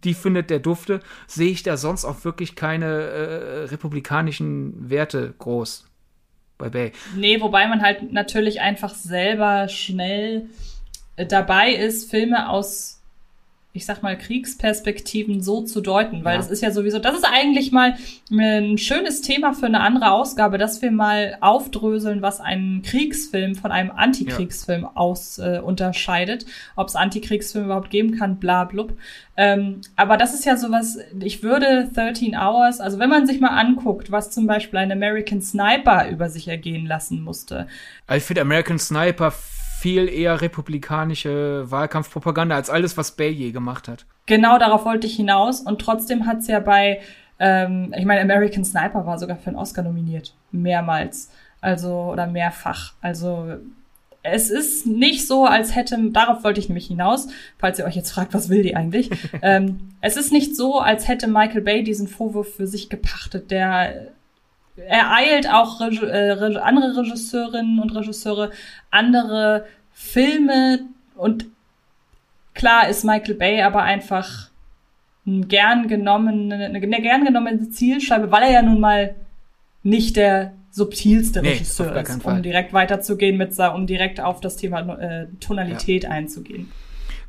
die 0.02 0.14
findet 0.14 0.48
der 0.48 0.60
Dufte. 0.60 1.00
Sehe 1.26 1.50
ich 1.50 1.62
da 1.62 1.76
sonst 1.76 2.06
auch 2.06 2.24
wirklich 2.24 2.56
keine 2.56 2.86
äh, 2.86 3.64
republikanischen 3.64 4.88
Werte 4.88 5.34
groß 5.38 5.84
bei 6.56 6.70
Bay. 6.70 6.92
Nee, 7.14 7.38
wobei 7.42 7.68
man 7.68 7.82
halt 7.82 8.10
natürlich 8.10 8.62
einfach 8.62 8.94
selber 8.94 9.68
schnell 9.68 10.48
äh, 11.16 11.26
dabei 11.26 11.72
ist, 11.72 12.10
Filme 12.10 12.48
aus 12.48 12.97
ich 13.78 13.86
sag 13.86 14.02
mal, 14.02 14.18
Kriegsperspektiven 14.18 15.40
so 15.40 15.62
zu 15.62 15.80
deuten, 15.80 16.24
weil 16.24 16.32
ja. 16.32 16.38
das 16.38 16.50
ist 16.50 16.62
ja 16.62 16.72
sowieso, 16.72 16.98
das 16.98 17.14
ist 17.14 17.24
eigentlich 17.24 17.70
mal 17.70 17.96
ein 18.30 18.76
schönes 18.76 19.22
Thema 19.22 19.54
für 19.54 19.66
eine 19.66 19.80
andere 19.80 20.10
Ausgabe, 20.10 20.58
dass 20.58 20.82
wir 20.82 20.90
mal 20.90 21.38
aufdröseln, 21.40 22.20
was 22.20 22.40
einen 22.40 22.82
Kriegsfilm 22.82 23.54
von 23.54 23.70
einem 23.70 23.92
Antikriegsfilm 23.92 24.82
ja. 24.82 24.92
aus 24.94 25.38
äh, 25.38 25.60
unterscheidet, 25.64 26.44
ob 26.74 26.88
es 26.88 26.96
Antikriegsfilme 26.96 27.66
überhaupt 27.66 27.90
geben 27.90 28.18
kann, 28.18 28.38
bla 28.38 28.64
blub. 28.64 28.94
Ähm, 29.36 29.82
aber 29.94 30.16
das 30.16 30.34
ist 30.34 30.44
ja 30.44 30.56
sowas, 30.56 30.98
ich 31.20 31.44
würde 31.44 31.88
13 31.94 32.34
Hours, 32.34 32.80
also 32.80 32.98
wenn 32.98 33.08
man 33.08 33.28
sich 33.28 33.40
mal 33.40 33.56
anguckt, 33.56 34.10
was 34.10 34.32
zum 34.32 34.48
Beispiel 34.48 34.80
ein 34.80 34.90
American 34.90 35.40
Sniper 35.40 36.08
über 36.10 36.28
sich 36.28 36.48
ergehen 36.48 36.84
lassen 36.84 37.22
musste. 37.22 37.68
Also 38.08 38.18
ich 38.18 38.24
finde 38.24 38.40
American 38.40 38.80
Sniper 38.80 39.32
viel 39.78 40.08
eher 40.08 40.40
republikanische 40.40 41.70
Wahlkampfpropaganda 41.70 42.56
als 42.56 42.70
alles, 42.70 42.96
was 42.96 43.12
Bay 43.12 43.30
je 43.30 43.52
gemacht 43.52 43.86
hat. 43.88 44.06
Genau, 44.26 44.58
darauf 44.58 44.84
wollte 44.84 45.06
ich 45.06 45.16
hinaus. 45.16 45.60
Und 45.60 45.80
trotzdem 45.80 46.26
hat 46.26 46.38
es 46.38 46.48
ja 46.48 46.60
bei, 46.60 47.00
ähm, 47.38 47.94
ich 47.96 48.04
meine, 48.04 48.20
American 48.20 48.64
Sniper 48.64 49.06
war 49.06 49.18
sogar 49.18 49.36
für 49.36 49.48
einen 49.48 49.56
Oscar 49.56 49.82
nominiert. 49.82 50.34
Mehrmals. 50.50 51.30
Also, 51.60 51.92
oder 52.12 52.26
mehrfach. 52.26 52.94
Also, 53.00 53.54
es 54.22 54.50
ist 54.50 54.86
nicht 54.86 55.26
so, 55.26 55.44
als 55.46 55.74
hätte, 55.76 55.96
darauf 56.10 56.44
wollte 56.44 56.60
ich 56.60 56.68
nämlich 56.68 56.88
hinaus, 56.88 57.28
falls 57.58 57.78
ihr 57.78 57.84
euch 57.84 57.96
jetzt 57.96 58.10
fragt, 58.10 58.34
was 58.34 58.48
will 58.48 58.62
die 58.62 58.76
eigentlich? 58.76 59.10
ähm, 59.42 59.92
es 60.00 60.16
ist 60.16 60.32
nicht 60.32 60.56
so, 60.56 60.80
als 60.80 61.08
hätte 61.08 61.28
Michael 61.28 61.62
Bay 61.62 61.82
diesen 61.84 62.08
Vorwurf 62.08 62.56
für 62.56 62.66
sich 62.66 62.90
gepachtet. 62.90 63.50
Der 63.50 64.12
er 64.86 65.12
eilt 65.12 65.48
auch 65.48 65.80
Reg 65.80 66.02
äh, 66.02 66.56
andere 66.58 66.96
Regisseurinnen 66.96 67.78
und 67.78 67.94
Regisseure, 67.94 68.50
andere 68.90 69.66
Filme 69.92 70.80
und 71.16 71.46
klar 72.54 72.88
ist 72.88 73.04
Michael 73.04 73.34
Bay 73.34 73.62
aber 73.62 73.82
einfach 73.82 74.48
ein 75.26 75.48
gern 75.48 75.88
genommene, 75.88 76.66
eine 76.66 76.80
gern 76.80 77.24
genommene 77.24 77.70
Zielscheibe, 77.70 78.30
weil 78.30 78.44
er 78.44 78.52
ja 78.52 78.62
nun 78.62 78.80
mal 78.80 79.14
nicht 79.82 80.16
der 80.16 80.52
subtilste 80.70 81.42
nee, 81.42 81.50
Regisseur 81.50 81.94
ist, 81.96 82.24
um 82.24 82.42
direkt 82.42 82.72
weiterzugehen 82.72 83.36
mit, 83.36 83.58
um 83.58 83.86
direkt 83.86 84.20
auf 84.20 84.40
das 84.40 84.56
Thema 84.56 84.98
äh, 84.98 85.26
Tonalität 85.40 86.04
ja. 86.04 86.10
einzugehen. 86.10 86.70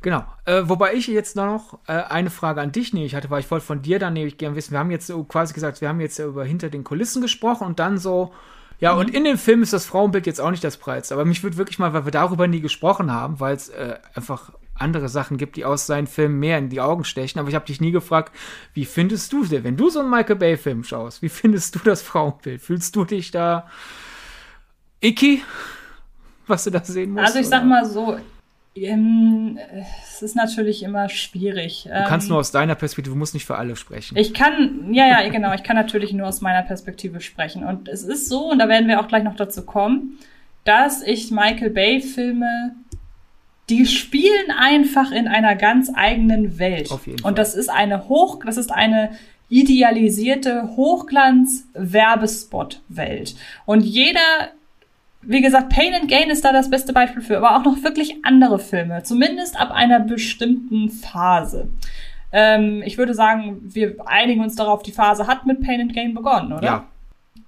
Genau. 0.02 0.24
Äh, 0.46 0.62
wobei 0.64 0.94
ich 0.94 1.06
jetzt 1.08 1.36
noch 1.36 1.78
äh, 1.86 1.92
eine 1.92 2.30
Frage 2.30 2.60
an 2.60 2.72
dich 2.72 2.94
nämlich 2.94 3.14
hatte, 3.14 3.28
weil 3.30 3.40
ich 3.40 3.50
wollte 3.50 3.66
von 3.66 3.82
dir 3.82 3.98
dann 3.98 4.14
nämlich 4.14 4.38
gerne 4.38 4.56
wissen, 4.56 4.72
wir 4.72 4.78
haben 4.78 4.90
jetzt 4.90 5.06
so 5.06 5.24
quasi 5.24 5.52
gesagt, 5.52 5.80
wir 5.80 5.88
haben 5.88 6.00
jetzt 6.00 6.18
ja 6.18 6.26
über 6.26 6.44
hinter 6.44 6.70
den 6.70 6.84
Kulissen 6.84 7.20
gesprochen 7.20 7.66
und 7.66 7.78
dann 7.78 7.98
so, 7.98 8.32
ja, 8.78 8.94
mhm. 8.94 9.00
und 9.00 9.14
in 9.14 9.24
dem 9.24 9.36
Film 9.36 9.62
ist 9.62 9.74
das 9.74 9.84
Frauenbild 9.84 10.26
jetzt 10.26 10.40
auch 10.40 10.50
nicht 10.50 10.64
das 10.64 10.78
Preis. 10.78 11.12
Aber 11.12 11.26
mich 11.26 11.42
würde 11.42 11.58
wirklich 11.58 11.78
mal, 11.78 11.92
weil 11.92 12.06
wir 12.06 12.12
darüber 12.12 12.46
nie 12.46 12.60
gesprochen 12.60 13.12
haben, 13.12 13.40
weil 13.40 13.54
es 13.54 13.68
äh, 13.68 13.98
einfach 14.14 14.52
andere 14.74 15.10
Sachen 15.10 15.36
gibt, 15.36 15.56
die 15.56 15.66
aus 15.66 15.86
seinen 15.86 16.06
Filmen 16.06 16.38
mehr 16.38 16.56
in 16.56 16.70
die 16.70 16.80
Augen 16.80 17.04
stechen. 17.04 17.38
Aber 17.38 17.50
ich 17.50 17.54
habe 17.54 17.66
dich 17.66 17.82
nie 17.82 17.90
gefragt, 17.90 18.34
wie 18.72 18.86
findest 18.86 19.32
du 19.34 19.44
denn, 19.44 19.64
wenn 19.64 19.76
du 19.76 19.90
so 19.90 20.00
einen 20.00 20.08
Michael 20.08 20.36
Bay-Film 20.36 20.84
schaust, 20.84 21.20
wie 21.20 21.28
findest 21.28 21.74
du 21.74 21.80
das 21.84 22.00
Frauenbild? 22.00 22.62
Fühlst 22.62 22.96
du 22.96 23.04
dich 23.04 23.30
da 23.30 23.68
icky, 25.00 25.42
was 26.46 26.64
du 26.64 26.70
da 26.70 26.82
sehen 26.82 27.10
musst? 27.10 27.26
Also 27.26 27.38
ich 27.40 27.48
sag 27.48 27.66
mal 27.66 27.84
so, 27.84 28.18
es 28.74 30.22
ist 30.22 30.36
natürlich 30.36 30.84
immer 30.84 31.08
schwierig. 31.08 31.84
Du 31.84 32.04
kannst 32.06 32.26
ähm, 32.26 32.30
nur 32.30 32.38
aus 32.38 32.52
deiner 32.52 32.76
Perspektive, 32.76 33.14
du 33.14 33.18
musst 33.18 33.34
nicht 33.34 33.44
für 33.44 33.56
alle 33.56 33.76
sprechen. 33.76 34.16
Ich 34.16 34.32
kann, 34.32 34.94
ja, 34.94 35.06
ja, 35.06 35.28
genau, 35.28 35.52
ich 35.54 35.64
kann 35.64 35.76
natürlich 35.76 36.12
nur 36.12 36.28
aus 36.28 36.40
meiner 36.40 36.62
Perspektive 36.62 37.20
sprechen. 37.20 37.64
Und 37.64 37.88
es 37.88 38.04
ist 38.04 38.28
so, 38.28 38.50
und 38.50 38.60
da 38.60 38.68
werden 38.68 38.86
wir 38.88 39.00
auch 39.00 39.08
gleich 39.08 39.24
noch 39.24 39.34
dazu 39.36 39.66
kommen, 39.66 40.18
dass 40.64 41.02
ich 41.02 41.32
Michael 41.32 41.70
Bay-Filme, 41.70 42.76
die 43.68 43.86
spielen 43.86 44.52
einfach 44.56 45.10
in 45.10 45.26
einer 45.26 45.56
ganz 45.56 45.90
eigenen 45.94 46.58
Welt. 46.58 46.92
Auf 46.92 47.06
jeden 47.06 47.18
Fall. 47.18 47.30
Und 47.30 47.38
das 47.38 47.56
ist 47.56 47.70
eine 47.70 48.08
hoch, 48.08 48.40
das 48.44 48.56
ist 48.56 48.70
eine 48.70 49.10
idealisierte 49.48 50.76
Hochglanz-Werbespot-Welt. 50.76 53.34
Und 53.66 53.80
jeder 53.80 54.52
wie 55.22 55.42
gesagt, 55.42 55.70
Pain 55.70 55.94
and 55.94 56.08
Gain 56.08 56.30
ist 56.30 56.44
da 56.44 56.52
das 56.52 56.70
beste 56.70 56.92
Beispiel 56.92 57.22
für, 57.22 57.36
aber 57.36 57.56
auch 57.56 57.64
noch 57.64 57.82
wirklich 57.82 58.24
andere 58.24 58.58
Filme, 58.58 59.02
zumindest 59.02 59.60
ab 59.60 59.70
einer 59.70 60.00
bestimmten 60.00 60.88
Phase. 60.88 61.68
Ähm, 62.32 62.82
ich 62.84 62.96
würde 62.96 63.14
sagen, 63.14 63.58
wir 63.62 63.96
einigen 64.06 64.42
uns 64.42 64.54
darauf, 64.54 64.82
die 64.82 64.92
Phase 64.92 65.26
hat 65.26 65.46
mit 65.46 65.60
Pain 65.62 65.80
and 65.80 65.94
Gain 65.94 66.14
begonnen, 66.14 66.52
oder? 66.52 66.64
Ja. 66.64 66.84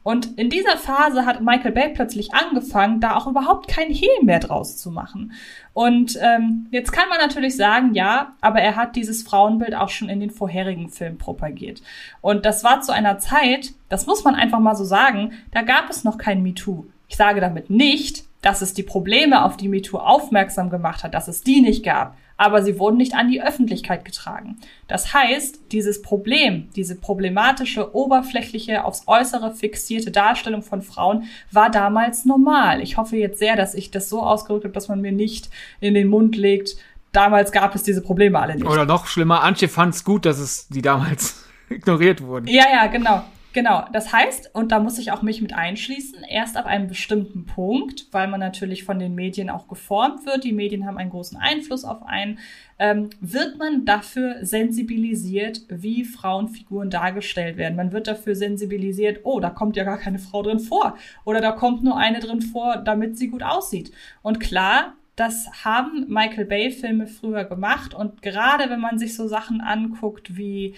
Und 0.05 0.37
in 0.37 0.51
dieser 0.51 0.77
Phase 0.77 1.27
hat 1.27 1.43
Michael 1.43 1.71
Bay 1.71 1.91
plötzlich 1.95 2.35
angefangen, 2.35 3.01
da 3.01 3.17
auch 3.17 3.29
überhaupt 3.29 3.69
kein 3.69 3.89
Hehl 3.89 4.23
mehr 4.23 4.41
draus 4.41 4.77
zu 4.77 4.91
machen. 4.91 5.33
Und 5.75 6.19
ähm, 6.21 6.67
jetzt 6.73 6.91
kann 6.91 7.09
man 7.09 7.19
natürlich 7.19 7.57
sagen, 7.57 7.95
ja, 7.95 8.33
aber 8.41 8.61
er 8.61 8.75
hat 8.75 8.97
dieses 8.97 9.23
Frauenbild 9.23 9.77
auch 9.77 9.91
schon 9.91 10.09
in 10.09 10.19
den 10.19 10.31
vorherigen 10.31 10.89
Filmen 10.89 11.19
propagiert. 11.19 11.83
Und 12.21 12.45
das 12.45 12.65
war 12.65 12.81
zu 12.81 12.93
einer 12.93 13.19
Zeit, 13.19 13.75
das 13.89 14.07
muss 14.07 14.25
man 14.25 14.35
einfach 14.35 14.59
mal 14.59 14.75
so 14.75 14.85
sagen, 14.85 15.35
da 15.53 15.63
gab 15.63 15.89
es 15.89 16.03
noch 16.03 16.19
kein 16.19 16.43
MeToo. 16.43 16.87
Ich 17.13 17.19
sage 17.19 17.43
damit 17.43 17.69
nicht, 17.69 18.25
dass 18.41 18.63
es 18.63 18.73
die 18.73 18.83
Probleme, 18.83 19.45
auf 19.45 19.59
die 19.59 19.69
MeToo 19.69 19.99
aufmerksam 19.99 20.71
gemacht 20.71 21.05
hat, 21.05 21.13
dass 21.13 21.29
es 21.29 21.43
die 21.43 21.61
nicht 21.61 21.85
gab, 21.85 22.17
aber 22.39 22.63
sie 22.63 22.79
wurden 22.79 22.97
nicht 22.97 23.15
an 23.15 23.29
die 23.29 23.43
Öffentlichkeit 23.43 24.07
getragen. 24.07 24.57
Das 24.89 25.13
heißt, 25.13 25.61
dieses 25.73 26.01
Problem, 26.01 26.71
diese 26.75 26.97
problematische, 26.97 27.95
oberflächliche, 27.95 28.87
aufs 28.87 29.03
Äußere 29.09 29.55
fixierte 29.55 30.11
Darstellung 30.11 30.63
von 30.63 30.81
Frauen 30.81 31.25
war 31.51 31.71
damals 31.71 32.25
normal. 32.25 32.81
Ich 32.81 32.97
hoffe 32.97 33.17
jetzt 33.17 33.39
sehr, 33.39 33.57
dass 33.57 33.75
ich 33.75 33.91
das 33.91 34.09
so 34.09 34.23
ausgedrückt 34.23 34.65
habe, 34.65 34.73
dass 34.73 34.89
man 34.89 35.03
mir 35.03 35.13
nicht 35.13 35.51
in 35.81 35.93
den 35.93 36.09
Mund 36.09 36.35
legt, 36.35 36.79
damals 37.13 37.53
gab 37.53 37.75
es 37.75 37.83
diese 37.83 38.01
Probleme 38.01 38.41
alle 38.41 38.55
nicht. 38.55 38.65
Oder 38.65 38.87
noch 38.87 39.07
schlimmer, 39.07 39.43
Antje 39.43 39.69
fand 39.69 39.95
es 39.95 40.03
gut, 40.03 40.25
dass 40.25 40.39
es 40.39 40.67
die 40.69 40.81
damals 40.81 41.45
ignoriert 41.69 42.23
wurden. 42.23 42.47
Ja, 42.47 42.65
ja, 42.73 42.87
genau. 42.87 43.23
Genau, 43.53 43.85
das 43.93 44.13
heißt, 44.13 44.55
und 44.55 44.73
da 44.73 44.79
muss 44.79 44.99
ich 44.99 45.13
auch 45.13 45.21
mich 45.21 45.43
mit 45.43 45.53
einschließen, 45.53 46.25
erst 46.25 46.57
ab 46.57 46.65
einem 46.65 46.87
bestimmten 46.87 47.45
Punkt, 47.45 48.07
weil 48.11 48.27
man 48.29 48.41
natürlich 48.41 48.85
von 48.85 48.99
den 48.99 49.15
Medien 49.15 49.51
auch 49.51 49.69
geformt 49.69 50.25
wird, 50.25 50.45
die 50.45 50.53
Medien 50.53 50.87
haben 50.87 50.97
einen 50.97 51.11
großen 51.11 51.37
Einfluss 51.37 51.85
auf 51.85 52.03
einen, 52.03 52.39
ähm, 52.79 53.11
wird 53.21 53.59
man 53.59 53.85
dafür 53.85 54.45
sensibilisiert, 54.45 55.63
wie 55.69 56.05
Frauenfiguren 56.05 56.89
dargestellt 56.89 57.59
werden. 57.59 57.77
Man 57.77 57.93
wird 57.93 58.07
dafür 58.07 58.35
sensibilisiert, 58.35 59.21
oh, 59.25 59.39
da 59.39 59.51
kommt 59.51 59.77
ja 59.77 59.85
gar 59.85 59.99
keine 59.99 60.19
Frau 60.19 60.43
drin 60.43 60.59
vor. 60.59 60.97
Oder 61.27 61.43
da 61.43 61.53
kommt 61.53 61.85
nur 61.85 61.99
eine 61.99 62.21
drin 62.21 62.41
vor, 62.41 62.79
damit 62.79 63.19
sie 63.19 63.29
gut 63.29 63.43
aussieht. 63.43 63.93
Und 64.23 64.41
klar, 64.41 64.95
das 65.15 65.65
haben 65.65 66.07
Michael 66.09 66.47
Bay-Filme 66.47 67.07
früher 67.07 67.45
gemacht. 67.45 67.93
Und 67.93 68.23
gerade 68.23 68.71
wenn 68.71 68.81
man 68.81 68.99
sich 68.99 69.15
so 69.15 69.29
Sachen 69.29 69.61
anguckt 69.61 70.39
wie 70.39 70.75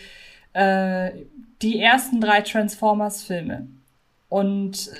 äh, 0.54 1.26
die 1.62 1.78
ersten 1.78 2.20
drei 2.20 2.40
Transformers-Filme 2.40 3.66
und 4.28 4.90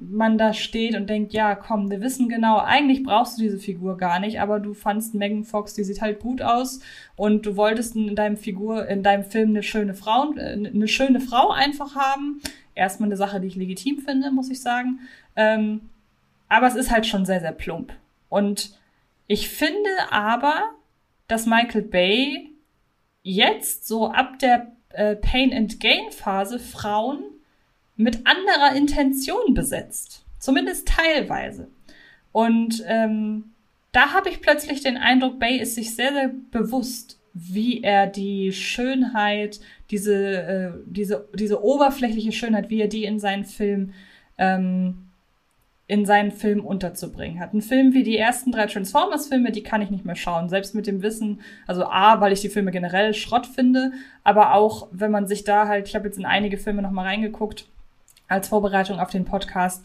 man 0.00 0.38
da 0.38 0.52
steht 0.52 0.96
und 0.96 1.08
denkt, 1.08 1.32
ja, 1.32 1.54
komm, 1.54 1.90
wir 1.90 2.00
wissen 2.00 2.28
genau, 2.28 2.58
eigentlich 2.58 3.02
brauchst 3.02 3.38
du 3.38 3.42
diese 3.42 3.58
Figur 3.58 3.96
gar 3.96 4.18
nicht, 4.18 4.40
aber 4.40 4.58
du 4.58 4.74
fandst 4.74 5.14
Megan 5.14 5.44
Fox, 5.44 5.74
die 5.74 5.84
sieht 5.84 6.00
halt 6.00 6.20
gut 6.20 6.42
aus 6.42 6.80
und 7.16 7.46
du 7.46 7.56
wolltest 7.56 7.94
in 7.96 8.16
deinem 8.16 8.36
Figur, 8.36 8.88
in 8.88 9.02
deinem 9.02 9.24
Film 9.24 9.50
eine 9.50 9.62
schöne 9.62 9.94
Frau, 9.94 10.32
eine 10.32 10.88
schöne 10.88 11.20
Frau 11.20 11.50
einfach 11.50 11.94
haben. 11.94 12.40
Erstmal 12.74 13.08
eine 13.08 13.16
Sache, 13.16 13.40
die 13.40 13.48
ich 13.48 13.56
legitim 13.56 13.98
finde, 13.98 14.30
muss 14.30 14.50
ich 14.50 14.60
sagen. 14.60 15.00
Ähm, 15.36 15.82
aber 16.48 16.66
es 16.66 16.74
ist 16.74 16.90
halt 16.90 17.06
schon 17.06 17.26
sehr, 17.26 17.40
sehr 17.40 17.52
plump. 17.52 17.92
Und 18.28 18.74
ich 19.26 19.48
finde 19.48 19.90
aber, 20.10 20.70
dass 21.28 21.46
Michael 21.46 21.82
Bay 21.82 22.50
jetzt 23.22 23.86
so 23.86 24.10
ab 24.10 24.38
der 24.38 24.72
äh, 24.90 25.16
Pain 25.16 25.52
and 25.52 25.80
Gain 25.80 26.10
Phase 26.10 26.58
Frauen 26.58 27.22
mit 27.96 28.26
anderer 28.26 28.76
Intention 28.76 29.54
besetzt. 29.54 30.24
Zumindest 30.38 30.88
teilweise. 30.88 31.68
Und 32.32 32.82
ähm, 32.86 33.52
da 33.92 34.12
habe 34.12 34.30
ich 34.30 34.40
plötzlich 34.40 34.82
den 34.82 34.96
Eindruck, 34.96 35.38
Bay 35.38 35.58
ist 35.58 35.74
sich 35.74 35.94
sehr, 35.94 36.12
sehr 36.12 36.30
bewusst, 36.50 37.20
wie 37.34 37.82
er 37.82 38.06
die 38.06 38.52
Schönheit, 38.52 39.60
diese, 39.90 40.14
äh, 40.14 40.70
diese, 40.86 41.28
diese 41.34 41.62
oberflächliche 41.62 42.32
Schönheit, 42.32 42.70
wie 42.70 42.80
er 42.80 42.88
die 42.88 43.04
in 43.04 43.18
seinen 43.18 43.44
Film 43.44 43.92
ähm, 44.38 45.09
in 45.90 46.06
seinen 46.06 46.30
Film 46.30 46.64
unterzubringen 46.64 47.40
hat. 47.40 47.52
Ein 47.52 47.62
Film 47.62 47.94
wie 47.94 48.04
die 48.04 48.16
ersten 48.16 48.52
drei 48.52 48.66
Transformers-Filme, 48.66 49.50
die 49.50 49.64
kann 49.64 49.82
ich 49.82 49.90
nicht 49.90 50.04
mehr 50.04 50.14
schauen. 50.14 50.48
Selbst 50.48 50.72
mit 50.72 50.86
dem 50.86 51.02
Wissen, 51.02 51.40
also 51.66 51.84
A, 51.84 52.20
weil 52.20 52.32
ich 52.32 52.40
die 52.40 52.48
Filme 52.48 52.70
generell 52.70 53.12
Schrott 53.12 53.44
finde, 53.44 53.90
aber 54.22 54.54
auch, 54.54 54.86
wenn 54.92 55.10
man 55.10 55.26
sich 55.26 55.42
da 55.42 55.66
halt, 55.66 55.88
ich 55.88 55.96
habe 55.96 56.06
jetzt 56.06 56.16
in 56.16 56.26
einige 56.26 56.58
Filme 56.58 56.80
nochmal 56.80 57.06
reingeguckt, 57.06 57.66
als 58.28 58.46
Vorbereitung 58.46 59.00
auf 59.00 59.10
den 59.10 59.24
Podcast, 59.24 59.84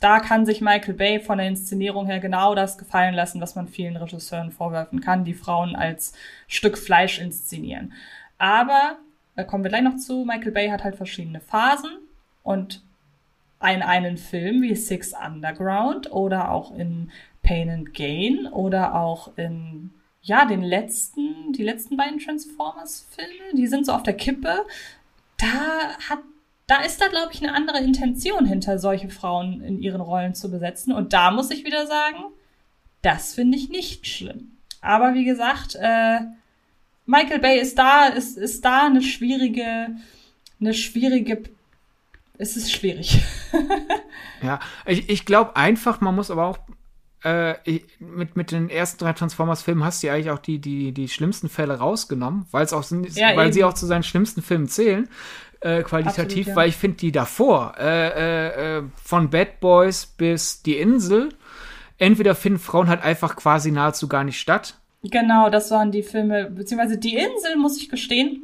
da 0.00 0.18
kann 0.18 0.44
sich 0.44 0.60
Michael 0.60 0.94
Bay 0.94 1.20
von 1.20 1.38
der 1.38 1.46
Inszenierung 1.46 2.06
her 2.06 2.18
genau 2.18 2.56
das 2.56 2.76
gefallen 2.76 3.14
lassen, 3.14 3.40
was 3.40 3.54
man 3.54 3.68
vielen 3.68 3.96
Regisseuren 3.96 4.50
vorwerfen 4.50 5.00
kann, 5.00 5.24
die 5.24 5.34
Frauen 5.34 5.76
als 5.76 6.12
Stück 6.48 6.76
Fleisch 6.76 7.20
inszenieren. 7.20 7.92
Aber, 8.36 8.96
da 9.36 9.44
kommen 9.44 9.62
wir 9.62 9.68
gleich 9.68 9.84
noch 9.84 9.96
zu, 9.96 10.24
Michael 10.24 10.50
Bay 10.50 10.70
hat 10.70 10.82
halt 10.82 10.96
verschiedene 10.96 11.38
Phasen 11.38 11.98
und 12.42 12.82
in 13.62 13.82
einen 13.82 14.16
Film 14.16 14.62
wie 14.62 14.74
Six 14.74 15.12
Underground 15.14 16.12
oder 16.12 16.50
auch 16.50 16.74
in 16.74 17.10
Pain 17.42 17.70
and 17.70 17.94
Gain 17.94 18.46
oder 18.46 18.94
auch 18.94 19.36
in 19.36 19.90
ja, 20.22 20.44
den 20.44 20.62
letzten, 20.62 21.52
die 21.52 21.62
letzten 21.62 21.96
beiden 21.96 22.18
Transformers-Filme, 22.18 23.54
die 23.54 23.68
sind 23.68 23.86
so 23.86 23.92
auf 23.92 24.02
der 24.02 24.16
Kippe. 24.16 24.66
Da 25.38 25.96
hat, 26.10 26.18
da 26.66 26.82
ist 26.82 27.00
da, 27.00 27.06
glaube 27.06 27.32
ich, 27.32 27.42
eine 27.42 27.54
andere 27.54 27.78
Intention 27.78 28.44
hinter, 28.44 28.78
solche 28.78 29.08
Frauen 29.08 29.60
in 29.60 29.80
ihren 29.80 30.00
Rollen 30.00 30.34
zu 30.34 30.50
besetzen. 30.50 30.92
Und 30.92 31.12
da 31.12 31.30
muss 31.30 31.52
ich 31.52 31.64
wieder 31.64 31.86
sagen, 31.86 32.24
das 33.02 33.34
finde 33.34 33.56
ich 33.56 33.68
nicht 33.68 34.06
schlimm. 34.08 34.58
Aber 34.80 35.14
wie 35.14 35.24
gesagt, 35.24 35.76
äh, 35.80 36.20
Michael 37.06 37.38
Bay 37.38 37.60
ist 37.60 37.78
da, 37.78 38.08
ist, 38.08 38.36
ist 38.36 38.64
da 38.64 38.86
eine 38.86 39.02
schwierige, 39.02 39.96
eine 40.60 40.74
schwierige 40.74 41.44
es 42.38 42.56
ist 42.56 42.72
schwierig. 42.72 43.22
ja, 44.42 44.60
ich, 44.86 45.08
ich 45.08 45.24
glaube 45.24 45.56
einfach, 45.56 46.00
man 46.00 46.14
muss 46.14 46.30
aber 46.30 46.46
auch 46.46 46.58
äh, 47.24 47.80
mit, 47.98 48.36
mit 48.36 48.52
den 48.52 48.70
ersten 48.70 48.98
drei 48.98 49.12
Transformers-Filmen 49.12 49.82
hast 49.82 50.02
du 50.02 50.06
ja 50.06 50.14
eigentlich 50.14 50.30
auch 50.30 50.38
die, 50.38 50.60
die, 50.60 50.92
die 50.92 51.08
schlimmsten 51.08 51.48
Fälle 51.48 51.78
rausgenommen, 51.78 52.46
weil 52.50 52.64
es 52.64 52.72
auch 52.72 52.84
ja, 52.90 53.36
weil 53.36 53.46
eben. 53.46 53.52
sie 53.52 53.64
auch 53.64 53.74
zu 53.74 53.86
seinen 53.86 54.02
schlimmsten 54.02 54.42
Filmen 54.42 54.68
zählen. 54.68 55.08
Äh, 55.60 55.82
qualitativ, 55.82 56.24
Absolut, 56.24 56.46
ja. 56.46 56.56
weil 56.56 56.68
ich 56.68 56.76
finde 56.76 56.98
die 56.98 57.12
davor, 57.12 57.74
äh, 57.78 58.08
äh, 58.08 58.78
äh, 58.78 58.82
von 59.02 59.30
Bad 59.30 59.58
Boys 59.60 60.06
bis 60.06 60.62
Die 60.62 60.76
Insel, 60.76 61.30
entweder 61.98 62.34
finden 62.34 62.58
Frauen 62.58 62.88
halt 62.88 63.02
einfach 63.02 63.36
quasi 63.36 63.72
nahezu 63.72 64.06
gar 64.06 64.22
nicht 64.22 64.38
statt. 64.38 64.78
Genau, 65.02 65.48
das 65.48 65.70
waren 65.70 65.90
die 65.92 66.02
Filme, 66.02 66.50
beziehungsweise 66.50 66.98
Die 66.98 67.16
Insel, 67.16 67.56
muss 67.56 67.78
ich 67.78 67.88
gestehen, 67.88 68.42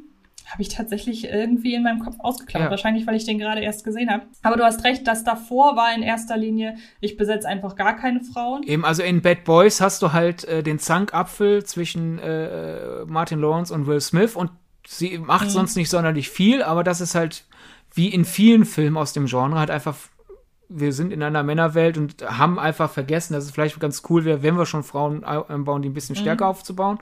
habe 0.53 0.63
ich 0.63 0.69
tatsächlich 0.69 1.25
irgendwie 1.25 1.75
in 1.75 1.83
meinem 1.83 2.01
Kopf 2.01 2.17
ausgeklammert. 2.19 2.67
Ja. 2.67 2.71
Wahrscheinlich, 2.71 3.07
weil 3.07 3.17
ich 3.17 3.25
den 3.25 3.39
gerade 3.39 3.63
erst 3.63 3.85
gesehen 3.85 4.11
habe. 4.11 4.25
Aber 4.43 4.57
du 4.57 4.65
hast 4.65 4.85
recht, 4.85 5.07
das 5.07 5.25
davor 5.25 5.77
war 5.77 5.95
in 5.95 6.03
erster 6.03 6.37
Linie, 6.37 6.77
ich 7.01 7.17
besetze 7.17 7.49
einfach 7.49 7.75
gar 7.75 7.97
keine 7.97 8.21
Frauen. 8.21 8.63
Eben, 8.65 8.85
also 8.85 9.03
in 9.03 9.23
Bad 9.23 9.45
Boys 9.45 9.81
hast 9.81 10.03
du 10.03 10.13
halt 10.13 10.45
äh, 10.45 10.63
den 10.63 10.79
Zankapfel 10.79 11.65
zwischen 11.65 12.19
äh, 12.19 13.05
Martin 13.07 13.41
Lawrence 13.41 13.73
und 13.73 13.87
Will 13.87 14.01
Smith 14.01 14.37
und 14.37 14.51
sie 14.87 15.17
macht 15.19 15.47
mhm. 15.47 15.51
sonst 15.51 15.77
nicht 15.77 15.89
sonderlich 15.89 16.29
viel, 16.29 16.63
aber 16.63 16.85
das 16.85 17.01
ist 17.01 17.15
halt 17.15 17.47
wie 17.95 18.09
in 18.09 18.25
vielen 18.27 18.67
Filmen 18.67 18.97
aus 18.97 19.15
dem 19.15 19.27
Genre 19.27 19.59
halt 19.59 19.71
einfach 19.71 19.97
wir 20.75 20.95
sind 20.95 21.13
in 21.13 21.23
einer 21.23 21.43
Männerwelt 21.43 21.99
und 21.99 22.23
haben 22.23 22.59
einfach 22.59 22.91
vergessen, 22.91 23.35
dass 23.35 23.45
es 23.45 23.51
vielleicht 23.51 23.79
ganz 23.79 24.03
cool 24.09 24.25
wäre, 24.25 24.43
wenn 24.43 24.57
wir 24.57 24.65
schon 24.65 24.83
Frauen 24.83 25.23
einbauen, 25.23 25.83
die 25.83 25.91
ein 25.91 25.95
bisschen 25.95 26.17
stärker 26.17 26.47
mhm. 26.47 26.51
aufzubauen. 26.51 26.99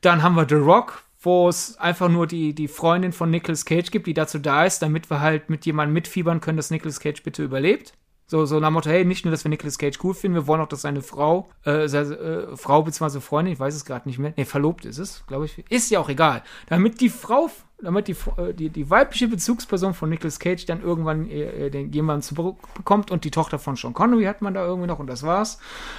Dann 0.00 0.24
haben 0.24 0.34
wir 0.34 0.46
The 0.48 0.56
Rock, 0.56 1.03
wo 1.24 1.48
es 1.48 1.76
einfach 1.78 2.08
nur 2.08 2.26
die, 2.26 2.54
die 2.54 2.68
Freundin 2.68 3.12
von 3.12 3.30
Nicolas 3.30 3.64
Cage 3.64 3.90
gibt, 3.90 4.06
die 4.06 4.14
dazu 4.14 4.38
da 4.38 4.64
ist, 4.64 4.80
damit 4.80 5.10
wir 5.10 5.20
halt 5.20 5.50
mit 5.50 5.66
jemandem 5.66 5.94
mitfiebern 5.94 6.40
können, 6.40 6.56
dass 6.56 6.70
Nicolas 6.70 7.00
Cage 7.00 7.22
bitte 7.22 7.42
überlebt. 7.42 7.94
So, 8.26 8.46
so 8.46 8.58
nach 8.58 8.70
Motto, 8.70 8.88
hey, 8.88 9.04
nicht 9.04 9.26
nur, 9.26 9.32
dass 9.32 9.44
wir 9.44 9.50
Nicolas 9.50 9.76
Cage 9.76 9.98
cool 10.02 10.14
finden, 10.14 10.34
wir 10.34 10.46
wollen 10.46 10.62
auch, 10.62 10.68
dass 10.68 10.80
seine 10.80 11.02
Frau, 11.02 11.50
äh, 11.64 11.88
seine, 11.88 12.14
äh, 12.14 12.56
Frau 12.56 12.82
bzw. 12.82 13.20
Freundin, 13.20 13.52
ich 13.52 13.60
weiß 13.60 13.74
es 13.74 13.84
gerade 13.84 14.08
nicht 14.08 14.18
mehr, 14.18 14.32
nee, 14.36 14.46
verlobt 14.46 14.86
ist 14.86 14.96
es, 14.96 15.24
glaube 15.26 15.44
ich, 15.44 15.62
ist 15.68 15.90
ja 15.90 16.00
auch 16.00 16.08
egal. 16.08 16.42
Damit 16.66 17.02
die 17.02 17.10
Frau, 17.10 17.50
damit 17.82 18.08
die, 18.08 18.16
äh, 18.38 18.54
die, 18.54 18.70
die 18.70 18.88
weibliche 18.88 19.28
Bezugsperson 19.28 19.92
von 19.92 20.08
Nicolas 20.08 20.38
Cage 20.38 20.64
dann 20.64 20.82
irgendwann 20.82 21.28
äh, 21.28 21.70
den, 21.70 21.92
jemanden 21.92 22.22
zu 22.22 22.34
bekommt 22.74 23.10
und 23.10 23.24
die 23.24 23.30
Tochter 23.30 23.58
von 23.58 23.76
Sean 23.76 23.92
Connery 23.92 24.24
hat 24.24 24.40
man 24.40 24.54
da 24.54 24.64
irgendwie 24.64 24.88
noch 24.88 25.00
und 25.00 25.06
das 25.06 25.22
war's. 25.22 25.58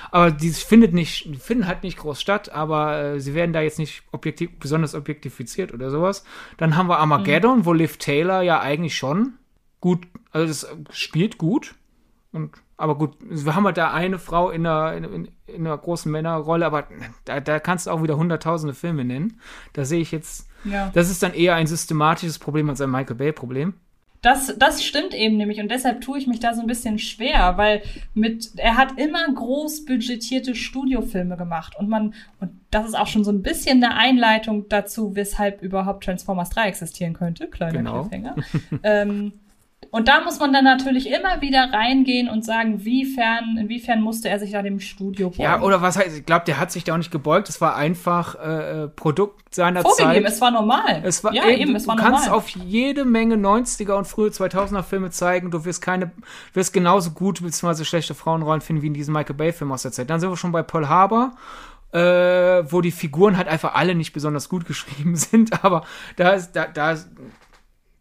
Aber 0.10 0.32
die 0.32 0.50
findet 0.50 0.94
nicht, 0.94 1.30
finden 1.40 1.68
halt 1.68 1.84
nicht 1.84 2.00
groß 2.00 2.20
statt, 2.20 2.50
aber 2.50 3.04
äh, 3.04 3.20
sie 3.20 3.36
werden 3.36 3.54
da 3.54 3.62
jetzt 3.62 3.78
nicht 3.78 4.02
objektiv, 4.12 4.50
besonders 4.60 4.96
objektifiziert 4.96 5.76
oder 5.76 5.92
sowas. 5.92 6.24
Dann 6.58 6.76
haben 6.76 6.88
wir 6.88 6.98
Armageddon, 6.98 7.60
mhm. 7.60 7.66
wo 7.66 7.74
Liv 7.74 7.98
Taylor 7.98 8.42
ja 8.42 8.62
eigentlich 8.62 8.98
schon 8.98 9.34
gut, 9.80 10.08
also 10.32 10.48
das 10.48 10.68
spielt 10.90 11.38
gut 11.38 11.76
und, 12.36 12.52
aber 12.76 12.98
gut, 12.98 13.16
wir 13.22 13.56
haben 13.56 13.66
halt 13.66 13.78
da 13.78 13.94
eine 13.94 14.20
Frau 14.20 14.50
in 14.50 14.68
einer, 14.68 14.94
in, 14.94 15.30
in 15.48 15.66
einer 15.66 15.78
großen 15.78 16.12
Männerrolle, 16.12 16.66
aber 16.66 16.84
da, 17.24 17.40
da 17.40 17.60
kannst 17.60 17.88
du 17.88 17.92
auch 17.92 18.04
wieder 18.04 18.18
hunderttausende 18.18 18.74
Filme 18.74 19.06
nennen. 19.06 19.40
Da 19.72 19.86
sehe 19.86 20.02
ich 20.02 20.12
jetzt, 20.12 20.50
ja. 20.66 20.92
das 20.94 21.10
ist 21.10 21.24
dann 21.24 21.34
eher 21.34 21.56
ein 21.56 21.66
systematisches 21.66 22.38
Problem 22.38 22.70
als 22.70 22.82
ein 22.82 22.92
Michael 22.92 23.16
Bay-Problem. 23.16 23.76
Das, 24.22 24.58
das 24.58 24.84
stimmt 24.84 25.14
eben 25.14 25.38
nämlich 25.38 25.60
und 25.60 25.70
deshalb 25.70 26.02
tue 26.02 26.18
ich 26.18 26.26
mich 26.26 26.40
da 26.40 26.56
so 26.56 26.62
ein 26.62 26.68
bisschen 26.68 26.98
schwer, 26.98 27.58
weil 27.58 27.84
mit 28.16 28.54
er 28.58 28.76
hat 28.76 28.98
immer 28.98 29.24
groß 29.32 29.86
budgetierte 29.86 30.56
Studiofilme 30.56 31.38
gemacht 31.38 31.76
und 31.78 31.90
man 31.90 32.16
und 32.40 32.50
das 32.72 32.88
ist 32.88 32.96
auch 32.96 33.06
schon 33.06 33.24
so 33.24 33.32
ein 33.32 33.44
bisschen 33.44 33.84
eine 33.84 33.96
Einleitung 33.96 34.68
dazu, 34.68 35.16
weshalb 35.16 35.62
überhaupt 35.62 36.06
Transformers 36.06 36.50
3 36.50 36.68
existieren 36.70 37.14
könnte, 37.14 37.48
kleiner 37.48 37.78
genau. 37.78 38.02
Cliffhanger. 38.02 38.36
ähm, 38.84 39.34
und 39.96 40.10
da 40.10 40.20
muss 40.22 40.40
man 40.40 40.52
dann 40.52 40.66
natürlich 40.66 41.10
immer 41.10 41.40
wieder 41.40 41.72
reingehen 41.72 42.28
und 42.28 42.44
sagen, 42.44 42.84
wiefern, 42.84 43.58
inwiefern 43.58 44.02
musste 44.02 44.28
er 44.28 44.40
sich 44.40 44.52
da 44.52 44.62
dem 44.62 44.82
Studio 44.82 45.30
beugen. 45.30 45.44
Ja, 45.44 45.62
oder 45.62 45.82
was 45.82 45.98
heißt, 45.98 46.18
ich 46.18 46.26
glaube, 46.26 46.44
der 46.46 46.60
hat 46.60 46.70
sich 46.70 46.84
da 46.84 46.94
auch 46.94 46.98
nicht 46.98 47.12
gebeugt. 47.12 47.48
Es 47.48 47.62
war 47.62 47.78
einfach 47.78 48.36
äh, 48.36 48.84
äh 48.84 48.88
Produkt 48.90 49.56
seiner 49.56 49.84
Vorgegeben, 49.84 50.26
Zeit. 50.26 50.34
es 50.34 50.42
war 50.42 50.52
normal. 50.52 51.02
Es 51.04 51.24
war, 51.24 51.34
ja, 51.34 51.48
eben, 51.48 51.76
es 51.76 51.88
war 51.88 51.96
normal. 51.96 52.12
Du 52.12 52.18
kannst 52.18 52.30
auf 52.30 52.50
jede 52.50 53.06
Menge 53.06 53.36
90er 53.36 53.94
und 53.94 54.06
frühe 54.06 54.30
2000er 54.30 54.84
Filme 54.84 55.12
zeigen. 55.12 55.50
Du 55.50 55.64
wirst 55.64 55.82
keine, 55.82 56.12
wirst 56.54 56.74
genauso 56.74 57.12
gut 57.12 57.42
bzw. 57.42 57.86
schlechte 57.86 58.16
Frauenrollen 58.16 58.60
finden 58.60 58.82
wie 58.82 58.88
in 58.88 58.94
diesem 58.94 59.14
Michael 59.14 59.36
Bay 59.36 59.54
Film 59.54 59.72
aus 59.72 59.84
der 59.84 59.94
Zeit. 59.94 60.10
Dann 60.10 60.20
sind 60.20 60.30
wir 60.30 60.36
schon 60.36 60.52
bei 60.52 60.64
Pearl 60.64 60.90
Harbor. 60.90 61.32
Äh, 61.92 62.70
wo 62.70 62.82
die 62.82 62.92
Figuren 62.92 63.38
halt 63.38 63.48
einfach 63.48 63.74
alle 63.74 63.96
nicht 63.96 64.12
besonders 64.12 64.50
gut 64.50 64.66
geschrieben 64.68 65.16
sind, 65.16 65.64
aber 65.64 65.86
da 66.18 66.32
ist, 66.32 66.52
da, 66.52 66.66
da, 66.66 66.98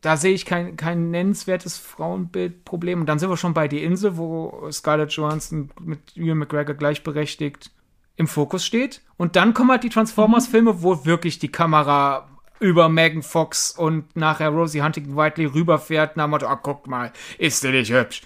da 0.04 0.18
sehe 0.18 0.34
ich 0.34 0.44
kein, 0.44 0.76
kein 0.76 1.10
nennenswertes 1.10 1.78
Frauenbildproblem. 1.78 3.00
Und 3.00 3.06
dann 3.06 3.18
sind 3.18 3.30
wir 3.30 3.38
schon 3.38 3.54
bei 3.54 3.68
Die 3.68 3.82
Insel, 3.82 4.18
wo 4.18 4.70
Scarlett 4.70 5.12
Johansson 5.12 5.70
mit 5.80 6.16
Ewan 6.16 6.38
McGregor 6.38 6.74
gleichberechtigt 6.74 7.70
im 8.16 8.26
Fokus 8.26 8.66
steht. 8.66 9.00
Und 9.16 9.34
dann 9.34 9.54
kommen 9.54 9.70
halt 9.70 9.82
die 9.82 9.88
Transformers-Filme, 9.88 10.82
wo 10.82 11.06
wirklich 11.06 11.38
die 11.38 11.50
Kamera 11.50 12.28
über 12.60 12.88
Megan 12.88 13.22
Fox 13.22 13.72
und 13.72 14.14
nachher 14.14 14.50
Rosie 14.50 14.82
Huntington 14.82 15.16
Whiteley 15.16 15.46
rüberfährt, 15.46 16.16
nach 16.16 16.28
Motto, 16.28 16.46
oh, 16.50 16.56
guck 16.62 16.86
mal, 16.86 17.12
ist 17.38 17.64
du 17.64 17.70
nicht 17.70 17.90
hübsch? 17.90 18.22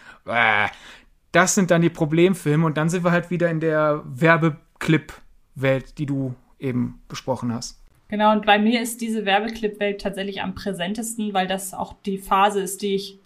Das 1.33 1.55
sind 1.55 1.71
dann 1.71 1.83
die 1.83 1.91
Problemfilme 1.91 2.67
und 2.67 2.77
dann 2.77 2.89
sind 2.89 3.05
wir 3.05 3.13
halt 3.13 3.31
wieder 3.31 3.51
in 3.51 3.61
der 3.61 4.03
Werbeclip-Welt, 4.05 5.99
die 5.99 6.07
du 6.07 6.35
eben 6.59 7.01
besprochen 7.09 7.55
hast. 7.55 7.81
Genau, 8.09 8.33
und 8.33 8.47
bei 8.47 8.59
mir 8.59 8.81
ist 8.81 9.03
diese 9.03 9.27
Werbeclip-Welt 9.27 10.01
tatsächlich 10.01 10.41
am 10.43 10.55
präsentesten, 10.55 11.35
weil 11.35 11.47
das 11.47 11.75
auch 11.75 11.95
die 12.07 12.19
Phase 12.19 12.61
ist, 12.61 12.81
die 12.81 12.95
ich 12.95 13.19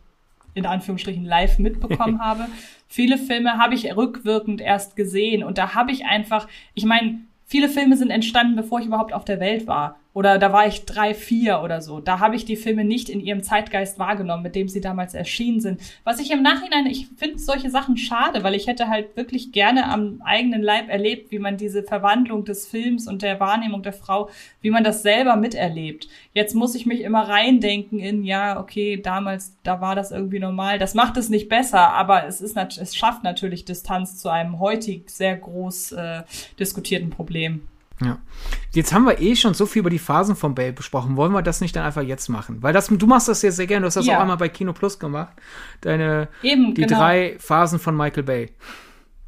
in 0.54 0.66
Anführungsstrichen 0.66 1.24
live 1.24 1.58
mitbekommen 1.58 2.20
habe. 2.24 2.46
Viele 2.88 3.16
Filme 3.16 3.58
habe 3.58 3.74
ich 3.74 3.96
rückwirkend 3.96 4.60
erst 4.60 4.96
gesehen 4.96 5.44
und 5.44 5.56
da 5.56 5.74
habe 5.74 5.92
ich 5.92 6.04
einfach, 6.04 6.48
ich 6.74 6.84
meine, 6.84 7.20
viele 7.46 7.68
Filme 7.68 7.96
sind 7.96 8.10
entstanden, 8.10 8.56
bevor 8.56 8.80
ich 8.80 8.86
überhaupt 8.86 9.12
auf 9.12 9.24
der 9.24 9.40
Welt 9.40 9.66
war. 9.66 9.98
Oder 10.14 10.38
da 10.38 10.52
war 10.52 10.66
ich 10.66 10.84
drei, 10.84 11.14
vier 11.14 11.62
oder 11.62 11.80
so. 11.80 12.00
Da 12.00 12.20
habe 12.20 12.36
ich 12.36 12.44
die 12.44 12.56
Filme 12.56 12.84
nicht 12.84 13.08
in 13.08 13.20
ihrem 13.20 13.42
Zeitgeist 13.42 13.98
wahrgenommen, 13.98 14.42
mit 14.42 14.54
dem 14.54 14.68
sie 14.68 14.82
damals 14.82 15.14
erschienen 15.14 15.60
sind. 15.60 15.80
Was 16.04 16.20
ich 16.20 16.30
im 16.30 16.42
Nachhinein, 16.42 16.86
ich 16.86 17.08
finde 17.16 17.38
solche 17.38 17.70
Sachen 17.70 17.96
schade, 17.96 18.44
weil 18.44 18.54
ich 18.54 18.66
hätte 18.66 18.88
halt 18.88 19.16
wirklich 19.16 19.52
gerne 19.52 19.88
am 19.88 20.20
eigenen 20.22 20.62
Leib 20.62 20.90
erlebt, 20.90 21.30
wie 21.30 21.38
man 21.38 21.56
diese 21.56 21.82
Verwandlung 21.82 22.44
des 22.44 22.66
Films 22.66 23.08
und 23.08 23.22
der 23.22 23.40
Wahrnehmung 23.40 23.82
der 23.82 23.94
Frau, 23.94 24.28
wie 24.60 24.70
man 24.70 24.84
das 24.84 25.02
selber 25.02 25.36
miterlebt. 25.36 26.08
Jetzt 26.34 26.54
muss 26.54 26.74
ich 26.74 26.84
mich 26.84 27.00
immer 27.00 27.28
reindenken 27.28 27.98
in, 27.98 28.22
ja, 28.24 28.60
okay, 28.60 29.00
damals, 29.00 29.56
da 29.62 29.80
war 29.80 29.94
das 29.94 30.10
irgendwie 30.10 30.40
normal. 30.40 30.78
Das 30.78 30.92
macht 30.92 31.16
es 31.16 31.30
nicht 31.30 31.48
besser, 31.48 31.90
aber 31.90 32.26
es 32.26 32.42
ist, 32.42 32.56
es 32.56 32.94
schafft 32.94 33.24
natürlich 33.24 33.64
Distanz 33.64 34.18
zu 34.18 34.28
einem 34.28 34.60
heutig 34.60 35.08
sehr 35.08 35.36
groß 35.36 35.92
äh, 35.92 36.22
diskutierten 36.58 37.08
Problem. 37.08 37.62
Ja. 38.00 38.18
Jetzt 38.72 38.92
haben 38.92 39.04
wir 39.04 39.20
eh 39.20 39.36
schon 39.36 39.54
so 39.54 39.66
viel 39.66 39.80
über 39.80 39.90
die 39.90 39.98
Phasen 39.98 40.34
von 40.34 40.54
Bale 40.54 40.72
besprochen. 40.72 41.16
Wollen 41.16 41.32
wir 41.32 41.42
das 41.42 41.60
nicht 41.60 41.76
dann 41.76 41.84
einfach 41.84 42.02
jetzt 42.02 42.28
machen? 42.28 42.62
Weil 42.62 42.72
das, 42.72 42.88
du 42.88 43.06
machst 43.06 43.28
das 43.28 43.42
ja 43.42 43.50
sehr 43.50 43.66
gerne. 43.66 43.82
Du 43.82 43.86
hast 43.88 43.96
das 43.96 44.06
ja. 44.06 44.16
auch 44.16 44.22
einmal 44.22 44.38
bei 44.38 44.48
Kino 44.48 44.72
Plus 44.72 44.98
gemacht. 44.98 45.36
Deine, 45.82 46.28
Eben, 46.42 46.74
die 46.74 46.82
genau. 46.82 46.98
drei 46.98 47.36
Phasen 47.38 47.78
von 47.78 47.96
Michael 47.96 48.22
Bay. 48.22 48.50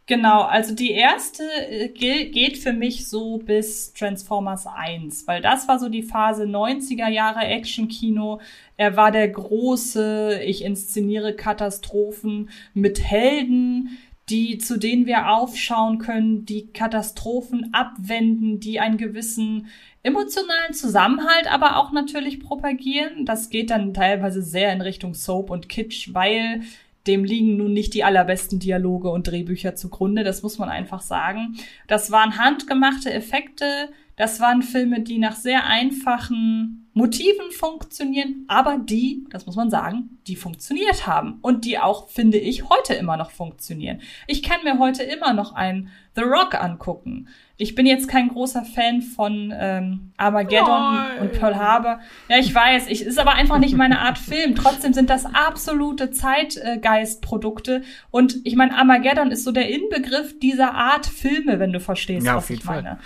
Genau, 0.06 0.42
also 0.42 0.74
die 0.74 0.90
erste 0.90 1.44
äh, 1.70 1.88
geht 1.88 2.58
für 2.58 2.74
mich 2.74 3.08
so 3.08 3.38
bis 3.38 3.94
Transformers 3.94 4.66
1, 4.66 5.26
weil 5.26 5.40
das 5.40 5.66
war 5.66 5.78
so 5.78 5.88
die 5.88 6.02
Phase 6.02 6.44
90er 6.44 7.08
Jahre 7.08 7.40
Action-Kino. 7.40 8.38
Er 8.76 8.98
war 8.98 9.10
der 9.10 9.28
große, 9.28 10.42
ich 10.44 10.62
inszeniere 10.62 11.34
Katastrophen 11.34 12.50
mit 12.74 13.02
Helden, 13.02 13.96
die, 14.30 14.58
zu 14.58 14.78
denen 14.78 15.06
wir 15.06 15.30
aufschauen 15.30 15.98
können, 15.98 16.46
die 16.46 16.68
Katastrophen 16.68 17.74
abwenden, 17.74 18.58
die 18.58 18.80
einen 18.80 18.96
gewissen 18.96 19.66
emotionalen 20.02 20.72
Zusammenhalt 20.72 21.50
aber 21.50 21.76
auch 21.76 21.92
natürlich 21.92 22.40
propagieren. 22.40 23.26
Das 23.26 23.50
geht 23.50 23.70
dann 23.70 23.92
teilweise 23.92 24.42
sehr 24.42 24.72
in 24.72 24.80
Richtung 24.80 25.14
Soap 25.14 25.50
und 25.50 25.68
Kitsch, 25.68 26.10
weil 26.12 26.62
dem 27.06 27.24
liegen 27.24 27.56
nun 27.58 27.74
nicht 27.74 27.92
die 27.92 28.04
allerbesten 28.04 28.60
Dialoge 28.60 29.10
und 29.10 29.26
Drehbücher 29.26 29.74
zugrunde, 29.74 30.24
das 30.24 30.42
muss 30.42 30.56
man 30.56 30.70
einfach 30.70 31.02
sagen. 31.02 31.56
Das 31.86 32.10
waren 32.10 32.38
handgemachte 32.38 33.12
Effekte, 33.12 33.90
das 34.16 34.40
waren 34.40 34.62
Filme, 34.62 35.00
die 35.00 35.18
nach 35.18 35.36
sehr 35.36 35.66
einfachen 35.66 36.83
Motiven 36.96 37.50
funktionieren, 37.50 38.44
aber 38.46 38.78
die, 38.78 39.24
das 39.30 39.46
muss 39.46 39.56
man 39.56 39.68
sagen, 39.68 40.18
die 40.28 40.36
funktioniert 40.36 41.08
haben 41.08 41.38
und 41.42 41.64
die 41.64 41.80
auch, 41.80 42.08
finde 42.08 42.38
ich, 42.38 42.68
heute 42.70 42.94
immer 42.94 43.16
noch 43.16 43.32
funktionieren. 43.32 44.00
Ich 44.28 44.44
kann 44.44 44.62
mir 44.62 44.78
heute 44.78 45.02
immer 45.02 45.32
noch 45.32 45.54
ein 45.54 45.90
The 46.14 46.22
Rock 46.22 46.54
angucken. 46.54 47.26
Ich 47.56 47.74
bin 47.74 47.86
jetzt 47.86 48.06
kein 48.06 48.28
großer 48.28 48.64
Fan 48.64 49.02
von 49.02 49.52
ähm, 49.56 50.12
Armageddon 50.16 50.68
Nein. 50.68 51.18
und 51.20 51.32
Pearl 51.32 51.56
Harbor. 51.56 51.98
Ja, 52.28 52.38
ich 52.38 52.54
weiß, 52.54 52.86
ich 52.86 53.02
ist 53.02 53.18
aber 53.18 53.34
einfach 53.34 53.58
nicht 53.58 53.76
meine 53.76 53.98
Art 53.98 54.18
Film. 54.30 54.54
Trotzdem 54.54 54.92
sind 54.92 55.10
das 55.10 55.26
absolute 55.26 56.12
Zeitgeistprodukte. 56.12 57.82
Und 58.12 58.36
ich 58.44 58.54
meine, 58.54 58.76
Armageddon 58.76 59.32
ist 59.32 59.42
so 59.42 59.50
der 59.50 59.68
Inbegriff 59.68 60.38
dieser 60.38 60.74
Art 60.74 61.06
Filme, 61.06 61.58
wenn 61.58 61.72
du 61.72 61.80
verstehst, 61.80 62.24
ja, 62.24 62.36
was 62.36 62.50
ich 62.50 62.64
meine. 62.64 62.82
Fall. 62.82 62.98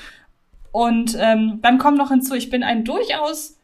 Und 0.73 1.16
ähm, 1.19 1.60
dann 1.62 1.78
kommt 1.78 1.97
noch 1.97 2.10
hinzu, 2.10 2.35
ich 2.35 2.51
bin 2.51 2.62
ein 2.62 2.85
durchaus 2.85 3.57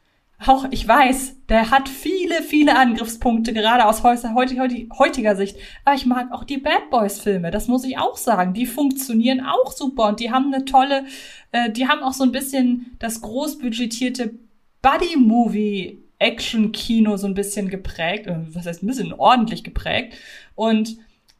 auch, 0.47 0.67
ich 0.71 0.87
weiß, 0.87 1.37
der 1.49 1.71
hat 1.71 1.89
viele, 1.89 2.43
viele 2.43 2.77
Angriffspunkte, 2.77 3.53
gerade 3.53 3.87
aus 3.87 4.03
heutiger 4.03 5.37
Sicht. 5.37 5.57
Aber 5.85 5.95
ich 5.95 6.07
mag 6.07 6.33
auch 6.33 6.45
die 6.45 6.59
Bad 6.59 6.91
Boys 6.91 7.21
Filme, 7.21 7.51
das 7.51 7.69
muss 7.69 7.85
ich 7.85 7.99
auch 7.99 8.17
sagen. 8.17 8.53
Die 8.53 8.67
funktionieren 8.67 9.41
auch 9.41 9.73
super 9.73 10.09
und 10.09 10.21
die 10.21 10.31
haben 10.31 10.53
eine 10.53 10.65
tolle, 10.65 11.05
äh, 11.53 11.71
die 11.71 11.89
haben 11.89 12.03
auch 12.03 12.13
so 12.13 12.25
ein 12.25 12.33
bisschen 12.33 12.97
das 12.99 13.21
großbudgetierte 13.21 14.35
Buddy-Movie 14.83 16.05
Action-Kino 16.19 17.17
so 17.17 17.27
ein 17.27 17.35
bisschen 17.35 17.69
geprägt, 17.69 18.27
äh, 18.27 18.37
was 18.53 18.67
heißt 18.67 18.83
ein 18.83 18.87
bisschen 18.87 19.13
ordentlich 19.13 19.65
geprägt. 19.65 20.15
Und 20.55 20.99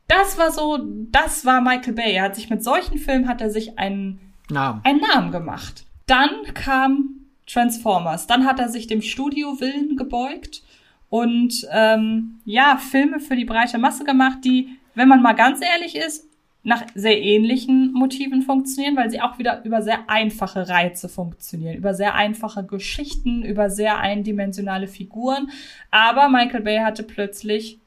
das 0.09 0.39
war 0.39 0.53
so, 0.53 0.79
das 1.11 1.45
war 1.45 1.61
Michael 1.61 1.95
Bay. 1.95 2.13
Er 2.13 2.25
hat 2.25 2.37
sich 2.37 2.51
mit 2.51 2.63
solchen 2.63 2.99
Filmen 2.99 3.29
hat 3.29 3.41
er 3.41 3.51
sich 3.51 3.79
einen 3.79 4.21
Namen, 4.51 4.81
einen 4.85 5.01
Namen 5.01 5.33
gemacht. 5.33 5.85
Dann 6.07 6.31
kam 6.53 7.24
Transformers. 7.47 8.27
Dann 8.27 8.47
hat 8.47 8.59
er 8.59 8.69
sich 8.69 8.87
dem 8.87 9.03
Studio-Willen 9.03 9.97
gebeugt 9.97 10.63
und 11.11 11.67
ähm, 11.71 12.41
ja, 12.45 12.77
Filme 12.77 13.21
für 13.21 13.37
die 13.37 13.45
breite 13.45 13.79
Masse 13.79 14.05
gemacht, 14.05 14.39
die, 14.45 14.79
wenn 14.95 15.09
man 15.09 15.23
mal 15.23 15.35
ganz 15.35 15.61
ehrlich 15.61 15.97
ist, 15.97 16.27
nach 16.65 16.83
sehr 16.95 17.21
ähnlichen 17.21 17.93
Motiven 17.93 18.41
funktionieren, 18.41 18.97
weil 18.97 19.11
sie 19.11 19.21
auch 19.21 19.39
wieder 19.39 19.63
über 19.65 19.83
sehr 19.83 20.09
einfache 20.09 20.67
Reize 20.69 21.11
funktionieren, 21.11 21.77
über 21.77 21.93
sehr 21.93 22.15
einfache 22.15 22.65
Geschichten, 22.65 23.43
über 23.43 23.69
sehr 23.69 23.99
eindimensionale 23.99 24.89
Figuren. 24.89 25.51
Aber 25.91 26.31
Michael 26.31 26.63
Bay 26.63 26.79
hatte 26.79 27.03
plötzlich 27.03 27.79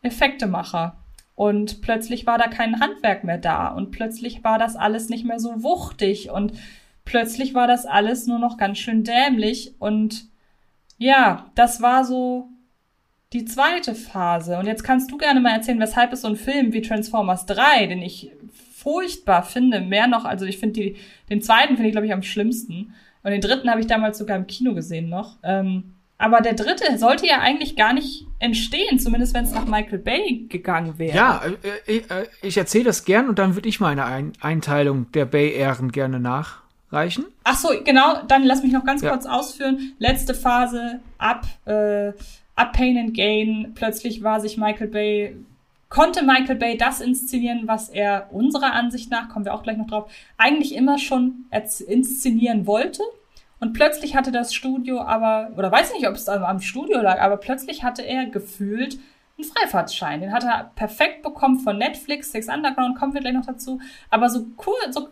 Effektemacher. 0.00 0.96
Und 1.36 1.82
plötzlich 1.82 2.26
war 2.26 2.38
da 2.38 2.46
kein 2.46 2.80
Handwerk 2.80 3.24
mehr 3.24 3.38
da. 3.38 3.68
Und 3.68 3.90
plötzlich 3.90 4.44
war 4.44 4.58
das 4.58 4.76
alles 4.76 5.08
nicht 5.08 5.24
mehr 5.24 5.40
so 5.40 5.62
wuchtig. 5.62 6.30
Und 6.30 6.52
plötzlich 7.04 7.54
war 7.54 7.66
das 7.66 7.86
alles 7.86 8.26
nur 8.26 8.38
noch 8.38 8.56
ganz 8.56 8.78
schön 8.78 9.04
dämlich. 9.04 9.74
Und 9.78 10.28
ja, 10.98 11.50
das 11.54 11.80
war 11.80 12.04
so 12.04 12.48
die 13.32 13.44
zweite 13.44 13.94
Phase. 13.94 14.58
Und 14.58 14.66
jetzt 14.66 14.84
kannst 14.84 15.10
du 15.10 15.18
gerne 15.18 15.40
mal 15.40 15.54
erzählen, 15.54 15.80
weshalb 15.80 16.12
es 16.12 16.22
so 16.22 16.28
ein 16.28 16.36
Film 16.36 16.72
wie 16.72 16.82
Transformers 16.82 17.46
3, 17.46 17.86
den 17.86 18.02
ich 18.02 18.30
furchtbar 18.74 19.42
finde, 19.42 19.80
mehr 19.80 20.06
noch, 20.06 20.24
also 20.24 20.44
ich 20.44 20.58
finde 20.58 20.94
den 21.30 21.40
zweiten 21.40 21.74
finde 21.74 21.88
ich, 21.88 21.92
glaube 21.92 22.06
ich, 22.06 22.12
am 22.12 22.22
schlimmsten. 22.22 22.94
Und 23.22 23.30
den 23.30 23.40
dritten 23.40 23.70
habe 23.70 23.80
ich 23.80 23.86
damals 23.86 24.18
sogar 24.18 24.36
im 24.36 24.46
Kino 24.46 24.74
gesehen 24.74 25.08
noch. 25.08 25.38
Ähm, 25.42 25.94
aber 26.18 26.40
der 26.42 26.54
dritte 26.54 26.96
sollte 26.98 27.26
ja 27.26 27.40
eigentlich 27.40 27.76
gar 27.76 27.92
nicht 27.92 28.26
entstehen, 28.38 28.98
zumindest 28.98 29.34
wenn 29.34 29.44
es 29.44 29.52
nach 29.52 29.66
Michael 29.66 29.98
Bay 29.98 30.46
gegangen 30.48 30.98
wäre. 30.98 31.16
Ja, 31.16 31.42
äh, 31.62 31.96
äh, 31.96 32.02
äh 32.08 32.26
ich 32.42 32.56
erzähle 32.56 32.84
das 32.84 33.04
gern 33.04 33.28
und 33.28 33.38
dann 33.38 33.56
würde 33.56 33.68
ich 33.68 33.80
meine 33.80 34.04
Ein 34.04 34.32
Einteilung 34.40 35.10
der 35.12 35.24
Bay-Ehren 35.24 35.90
gerne 35.90 36.20
nachreichen. 36.90 37.26
Ach 37.44 37.56
so, 37.56 37.70
genau, 37.84 38.22
dann 38.28 38.44
lass 38.44 38.62
mich 38.62 38.72
noch 38.72 38.84
ganz 38.84 39.02
ja. 39.02 39.10
kurz 39.10 39.26
ausführen. 39.26 39.94
Letzte 39.98 40.34
Phase 40.34 41.00
ab 41.18 41.46
äh, 41.66 42.12
ab 42.56 42.72
Pain 42.72 42.98
and 42.98 43.14
Gain 43.14 43.72
plötzlich 43.74 44.22
war 44.22 44.40
sich 44.40 44.56
Michael 44.56 44.88
Bay 44.88 45.36
konnte 45.90 46.24
Michael 46.24 46.56
Bay 46.56 46.76
das 46.76 47.00
inszenieren, 47.00 47.68
was 47.68 47.88
er 47.88 48.28
unserer 48.32 48.72
Ansicht 48.72 49.12
nach, 49.12 49.28
kommen 49.28 49.44
wir 49.44 49.54
auch 49.54 49.62
gleich 49.62 49.76
noch 49.76 49.86
drauf, 49.86 50.10
eigentlich 50.36 50.74
immer 50.74 50.98
schon 50.98 51.44
inszenieren 51.86 52.66
wollte. 52.66 53.02
Und 53.60 53.74
plötzlich 53.74 54.16
hatte 54.16 54.32
das 54.32 54.52
Studio 54.52 55.00
aber, 55.00 55.52
oder 55.56 55.70
weiß 55.70 55.92
nicht, 55.94 56.08
ob 56.08 56.16
es 56.16 56.28
am 56.28 56.60
Studio 56.60 57.00
lag, 57.00 57.20
aber 57.20 57.36
plötzlich 57.36 57.84
hatte 57.84 58.02
er 58.02 58.26
gefühlt 58.26 58.98
einen 59.38 59.48
Freifahrtsschein. 59.48 60.20
Den 60.20 60.32
hat 60.32 60.42
er 60.42 60.72
perfekt 60.74 61.22
bekommen 61.22 61.60
von 61.60 61.78
Netflix, 61.78 62.32
Six 62.32 62.48
Underground, 62.48 62.98
kommen 62.98 63.14
wir 63.14 63.20
gleich 63.20 63.34
noch 63.34 63.46
dazu. 63.46 63.80
Aber 64.10 64.28
so 64.28 64.46
cool, 64.66 64.74
so 64.90 65.08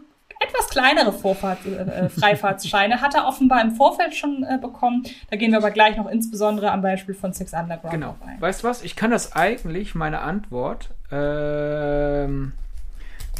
etwas 0.46 0.68
kleinere 0.68 1.12
Vorfahrt, 1.12 1.64
äh, 1.66 2.08
Freifahrtsscheine 2.08 3.00
hat 3.00 3.14
er 3.14 3.26
offenbar 3.26 3.62
im 3.62 3.72
Vorfeld 3.72 4.14
schon 4.14 4.44
äh, 4.44 4.58
bekommen. 4.58 5.04
Da 5.30 5.36
gehen 5.36 5.50
wir 5.50 5.58
aber 5.58 5.70
gleich 5.70 5.96
noch 5.96 6.08
insbesondere 6.08 6.70
am 6.70 6.82
Beispiel 6.82 7.14
von 7.14 7.32
Six 7.32 7.52
Underground 7.52 7.92
genau. 7.92 8.16
ein. 8.26 8.40
Weißt 8.40 8.62
du 8.62 8.68
was? 8.68 8.82
Ich 8.82 8.96
kann 8.96 9.10
das 9.10 9.34
eigentlich, 9.34 9.94
meine 9.94 10.20
Antwort, 10.20 10.90
ähm, 11.10 12.52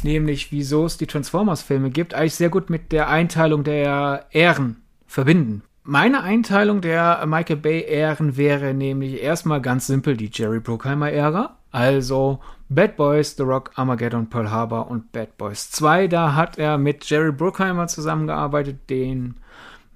nämlich 0.03 0.51
wieso 0.51 0.85
es 0.85 0.97
die 0.97 1.07
Transformers-Filme 1.07 1.89
gibt, 1.89 2.13
eigentlich 2.13 2.35
sehr 2.35 2.49
gut 2.49 2.69
mit 2.69 2.91
der 2.91 3.09
Einteilung 3.09 3.63
der 3.63 4.25
Ehren 4.31 4.81
verbinden. 5.07 5.63
Meine 5.85 6.23
Einteilung 6.23 6.79
der 6.79 7.25
Michael 7.25 7.57
Bay-Ehren 7.57 8.37
wäre 8.37 8.73
nämlich 8.73 9.21
erstmal 9.21 9.61
ganz 9.61 9.87
simpel 9.87 10.15
die 10.15 10.29
Jerry 10.31 10.61
Bruckheimer-Ära. 10.61 11.57
Also 11.73 12.39
Bad 12.69 12.95
Boys, 12.95 13.35
The 13.35 13.43
Rock, 13.43 13.71
Armageddon, 13.75 14.29
Pearl 14.29 14.49
Harbor 14.49 14.89
und 14.89 15.11
Bad 15.11 15.37
Boys 15.37 15.71
2. 15.71 16.07
Da 16.07 16.35
hat 16.35 16.57
er 16.57 16.77
mit 16.77 17.03
Jerry 17.09 17.31
Bruckheimer 17.31 17.87
zusammengearbeitet, 17.87 18.89
den 18.89 19.35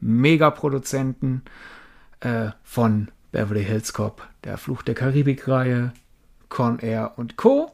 Megaproduzenten 0.02 1.44
äh, 2.20 2.50
von 2.64 3.10
Beverly 3.32 3.64
Hills 3.64 3.94
Cop, 3.94 4.28
der 4.44 4.58
Fluch 4.58 4.82
der 4.82 4.96
Karibik-Reihe, 4.96 5.94
Con 6.50 6.80
Air 6.80 7.14
und 7.18 7.38
Co. 7.38 7.72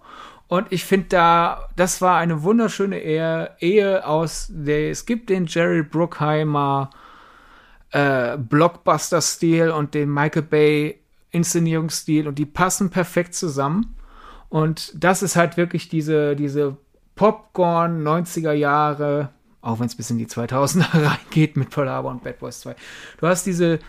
Und 0.47 0.71
ich 0.71 0.83
finde 0.83 1.07
da, 1.07 1.69
das 1.77 2.01
war 2.01 2.17
eine 2.17 2.43
wunderschöne 2.43 2.99
Ehe, 2.99 4.05
aus 4.05 4.47
der, 4.49 4.91
es 4.91 5.05
gibt 5.05 5.29
den 5.29 5.45
Jerry 5.45 5.81
Bruckheimer 5.81 6.89
äh, 7.91 8.37
Blockbuster-Stil 8.37 9.71
und 9.71 9.93
den 9.93 10.13
Michael 10.13 10.41
Bay 10.41 11.02
Inszenierungsstil 11.33 12.27
und 12.27 12.39
die 12.39 12.45
passen 12.45 12.89
perfekt 12.89 13.35
zusammen. 13.35 13.95
Und 14.49 14.93
das 14.95 15.23
ist 15.23 15.35
halt 15.35 15.57
wirklich 15.57 15.89
diese, 15.89 16.35
diese 16.35 16.77
Popcorn 17.15 18.07
90er 18.07 18.53
Jahre, 18.53 19.29
auch 19.61 19.79
wenn 19.79 19.87
es 19.87 19.95
bis 19.95 20.11
in 20.11 20.19
die 20.19 20.27
2000er 20.27 20.93
reingeht 21.09 21.57
mit 21.57 21.75
Harbor 21.75 22.11
und 22.11 22.23
Bad 22.23 22.39
Boys 22.39 22.61
2. 22.61 22.75
Du 23.19 23.27
hast 23.27 23.45
diese 23.45 23.79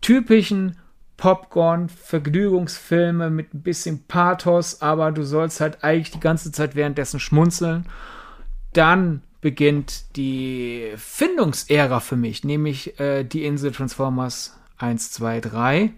typischen 0.00 0.76
Popcorn-Vergnügungsfilme 1.18 3.30
mit 3.30 3.54
ein 3.54 3.62
bisschen 3.62 4.04
Pathos, 4.06 4.82
aber 4.82 5.12
du 5.12 5.22
sollst 5.22 5.60
halt 5.60 5.84
eigentlich 5.84 6.10
die 6.10 6.18
ganze 6.20 6.50
Zeit 6.52 6.74
währenddessen 6.74 7.20
schmunzeln. 7.20 7.86
Dann 8.72 9.22
beginnt 9.40 10.16
die 10.16 10.92
Findungsära 10.96 12.00
für 12.00 12.16
mich, 12.16 12.42
nämlich 12.44 12.98
äh, 12.98 13.24
die 13.24 13.44
Insel 13.44 13.72
Transformers 13.72 14.58
1, 14.78 15.12
2, 15.12 15.40
3 15.40 15.92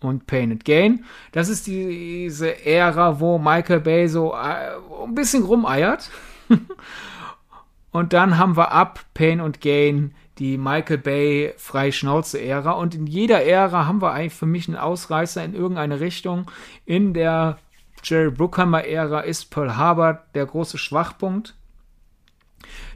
und 0.00 0.26
Pain 0.26 0.52
and 0.52 0.64
Gain. 0.64 1.04
Das 1.32 1.48
ist 1.48 1.66
diese 1.66 2.64
Ära, 2.64 3.20
wo 3.20 3.38
Michael 3.38 3.80
Bay 3.80 4.08
so 4.08 4.32
äh, 4.32 4.76
ein 5.04 5.14
bisschen 5.14 5.44
rumeiert. 5.44 6.10
und 7.90 8.12
dann 8.12 8.38
haben 8.38 8.56
wir 8.56 8.72
ab 8.72 9.00
Pain 9.14 9.40
und 9.40 9.60
Gain 9.60 10.14
die 10.38 10.56
Michael 10.56 10.98
Bay 10.98 11.54
Freischnauze-Ära. 11.56 12.72
Und 12.72 12.94
in 12.94 13.06
jeder 13.06 13.44
Ära 13.44 13.86
haben 13.86 14.00
wir 14.00 14.12
eigentlich 14.12 14.34
für 14.34 14.46
mich 14.46 14.68
einen 14.68 14.78
Ausreißer 14.78 15.44
in 15.44 15.54
irgendeine 15.54 16.00
Richtung. 16.00 16.50
In 16.86 17.12
der 17.12 17.58
Jerry 18.02 18.30
Bruckheimer-Ära 18.30 19.20
ist 19.20 19.50
Pearl 19.50 19.76
Harbor 19.76 20.22
der 20.34 20.46
große 20.46 20.78
Schwachpunkt. 20.78 21.54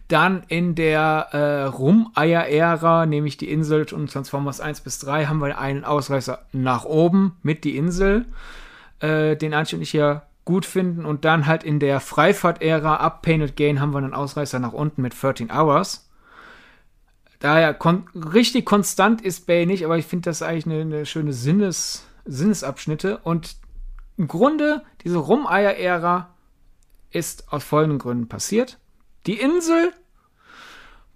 Dann 0.09 0.43
in 0.49 0.75
der 0.75 1.29
äh, 1.33 1.63
Rumeier-Ära, 1.65 3.07
nämlich 3.07 3.37
die 3.37 3.51
Insel 3.51 3.87
und 3.93 4.13
Transformers 4.13 4.61
1 4.61 4.83
bis 4.83 4.99
3, 4.99 5.27
haben 5.27 5.41
wir 5.41 5.59
einen 5.59 5.85
Ausreißer 5.85 6.45
nach 6.53 6.85
oben 6.85 7.37
mit 7.43 7.65
die 7.65 7.77
Insel, 7.77 8.27
äh, 9.01 9.35
den 9.37 9.55
und 9.55 9.81
ich 9.81 9.95
ja 9.95 10.23
gut 10.45 10.67
finden. 10.67 11.07
Und 11.07 11.25
dann 11.25 11.47
halt 11.47 11.65
in 11.65 11.81
der 11.81 12.01
Freifahrt-Ära 12.01 12.97
ab 12.97 13.23
Painted 13.23 13.57
Gain 13.57 13.81
haben 13.81 13.93
wir 13.93 13.99
einen 13.99 14.15
Ausreißer 14.15 14.59
nach 14.59 14.75
unten 14.75 15.01
mit 15.01 15.21
13 15.21 15.51
Hours. 15.51 16.11
Daher 17.41 17.75
kon 17.75 18.09
richtig 18.15 18.65
konstant 18.65 19.21
ist 19.21 19.47
Bay 19.47 19.67
nicht, 19.67 19.85
aber 19.85 19.99
ich 19.99 20.07
finde 20.07 20.31
das 20.31 20.43
eigentlich 20.43 20.67
eine, 20.67 20.81
eine 20.81 21.07
schöne 21.07 21.33
Sinnes 21.33 22.07
Sinnesabschnitte. 22.25 23.19
Und 23.19 23.57
im 24.17 24.29
Grunde, 24.29 24.83
diese 25.03 25.19
Rumeier-Ära 25.19 26.35
ist 27.11 27.53
aus 27.53 27.65
folgenden 27.65 27.99
Gründen 27.99 28.29
passiert. 28.29 28.79
Die 29.27 29.39
Insel. 29.39 29.93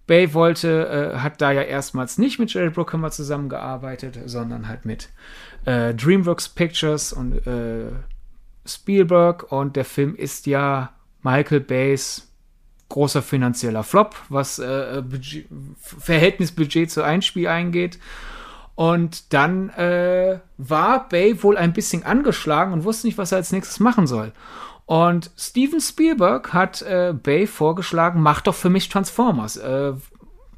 Bay 0.07 0.33
wollte, 0.33 1.13
äh, 1.15 1.19
hat 1.19 1.41
da 1.43 1.53
ja 1.53 1.61
erstmals 1.61 2.17
nicht 2.17 2.39
mit 2.39 2.53
Jerry 2.53 2.71
Bruckheimer 2.71 3.11
zusammengearbeitet, 3.11 4.19
sondern 4.25 4.67
halt 4.67 4.87
mit 4.87 5.11
äh, 5.67 5.93
DreamWorks 5.95 6.49
Pictures 6.49 7.13
und 7.13 7.47
äh, 7.47 7.91
Spielberg. 8.65 9.53
Und 9.53 9.77
der 9.77 9.85
Film 9.85 10.17
ist 10.17 10.47
ja 10.47 10.95
Michael 11.23 11.61
Bays 11.61 12.29
großer 12.89 13.21
finanzieller 13.21 13.83
Flop, 13.83 14.17
was 14.31 14.59
äh, 14.59 15.03
Verhältnis 15.79 16.53
Budget 16.53 16.91
zu 16.91 17.03
Einspiel 17.03 17.47
eingeht. 17.47 17.99
Und 18.75 19.35
dann 19.35 19.71
äh, 19.71 20.39
war 20.57 21.09
Bay 21.09 21.43
wohl 21.43 21.57
ein 21.59 21.73
bisschen 21.73 22.05
angeschlagen 22.05 22.73
und 22.73 22.85
wusste 22.85 23.09
nicht, 23.09 23.19
was 23.19 23.33
er 23.33 23.39
als 23.39 23.53
nächstes 23.53 23.81
machen 23.81 24.07
soll. 24.07 24.33
Und 24.89 25.31
Steven 25.37 25.83
Spielberg 25.83 26.55
hat 26.55 26.81
äh, 26.81 27.13
Bay 27.13 27.47
vorgeschlagen, 27.47 28.23
mach 28.23 28.41
doch 28.41 28.55
für 28.55 28.71
mich 28.71 28.89
Transformers. 28.89 29.59
Äh, 29.59 29.93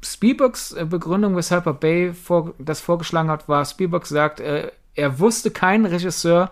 Spielbergs 0.01 0.71
äh, 0.71 0.85
Begründung, 0.85 1.35
weshalb 1.35 1.65
er 1.65 1.73
Bay 1.73 2.13
vor, 2.13 2.53
das 2.57 2.79
vorgeschlagen 2.79 3.29
hat, 3.29 3.49
war, 3.49 3.65
Spielberg 3.65 4.05
sagt, 4.05 4.39
äh, 4.39 4.71
er 4.95 5.19
wusste 5.19 5.51
keinen 5.51 5.85
Regisseur, 5.85 6.49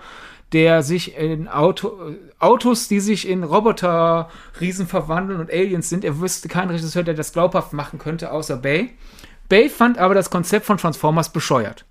der 0.52 0.84
sich 0.84 1.16
in 1.16 1.48
Auto, 1.48 2.16
Autos, 2.38 2.90
die 2.90 3.00
sich 3.00 3.26
in 3.26 3.46
Roboter-Riesen 3.46 4.86
verwandeln 4.86 5.40
und 5.40 5.50
Aliens 5.50 5.88
sind, 5.88 6.04
er 6.04 6.20
wusste 6.20 6.50
keinen 6.50 6.72
Regisseur, 6.72 7.04
der 7.04 7.14
das 7.14 7.32
glaubhaft 7.32 7.72
machen 7.72 7.98
könnte, 7.98 8.34
außer 8.34 8.58
Bay. 8.58 8.90
Bay 9.48 9.70
fand 9.70 10.00
aber 10.00 10.16
das 10.16 10.30
Konzept 10.30 10.66
von 10.66 10.76
Transformers 10.76 11.32
bescheuert. 11.32 11.86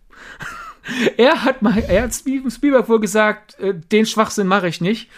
er 1.17 1.45
hat 1.45 1.63
mal, 1.63 1.79
er 1.79 2.03
hat 2.03 2.15
Steven 2.15 2.51
Spielberg 2.51 2.91
wohl 2.91 3.01
gesagt, 3.01 3.59
äh, 3.59 3.73
den 3.73 4.05
Schwachsinn 4.05 4.49
mache 4.49 4.69
ich 4.69 4.83
nicht. 4.83 5.09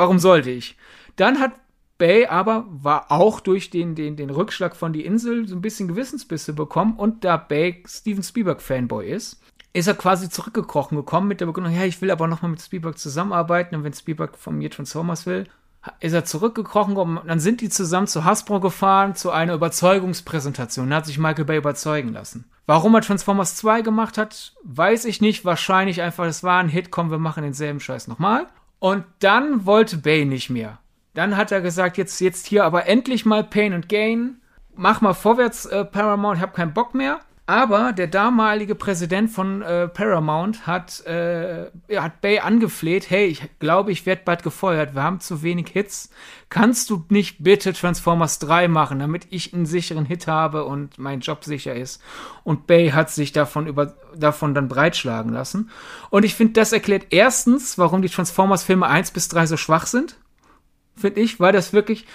Warum 0.00 0.18
sollte 0.18 0.48
ich? 0.48 0.78
Dann 1.16 1.40
hat 1.40 1.52
Bay 1.98 2.24
aber 2.24 2.64
war 2.70 3.12
auch 3.12 3.38
durch 3.38 3.68
den, 3.68 3.94
den, 3.94 4.16
den 4.16 4.30
Rückschlag 4.30 4.74
von 4.74 4.94
die 4.94 5.04
Insel 5.04 5.46
so 5.46 5.54
ein 5.54 5.60
bisschen 5.60 5.88
Gewissensbisse 5.88 6.54
bekommen 6.54 6.94
und 6.96 7.22
da 7.22 7.36
Bay 7.36 7.84
Steven 7.86 8.22
Spielberg 8.22 8.62
Fanboy 8.62 9.10
ist, 9.10 9.42
ist 9.74 9.88
er 9.88 9.94
quasi 9.94 10.30
zurückgekrochen 10.30 10.96
gekommen 10.96 11.28
mit 11.28 11.42
der 11.42 11.46
Begründung, 11.46 11.74
ja, 11.74 11.84
ich 11.84 12.00
will 12.00 12.10
aber 12.10 12.28
nochmal 12.28 12.52
mit 12.52 12.62
Spielberg 12.62 12.96
zusammenarbeiten 12.96 13.76
und 13.76 13.84
wenn 13.84 13.92
Spielberg 13.92 14.38
von 14.38 14.56
mir 14.56 14.70
Transformers 14.70 15.26
will, 15.26 15.44
ist 16.00 16.14
er 16.14 16.24
zurückgekrochen 16.24 16.96
und 16.96 17.28
dann 17.28 17.38
sind 17.38 17.60
die 17.60 17.68
zusammen 17.68 18.06
zu 18.06 18.24
Hasbro 18.24 18.60
gefahren 18.60 19.14
zu 19.16 19.30
einer 19.30 19.52
Überzeugungspräsentation. 19.52 20.88
Da 20.88 20.96
hat 20.96 21.04
sich 21.04 21.18
Michael 21.18 21.44
Bay 21.44 21.58
überzeugen 21.58 22.14
lassen. 22.14 22.46
Warum 22.64 22.94
er 22.94 23.02
Transformers 23.02 23.56
2 23.56 23.82
gemacht 23.82 24.16
hat, 24.16 24.54
weiß 24.64 25.04
ich 25.04 25.20
nicht. 25.20 25.44
Wahrscheinlich 25.44 26.00
einfach, 26.00 26.24
es 26.24 26.42
war 26.42 26.58
ein 26.58 26.70
Hit, 26.70 26.90
komm, 26.90 27.10
wir 27.10 27.18
machen 27.18 27.42
denselben 27.42 27.80
Scheiß 27.80 28.08
nochmal. 28.08 28.46
Und 28.80 29.04
dann 29.20 29.66
wollte 29.66 29.98
Bay 29.98 30.24
nicht 30.24 30.50
mehr. 30.50 30.78
Dann 31.14 31.36
hat 31.36 31.52
er 31.52 31.60
gesagt, 31.60 31.98
jetzt, 31.98 32.20
jetzt 32.20 32.46
hier 32.46 32.64
aber 32.64 32.86
endlich 32.86 33.24
mal 33.24 33.44
Pain 33.44 33.72
and 33.72 33.88
Gain. 33.88 34.40
Mach 34.74 35.00
mal 35.00 35.14
vorwärts, 35.14 35.66
äh, 35.66 35.84
Paramount, 35.84 36.38
ich 36.38 36.42
hab 36.42 36.54
keinen 36.54 36.74
Bock 36.74 36.94
mehr. 36.94 37.20
Aber 37.50 37.92
der 37.92 38.06
damalige 38.06 38.76
Präsident 38.76 39.28
von 39.28 39.60
äh, 39.62 39.88
Paramount 39.88 40.68
hat, 40.68 41.04
äh, 41.04 41.66
hat 41.96 42.20
Bay 42.20 42.38
angefleht, 42.38 43.10
hey, 43.10 43.26
ich 43.26 43.42
glaube, 43.58 43.90
ich 43.90 44.06
werde 44.06 44.22
bald 44.24 44.44
gefeuert, 44.44 44.94
wir 44.94 45.02
haben 45.02 45.18
zu 45.18 45.42
wenig 45.42 45.66
Hits. 45.72 46.10
Kannst 46.48 46.90
du 46.90 47.04
nicht 47.08 47.42
bitte 47.42 47.72
Transformers 47.72 48.38
3 48.38 48.68
machen, 48.68 49.00
damit 49.00 49.26
ich 49.30 49.52
einen 49.52 49.66
sicheren 49.66 50.04
Hit 50.04 50.28
habe 50.28 50.64
und 50.64 51.00
mein 51.00 51.18
Job 51.18 51.42
sicher 51.42 51.74
ist? 51.74 52.00
Und 52.44 52.68
Bay 52.68 52.90
hat 52.90 53.10
sich 53.10 53.32
davon, 53.32 53.66
über, 53.66 53.96
davon 54.14 54.54
dann 54.54 54.68
breitschlagen 54.68 55.32
lassen. 55.32 55.70
Und 56.10 56.24
ich 56.24 56.36
finde, 56.36 56.52
das 56.52 56.70
erklärt 56.70 57.06
erstens, 57.10 57.78
warum 57.78 58.00
die 58.00 58.08
Transformers-Filme 58.08 58.86
1 58.86 59.10
bis 59.10 59.26
3 59.26 59.46
so 59.46 59.56
schwach 59.56 59.86
sind. 59.86 60.18
Finde 60.94 61.20
ich, 61.20 61.40
weil 61.40 61.52
das 61.52 61.72
wirklich 61.72 62.06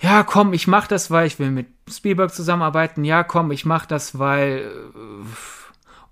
ja, 0.00 0.22
komm, 0.22 0.52
ich 0.52 0.66
mach 0.66 0.86
das, 0.86 1.10
weil 1.10 1.26
ich 1.26 1.38
will 1.38 1.50
mit 1.50 1.66
Spielberg 1.90 2.34
zusammenarbeiten. 2.34 3.04
Ja, 3.04 3.22
komm, 3.22 3.50
ich 3.50 3.64
mach 3.64 3.86
das, 3.86 4.18
weil 4.18 4.70
äh, 4.94 5.26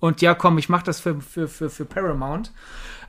und 0.00 0.20
ja, 0.20 0.34
komm, 0.34 0.58
ich 0.58 0.68
mach 0.68 0.82
das 0.82 1.00
für, 1.00 1.20
für, 1.20 1.48
für, 1.48 1.70
für 1.70 1.84
Paramount. 1.84 2.52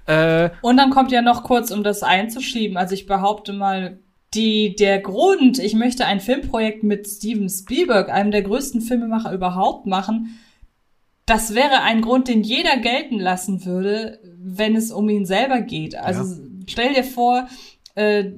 Äh, 0.06 0.50
und 0.62 0.78
dann 0.78 0.90
kommt 0.90 1.12
ja 1.12 1.22
noch 1.22 1.44
kurz, 1.44 1.72
um 1.72 1.84
das 1.84 2.02
einzuschieben. 2.02 2.78
Also 2.78 2.94
ich 2.94 3.06
behaupte 3.06 3.54
mal, 3.54 4.00
die, 4.34 4.76
der 4.76 5.00
Grund, 5.00 5.58
ich 5.60 5.74
möchte 5.74 6.06
ein 6.06 6.20
Filmprojekt 6.20 6.84
mit 6.84 7.08
Steven 7.08 7.50
Spielberg, 7.50 8.10
einem 8.10 8.32
der 8.32 8.44
größten 8.44 8.82
Filmemacher 8.82 9.34
überhaupt 9.34 9.88
machen, 9.88 10.40
das 11.26 11.54
wäre 11.54 11.82
ein 11.82 12.02
Grund, 12.02 12.28
den 12.28 12.42
jeder 12.42 12.78
gelten 12.78 13.20
lassen 13.20 13.66
würde, 13.66 14.20
wenn 14.38 14.76
es 14.76 14.92
um 14.92 15.10
ihn 15.10 15.26
selber 15.26 15.62
geht. 15.62 15.96
Also 15.96 16.24
ja. 16.24 16.40
stell 16.68 16.94
dir 16.94 17.04
vor, 17.04 17.48
äh, 17.96 18.32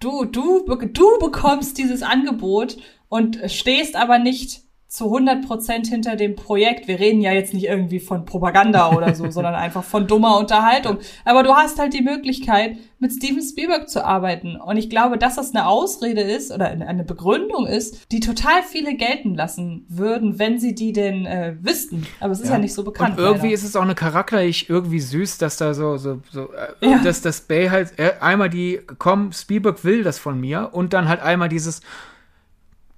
du, 0.00 0.24
du, 0.24 0.66
du 0.66 1.18
bekommst 1.20 1.78
dieses 1.78 2.02
Angebot 2.02 2.76
und 3.08 3.40
stehst 3.46 3.96
aber 3.96 4.18
nicht 4.18 4.65
zu 4.88 5.06
100% 5.06 5.88
hinter 5.88 6.16
dem 6.16 6.36
Projekt. 6.36 6.86
Wir 6.86 7.00
reden 7.00 7.20
ja 7.20 7.32
jetzt 7.32 7.52
nicht 7.52 7.64
irgendwie 7.64 7.98
von 7.98 8.24
Propaganda 8.24 8.92
oder 8.92 9.14
so, 9.14 9.30
sondern 9.30 9.54
einfach 9.54 9.82
von 9.82 10.06
dummer 10.06 10.38
Unterhaltung. 10.38 10.98
Aber 11.24 11.42
du 11.42 11.54
hast 11.54 11.78
halt 11.78 11.92
die 11.92 12.02
Möglichkeit, 12.02 12.76
mit 12.98 13.12
Steven 13.12 13.42
Spielberg 13.42 13.88
zu 13.90 14.04
arbeiten. 14.04 14.56
Und 14.56 14.76
ich 14.76 14.88
glaube, 14.88 15.18
dass 15.18 15.36
das 15.36 15.54
eine 15.54 15.66
Ausrede 15.66 16.22
ist 16.22 16.50
oder 16.50 16.68
eine 16.68 17.04
Begründung 17.04 17.66
ist, 17.66 18.10
die 18.10 18.20
total 18.20 18.62
viele 18.62 18.94
gelten 18.94 19.34
lassen 19.34 19.84
würden, 19.88 20.38
wenn 20.38 20.58
sie 20.58 20.74
die 20.74 20.92
denn 20.92 21.26
äh, 21.26 21.56
wüssten. 21.60 22.06
Aber 22.20 22.32
es 22.32 22.40
ist 22.40 22.48
ja, 22.48 22.54
ja 22.54 22.58
nicht 22.58 22.72
so 22.72 22.84
bekannt. 22.84 23.18
Und 23.18 23.24
irgendwie 23.24 23.46
leider. 23.46 23.54
ist 23.54 23.64
es 23.64 23.76
auch 23.76 23.82
eine 23.82 23.94
charakterlich 23.94 24.70
irgendwie 24.70 25.00
süß, 25.00 25.36
dass 25.38 25.58
da 25.58 25.74
so, 25.74 25.98
so, 25.98 26.20
so, 26.32 26.48
äh, 26.80 26.90
ja. 26.90 26.98
dass 27.02 27.20
das 27.20 27.42
Bay 27.42 27.68
halt 27.68 27.98
äh, 27.98 28.12
einmal 28.20 28.48
die, 28.48 28.80
komm, 28.98 29.32
Spielberg 29.32 29.84
will 29.84 30.02
das 30.02 30.18
von 30.18 30.40
mir 30.40 30.70
und 30.72 30.94
dann 30.94 31.08
halt 31.08 31.20
einmal 31.20 31.50
dieses, 31.50 31.82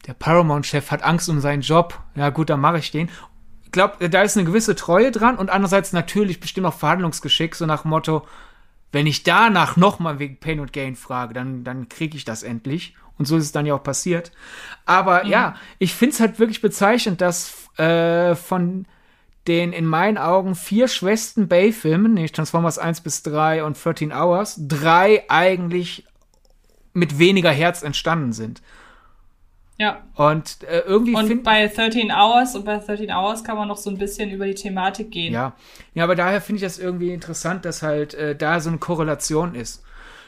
der 0.08 0.14
Paramount-Chef 0.14 0.90
hat 0.90 1.04
Angst 1.04 1.28
um 1.28 1.38
seinen 1.38 1.60
Job. 1.60 2.00
Ja, 2.14 2.30
gut, 2.30 2.48
dann 2.48 2.60
mache 2.60 2.78
ich 2.78 2.90
den. 2.90 3.10
Ich 3.64 3.72
glaube, 3.72 4.08
da 4.08 4.22
ist 4.22 4.38
eine 4.38 4.46
gewisse 4.46 4.74
Treue 4.74 5.12
dran 5.12 5.36
und 5.36 5.50
andererseits 5.50 5.92
natürlich 5.92 6.40
bestimmt 6.40 6.66
auch 6.66 6.74
Verhandlungsgeschick, 6.74 7.54
so 7.54 7.66
nach 7.66 7.82
dem 7.82 7.90
Motto, 7.90 8.26
wenn 8.90 9.06
ich 9.06 9.22
danach 9.22 9.76
nochmal 9.76 10.18
wegen 10.18 10.40
Pain 10.40 10.60
und 10.60 10.72
Gain 10.72 10.96
frage, 10.96 11.34
dann, 11.34 11.62
dann 11.62 11.90
kriege 11.90 12.16
ich 12.16 12.24
das 12.24 12.42
endlich. 12.42 12.96
Und 13.18 13.26
so 13.26 13.36
ist 13.36 13.44
es 13.44 13.52
dann 13.52 13.66
ja 13.66 13.74
auch 13.74 13.82
passiert. 13.82 14.32
Aber 14.86 15.24
mhm. 15.24 15.30
ja, 15.30 15.56
ich 15.78 15.94
finde 15.94 16.14
es 16.14 16.20
halt 16.20 16.38
wirklich 16.38 16.62
bezeichnend, 16.62 17.20
dass 17.20 17.68
äh, 17.76 18.34
von 18.34 18.86
den 19.46 19.74
in 19.74 19.84
meinen 19.84 20.16
Augen 20.16 20.54
vier 20.54 20.88
schwächsten 20.88 21.48
Bay-Filmen, 21.48 22.14
nämlich 22.14 22.32
Transformers 22.32 22.78
1 22.78 23.02
bis 23.02 23.22
3 23.24 23.64
und 23.64 23.82
13 23.82 24.10
Hours, 24.10 24.56
drei 24.58 25.24
eigentlich 25.28 26.06
mit 26.94 27.18
weniger 27.18 27.50
Herz 27.50 27.82
entstanden 27.82 28.32
sind. 28.32 28.62
Ja. 29.78 30.02
Und 30.14 30.64
äh, 30.64 30.80
irgendwie. 30.80 31.14
Und 31.14 31.44
bei 31.44 31.68
13 31.68 32.10
Hours 32.10 32.56
und 32.56 32.64
bei 32.64 32.78
13 32.78 33.10
Hours 33.10 33.44
kann 33.44 33.56
man 33.56 33.68
noch 33.68 33.76
so 33.76 33.90
ein 33.90 33.96
bisschen 33.96 34.30
über 34.30 34.44
die 34.44 34.54
Thematik 34.54 35.12
gehen. 35.12 35.32
Ja. 35.32 35.54
Ja, 35.94 36.04
aber 36.04 36.16
daher 36.16 36.40
finde 36.40 36.56
ich 36.56 36.62
das 36.62 36.78
irgendwie 36.78 37.12
interessant, 37.12 37.64
dass 37.64 37.82
halt 37.82 38.12
äh, 38.14 38.34
da 38.34 38.58
so 38.60 38.70
eine 38.70 38.78
Korrelation 38.78 39.54
ist. 39.54 39.84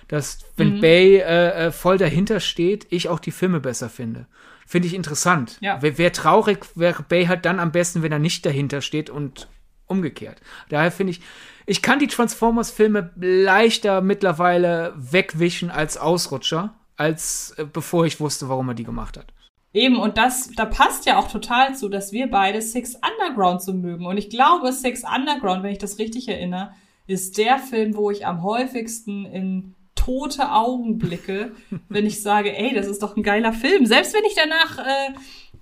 Dass, 0.06 0.38
wenn 0.56 0.76
mhm. 0.76 0.80
Bay 0.80 1.16
äh, 1.18 1.66
äh, 1.66 1.72
voll 1.72 1.98
dahinter 1.98 2.40
steht, 2.40 2.86
ich 2.90 3.08
auch 3.08 3.20
die 3.20 3.30
Filme 3.30 3.60
besser 3.60 3.88
finde. 3.88 4.26
Finde 4.66 4.86
ich 4.86 4.94
interessant. 4.94 5.56
Ja. 5.60 5.82
Wäre 5.82 5.98
wär 5.98 6.12
traurig, 6.12 6.64
wäre 6.76 7.02
Bay 7.02 7.26
halt 7.26 7.44
dann 7.44 7.58
am 7.58 7.72
besten, 7.72 8.02
wenn 8.02 8.12
er 8.12 8.18
nicht 8.20 8.46
dahinter 8.46 8.82
steht 8.82 9.10
und 9.10 9.48
umgekehrt. 9.86 10.40
Daher 10.68 10.92
finde 10.92 11.12
ich, 11.12 11.20
ich 11.66 11.82
kann 11.82 11.98
die 11.98 12.06
Transformers-Filme 12.06 13.10
leichter 13.16 14.00
mittlerweile 14.00 14.94
wegwischen 14.96 15.70
als 15.70 15.96
Ausrutscher, 15.96 16.74
als 16.96 17.52
äh, 17.56 17.64
bevor 17.64 18.06
ich 18.06 18.20
wusste, 18.20 18.48
warum 18.48 18.68
er 18.68 18.74
die 18.74 18.84
gemacht 18.84 19.16
hat. 19.16 19.32
Eben, 19.72 19.96
und 19.98 20.18
das, 20.18 20.50
da 20.56 20.64
passt 20.64 21.06
ja 21.06 21.18
auch 21.18 21.30
total 21.30 21.76
zu, 21.76 21.88
dass 21.88 22.12
wir 22.12 22.28
beide 22.28 22.60
Six 22.60 22.96
Underground 22.96 23.62
so 23.62 23.72
mögen. 23.72 24.06
Und 24.06 24.16
ich 24.16 24.28
glaube, 24.28 24.72
Six 24.72 25.04
Underground, 25.04 25.62
wenn 25.62 25.72
ich 25.72 25.78
das 25.78 25.98
richtig 25.98 26.28
erinnere, 26.28 26.72
ist 27.06 27.38
der 27.38 27.58
Film, 27.58 27.96
wo 27.96 28.10
ich 28.10 28.26
am 28.26 28.42
häufigsten 28.42 29.26
in 29.26 29.74
tote 29.94 30.50
Augen 30.50 30.98
blicke, 30.98 31.52
wenn 31.88 32.06
ich 32.06 32.22
sage, 32.22 32.56
ey, 32.56 32.74
das 32.74 32.88
ist 32.88 33.02
doch 33.02 33.16
ein 33.16 33.22
geiler 33.22 33.52
Film. 33.52 33.86
Selbst 33.86 34.14
wenn 34.14 34.24
ich 34.24 34.34
danach, 34.34 34.78
äh, 34.78 35.14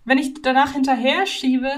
wenn 0.05 0.19
ich 0.19 0.41
danach 0.43 0.73
hinterher 0.73 1.27
schiebe, 1.27 1.69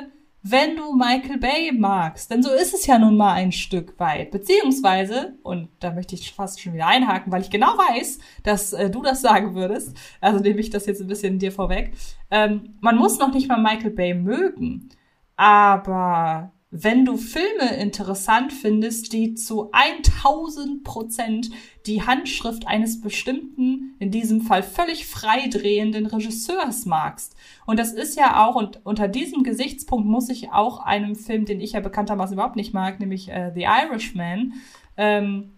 wenn 0.43 0.77
du 0.77 0.95
Michael 0.95 1.39
Bay 1.39 1.73
magst. 1.73 2.31
Denn 2.31 2.43
so 2.43 2.51
ist 2.51 2.75
es 2.75 2.87
ja 2.87 2.99
nun 2.99 3.17
mal 3.17 3.35
ein 3.35 3.53
Stück 3.53 3.99
weit. 3.99 4.31
Beziehungsweise, 4.31 5.35
und 5.43 5.69
da 5.81 5.93
möchte 5.93 6.15
ich 6.15 6.33
fast 6.33 6.61
schon 6.61 6.73
wieder 6.73 6.87
einhaken, 6.87 7.33
weil 7.33 7.43
ich 7.43 7.51
genau 7.51 7.77
weiß, 7.77 8.19
dass 8.43 8.73
äh, 8.73 8.91
du 8.91 9.03
das 9.03 9.21
sagen 9.21 9.55
würdest, 9.55 9.97
also 10.21 10.41
nehme 10.41 10.61
ich 10.61 10.71
das 10.71 10.87
jetzt 10.87 11.01
ein 11.01 11.09
bisschen 11.09 11.39
dir 11.39 11.53
vorweg, 11.53 11.93
ähm, 12.31 12.77
man 12.81 12.97
muss 12.97 13.19
noch 13.19 13.33
nicht 13.33 13.49
mal 13.49 13.61
Michael 13.61 13.91
Bay 13.91 14.15
mögen, 14.15 14.89
aber 15.37 16.53
wenn 16.73 17.05
du 17.05 17.17
Filme 17.17 17.77
interessant 17.79 18.53
findest, 18.53 19.13
die 19.13 19.35
zu 19.35 19.71
1000 19.73 20.85
Prozent 20.85 21.51
die 21.87 22.03
Handschrift 22.03 22.69
eines 22.69 23.01
bestimmten, 23.01 23.97
in 23.99 24.13
diesem 24.13 24.43
Fall 24.43 24.63
völlig 24.63 25.07
freidrehenden 25.07 26.07
Regisseurs 26.07 26.87
magst. 26.87 27.35
Und 27.67 27.79
das 27.79 27.93
ist 27.93 28.17
ja 28.17 28.47
auch, 28.47 28.55
und 28.55 28.81
unter 28.85 29.09
diesem 29.09 29.43
Gesichtspunkt 29.43 30.07
muss 30.07 30.29
ich 30.29 30.51
auch 30.51 30.79
einem 30.79 31.17
Film, 31.17 31.45
den 31.45 31.61
ich 31.61 31.73
ja 31.73 31.81
bekanntermaßen 31.81 32.35
überhaupt 32.35 32.57
nicht 32.57 32.73
mag, 32.73 33.01
nämlich 33.01 33.29
äh, 33.31 33.51
The 33.53 33.63
Irishman, 33.63 34.55
ähm, 34.97 35.51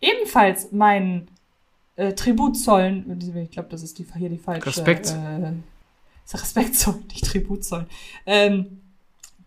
ebenfalls 0.00 0.70
meinen 0.70 1.28
äh, 1.96 2.12
Tribut 2.12 2.56
zollen. 2.56 3.18
Ich 3.42 3.50
glaube, 3.50 3.70
das 3.70 3.82
ist 3.82 3.98
die, 3.98 4.06
hier 4.16 4.28
die 4.28 4.38
falsche. 4.38 4.66
Respekt. 4.66 5.10
Äh, 5.10 5.52
Respekt 6.32 6.76
zollen, 6.76 7.04
nicht 7.08 7.24
Tribut 7.24 7.64
zollen. 7.64 7.86
Ähm, 8.24 8.79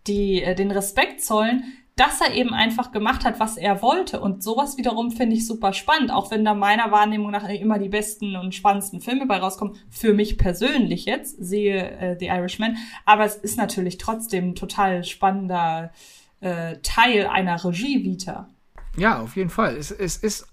die, 0.06 0.42
äh, 0.42 0.54
den 0.54 0.70
Respekt 0.70 1.22
zollen, 1.22 1.64
dass 1.96 2.20
er 2.20 2.34
eben 2.34 2.52
einfach 2.52 2.90
gemacht 2.90 3.24
hat, 3.24 3.38
was 3.38 3.56
er 3.56 3.80
wollte. 3.80 4.20
Und 4.20 4.42
sowas 4.42 4.76
wiederum 4.76 5.12
finde 5.12 5.36
ich 5.36 5.46
super 5.46 5.72
spannend, 5.72 6.10
auch 6.10 6.30
wenn 6.30 6.44
da 6.44 6.54
meiner 6.54 6.90
Wahrnehmung 6.90 7.30
nach 7.30 7.48
immer 7.48 7.78
die 7.78 7.88
besten 7.88 8.34
und 8.36 8.54
spannendsten 8.54 9.00
Filme 9.00 9.26
bei 9.26 9.38
rauskommen. 9.38 9.76
Für 9.90 10.12
mich 10.12 10.36
persönlich 10.36 11.04
jetzt, 11.04 11.36
sehe 11.38 11.90
äh, 11.98 12.16
The 12.18 12.26
Irishman. 12.26 12.76
Aber 13.04 13.24
es 13.24 13.36
ist 13.36 13.56
natürlich 13.58 13.98
trotzdem 13.98 14.50
ein 14.50 14.54
total 14.56 15.04
spannender 15.04 15.92
äh, 16.40 16.78
Teil 16.82 17.28
einer 17.28 17.64
Regie-Vita. 17.64 18.48
Ja, 18.96 19.20
auf 19.20 19.36
jeden 19.36 19.50
Fall. 19.50 19.76
Es, 19.76 19.92
es 19.92 20.16
ist 20.16 20.48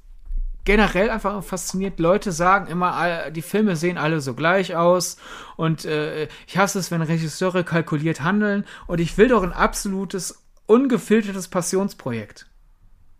generell 0.65 1.09
einfach 1.09 1.43
fasziniert. 1.43 1.99
Leute 1.99 2.31
sagen 2.31 2.67
immer, 2.67 3.31
die 3.31 3.41
Filme 3.41 3.75
sehen 3.75 3.97
alle 3.97 4.21
so 4.21 4.33
gleich 4.33 4.75
aus 4.75 5.17
und 5.57 5.85
äh, 5.85 6.27
ich 6.47 6.57
hasse 6.57 6.79
es, 6.79 6.91
wenn 6.91 7.01
Regisseure 7.01 7.63
kalkuliert 7.63 8.21
handeln 8.21 8.65
und 8.87 8.99
ich 8.99 9.17
will 9.17 9.27
doch 9.27 9.43
ein 9.43 9.53
absolutes, 9.53 10.43
ungefiltertes 10.67 11.47
Passionsprojekt. 11.47 12.47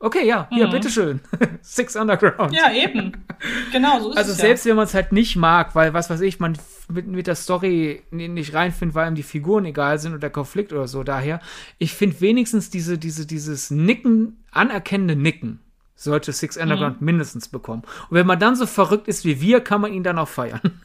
Okay, 0.04 0.26
ja, 0.26 0.48
hier, 0.50 0.66
mhm. 0.66 0.72
bitteschön. 0.72 1.20
Six 1.62 1.96
Underground. 1.96 2.54
Ja, 2.54 2.72
eben. 2.74 3.24
Genau, 3.72 4.00
so 4.00 4.10
ist 4.10 4.18
also 4.18 4.32
es. 4.32 4.40
Also 4.40 4.42
selbst 4.42 4.66
ja. 4.66 4.70
wenn 4.72 4.78
man 4.78 4.86
es 4.86 4.96
halt 4.96 5.12
nicht 5.12 5.36
mag, 5.36 5.76
weil, 5.76 5.94
was 5.94 6.10
weiß 6.10 6.22
ich, 6.22 6.40
man 6.40 6.58
mit, 6.90 7.06
mit 7.06 7.28
der 7.28 7.36
Story 7.36 8.02
nicht 8.10 8.56
reinfindet, 8.56 8.96
weil 8.96 9.08
ihm 9.08 9.16
die 9.16 9.22
Figuren 9.22 9.66
egal 9.66 10.00
sind 10.00 10.14
oder 10.14 10.22
der 10.22 10.30
Konflikt 10.32 10.74
oder 10.74 10.88
so, 10.88 11.04
daher, 11.04 11.40
ich 11.78 11.94
finde 11.94 12.20
wenigstens 12.20 12.72
diese, 12.72 12.98
diese, 12.98 13.28
dieses 13.28 13.70
Nicken, 13.70 14.44
anerkennende 14.50 15.16
Nicken 15.16 15.60
sollte 16.04 16.34
Six 16.34 16.58
Underground 16.58 17.02
mhm. 17.02 17.06
mindestens 17.06 17.48
bekommen. 17.48 17.84
Und 18.10 18.18
wenn 18.18 18.28
man 18.28 18.40
dann 18.40 18.56
so 18.56 18.66
verrückt 18.66 19.08
ist 19.08 19.26
wie 19.26 19.42
wir, 19.42 19.62
kann 19.62 19.82
man 19.82 19.94
ihn 19.94 20.04
dann 20.04 20.18
auch 20.18 20.28
feiern. 20.28 20.82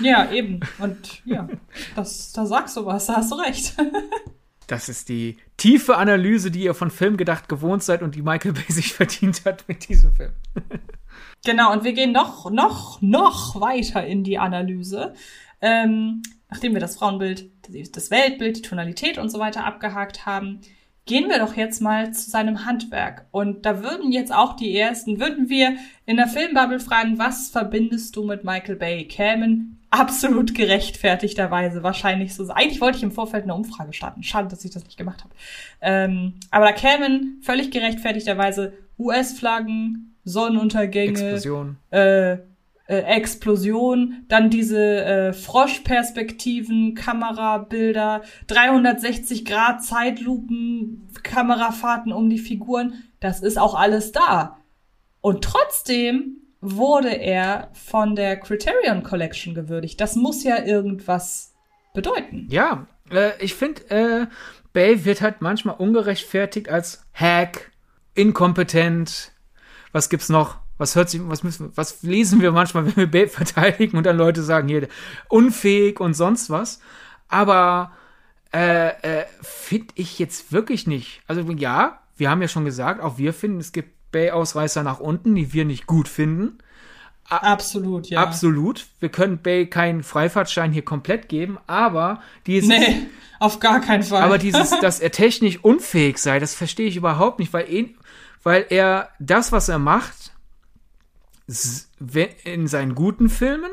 Ja, 0.00 0.30
eben. 0.32 0.60
Und 0.78 1.22
ja, 1.24 1.48
das, 1.94 2.32
da 2.32 2.44
sagst 2.44 2.76
du 2.76 2.86
was, 2.86 3.06
da 3.06 3.16
hast 3.16 3.30
du 3.30 3.36
recht. 3.36 3.76
Das 4.68 4.88
ist 4.88 5.08
die 5.08 5.36
tiefe 5.56 5.96
Analyse, 5.96 6.50
die 6.50 6.64
ihr 6.64 6.74
von 6.74 6.90
Film 6.90 7.16
gedacht 7.16 7.48
gewohnt 7.48 7.84
seid 7.84 8.02
und 8.02 8.16
die 8.16 8.22
Michael 8.22 8.52
Bay 8.52 8.64
sich 8.68 8.94
verdient 8.94 9.44
hat 9.44 9.62
mit 9.68 9.88
diesem 9.88 10.12
Film. 10.12 10.32
genau, 11.44 11.72
und 11.72 11.84
wir 11.84 11.92
gehen 11.92 12.10
noch, 12.10 12.50
noch, 12.50 13.00
noch 13.00 13.60
weiter 13.60 14.04
in 14.04 14.24
die 14.24 14.38
Analyse. 14.38 15.14
Ähm, 15.60 16.22
nachdem 16.50 16.72
wir 16.72 16.80
das 16.80 16.96
Frauenbild, 16.96 17.48
das 17.94 18.10
Weltbild, 18.10 18.56
die 18.56 18.62
Tonalität 18.62 19.18
und 19.18 19.30
so 19.30 19.38
weiter 19.38 19.64
abgehakt 19.64 20.26
haben, 20.26 20.62
gehen 21.06 21.28
wir 21.28 21.38
doch 21.38 21.56
jetzt 21.56 21.80
mal 21.80 22.12
zu 22.12 22.28
seinem 22.28 22.66
Handwerk. 22.66 23.26
Und 23.30 23.64
da 23.64 23.82
würden 23.82 24.12
jetzt 24.12 24.34
auch 24.34 24.56
die 24.56 24.76
ersten, 24.76 25.20
würden 25.20 25.48
wir 25.48 25.76
in 26.04 26.16
der 26.16 26.26
Filmbubble 26.26 26.80
fragen, 26.80 27.18
was 27.18 27.48
verbindest 27.48 28.16
du 28.16 28.24
mit 28.24 28.44
Michael 28.44 28.76
Bay? 28.76 29.04
Kämen 29.04 29.76
absolut 29.90 30.54
gerechtfertigterweise 30.54 31.82
wahrscheinlich 31.82 32.34
so. 32.34 32.48
Eigentlich 32.48 32.80
wollte 32.80 32.98
ich 32.98 33.04
im 33.04 33.12
Vorfeld 33.12 33.44
eine 33.44 33.54
Umfrage 33.54 33.92
starten. 33.92 34.22
Schade, 34.22 34.48
dass 34.48 34.64
ich 34.64 34.72
das 34.72 34.84
nicht 34.84 34.98
gemacht 34.98 35.22
habe. 35.22 35.34
Ähm, 35.80 36.34
aber 36.50 36.66
da 36.66 36.72
kämen 36.72 37.40
völlig 37.42 37.70
gerechtfertigterweise 37.70 38.72
US-Flaggen, 38.98 40.16
Sonnenuntergänge, 40.24 41.12
Explosion. 41.12 41.76
Äh, 41.90 42.38
äh, 42.86 42.98
Explosion, 42.98 44.24
dann 44.28 44.50
diese 44.50 45.04
äh, 45.04 45.32
Froschperspektiven, 45.32 46.94
Kamerabilder, 46.94 48.22
360 48.46 49.44
Grad 49.44 49.84
Zeitlupen, 49.84 51.08
Kamerafahrten 51.22 52.12
um 52.12 52.30
die 52.30 52.38
Figuren, 52.38 53.04
das 53.20 53.42
ist 53.42 53.58
auch 53.58 53.74
alles 53.74 54.12
da. 54.12 54.58
Und 55.20 55.42
trotzdem 55.42 56.36
wurde 56.60 57.10
er 57.10 57.70
von 57.72 58.14
der 58.14 58.36
Criterion 58.38 59.02
Collection 59.02 59.54
gewürdigt. 59.54 60.00
Das 60.00 60.16
muss 60.16 60.44
ja 60.44 60.62
irgendwas 60.64 61.54
bedeuten. 61.94 62.46
Ja, 62.50 62.86
äh, 63.10 63.32
ich 63.40 63.54
finde, 63.54 63.90
äh, 63.90 64.26
Bay 64.72 65.04
wird 65.04 65.22
halt 65.22 65.40
manchmal 65.40 65.76
ungerechtfertigt 65.76 66.68
als 66.68 67.04
Hack, 67.12 67.72
inkompetent. 68.14 69.32
Was 69.92 70.08
gibt's 70.10 70.28
noch? 70.28 70.58
Was 70.78 70.94
hört 70.94 71.08
sich, 71.08 71.20
was 71.24 71.42
müssen, 71.42 71.72
was 71.74 72.02
lesen 72.02 72.40
wir 72.40 72.52
manchmal, 72.52 72.86
wenn 72.86 72.96
wir 72.96 73.10
Bay 73.10 73.28
verteidigen 73.28 73.96
und 73.96 74.04
dann 74.04 74.16
Leute 74.16 74.42
sagen 74.42 74.68
hier 74.68 74.88
unfähig 75.28 76.00
und 76.00 76.14
sonst 76.14 76.50
was. 76.50 76.80
Aber 77.28 77.92
äh, 78.52 78.88
äh, 78.88 79.26
finde 79.42 79.88
ich 79.96 80.18
jetzt 80.18 80.52
wirklich 80.52 80.86
nicht. 80.86 81.22
Also 81.26 81.40
ja, 81.52 82.00
wir 82.16 82.30
haben 82.30 82.42
ja 82.42 82.48
schon 82.48 82.64
gesagt, 82.64 83.02
auch 83.02 83.18
wir 83.18 83.32
finden, 83.32 83.60
es 83.60 83.72
gibt 83.72 83.90
Bay-Ausreißer 84.12 84.82
nach 84.82 85.00
unten, 85.00 85.34
die 85.34 85.52
wir 85.52 85.64
nicht 85.64 85.86
gut 85.86 86.08
finden. 86.08 86.58
A 87.28 87.38
Absolut, 87.38 88.08
ja. 88.08 88.22
Absolut. 88.22 88.86
Wir 89.00 89.08
können 89.08 89.38
Bay 89.38 89.66
keinen 89.66 90.04
Freifahrtschein 90.04 90.72
hier 90.72 90.84
komplett 90.84 91.28
geben, 91.28 91.58
aber 91.66 92.22
dieses. 92.46 92.68
Nee, 92.68 93.08
auf 93.40 93.58
gar 93.58 93.80
keinen 93.80 94.04
Fall. 94.04 94.22
Aber 94.22 94.38
dieses, 94.38 94.70
dass 94.80 95.00
er 95.00 95.10
technisch 95.10 95.58
unfähig 95.62 96.18
sei, 96.18 96.38
das 96.38 96.54
verstehe 96.54 96.86
ich 96.86 96.96
überhaupt 96.96 97.40
nicht, 97.40 97.52
weil, 97.52 97.68
ihn, 97.68 97.96
weil 98.44 98.64
er 98.70 99.10
das, 99.18 99.50
was 99.50 99.68
er 99.68 99.80
macht, 99.80 100.32
in 102.44 102.66
seinen 102.66 102.94
guten 102.94 103.28
Filmen 103.28 103.70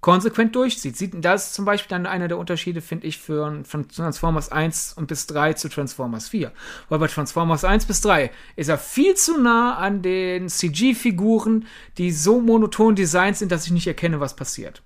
konsequent 0.00 0.56
durchzieht. 0.56 0.96
Sieht, 0.96 1.12
das 1.24 1.48
ist 1.48 1.54
zum 1.54 1.64
Beispiel 1.64 1.90
dann 1.90 2.06
einer 2.06 2.28
der 2.28 2.38
Unterschiede, 2.38 2.80
finde 2.80 3.06
ich, 3.06 3.18
für, 3.18 3.62
von 3.64 3.88
Transformers 3.88 4.50
1 4.50 4.94
und 4.94 5.08
bis 5.08 5.26
3 5.26 5.54
zu 5.54 5.68
Transformers 5.68 6.28
4. 6.28 6.52
Weil 6.88 6.98
bei 6.98 7.06
Transformers 7.06 7.64
1 7.64 7.86
bis 7.86 8.00
3 8.00 8.30
ist 8.56 8.68
er 8.68 8.78
viel 8.78 9.14
zu 9.14 9.40
nah 9.40 9.76
an 9.76 10.02
den 10.02 10.48
CG-Figuren, 10.48 11.66
die 11.98 12.12
so 12.12 12.40
monoton 12.40 12.94
designt 12.94 13.36
sind, 13.36 13.52
dass 13.52 13.66
ich 13.66 13.72
nicht 13.72 13.86
erkenne, 13.86 14.20
was 14.20 14.36
passiert. 14.36 14.82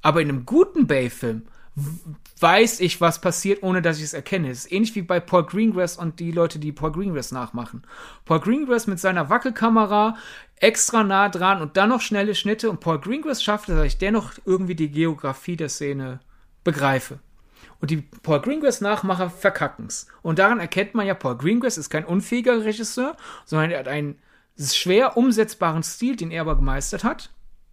Aber 0.00 0.22
in 0.22 0.28
einem 0.28 0.46
guten 0.46 0.86
Bay-Film 0.86 1.42
weiß 2.40 2.80
ich, 2.80 3.00
was 3.00 3.20
passiert, 3.20 3.62
ohne 3.62 3.82
dass 3.82 3.98
ich 3.98 4.04
es 4.04 4.14
erkenne. 4.14 4.50
Es 4.50 4.64
ist 4.64 4.72
ähnlich 4.72 4.94
wie 4.94 5.02
bei 5.02 5.20
Paul 5.20 5.44
Greengrass 5.44 5.96
und 5.96 6.20
die 6.20 6.30
Leute, 6.30 6.58
die 6.58 6.72
Paul 6.72 6.92
Greengrass 6.92 7.32
nachmachen. 7.32 7.82
Paul 8.24 8.40
Greengrass 8.40 8.86
mit 8.86 9.00
seiner 9.00 9.28
Wackelkamera 9.28 10.16
extra 10.60 11.04
nah 11.04 11.28
dran 11.28 11.62
und 11.62 11.76
dann 11.76 11.88
noch 11.88 12.00
schnelle 12.00 12.34
Schnitte 12.34 12.70
und 12.70 12.80
Paul 12.80 13.00
Greengrass 13.00 13.42
schafft 13.42 13.68
es, 13.68 13.76
dass 13.76 13.86
ich 13.86 13.98
dennoch 13.98 14.32
irgendwie 14.44 14.74
die 14.74 14.90
Geografie 14.90 15.56
der 15.56 15.68
Szene 15.68 16.20
begreife. 16.64 17.18
Und 17.80 17.90
die 17.90 17.98
Paul 17.98 18.40
Greengrass 18.40 18.80
Nachmacher 18.80 19.30
verkacken's. 19.30 20.08
Und 20.22 20.38
daran 20.38 20.58
erkennt 20.58 20.94
man 20.94 21.06
ja, 21.06 21.14
Paul 21.14 21.36
Greengrass 21.36 21.78
ist 21.78 21.90
kein 21.90 22.04
unfähiger 22.04 22.64
Regisseur, 22.64 23.16
sondern 23.44 23.70
er 23.70 23.78
hat 23.80 23.88
einen 23.88 24.18
schwer 24.58 25.16
umsetzbaren 25.16 25.82
Stil, 25.82 26.16
den 26.16 26.30
er 26.32 26.42
aber 26.42 26.56
gemeistert 26.56 27.04
hat 27.04 27.30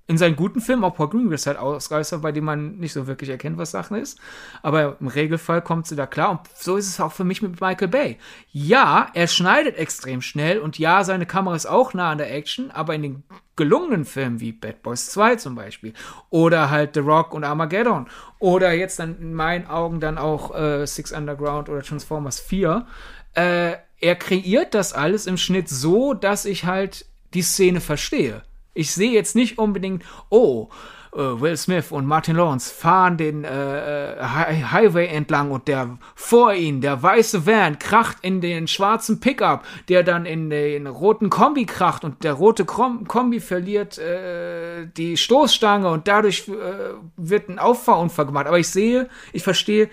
in 0.07 0.19
seinen 0.19 0.35
guten 0.35 0.61
Filmen, 0.61 0.83
auch 0.83 0.95
Paul 0.95 1.09
Greengrass 1.09 1.47
halt 1.47 1.57
Ausreißer, 1.57 2.19
bei 2.19 2.31
dem 2.31 2.45
man 2.45 2.77
nicht 2.77 2.93
so 2.93 3.07
wirklich 3.07 3.29
erkennt, 3.29 3.57
was 3.57 3.71
Sachen 3.71 3.97
ist. 3.97 4.19
Aber 4.61 4.97
im 4.99 5.07
Regelfall 5.07 5.63
kommt 5.63 5.87
sie 5.87 5.95
da 5.95 6.05
klar. 6.05 6.31
Und 6.31 6.41
so 6.53 6.77
ist 6.77 6.87
es 6.87 6.99
auch 6.99 7.11
für 7.11 7.23
mich 7.23 7.41
mit 7.41 7.59
Michael 7.59 7.87
Bay. 7.87 8.17
Ja, 8.51 9.09
er 9.15 9.27
schneidet 9.27 9.77
extrem 9.77 10.21
schnell 10.21 10.59
und 10.59 10.77
ja, 10.77 11.03
seine 11.03 11.25
Kamera 11.25 11.55
ist 11.55 11.65
auch 11.65 11.95
nah 11.95 12.11
an 12.11 12.19
der 12.19 12.31
Action, 12.31 12.69
aber 12.69 12.93
in 12.93 13.01
den 13.01 13.23
gelungenen 13.55 14.05
Filmen 14.05 14.39
wie 14.39 14.51
Bad 14.51 14.83
Boys 14.83 15.09
2 15.11 15.37
zum 15.37 15.55
Beispiel 15.55 15.93
oder 16.29 16.69
halt 16.69 16.93
The 16.93 16.99
Rock 16.99 17.33
und 17.33 17.43
Armageddon 17.45 18.07
oder 18.39 18.73
jetzt 18.73 18.99
dann 18.99 19.17
in 19.19 19.33
meinen 19.33 19.67
Augen 19.67 20.01
dann 20.01 20.17
auch 20.17 20.53
äh, 20.53 20.85
Six 20.85 21.13
Underground 21.13 21.69
oder 21.69 21.81
Transformers 21.81 22.39
4, 22.41 22.85
äh, 23.33 23.75
er 24.01 24.15
kreiert 24.17 24.73
das 24.73 24.93
alles 24.93 25.25
im 25.25 25.37
Schnitt 25.37 25.69
so, 25.69 26.13
dass 26.13 26.45
ich 26.45 26.65
halt 26.65 27.05
die 27.33 27.41
Szene 27.41 27.81
verstehe. 27.81 28.43
Ich 28.75 28.91
sehe 28.91 29.11
jetzt 29.11 29.35
nicht 29.35 29.57
unbedingt, 29.57 30.03
oh, 30.29 30.69
äh, 31.15 31.17
Will 31.17 31.55
Smith 31.55 31.91
und 31.91 32.05
Martin 32.05 32.35
Lawrence 32.35 32.73
fahren 32.73 33.17
den 33.17 33.45
äh, 33.45 34.17
Highway 34.19 35.07
entlang 35.07 35.51
und 35.51 35.67
der 35.67 35.97
vor 36.13 36.53
ihnen, 36.53 36.81
der 36.81 37.01
weiße 37.01 37.45
Van, 37.45 37.79
kracht 37.79 38.17
in 38.21 38.41
den 38.41 38.67
schwarzen 38.67 39.21
Pickup, 39.21 39.63
der 39.87 40.03
dann 40.03 40.25
in 40.25 40.49
den 40.49 40.87
roten 40.87 41.29
Kombi 41.29 41.65
kracht 41.65 42.03
und 42.03 42.23
der 42.23 42.33
rote 42.33 42.65
Kombi 42.65 43.39
verliert 43.39 43.97
äh, 43.97 44.87
die 44.97 45.15
Stoßstange 45.15 45.89
und 45.89 46.07
dadurch 46.07 46.49
äh, 46.49 46.95
wird 47.15 47.49
ein 47.49 47.59
Auffahrunfall 47.59 48.25
gemacht. 48.25 48.47
Aber 48.47 48.59
ich 48.59 48.67
sehe, 48.67 49.09
ich 49.31 49.43
verstehe, 49.43 49.89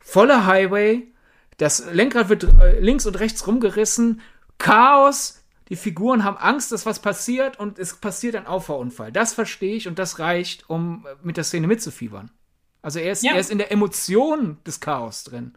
voller 0.00 0.46
Highway, 0.46 1.08
das 1.56 1.90
Lenkrad 1.92 2.28
wird 2.28 2.44
äh, 2.44 2.78
links 2.78 3.06
und 3.06 3.18
rechts 3.18 3.46
rumgerissen, 3.46 4.20
Chaos, 4.58 5.41
die 5.68 5.76
Figuren 5.76 6.24
haben 6.24 6.36
Angst, 6.36 6.72
dass 6.72 6.86
was 6.86 7.00
passiert 7.00 7.58
und 7.58 7.78
es 7.78 7.96
passiert 7.96 8.34
ein 8.36 8.46
Auffahrunfall. 8.46 9.12
Das 9.12 9.34
verstehe 9.34 9.74
ich 9.74 9.88
und 9.88 9.98
das 9.98 10.18
reicht, 10.18 10.68
um 10.68 11.06
mit 11.22 11.36
der 11.36 11.44
Szene 11.44 11.66
mitzufiebern. 11.66 12.30
Also 12.82 12.98
er 12.98 13.12
ist, 13.12 13.22
ja. 13.22 13.32
er 13.32 13.40
ist 13.40 13.50
in 13.50 13.58
der 13.58 13.70
Emotion 13.70 14.58
des 14.66 14.80
Chaos 14.80 15.24
drin. 15.24 15.54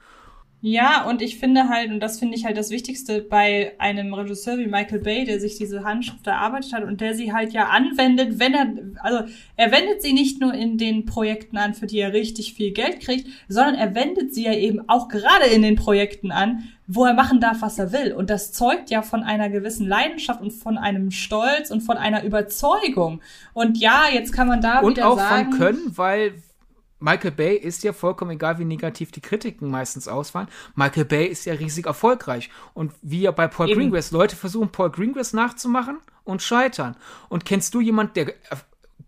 Ja, 0.62 1.06
und 1.08 1.22
ich 1.22 1.38
finde 1.38 1.70
halt, 1.70 1.92
und 1.92 2.00
das 2.00 2.18
finde 2.18 2.36
ich 2.36 2.46
halt 2.46 2.58
das 2.58 2.72
Wichtigste 2.72 3.22
bei 3.22 3.74
einem 3.78 4.14
Regisseur 4.16 4.58
wie 4.58 4.66
Michael 4.66 5.00
Bay, 5.00 5.24
der 5.24 5.40
sich 5.40 5.58
diese 5.58 5.84
Handschrift 5.84 6.26
erarbeitet 6.26 6.74
hat 6.74 6.84
und 6.84 7.02
der 7.02 7.14
sie 7.14 7.32
halt 7.32 7.54
ja 7.54 7.68
anwendet, 7.68 8.40
wenn 8.40 8.56
er, 8.56 8.74
also 9.04 9.32
er 9.58 9.72
wendet 9.72 10.02
sie 10.02 10.14
nicht 10.14 10.42
nur 10.42 10.56
in 10.56 10.80
den 10.80 11.06
Projekten 11.06 11.58
an, 11.58 11.76
für 11.76 11.86
die 11.86 12.00
er 12.00 12.14
richtig 12.14 12.56
viel 12.56 12.72
Geld 12.72 13.00
kriegt, 13.00 13.28
sondern 13.48 13.76
er 13.76 13.94
wendet 13.94 14.34
sie 14.34 14.46
ja 14.46 14.54
eben 14.54 14.90
auch 14.90 15.08
gerade 15.08 15.46
in 15.46 15.62
den 15.62 15.76
Projekten 15.76 16.32
an, 16.32 16.64
wo 16.88 17.06
er 17.06 17.14
machen 17.14 17.40
darf, 17.40 17.62
was 17.62 17.78
er 17.78 17.92
will. 17.92 18.14
Und 18.14 18.30
das 18.30 18.52
zeugt 18.52 18.90
ja 18.90 19.04
von 19.04 19.24
einer 19.24 19.50
gewissen 19.50 19.88
Leidenschaft 19.88 20.42
und 20.42 20.52
von 20.52 20.80
einem 20.80 21.12
Stolz 21.12 21.70
und 21.70 21.82
von 21.82 21.98
einer 21.98 22.24
Überzeugung. 22.24 23.22
Und 23.54 23.78
ja, 23.78 24.06
jetzt 24.12 24.34
kann 24.34 24.48
man 24.48 24.62
da 24.62 24.80
und 24.80 24.98
wieder 24.98 25.10
auch 25.10 25.18
sagen, 25.18 25.52
von 25.52 25.60
Können, 25.60 25.98
weil 25.98 26.34
Michael 27.00 27.32
Bay 27.32 27.56
ist 27.56 27.84
ja 27.84 27.94
vollkommen 27.94 28.32
egal, 28.32 28.58
wie 28.58 28.66
negativ 28.66 29.12
die 29.12 29.22
Kritiken 29.22 29.70
meistens 29.70 30.08
ausfallen. 30.08 30.48
Michael 30.76 31.06
Bay 31.06 31.26
ist 31.26 31.46
ja 31.46 31.54
riesig 31.54 31.86
erfolgreich. 31.86 32.50
Und 32.74 32.94
wie 33.02 33.22
ja 33.22 33.32
bei 33.32 33.48
Paul 33.48 33.70
Eben. 33.70 33.80
Greengrass, 33.80 34.12
Leute 34.12 34.36
versuchen 34.36 34.72
Paul 34.72 34.92
Greengrass 34.92 35.34
nachzumachen 35.34 35.98
und 36.24 36.42
scheitern. 36.42 36.96
Und 37.30 37.46
kennst 37.46 37.74
du 37.74 37.82
jemanden, 37.82 38.14
der 38.14 38.34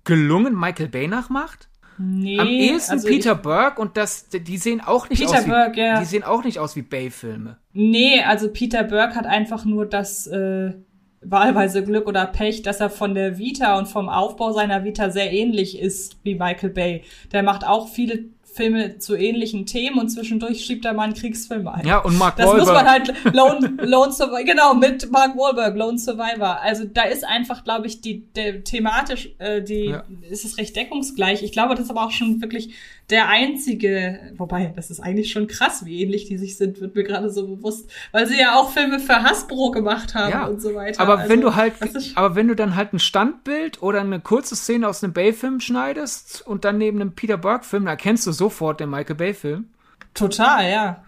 gelungen 0.03 0.57
Michael 0.59 0.89
Bay 0.89 1.07
nachmacht? 1.07 1.69
Nee, 1.99 2.39
Am 2.39 2.47
ehesten 2.47 2.93
also 2.93 3.07
Peter 3.07 3.33
Burke 3.33 3.81
und 3.81 3.97
das, 3.97 4.27
die 4.29 4.57
sehen 4.57 4.81
auch 4.81 5.09
nicht 5.09 5.19
Peter 5.19 5.39
aus 5.39 5.45
wie, 5.45 5.49
Burke, 5.49 5.79
ja. 5.79 5.99
die 5.99 6.05
sehen 6.05 6.23
auch 6.23 6.43
nicht 6.43 6.59
aus 6.59 6.75
wie 6.75 6.83
Bay-Filme. 6.83 7.57
Nee, 7.73 8.21
also 8.21 8.49
Peter 8.49 8.83
Burke 8.83 9.15
hat 9.15 9.25
einfach 9.25 9.65
nur 9.65 9.87
das, 9.87 10.27
äh, 10.27 10.73
wahlweise 11.21 11.83
Glück 11.83 12.07
oder 12.07 12.25
Pech, 12.25 12.61
dass 12.61 12.79
er 12.79 12.89
von 12.89 13.15
der 13.15 13.37
Vita 13.37 13.77
und 13.77 13.87
vom 13.87 14.09
Aufbau 14.09 14.51
seiner 14.51 14.83
Vita 14.83 15.09
sehr 15.09 15.31
ähnlich 15.31 15.79
ist 15.79 16.17
wie 16.23 16.35
Michael 16.35 16.69
Bay. 16.69 17.03
Der 17.31 17.43
macht 17.43 17.65
auch 17.65 17.87
viele 17.87 18.25
Filme 18.57 18.97
zu 18.97 19.15
ähnlichen 19.15 19.67
Themen 19.67 19.99
und 19.99 20.09
zwischendurch 20.09 20.65
schiebt 20.65 20.83
er 20.83 20.93
mal 20.93 21.03
einen 21.03 21.13
Kriegsfilm 21.13 21.67
ein. 21.67 21.85
Ja, 21.85 21.99
und 21.99 22.17
Mark 22.17 22.37
das 22.37 22.47
Wahlberg. 22.47 22.65
Das 22.65 22.67
muss 22.67 22.75
man 22.75 22.91
halt 22.91 23.35
Lone, 23.35 23.85
Lone 23.85 24.11
Survivor, 24.11 24.43
genau, 24.43 24.73
mit 24.73 25.11
Mark 25.11 25.37
Wahlberg, 25.37 25.77
Lone 25.77 25.99
Survivor. 25.99 26.59
Also 26.61 26.85
da 26.85 27.03
ist 27.03 27.23
einfach, 27.23 27.63
glaube 27.63 27.85
ich, 27.85 28.01
die, 28.01 28.25
der, 28.33 28.63
thematisch, 28.63 29.29
äh, 29.37 29.61
die, 29.61 29.85
ja. 29.85 30.03
ist 30.27 30.43
es 30.43 30.57
recht 30.57 30.75
deckungsgleich. 30.75 31.43
Ich 31.43 31.51
glaube, 31.51 31.75
das 31.75 31.85
ist 31.85 31.91
aber 31.91 32.03
auch 32.03 32.11
schon 32.11 32.41
wirklich 32.41 32.73
der 33.09 33.29
einzige, 33.29 34.33
wobei, 34.35 34.73
das 34.75 34.91
ist 34.91 34.99
eigentlich 34.99 35.31
schon 35.31 35.47
krass, 35.47 35.85
wie 35.85 36.01
ähnlich 36.01 36.25
die 36.25 36.37
sich 36.37 36.57
sind, 36.57 36.81
wird 36.81 36.95
mir 36.95 37.03
gerade 37.03 37.29
so 37.29 37.47
bewusst, 37.47 37.89
weil 38.11 38.27
sie 38.27 38.37
ja 38.37 38.55
auch 38.55 38.71
Filme 38.71 38.99
für 38.99 39.23
Hasbro 39.23 39.71
gemacht 39.71 40.13
haben 40.13 40.31
ja, 40.31 40.45
und 40.45 40.61
so 40.61 40.75
weiter. 40.75 40.99
Aber 40.99 41.19
also, 41.19 41.29
wenn 41.29 41.39
du 41.39 41.55
halt, 41.55 41.75
aber 42.15 42.35
wenn 42.35 42.49
du 42.49 42.55
dann 42.55 42.75
halt 42.75 42.91
ein 42.91 42.99
Standbild 42.99 43.81
oder 43.81 44.01
eine 44.01 44.19
kurze 44.19 44.57
Szene 44.57 44.89
aus 44.89 45.03
einem 45.03 45.13
Bay-Film 45.13 45.61
schneidest 45.61 46.45
und 46.45 46.65
dann 46.65 46.77
neben 46.77 46.99
einem 46.99 47.13
Peter 47.13 47.37
Burke-Film, 47.37 47.85
da 47.85 47.91
erkennst 47.91 48.27
du 48.27 48.33
sofort 48.33 48.81
den 48.81 48.89
Michael 48.89 49.15
Bay-Film. 49.15 49.69
Total, 50.13 50.69
ja. 50.69 51.03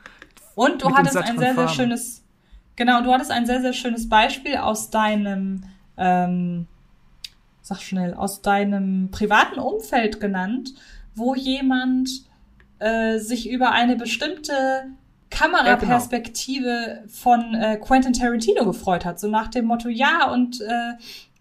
Und 0.56 0.82
du 0.82 0.96
hattest 0.96 1.18
ein 1.18 1.38
sehr, 1.38 1.56
sehr 1.56 1.68
schönes, 1.68 2.24
genau, 2.78 3.02
du 3.04 3.12
hattest 3.12 3.32
ein 3.32 3.46
sehr, 3.46 3.62
sehr 3.62 3.74
schönes 3.74 4.08
Beispiel 4.08 4.56
aus 4.56 4.90
deinem, 4.90 5.66
ähm, 5.98 6.66
sag 7.62 7.82
schnell, 7.82 8.14
aus 8.14 8.42
deinem 8.42 9.12
privaten 9.12 9.60
Umfeld 9.60 10.22
genannt, 10.22 10.74
wo 11.15 11.36
jemand 11.36 12.10
äh, 12.80 13.19
sich 13.19 13.49
über 13.49 13.72
eine 13.72 13.95
bestimmte 13.95 14.53
Kameraperspektive 15.30 16.68
ja, 16.69 16.94
genau. 16.95 17.07
von 17.07 17.53
äh, 17.53 17.77
Quentin 17.77 18.14
Tarantino 18.14 18.65
gefreut 18.65 19.06
hat. 19.06 19.19
So 19.19 19.27
nach 19.27 19.48
dem 19.48 19.65
Motto, 19.65 19.90
ja, 19.90 20.31
und 20.31 20.61
äh, 20.61 20.94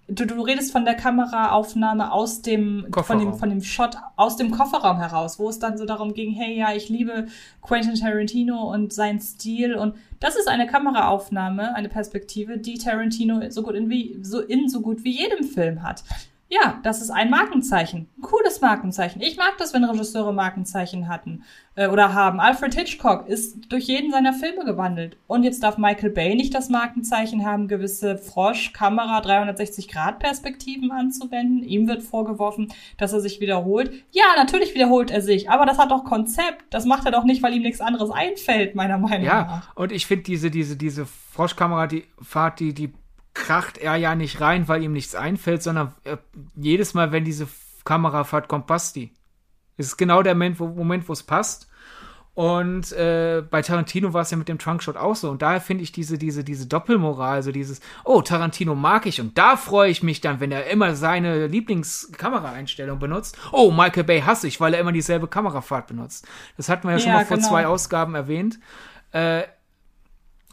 du, 0.08 0.26
du 0.26 0.40
redest 0.42 0.72
von 0.72 0.84
der 0.84 0.94
Kameraaufnahme 0.94 2.12
aus 2.12 2.42
dem, 2.42 2.86
von 2.92 3.18
dem, 3.18 3.34
von 3.34 3.50
dem 3.50 3.62
Shot 3.62 3.96
aus 4.16 4.36
dem 4.36 4.50
Kofferraum 4.50 4.98
heraus, 4.98 5.38
wo 5.38 5.48
es 5.48 5.58
dann 5.58 5.78
so 5.78 5.84
darum 5.84 6.14
ging, 6.14 6.32
hey, 6.32 6.58
ja, 6.58 6.74
ich 6.74 6.88
liebe 6.88 7.26
Quentin 7.62 7.94
Tarantino 7.94 8.70
und 8.72 8.92
sein 8.92 9.20
Stil 9.20 9.74
und 9.74 9.94
das 10.20 10.36
ist 10.36 10.48
eine 10.48 10.66
Kameraaufnahme, 10.66 11.74
eine 11.74 11.88
Perspektive, 11.88 12.58
die 12.58 12.78
Tarantino 12.78 13.50
so 13.50 13.62
gut 13.62 13.74
in 13.74 13.88
wie, 13.88 14.18
so 14.22 14.40
in 14.40 14.68
so 14.68 14.80
gut 14.80 15.04
wie 15.04 15.16
jedem 15.16 15.44
Film 15.44 15.82
hat. 15.82 16.02
Ja, 16.50 16.80
das 16.82 17.02
ist 17.02 17.10
ein 17.10 17.28
Markenzeichen. 17.28 18.08
Ein 18.16 18.22
cooles 18.22 18.62
Markenzeichen. 18.62 19.20
Ich 19.20 19.36
mag 19.36 19.58
das, 19.58 19.74
wenn 19.74 19.84
Regisseure 19.84 20.32
Markenzeichen 20.32 21.06
hatten 21.06 21.44
äh, 21.74 21.88
oder 21.88 22.14
haben. 22.14 22.40
Alfred 22.40 22.74
Hitchcock 22.74 23.28
ist 23.28 23.70
durch 23.70 23.84
jeden 23.84 24.10
seiner 24.10 24.32
Filme 24.32 24.64
gewandelt. 24.64 25.18
Und 25.26 25.42
jetzt 25.42 25.62
darf 25.62 25.76
Michael 25.76 26.08
Bay 26.08 26.34
nicht 26.34 26.54
das 26.54 26.70
Markenzeichen 26.70 27.44
haben, 27.44 27.68
gewisse 27.68 28.16
Frosch-Kamera 28.16 29.20
360-Grad-Perspektiven 29.20 30.90
anzuwenden. 30.90 31.62
Ihm 31.62 31.86
wird 31.86 32.02
vorgeworfen, 32.02 32.72
dass 32.96 33.12
er 33.12 33.20
sich 33.20 33.40
wiederholt. 33.40 33.92
Ja, 34.10 34.24
natürlich 34.36 34.74
wiederholt 34.74 35.10
er 35.10 35.20
sich, 35.20 35.50
aber 35.50 35.66
das 35.66 35.76
hat 35.76 35.90
doch 35.90 36.04
Konzept. 36.04 36.64
Das 36.70 36.86
macht 36.86 37.04
er 37.04 37.12
doch 37.12 37.24
nicht, 37.24 37.42
weil 37.42 37.52
ihm 37.52 37.62
nichts 37.62 37.82
anderes 37.82 38.10
einfällt, 38.10 38.74
meiner 38.74 38.96
Meinung 38.96 39.26
ja, 39.26 39.42
nach. 39.42 39.66
Ja, 39.66 39.72
und 39.74 39.92
ich 39.92 40.06
finde 40.06 40.24
diese, 40.24 40.50
diese, 40.50 40.78
diese 40.78 41.04
Froschkamera, 41.04 41.86
die 41.86 42.04
Fahrt, 42.22 42.58
die, 42.60 42.72
die 42.72 42.94
kracht 43.39 43.78
er 43.78 43.97
ja 43.97 44.15
nicht 44.15 44.40
rein, 44.40 44.69
weil 44.69 44.82
ihm 44.82 44.93
nichts 44.93 45.15
einfällt, 45.15 45.62
sondern 45.62 45.94
äh, 46.05 46.16
jedes 46.56 46.94
Mal, 46.94 47.12
wenn 47.12 47.24
diese 47.24 47.48
Kamerafahrt 47.85 48.48
kommt, 48.48 48.66
passt 48.66 48.97
die. 48.97 49.12
Es 49.77 49.86
ist 49.86 49.97
genau 49.97 50.23
der 50.23 50.35
Moment, 50.35 51.09
wo 51.09 51.12
es 51.12 51.23
passt. 51.23 51.69
Und 52.35 52.93
äh, 52.93 53.43
bei 53.51 53.62
Tarantino 53.62 54.12
war 54.12 54.23
es 54.23 54.31
ja 54.31 54.36
mit 54.36 54.48
dem 54.48 54.59
Trunkshot 54.59 54.97
auch 54.97 55.16
so. 55.16 55.28
Und 55.28 55.43
daher 55.43 55.60
finde 55.60 55.82
ich 55.82 55.90
diese, 55.90 56.19
diese, 56.19 56.44
diese 56.44 56.66
Doppelmoral, 56.66 57.43
so 57.43 57.51
dieses, 57.51 57.81
oh, 58.05 58.23
Tarantino 58.23 58.77
mag 58.77 59.06
ich. 59.06 59.20
Und 59.20 59.36
da 59.36 59.56
freue 59.56 59.90
ich 59.90 60.05
mich 60.05 60.20
dann, 60.20 60.39
wenn 60.39 60.52
er 60.52 60.70
immer 60.70 60.94
seine 60.94 61.48
Lieblingskameraeinstellung 61.48 63.01
benutzt. 63.01 63.36
Oh, 63.51 63.73
Michael 63.73 64.05
Bay 64.05 64.20
hasse 64.20 64.47
ich, 64.47 64.60
weil 64.60 64.74
er 64.74 64.81
immer 64.81 64.93
dieselbe 64.93 65.27
Kamerafahrt 65.27 65.89
benutzt. 65.89 66.28
Das 66.56 66.69
hatten 66.69 66.86
wir 66.86 66.93
ja, 66.93 66.98
ja 66.98 67.02
schon 67.02 67.12
mal 67.12 67.24
genau. 67.24 67.40
vor 67.40 67.40
zwei 67.40 67.66
Ausgaben 67.66 68.15
erwähnt. 68.15 68.60
Äh, 69.10 69.43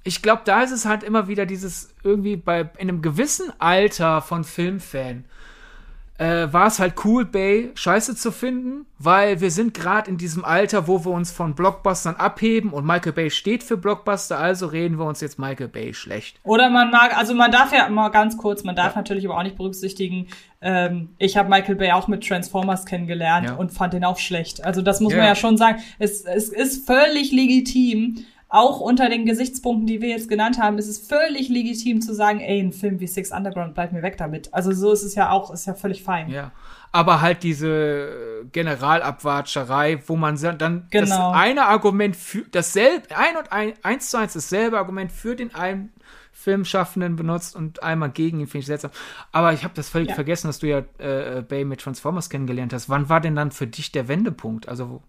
ich 0.06 0.22
glaube, 0.22 0.44
da 0.46 0.62
ist 0.62 0.72
es 0.72 0.86
halt 0.86 1.04
immer 1.04 1.28
wieder 1.28 1.46
dieses 1.46 1.94
irgendwie 2.04 2.38
bei 2.38 2.62
in 2.78 2.90
einem 2.90 3.02
gewissen 3.02 3.52
Alter 3.60 4.22
von 4.22 4.44
Filmfan 4.44 5.26
äh, 6.18 6.48
war 6.52 6.68
es 6.68 6.80
halt 6.80 6.94
cool, 7.04 7.26
Bay 7.26 7.72
scheiße 7.76 8.16
zu 8.16 8.32
finden, 8.32 8.86
weil 9.00 9.42
wir 9.42 9.52
sind 9.52 9.74
gerade 9.74 10.10
in 10.10 10.18
diesem 10.18 10.46
Alter, 10.46 10.88
wo 10.88 11.04
wir 11.04 11.12
uns 11.12 11.32
von 11.32 11.56
Blockbustern 11.56 12.16
abheben 12.16 12.72
und 12.72 12.86
Michael 12.86 13.12
Bay 13.12 13.30
steht 13.30 13.64
für 13.64 13.76
Blockbuster, 13.76 14.40
also 14.40 14.68
reden 14.68 14.98
wir 14.98 15.06
uns 15.06 15.20
jetzt 15.20 15.38
Michael 15.40 15.68
Bay 15.68 15.94
schlecht. 15.94 16.40
Oder 16.44 16.70
man 16.70 16.90
mag, 16.90 17.18
also 17.18 17.34
man 17.34 17.52
darf 17.52 17.74
ja 17.74 17.90
mal 17.90 18.10
ganz 18.10 18.38
kurz, 18.38 18.64
man 18.64 18.76
darf 18.76 18.94
ja. 18.94 19.00
natürlich 19.00 19.26
aber 19.26 19.38
auch 19.38 19.44
nicht 19.44 19.58
berücksichtigen, 19.58 20.28
ähm, 20.62 21.10
ich 21.18 21.36
habe 21.36 21.50
Michael 21.50 21.76
Bay 21.76 21.92
auch 21.92 22.08
mit 22.08 22.26
Transformers 22.26 22.86
kennengelernt 22.86 23.50
ja. 23.50 23.56
und 23.56 23.74
fand 23.74 23.94
den 23.94 24.06
auch 24.06 24.18
schlecht. 24.18 24.64
Also 24.64 24.82
das 24.82 25.02
muss 25.02 25.12
ja. 25.12 25.20
man 25.20 25.28
ja 25.28 25.36
schon 25.36 25.58
sagen. 25.58 25.82
Es, 26.00 26.22
es 26.22 26.48
ist 26.48 26.88
völlig 26.88 27.34
legitim, 27.34 28.26
auch 28.56 28.80
unter 28.80 29.10
den 29.10 29.26
Gesichtspunkten, 29.26 29.86
die 29.86 30.02
wir 30.02 30.10
jetzt 30.10 30.30
genannt 30.30 30.60
haben, 30.60 30.78
ist 30.78 30.88
es 30.88 30.98
völlig 30.98 31.50
legitim 31.50 32.02
zu 32.02 32.14
sagen, 32.14 32.40
ey, 32.40 32.60
ein 32.60 32.72
Film 32.72 33.00
wie 33.02 33.08
Six 33.08 33.32
Underground, 33.32 33.74
bleib 33.74 33.92
mir 33.92 34.02
weg 34.02 34.18
damit. 34.18 34.54
Also 34.54 34.72
so 34.72 34.92
ist 34.94 35.04
es 35.04 35.14
ja 35.14 35.30
auch, 35.30 35.52
ist 35.52 35.66
ja 35.66 35.74
völlig 35.74 36.04
fein. 36.04 36.30
Ja. 36.30 36.52
Aber 36.94 37.20
halt 37.20 37.44
diese 37.44 38.46
Generalabwatscherei, 38.54 40.02
wo 40.08 40.16
man 40.16 40.38
dann 40.38 40.88
genau. 40.90 41.06
das 41.06 41.36
eine 41.36 41.66
Argument 41.66 42.16
für 42.16 42.46
dasselbe, 42.50 43.16
ein 43.18 43.36
und 43.36 43.52
ein, 43.52 43.74
eins 43.84 44.10
zu 44.10 44.18
eins 44.18 44.34
dasselbe 44.34 44.78
Argument 44.78 45.12
für 45.12 45.36
den 45.36 45.54
einen 45.54 45.92
Filmschaffenden 46.32 47.18
benutzt 47.18 47.56
und 47.56 47.84
einmal 47.84 48.12
gegen 48.12 48.40
ihn, 48.40 48.48
finde 48.48 48.62
ich 48.62 48.68
seltsam. 48.68 48.92
Aber 49.34 49.52
ich 49.52 49.66
habe 49.66 49.74
das 49.74 49.90
völlig 49.90 50.10
ja. 50.10 50.16
vergessen, 50.16 50.48
dass 50.48 50.60
du 50.60 50.68
ja 50.68 50.84
äh, 51.00 51.42
Bay 51.42 51.66
mit 51.66 51.82
Transformers 51.82 52.30
kennengelernt 52.30 52.72
hast. 52.72 52.88
Wann 52.88 53.10
war 53.10 53.20
denn 53.20 53.36
dann 53.36 53.52
für 53.52 53.68
dich 53.68 53.92
der 53.92 54.08
Wendepunkt? 54.08 54.70
Also 54.70 55.02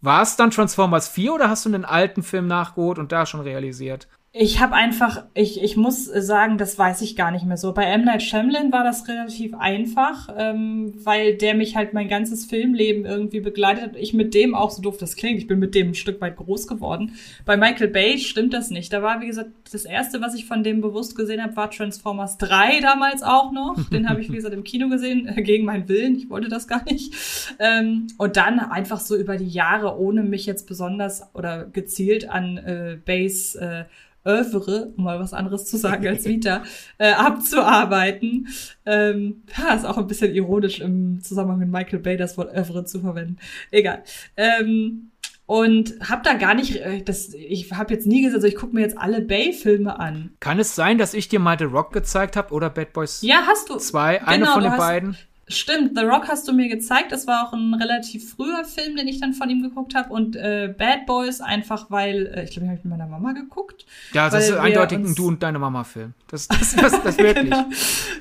war 0.00 0.22
es 0.22 0.36
dann 0.36 0.50
Transformers 0.50 1.08
4 1.08 1.34
oder 1.34 1.50
hast 1.50 1.64
du 1.64 1.70
einen 1.70 1.84
alten 1.84 2.22
Film 2.22 2.46
nachgeholt 2.46 2.98
und 2.98 3.12
da 3.12 3.26
schon 3.26 3.40
realisiert? 3.40 4.08
Ich 4.32 4.60
habe 4.60 4.74
einfach, 4.74 5.24
ich, 5.32 5.62
ich 5.62 5.78
muss 5.78 6.04
sagen, 6.04 6.58
das 6.58 6.78
weiß 6.78 7.00
ich 7.00 7.16
gar 7.16 7.30
nicht 7.30 7.46
mehr 7.46 7.56
so. 7.56 7.72
Bei 7.72 7.84
M. 7.84 8.04
Night 8.04 8.22
Shyamalan 8.22 8.70
war 8.72 8.84
das 8.84 9.08
relativ 9.08 9.54
einfach, 9.54 10.28
ähm, 10.36 10.92
weil 11.02 11.36
der 11.36 11.54
mich 11.54 11.76
halt 11.76 11.94
mein 11.94 12.08
ganzes 12.08 12.44
Filmleben 12.44 13.06
irgendwie 13.06 13.40
begleitet 13.40 13.82
hat. 13.82 13.96
Ich 13.96 14.12
mit 14.12 14.34
dem 14.34 14.54
auch, 14.54 14.70
so 14.70 14.82
doof 14.82 14.98
das 14.98 15.16
klingt, 15.16 15.38
ich 15.38 15.46
bin 15.46 15.58
mit 15.58 15.74
dem 15.74 15.88
ein 15.88 15.94
Stück 15.94 16.20
weit 16.20 16.36
groß 16.36 16.66
geworden. 16.66 17.12
Bei 17.46 17.56
Michael 17.56 17.88
Bay 17.88 18.18
stimmt 18.18 18.52
das 18.52 18.68
nicht. 18.68 18.92
Da 18.92 19.00
war, 19.02 19.22
wie 19.22 19.28
gesagt, 19.28 19.50
das 19.72 19.86
erste, 19.86 20.20
was 20.20 20.34
ich 20.34 20.44
von 20.44 20.62
dem 20.62 20.82
bewusst 20.82 21.16
gesehen 21.16 21.42
habe, 21.42 21.56
war 21.56 21.70
Transformers 21.70 22.36
3 22.36 22.80
damals 22.82 23.22
auch 23.22 23.50
noch. 23.50 23.76
Den 23.88 24.10
habe 24.10 24.20
ich, 24.20 24.30
wie 24.30 24.36
gesagt, 24.36 24.54
im 24.54 24.62
Kino 24.62 24.90
gesehen, 24.90 25.26
äh, 25.26 25.40
gegen 25.40 25.64
meinen 25.64 25.88
Willen. 25.88 26.16
Ich 26.16 26.28
wollte 26.28 26.48
das 26.48 26.68
gar 26.68 26.84
nicht. 26.84 27.14
Ähm, 27.58 28.08
und 28.18 28.36
dann 28.36 28.60
einfach 28.60 29.00
so 29.00 29.16
über 29.16 29.38
die 29.38 29.48
Jahre, 29.48 29.98
ohne 29.98 30.22
mich 30.22 30.44
jetzt 30.44 30.66
besonders 30.66 31.22
oder 31.32 31.64
gezielt 31.64 32.28
an 32.28 32.58
äh, 32.58 32.98
Bays 33.02 33.54
äh, 33.54 33.84
Övre, 34.28 34.92
um 34.96 35.04
mal 35.04 35.18
was 35.18 35.32
anderes 35.32 35.64
zu 35.64 35.76
sagen 35.76 36.06
als 36.06 36.24
Vita, 36.26 36.62
äh, 36.98 37.12
abzuarbeiten. 37.12 38.48
Ähm, 38.86 39.42
ja, 39.56 39.74
ist 39.74 39.86
auch 39.86 39.98
ein 39.98 40.06
bisschen 40.06 40.34
ironisch 40.34 40.80
im 40.80 41.22
Zusammenhang 41.22 41.58
mit 41.58 41.70
Michael 41.70 42.00
Bay 42.00 42.16
das 42.16 42.36
Wort 42.36 42.54
Övre 42.54 42.84
zu 42.84 43.00
verwenden. 43.00 43.38
Egal. 43.70 44.02
Ähm, 44.36 45.10
und 45.46 45.94
hab 46.06 46.24
da 46.24 46.34
gar 46.34 46.52
nicht, 46.52 46.76
äh, 46.76 47.00
das, 47.00 47.32
ich 47.32 47.72
habe 47.72 47.94
jetzt 47.94 48.06
nie 48.06 48.20
gesagt, 48.20 48.36
also 48.36 48.46
ich 48.46 48.54
gucke 48.54 48.74
mir 48.74 48.82
jetzt 48.82 48.98
alle 48.98 49.22
Bay-Filme 49.22 49.98
an. 49.98 50.32
Kann 50.40 50.58
es 50.58 50.74
sein, 50.74 50.98
dass 50.98 51.14
ich 51.14 51.30
dir 51.30 51.40
mal 51.40 51.58
The 51.58 51.64
Rock 51.64 51.94
gezeigt 51.94 52.36
habe 52.36 52.52
oder 52.52 52.68
Bad 52.68 52.92
Boys 52.92 53.22
ja, 53.22 53.44
hast 53.46 53.70
du. 53.70 53.76
2? 53.76 54.26
Eine 54.26 54.40
genau, 54.40 54.52
von 54.52 54.62
den 54.62 54.76
beiden? 54.76 55.16
Stimmt, 55.48 55.96
The 55.96 56.04
Rock 56.04 56.28
hast 56.28 56.46
du 56.46 56.52
mir 56.52 56.68
gezeigt. 56.68 57.10
Das 57.10 57.26
war 57.26 57.46
auch 57.46 57.52
ein 57.52 57.74
relativ 57.74 58.34
früher 58.34 58.64
Film, 58.64 58.96
den 58.96 59.08
ich 59.08 59.20
dann 59.20 59.32
von 59.32 59.48
ihm 59.48 59.62
geguckt 59.62 59.94
habe. 59.94 60.12
Und 60.12 60.36
äh, 60.36 60.74
Bad 60.76 61.06
Boys 61.06 61.40
einfach, 61.40 61.90
weil, 61.90 62.26
äh, 62.26 62.44
ich 62.44 62.50
glaube, 62.50 62.66
ich 62.66 62.70
habe 62.70 62.80
mit 62.82 62.84
meiner 62.84 63.06
Mama 63.06 63.32
geguckt. 63.32 63.86
Ja, 64.12 64.28
das 64.28 64.48
ist 64.48 64.56
eindeutig 64.56 64.98
ein 64.98 65.14
Du 65.14 65.28
und 65.28 65.42
deine 65.42 65.58
Mama-Film. 65.58 66.12
Das, 66.28 66.48
das, 66.48 66.76
das, 66.76 67.02
das 67.02 67.18
wirklich. 67.18 67.44
genau. 67.44 67.64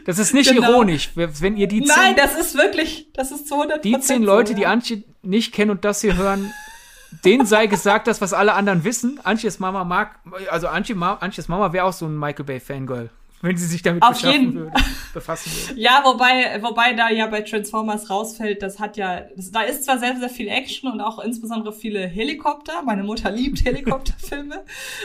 Das 0.05 0.19
ist 0.19 0.33
nicht 0.33 0.51
genau. 0.51 0.71
ironisch, 0.71 1.11
wenn 1.15 1.57
ihr 1.57 1.67
die 1.67 1.83
zehn, 1.83 1.95
Nein, 1.95 2.15
das 2.15 2.35
ist 2.35 2.55
wirklich, 2.55 3.11
das 3.13 3.31
ist 3.31 3.47
zu 3.47 3.55
100 3.55 3.83
Die 3.83 3.99
zehn 3.99 4.23
Leute, 4.23 4.49
so, 4.49 4.53
ja. 4.53 4.59
die 4.59 4.65
Antje 4.65 5.03
nicht 5.21 5.53
kennen 5.53 5.71
und 5.71 5.83
das 5.83 6.01
hier 6.01 6.15
hören, 6.15 6.51
denen 7.25 7.45
sei 7.45 7.67
gesagt, 7.67 8.07
das, 8.07 8.21
was 8.21 8.33
alle 8.33 8.53
anderen 8.53 8.83
wissen. 8.83 9.19
Antjes 9.23 9.59
Mama 9.59 9.83
mag, 9.83 10.19
also 10.49 10.67
Antje, 10.67 10.95
Antjes 10.95 11.49
Mama 11.49 11.73
wäre 11.73 11.85
auch 11.85 11.93
so 11.93 12.05
ein 12.05 12.17
Michael 12.17 12.45
Bay 12.45 12.59
Fangirl 12.59 13.09
wenn 13.41 13.55
sie 13.55 13.67
sich 13.67 13.83
damit 13.83 14.01
Auf 14.01 14.19
jeden. 14.21 14.55
Würde, 14.55 14.71
befassen 15.13 15.51
würde. 15.51 15.79
Ja, 15.79 16.01
wobei, 16.03 16.59
wobei 16.61 16.93
da 16.93 17.09
ja 17.09 17.27
bei 17.27 17.41
Transformers 17.41 18.09
rausfällt, 18.09 18.63
das 18.63 18.79
hat 18.79 18.97
ja, 18.97 19.21
das, 19.35 19.51
da 19.51 19.61
ist 19.61 19.83
zwar 19.85 19.99
sehr, 19.99 20.17
sehr 20.17 20.29
viel 20.29 20.47
Action 20.47 20.91
und 20.91 21.01
auch 21.01 21.19
insbesondere 21.19 21.71
viele 21.71 22.07
Helikopter. 22.07 22.81
Meine 22.83 23.03
Mutter 23.03 23.29
liebt 23.29 23.63
Helikopterfilme. 23.65 24.63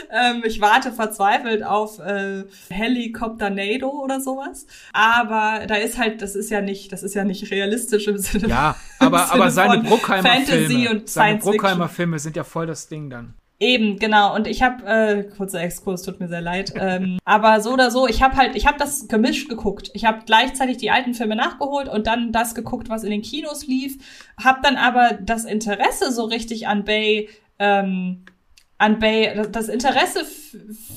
ähm, 0.09 0.43
ich 0.45 0.61
warte 0.61 0.91
verzweifelt 0.91 1.63
auf 1.63 1.99
äh, 1.99 2.45
Helikopter-Nado 2.69 3.89
oder 3.89 4.19
sowas. 4.19 4.65
Aber 4.93 5.65
da 5.67 5.75
ist 5.75 5.99
halt, 5.99 6.21
das 6.21 6.35
ist 6.35 6.49
ja 6.49 6.61
nicht, 6.61 6.91
das 6.91 7.03
ist 7.03 7.13
ja 7.13 7.23
nicht 7.23 7.51
realistisch 7.51 8.07
im 8.07 8.17
Sinne 8.17 8.47
Ja, 8.47 8.75
aber, 8.99 9.31
aber 9.31 9.51
seine 9.51 9.83
Bruckheimer 9.83 10.27
Fantasy 10.27 10.65
Filme, 10.65 10.89
und 10.89 11.09
seine 11.09 11.37
Bruckheimer 11.37 11.89
Filme 11.89 12.17
sind 12.17 12.35
ja 12.35 12.43
voll 12.43 12.65
das 12.65 12.87
Ding 12.87 13.09
dann. 13.09 13.35
Eben, 13.59 13.97
genau. 13.97 14.35
Und 14.35 14.47
ich 14.47 14.61
habe, 14.61 14.85
äh, 14.85 15.23
kurzer 15.23 15.61
Exkurs, 15.61 16.01
tut 16.03 16.19
mir 16.19 16.27
sehr 16.27 16.41
leid. 16.41 16.73
ähm, 16.75 17.17
aber 17.23 17.61
so 17.61 17.71
oder 17.73 17.91
so, 17.91 18.07
ich 18.07 18.21
habe 18.21 18.35
halt, 18.35 18.55
ich 18.55 18.67
habe 18.67 18.77
das 18.77 19.07
gemischt 19.07 19.47
geguckt. 19.47 19.91
Ich 19.93 20.05
habe 20.05 20.23
gleichzeitig 20.25 20.77
die 20.77 20.91
alten 20.91 21.13
Filme 21.13 21.35
nachgeholt 21.35 21.87
und 21.87 22.07
dann 22.07 22.31
das 22.31 22.55
geguckt, 22.55 22.89
was 22.89 23.03
in 23.03 23.11
den 23.11 23.21
Kinos 23.21 23.67
lief. 23.67 23.97
Hab 24.43 24.63
dann 24.63 24.75
aber 24.75 25.13
das 25.21 25.45
Interesse 25.45 26.11
so 26.11 26.25
richtig 26.25 26.67
an 26.67 26.83
Bay, 26.83 27.29
ähm, 27.59 28.25
an 28.77 28.99
Bay, 28.99 29.47
das 29.51 29.69
Interesse 29.69 30.25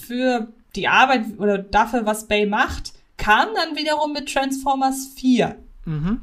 für 0.06 0.48
die 0.74 0.88
Arbeit 0.88 1.38
oder 1.38 1.58
dafür, 1.58 2.06
was 2.06 2.26
Bay 2.26 2.46
macht, 2.46 2.92
kam 3.16 3.48
dann 3.54 3.76
wiederum 3.76 4.12
mit 4.12 4.32
Transformers 4.32 5.12
4. 5.14 5.56
Mhm. 5.84 6.22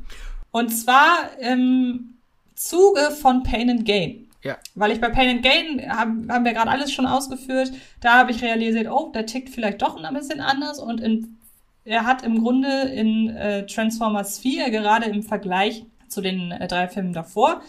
Und 0.51 0.69
zwar 0.69 1.37
im 1.39 2.15
Zuge 2.55 3.11
von 3.11 3.43
Pain 3.43 3.69
and 3.69 3.85
Gain. 3.85 4.22
Ja. 4.43 4.57
Weil 4.75 4.91
ich 4.91 5.01
bei 5.01 5.09
Pain 5.09 5.37
and 5.37 5.43
Gain 5.43 5.89
haben, 5.89 6.31
haben 6.31 6.45
wir 6.45 6.53
gerade 6.53 6.69
alles 6.69 6.91
schon 6.91 7.05
ausgeführt. 7.05 7.71
Da 8.01 8.19
habe 8.19 8.31
ich 8.31 8.41
realisiert, 8.41 8.89
oh, 8.91 9.11
der 9.13 9.25
tickt 9.25 9.49
vielleicht 9.49 9.81
doch 9.81 10.01
ein 10.01 10.13
bisschen 10.13 10.41
anders 10.41 10.79
und 10.79 10.99
in, 10.99 11.37
er 11.85 12.05
hat 12.05 12.23
im 12.23 12.43
Grunde 12.43 12.83
in 12.83 13.29
äh, 13.29 13.65
Transformers 13.65 14.39
4 14.39 14.69
gerade 14.69 15.05
im 15.05 15.23
Vergleich 15.23 15.85
zu 16.09 16.21
den 16.21 16.51
äh, 16.51 16.67
drei 16.67 16.87
Filmen 16.87 17.13
davor 17.13 17.61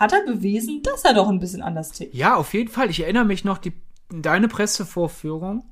hat 0.00 0.14
er 0.14 0.24
bewiesen, 0.24 0.82
dass 0.82 1.04
er 1.04 1.12
doch 1.12 1.28
ein 1.28 1.40
bisschen 1.40 1.60
anders 1.60 1.92
tickt. 1.92 2.14
Ja, 2.14 2.34
auf 2.36 2.54
jeden 2.54 2.70
Fall. 2.70 2.88
Ich 2.88 3.00
erinnere 3.00 3.26
mich 3.26 3.44
noch, 3.44 3.58
die 3.58 3.74
deine 4.08 4.48
Pressevorführung 4.48 5.64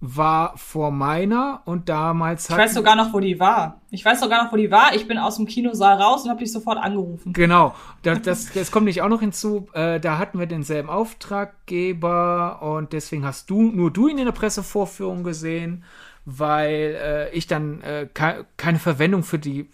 war 0.00 0.56
vor 0.58 0.90
meiner 0.90 1.62
und 1.64 1.88
damals 1.88 2.50
hat. 2.50 2.58
Ich 2.58 2.64
weiß 2.64 2.74
sogar 2.74 2.96
noch, 2.96 3.14
wo 3.14 3.20
die 3.20 3.40
war. 3.40 3.80
Ich 3.90 4.04
weiß 4.04 4.20
sogar 4.20 4.44
noch, 4.44 4.52
wo 4.52 4.56
die 4.56 4.70
war. 4.70 4.94
Ich 4.94 5.08
bin 5.08 5.16
aus 5.16 5.36
dem 5.36 5.46
Kinosaal 5.46 6.00
raus 6.00 6.24
und 6.24 6.30
habe 6.30 6.40
dich 6.40 6.52
sofort 6.52 6.78
angerufen. 6.78 7.32
Genau. 7.32 7.74
Das, 8.02 8.22
das, 8.22 8.52
das 8.52 8.70
kommt 8.70 8.86
nicht 8.86 9.02
auch 9.02 9.08
noch 9.08 9.18
hinzu. 9.18 9.66
Äh, 9.72 9.98
da 9.98 10.18
hatten 10.18 10.38
wir 10.38 10.46
denselben 10.46 10.88
Auftraggeber 10.88 12.62
und 12.62 12.92
deswegen 12.92 13.24
hast 13.24 13.50
du, 13.50 13.62
nur 13.62 13.90
du 13.90 14.06
ihn 14.06 14.18
in 14.18 14.26
der 14.26 14.32
Pressevorführung 14.32 15.24
gesehen, 15.24 15.82
weil 16.24 16.96
äh, 17.02 17.30
ich 17.30 17.48
dann 17.48 17.80
äh, 17.80 18.08
ke 18.12 18.46
keine 18.56 18.78
Verwendung 18.78 19.24
für 19.24 19.40
die 19.40 19.68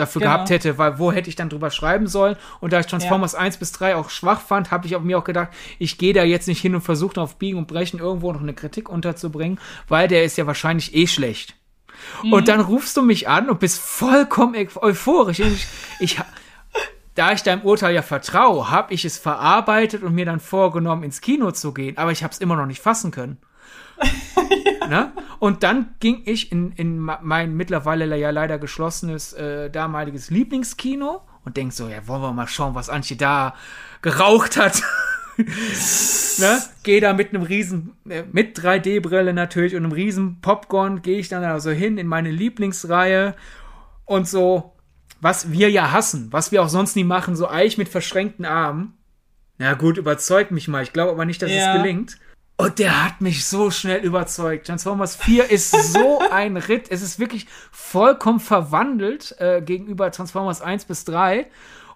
dafür 0.00 0.20
genau. 0.20 0.34
gehabt 0.34 0.50
hätte, 0.50 0.78
weil 0.78 0.98
wo 0.98 1.12
hätte 1.12 1.28
ich 1.28 1.36
dann 1.36 1.48
drüber 1.48 1.70
schreiben 1.70 2.06
sollen? 2.06 2.36
Und 2.60 2.72
da 2.72 2.80
ich 2.80 2.86
Transformers 2.86 3.32
ja. 3.32 3.38
1 3.40 3.58
bis 3.58 3.72
3 3.72 3.96
auch 3.96 4.10
schwach 4.10 4.40
fand, 4.40 4.70
habe 4.70 4.86
ich 4.86 4.96
auch 4.96 5.02
mir 5.02 5.18
auch 5.18 5.24
gedacht, 5.24 5.50
ich 5.78 5.98
gehe 5.98 6.12
da 6.12 6.24
jetzt 6.24 6.48
nicht 6.48 6.60
hin 6.60 6.74
und 6.74 6.80
versuche 6.80 7.20
auf 7.20 7.36
Biegen 7.36 7.58
und 7.58 7.68
Brechen 7.68 8.00
irgendwo 8.00 8.32
noch 8.32 8.40
eine 8.40 8.54
Kritik 8.54 8.88
unterzubringen, 8.88 9.60
weil 9.88 10.08
der 10.08 10.24
ist 10.24 10.36
ja 10.36 10.46
wahrscheinlich 10.46 10.94
eh 10.94 11.06
schlecht. 11.06 11.54
Mhm. 12.22 12.32
Und 12.32 12.48
dann 12.48 12.60
rufst 12.60 12.96
du 12.96 13.02
mich 13.02 13.28
an 13.28 13.50
und 13.50 13.60
bist 13.60 13.78
vollkommen 13.78 14.54
euphorisch. 14.76 15.40
Ich, 15.40 15.66
ich, 16.00 16.18
da 17.14 17.32
ich 17.32 17.42
deinem 17.42 17.62
Urteil 17.62 17.94
ja 17.94 18.02
vertraue, 18.02 18.70
habe 18.70 18.94
ich 18.94 19.04
es 19.04 19.18
verarbeitet 19.18 20.02
und 20.02 20.14
mir 20.14 20.24
dann 20.24 20.40
vorgenommen, 20.40 21.02
ins 21.02 21.20
Kino 21.20 21.50
zu 21.50 21.72
gehen, 21.72 21.98
aber 21.98 22.12
ich 22.12 22.22
habe 22.22 22.32
es 22.32 22.38
immer 22.38 22.56
noch 22.56 22.66
nicht 22.66 22.80
fassen 22.80 23.10
können. 23.10 23.38
Ja. 24.80 24.86
ne? 24.88 25.12
Und 25.38 25.62
dann 25.62 25.94
ging 26.00 26.22
ich 26.24 26.52
in, 26.52 26.72
in 26.72 26.98
mein 26.98 27.54
mittlerweile 27.54 28.16
ja 28.16 28.30
leider 28.30 28.58
geschlossenes 28.58 29.32
äh, 29.32 29.70
damaliges 29.70 30.30
Lieblingskino 30.30 31.22
und 31.44 31.56
denk 31.56 31.72
so, 31.72 31.88
ja, 31.88 32.06
wollen 32.06 32.22
wir 32.22 32.32
mal 32.32 32.46
schauen, 32.46 32.74
was 32.74 32.90
Antje 32.90 33.16
da 33.16 33.54
geraucht 34.02 34.56
hat. 34.56 34.82
ne? 35.36 36.62
Gehe 36.82 37.00
da 37.00 37.12
mit 37.12 37.30
einem 37.30 37.42
riesen, 37.42 37.96
äh, 38.08 38.24
mit 38.30 38.58
3D-Brille 38.58 39.32
natürlich 39.32 39.74
und 39.74 39.84
einem 39.84 39.92
riesen 39.92 40.40
Popcorn, 40.40 41.02
gehe 41.02 41.18
ich 41.18 41.28
dann 41.28 41.44
also 41.44 41.70
hin 41.70 41.98
in 41.98 42.06
meine 42.06 42.30
Lieblingsreihe 42.30 43.34
und 44.04 44.28
so, 44.28 44.74
was 45.20 45.52
wir 45.52 45.70
ja 45.70 45.92
hassen, 45.92 46.28
was 46.30 46.52
wir 46.52 46.62
auch 46.62 46.68
sonst 46.68 46.96
nie 46.96 47.04
machen, 47.04 47.36
so 47.36 47.48
Eich 47.48 47.78
mit 47.78 47.88
verschränkten 47.88 48.44
Armen. 48.44 48.94
Na 49.58 49.74
gut, 49.74 49.98
überzeugt 49.98 50.50
mich 50.50 50.68
mal. 50.68 50.82
Ich 50.82 50.92
glaube 50.92 51.12
aber 51.12 51.26
nicht, 51.26 51.42
dass 51.42 51.50
ja. 51.50 51.74
es 51.74 51.82
gelingt. 51.82 52.18
Und 52.60 52.78
der 52.78 53.06
hat 53.06 53.22
mich 53.22 53.46
so 53.46 53.70
schnell 53.70 54.00
überzeugt. 54.04 54.66
Transformers 54.66 55.16
4 55.16 55.50
ist 55.50 55.70
so 55.70 56.20
ein 56.30 56.58
Ritt. 56.58 56.90
Es 56.90 57.00
ist 57.00 57.18
wirklich 57.18 57.46
vollkommen 57.72 58.38
verwandelt 58.38 59.34
äh, 59.38 59.62
gegenüber 59.62 60.10
Transformers 60.10 60.60
1 60.60 60.84
bis 60.84 61.06
3. 61.06 61.46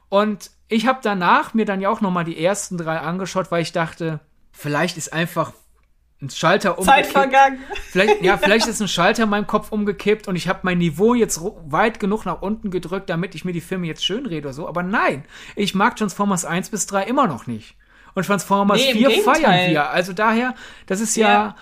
Und 0.09 0.51
ich 0.69 0.87
habe 0.87 1.01
danach 1.03 1.53
mir 1.53 1.67
dann 1.67 1.83
ja 1.83 1.91
auch 1.91 2.01
noch 2.01 2.11
mal 2.11 2.25
die 2.25 2.43
ersten 2.43 2.79
drei 2.79 2.99
angeschaut, 2.99 3.51
weil 3.51 3.61
ich 3.61 3.73
dachte, 3.73 4.21
vielleicht 4.53 4.97
ist 4.97 5.13
einfach 5.13 5.53
ein 6.23 6.31
Schalter 6.31 6.79
umgekippt. 6.79 7.05
Zeit 7.05 7.13
vergangen. 7.13 7.59
Vielleicht, 7.91 8.23
ja, 8.23 8.39
vielleicht 8.43 8.67
ist 8.67 8.81
ein 8.81 8.89
Schalter 8.89 9.25
in 9.25 9.29
meinem 9.29 9.47
Kopf 9.47 9.71
umgekippt 9.71 10.29
und 10.29 10.37
ich 10.37 10.49
habe 10.49 10.61
mein 10.63 10.79
Niveau 10.79 11.13
jetzt 11.13 11.43
weit 11.67 12.01
genug 12.01 12.25
nach 12.25 12.41
unten 12.41 12.71
gedrückt, 12.71 13.11
damit 13.11 13.35
ich 13.35 13.45
mir 13.45 13.53
die 13.53 13.61
Filme 13.61 13.87
jetzt 13.87 14.03
schön 14.03 14.25
rede 14.25 14.49
oder 14.49 14.55
so. 14.55 14.67
Aber 14.67 14.83
nein, 14.83 15.27
ich 15.57 15.75
mag 15.75 15.97
Transformers 15.97 16.47
1 16.47 16.71
bis 16.71 16.87
3 16.87 17.03
immer 17.03 17.27
noch 17.27 17.47
nicht 17.47 17.77
und 18.15 18.27
Transformers 18.27 18.81
nee, 18.81 18.93
4 18.93 19.11
feiern 19.23 19.71
wir. 19.71 19.91
Also 19.91 20.13
daher, 20.13 20.55
das 20.87 21.01
ist 21.01 21.17
ja, 21.17 21.29
ja 21.29 21.57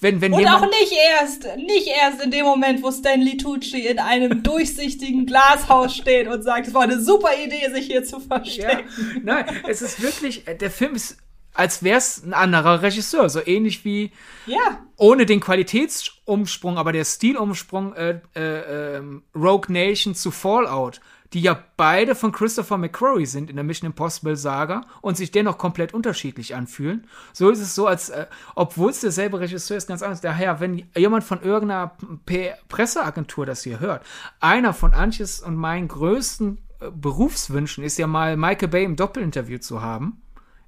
wenn, 0.00 0.20
wenn 0.20 0.32
Und 0.32 0.46
auch 0.46 0.66
nicht 0.66 0.92
erst, 1.20 1.44
nicht 1.56 1.88
erst 1.88 2.22
in 2.22 2.30
dem 2.30 2.44
Moment, 2.44 2.82
wo 2.82 2.90
Stanley 2.92 3.36
Tucci 3.36 3.86
in 3.86 3.98
einem 3.98 4.42
durchsichtigen 4.44 5.26
Glashaus 5.26 5.96
steht 5.96 6.28
und 6.28 6.42
sagt, 6.42 6.68
es 6.68 6.74
war 6.74 6.82
eine 6.82 7.00
super 7.00 7.30
Idee, 7.44 7.68
sich 7.72 7.86
hier 7.86 8.04
zu 8.04 8.20
verstecken. 8.20 8.88
Ja, 9.14 9.20
nein, 9.24 9.44
es 9.68 9.82
ist 9.82 10.00
wirklich, 10.00 10.44
der 10.60 10.70
Film 10.70 10.94
ist 10.94 11.18
als 11.54 11.82
wäre 11.82 11.98
es 11.98 12.22
ein 12.22 12.34
anderer 12.34 12.82
Regisseur, 12.82 13.28
so 13.28 13.44
ähnlich 13.44 13.84
wie 13.84 14.12
ja. 14.46 14.86
ohne 14.96 15.26
den 15.26 15.40
Qualitätsumsprung, 15.40 16.78
aber 16.78 16.92
der 16.92 17.04
Stilumsprung 17.04 17.94
äh, 17.94 18.20
äh, 18.36 18.96
äh, 18.96 19.02
Rogue 19.34 19.66
Nation 19.68 20.14
zu 20.14 20.30
Fallout 20.30 21.00
die 21.32 21.40
ja 21.42 21.62
beide 21.76 22.14
von 22.14 22.32
Christopher 22.32 22.78
McQuarrie 22.78 23.26
sind 23.26 23.50
in 23.50 23.56
der 23.56 23.64
Mission 23.64 23.90
Impossible 23.90 24.36
Saga 24.36 24.82
und 25.02 25.16
sich 25.16 25.30
dennoch 25.30 25.58
komplett 25.58 25.92
unterschiedlich 25.92 26.54
anfühlen. 26.54 27.06
So 27.32 27.50
ist 27.50 27.60
es 27.60 27.74
so, 27.74 27.86
als 27.86 28.08
äh, 28.08 28.26
obwohl 28.54 28.90
es 28.90 29.00
derselbe 29.00 29.40
Regisseur 29.40 29.76
ist, 29.76 29.88
ganz 29.88 30.02
anders. 30.02 30.20
Daher, 30.20 30.60
wenn 30.60 30.86
jemand 30.96 31.24
von 31.24 31.42
irgendeiner 31.42 31.92
P 32.24 32.52
Presseagentur 32.68 33.44
das 33.44 33.62
hier 33.62 33.80
hört, 33.80 34.04
einer 34.40 34.72
von 34.72 34.94
Antjes 34.94 35.40
und 35.40 35.56
meinen 35.56 35.88
größten 35.88 36.58
äh, 36.80 36.90
Berufswünschen 36.90 37.84
ist 37.84 37.98
ja 37.98 38.06
mal 38.06 38.36
Michael 38.36 38.68
Bay 38.68 38.84
im 38.84 38.96
Doppelinterview 38.96 39.58
zu 39.58 39.82
haben 39.82 40.22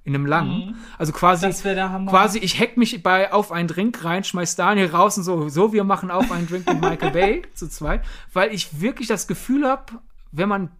in 0.04 0.14
einem 0.14 0.26
langen. 0.26 0.70
Mhm. 0.70 0.74
Also 0.98 1.12
quasi, 1.12 1.50
quasi, 1.50 2.38
ich 2.38 2.58
hack 2.58 2.76
mich 2.76 3.02
bei 3.02 3.32
auf 3.32 3.52
einen 3.52 3.68
Drink 3.68 4.02
rein, 4.04 4.24
schmeiß 4.24 4.56
Daniel 4.56 4.88
raus 4.88 5.18
und 5.18 5.24
so, 5.24 5.48
so, 5.48 5.72
wir 5.72 5.84
machen 5.84 6.10
auf 6.10 6.30
einen 6.32 6.46
Drink 6.46 6.66
mit 6.66 6.80
Michael 6.80 7.10
Bay 7.10 7.42
zu 7.54 7.68
zweit, 7.68 8.02
weil 8.32 8.52
ich 8.54 8.80
wirklich 8.80 9.08
das 9.08 9.26
Gefühl 9.26 9.66
habe, 9.68 10.00
wenn 10.32 10.48
man 10.48 10.70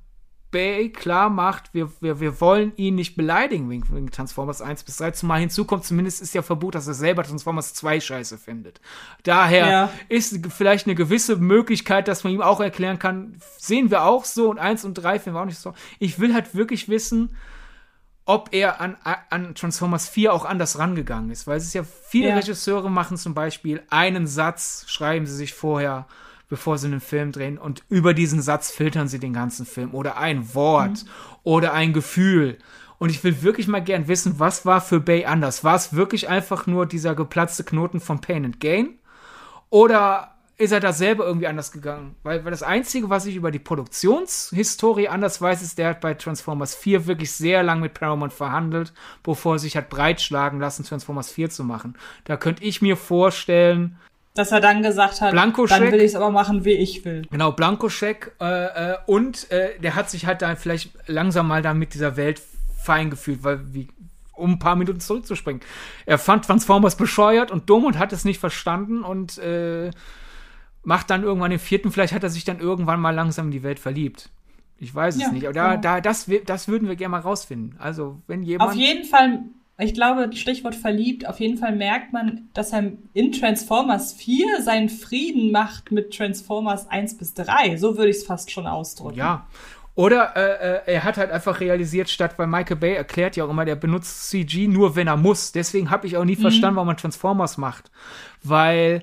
Bay 0.51 0.91
klar 0.91 1.31
macht, 1.31 1.73
wir, 1.75 1.91
wir, 2.01 2.19
wir 2.19 2.41
wollen 2.41 2.73
ihn 2.77 2.97
nicht 2.97 3.15
beleidigen 3.15 3.71
wegen, 3.71 3.85
wegen 3.95 4.11
Transformers 4.11 4.61
1 4.61 4.83
bis 4.83 4.97
3. 4.97 5.13
Zumal 5.13 5.41
hinzukommt, 5.41 5.85
zumindest 5.85 6.21
ist 6.21 6.35
ja 6.35 6.43
Verbot, 6.43 6.75
dass 6.75 6.89
er 6.89 6.95
selber 6.95 7.23
Transformers 7.23 7.75
2 7.75 8.01
scheiße 8.01 8.37
findet. 8.37 8.81
Daher 9.23 9.69
ja. 9.69 9.93
ist 10.09 10.45
vielleicht 10.49 10.87
eine 10.87 10.97
gewisse 10.97 11.37
Möglichkeit, 11.37 12.09
dass 12.09 12.25
man 12.25 12.33
ihm 12.33 12.43
auch 12.43 12.61
erklären 12.61 12.99
kann, 12.99 13.37
sehen 13.59 13.91
wir 13.91 14.05
auch 14.05 14.25
so 14.25 14.51
und 14.51 14.59
1 14.59 14.85
und 14.85 14.95
3 14.95 15.21
finden 15.21 15.37
wir 15.37 15.43
auch 15.43 15.47
nicht 15.47 15.59
so. 15.59 15.73
Ich 16.01 16.19
will 16.19 16.35
halt 16.35 16.55
wirklich 16.55 16.89
wissen, 16.89 17.37
ob 18.25 18.49
er 18.53 18.81
an, 18.81 18.97
an 19.31 19.55
Transformers 19.55 20.09
4 20.09 20.33
auch 20.33 20.45
anders 20.45 20.79
rangegangen 20.79 21.31
ist. 21.31 21.47
Weil 21.47 21.59
es 21.59 21.65
ist 21.65 21.75
ja, 21.75 21.85
viele 21.85 22.31
ja. 22.31 22.37
Regisseure 22.37 22.91
machen 22.91 23.17
zum 23.17 23.35
Beispiel 23.35 23.83
einen 23.89 24.27
Satz, 24.27 24.85
schreiben 24.89 25.27
sie 25.27 25.35
sich 25.35 25.55
vorher 25.55 26.07
bevor 26.51 26.77
sie 26.77 26.89
einen 26.89 27.01
Film 27.01 27.33
drehen 27.33 27.57
und 27.57 27.85
über 27.89 28.13
diesen 28.13 28.43
Satz 28.43 28.71
filtern 28.71 29.09
sie 29.09 29.19
den 29.19 29.33
ganzen 29.33 29.65
Film 29.65 29.95
oder 29.95 30.19
ein 30.19 30.55
Wort 30.55 31.05
mhm. 31.05 31.11
oder 31.45 31.73
ein 31.73 31.95
Gefühl. 31.95 32.59
Und 32.99 33.09
ich 33.09 33.25
will 33.25 33.41
wirklich 33.43 33.67
mal 33.67 33.83
gern 33.83 34.09
wissen, 34.09 34.39
was 34.39 34.67
war 34.67 34.83
für 34.83 35.01
Bay 35.01 35.25
anders? 35.25 35.65
War 35.65 35.77
es 35.77 35.95
wirklich 35.95 36.29
einfach 36.29 36.67
nur 36.67 36.85
dieser 36.85 37.15
geplatzte 37.15 37.65
Knoten 37.65 37.99
von 37.99 38.21
Pain 38.21 38.45
and 38.45 38.61
Gain? 38.61 38.99
Oder 39.71 40.35
ist 40.59 40.73
er 40.73 40.81
da 40.81 40.93
selber 40.93 41.25
irgendwie 41.25 41.47
anders 41.47 41.73
gegangen? 41.73 42.17
Weil, 42.23 42.45
weil 42.45 42.51
das 42.51 42.63
Einzige, 42.63 43.09
was 43.09 43.25
ich 43.25 43.37
über 43.37 43.51
die 43.51 43.59
Produktionshistorie 43.59 45.09
anders 45.09 45.41
weiß, 45.41 45.63
ist, 45.63 45.79
der 45.79 45.89
hat 45.89 46.03
bei 46.03 46.13
Transformers 46.13 46.75
4 46.75 47.07
wirklich 47.07 47.33
sehr 47.33 47.63
lang 47.63 47.81
mit 47.81 47.95
Paramount 47.95 48.35
verhandelt, 48.35 48.93
bevor 49.23 49.55
er 49.55 49.59
sich 49.61 49.79
hat 49.79 49.89
breitschlagen 49.89 50.61
lassen, 50.61 50.85
Transformers 50.85 51.31
4 51.31 51.49
zu 51.49 51.65
machen. 51.65 51.97
Da 52.25 52.37
könnte 52.37 52.65
ich 52.65 52.83
mir 52.83 52.99
vorstellen, 52.99 53.97
dass 54.35 54.53
er 54.53 54.61
dann 54.61 54.83
gesagt 54.83 55.21
hat, 55.21 55.35
dann 55.35 55.55
will 55.57 56.01
ich 56.01 56.13
es 56.13 56.15
aber 56.15 56.31
machen, 56.31 56.65
wie 56.65 56.73
ich 56.73 57.05
will. 57.05 57.27
Genau, 57.31 57.53
Blankoscheck 57.53 58.33
äh, 58.41 58.93
äh, 58.93 58.97
und 59.07 59.51
äh, 59.51 59.79
der 59.81 59.97
hat 59.97 60.09
sich 60.09 60.27
halt 60.27 60.43
dann 60.43 60.57
vielleicht 60.57 60.93
langsam 61.09 61.49
mal 61.49 61.63
dann 61.63 61.79
mit 61.79 61.95
dieser 61.95 62.17
Welt 62.17 62.41
fein 62.83 63.11
gefühlt, 63.11 63.43
weil 63.43 63.75
wie 63.75 63.89
um 64.35 64.53
ein 64.53 64.59
paar 64.59 64.77
Minuten 64.77 65.01
zurückzuspringen. 65.01 65.61
Er 66.07 66.19
fand 66.19 66.47
Transformers 66.47 66.97
bescheuert 66.97 67.51
und 67.51 67.69
dumm 67.69 67.85
und 67.85 67.99
hat 67.99 68.13
es 68.13 68.25
nicht 68.25 68.41
verstanden 68.41 69.03
und 69.03 69.37
äh, 69.39 69.91
macht 70.83 71.11
dann 71.11 71.25
irgendwann 71.25 71.51
den 71.51 71.61
vierten, 71.61 71.93
vielleicht 71.93 72.15
hat 72.15 72.23
er 72.23 72.31
sich 72.31 72.45
dann 72.45 72.59
irgendwann 72.59 73.01
mal 73.01 73.15
langsam 73.15 73.47
in 73.47 73.53
die 73.53 73.63
Welt 73.63 73.79
verliebt. 73.79 74.31
Ich 74.79 74.95
weiß 74.95 75.17
es 75.17 75.23
ja, 75.23 75.31
nicht, 75.31 75.45
aber 75.45 75.53
da, 75.53 75.71
genau. 75.73 75.81
da, 75.83 76.01
das, 76.01 76.31
das 76.47 76.69
würden 76.69 76.89
wir 76.89 76.97
gerne 76.97 77.11
mal 77.11 77.21
rausfinden. 77.21 77.77
Also, 77.79 78.23
wenn 78.27 78.43
jemand. 78.43 78.71
Auf 78.71 78.77
jeden 78.77 79.05
Fall 79.05 79.41
ich 79.81 79.95
glaube, 79.95 80.31
Stichwort 80.35 80.75
verliebt, 80.75 81.27
auf 81.27 81.41
jeden 81.41 81.57
Fall 81.57 81.75
merkt 81.75 82.13
man, 82.13 82.49
dass 82.55 82.73
er 82.73 82.93
in 83.15 83.33
Transformers 83.33 84.13
4 84.13 84.63
seinen 84.63 84.89
Frieden 84.89 85.53
macht 85.53 85.91
mit 85.91 86.17
Transformers 86.17 86.89
1 86.89 87.19
bis 87.19 87.35
3. 87.35 87.77
So 87.77 87.97
würde 87.97 88.11
ich 88.11 88.17
es 88.17 88.25
fast 88.25 88.51
schon 88.51 88.67
ausdrücken. 88.67 89.19
Ja. 89.19 89.47
Oder 89.95 90.37
äh, 90.37 90.77
äh, 90.77 90.95
er 90.95 91.05
hat 91.05 91.17
halt 91.17 91.31
einfach 91.31 91.61
realisiert, 91.61 92.09
statt 92.09 92.35
weil 92.39 92.47
Michael 92.47 92.77
Bay 92.77 92.95
erklärt 92.95 93.37
ja 93.37 93.45
auch 93.45 93.51
immer, 93.51 93.65
der 93.65 93.77
benutzt 93.77 94.31
CG 94.31 94.67
nur, 94.69 94.97
wenn 94.97 95.09
er 95.09 95.17
muss. 95.17 95.53
Deswegen 95.53 95.91
habe 95.91 96.07
ich 96.07 96.17
auch 96.17 96.25
nie 96.25 96.37
mhm. 96.37 96.43
verstanden, 96.43 96.77
warum 96.77 96.87
man 96.87 96.97
Transformers 96.97 97.59
macht. 97.59 97.91
Weil 98.43 99.03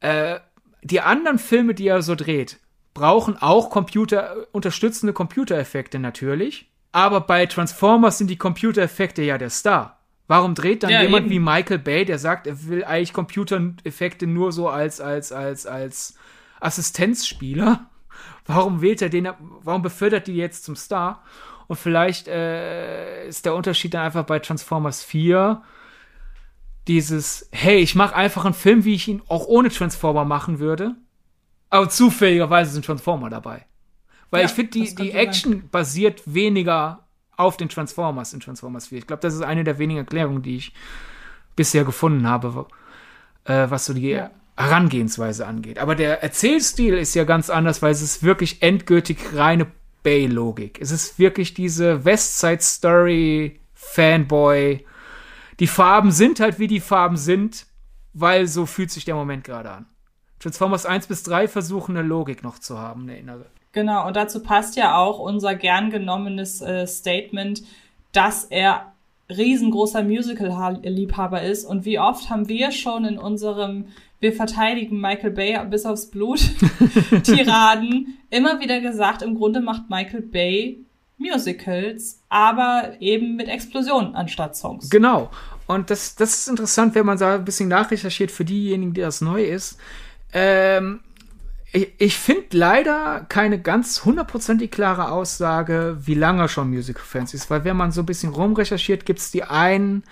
äh, 0.00 0.40
die 0.82 1.00
anderen 1.00 1.38
Filme, 1.38 1.74
die 1.74 1.86
er 1.86 2.02
so 2.02 2.14
dreht, 2.14 2.58
brauchen 2.94 3.36
auch 3.40 3.70
Computer, 3.70 4.36
unterstützende 4.52 5.12
Computereffekte 5.12 5.98
natürlich. 5.98 6.70
Aber 6.92 7.20
bei 7.20 7.46
Transformers 7.46 8.18
sind 8.18 8.28
die 8.28 8.36
Computereffekte 8.36 9.22
ja 9.22 9.38
der 9.38 9.50
Star. 9.50 10.01
Warum 10.32 10.54
dreht 10.54 10.82
dann 10.82 10.90
ja, 10.90 11.02
jemand 11.02 11.26
eben. 11.26 11.34
wie 11.34 11.38
Michael 11.40 11.78
Bay, 11.78 12.06
der 12.06 12.18
sagt, 12.18 12.46
er 12.46 12.66
will 12.66 12.84
eigentlich 12.84 13.12
Computereffekte 13.12 14.26
nur 14.26 14.50
so 14.50 14.66
als, 14.66 14.98
als, 14.98 15.30
als, 15.30 15.66
als 15.66 16.14
Assistenzspieler? 16.58 17.86
Warum 18.46 18.80
wählt 18.80 19.02
er 19.02 19.10
den, 19.10 19.28
warum 19.62 19.82
befördert 19.82 20.26
die 20.26 20.34
jetzt 20.34 20.64
zum 20.64 20.74
Star? 20.74 21.22
Und 21.68 21.76
vielleicht 21.76 22.28
äh, 22.28 23.28
ist 23.28 23.44
der 23.44 23.54
Unterschied 23.54 23.94
dann 23.94 24.06
einfach 24.06 24.24
bei 24.24 24.38
Transformers 24.38 25.04
4 25.04 25.62
dieses, 26.88 27.48
hey, 27.52 27.78
ich 27.78 27.94
mache 27.94 28.16
einfach 28.16 28.44
einen 28.44 28.54
Film, 28.54 28.84
wie 28.84 28.94
ich 28.94 29.08
ihn 29.08 29.22
auch 29.28 29.46
ohne 29.46 29.68
Transformer 29.68 30.24
machen 30.24 30.58
würde. 30.58 30.96
Aber 31.70 31.88
zufälligerweise 31.88 32.72
sind 32.72 32.84
Transformer 32.84 33.30
dabei. 33.30 33.66
Weil 34.30 34.40
ja, 34.40 34.46
ich 34.46 34.52
finde, 34.52 34.72
die, 34.72 34.94
die 34.94 35.12
Action 35.12 35.52
sein. 35.52 35.68
basiert 35.70 36.22
weniger 36.24 37.01
auf 37.36 37.56
den 37.56 37.68
Transformers 37.68 38.32
in 38.32 38.40
Transformers 38.40 38.88
4. 38.88 38.98
Ich 38.98 39.06
glaube, 39.06 39.22
das 39.22 39.34
ist 39.34 39.42
eine 39.42 39.64
der 39.64 39.78
wenigen 39.78 39.98
Erklärungen, 39.98 40.42
die 40.42 40.56
ich 40.56 40.74
bisher 41.56 41.84
gefunden 41.84 42.26
habe, 42.26 42.66
äh, 43.44 43.66
was 43.68 43.86
so 43.86 43.94
die 43.94 44.10
ja. 44.10 44.30
Herangehensweise 44.56 45.46
angeht. 45.46 45.78
Aber 45.78 45.94
der 45.94 46.22
Erzählstil 46.22 46.94
ist 46.94 47.14
ja 47.14 47.24
ganz 47.24 47.50
anders, 47.50 47.82
weil 47.82 47.92
es 47.92 48.02
ist 48.02 48.22
wirklich 48.22 48.62
endgültig 48.62 49.18
reine 49.34 49.66
Bay-Logik. 50.02 50.80
Es 50.80 50.90
ist 50.90 51.18
wirklich 51.18 51.54
diese 51.54 52.04
Westside 52.04 52.60
Story 52.60 53.60
Fanboy. 53.74 54.84
Die 55.60 55.66
Farben 55.66 56.10
sind 56.10 56.40
halt 56.40 56.58
wie 56.58 56.66
die 56.66 56.80
Farben 56.80 57.16
sind, 57.16 57.66
weil 58.12 58.46
so 58.46 58.66
fühlt 58.66 58.90
sich 58.90 59.04
der 59.04 59.14
Moment 59.14 59.44
gerade 59.44 59.70
an. 59.70 59.86
Transformers 60.38 60.86
1 60.86 61.06
bis 61.06 61.22
3 61.22 61.46
versuchen 61.46 61.96
eine 61.96 62.06
Logik 62.06 62.42
noch 62.42 62.58
zu 62.58 62.78
haben, 62.78 63.02
eine 63.02 63.18
innere. 63.18 63.46
Genau, 63.72 64.06
und 64.06 64.16
dazu 64.16 64.42
passt 64.42 64.76
ja 64.76 64.96
auch 64.96 65.18
unser 65.18 65.54
gern 65.54 65.90
genommenes 65.90 66.60
äh, 66.60 66.86
Statement, 66.86 67.62
dass 68.12 68.44
er 68.44 68.92
riesengroßer 69.30 70.02
Musical-Liebhaber 70.02 71.42
ist. 71.42 71.64
Und 71.64 71.84
wie 71.84 71.98
oft 71.98 72.28
haben 72.30 72.48
wir 72.48 72.70
schon 72.70 73.04
in 73.04 73.18
unserem 73.18 73.86
Wir 74.20 74.32
verteidigen 74.32 75.00
Michael 75.00 75.30
Bay 75.30 75.58
bis 75.68 75.86
aufs 75.86 76.10
Blut 76.10 76.40
Tiraden 77.24 78.18
immer 78.30 78.60
wieder 78.60 78.80
gesagt, 78.80 79.22
im 79.22 79.36
Grunde 79.36 79.60
macht 79.60 79.88
Michael 79.88 80.22
Bay 80.22 80.84
Musicals, 81.18 82.20
aber 82.28 82.92
eben 83.00 83.36
mit 83.36 83.48
Explosionen 83.48 84.14
anstatt 84.14 84.56
Songs. 84.56 84.90
Genau. 84.90 85.30
Und 85.66 85.90
das, 85.90 86.16
das 86.16 86.40
ist 86.40 86.48
interessant, 86.48 86.94
wenn 86.94 87.06
man 87.06 87.18
da 87.18 87.36
ein 87.36 87.44
bisschen 87.44 87.68
nachrecherchiert 87.68 88.30
für 88.30 88.44
diejenigen, 88.44 88.92
die 88.92 89.00
das 89.00 89.20
neu 89.20 89.42
ist. 89.42 89.78
Ähm, 90.32 91.00
ich, 91.72 91.92
ich 91.98 92.18
finde 92.18 92.56
leider 92.56 93.24
keine 93.28 93.60
ganz 93.60 94.04
hundertprozentig 94.04 94.70
klare 94.70 95.10
Aussage, 95.10 95.96
wie 96.02 96.14
lange 96.14 96.42
er 96.42 96.48
schon 96.48 96.70
Musical-Fans 96.70 97.34
ist, 97.34 97.50
weil 97.50 97.64
wenn 97.64 97.76
man 97.76 97.92
so 97.92 98.02
ein 98.02 98.06
bisschen 98.06 98.32
rumrecherchiert, 98.32 99.06
gibt 99.06 99.20
es 99.20 99.30
die 99.30 99.44
einen 99.44 100.04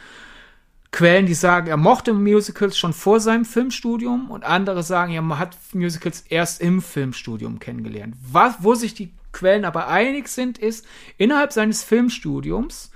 Quellen, 0.90 1.26
die 1.26 1.34
sagen, 1.34 1.68
er 1.68 1.76
mochte 1.76 2.14
Musicals 2.14 2.76
schon 2.76 2.92
vor 2.92 3.20
seinem 3.20 3.44
Filmstudium 3.44 4.30
und 4.30 4.44
andere 4.44 4.82
sagen, 4.82 5.12
er 5.12 5.38
hat 5.38 5.56
Musicals 5.72 6.22
erst 6.22 6.60
im 6.60 6.82
Filmstudium 6.82 7.60
kennengelernt. 7.60 8.16
Was, 8.20 8.54
wo 8.60 8.74
sich 8.74 8.94
die 8.94 9.12
Quellen 9.32 9.64
aber 9.64 9.86
einig 9.86 10.28
sind, 10.28 10.58
ist, 10.58 10.84
innerhalb 11.16 11.52
seines 11.52 11.84
Filmstudiums 11.84 12.90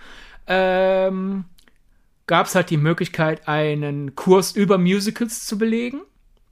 ähm, 0.48 1.44
gab 2.26 2.46
es 2.46 2.54
halt 2.54 2.70
die 2.70 2.78
Möglichkeit, 2.78 3.46
einen 3.46 4.16
Kurs 4.16 4.52
über 4.52 4.78
Musicals 4.78 5.44
zu 5.44 5.56
belegen 5.56 6.00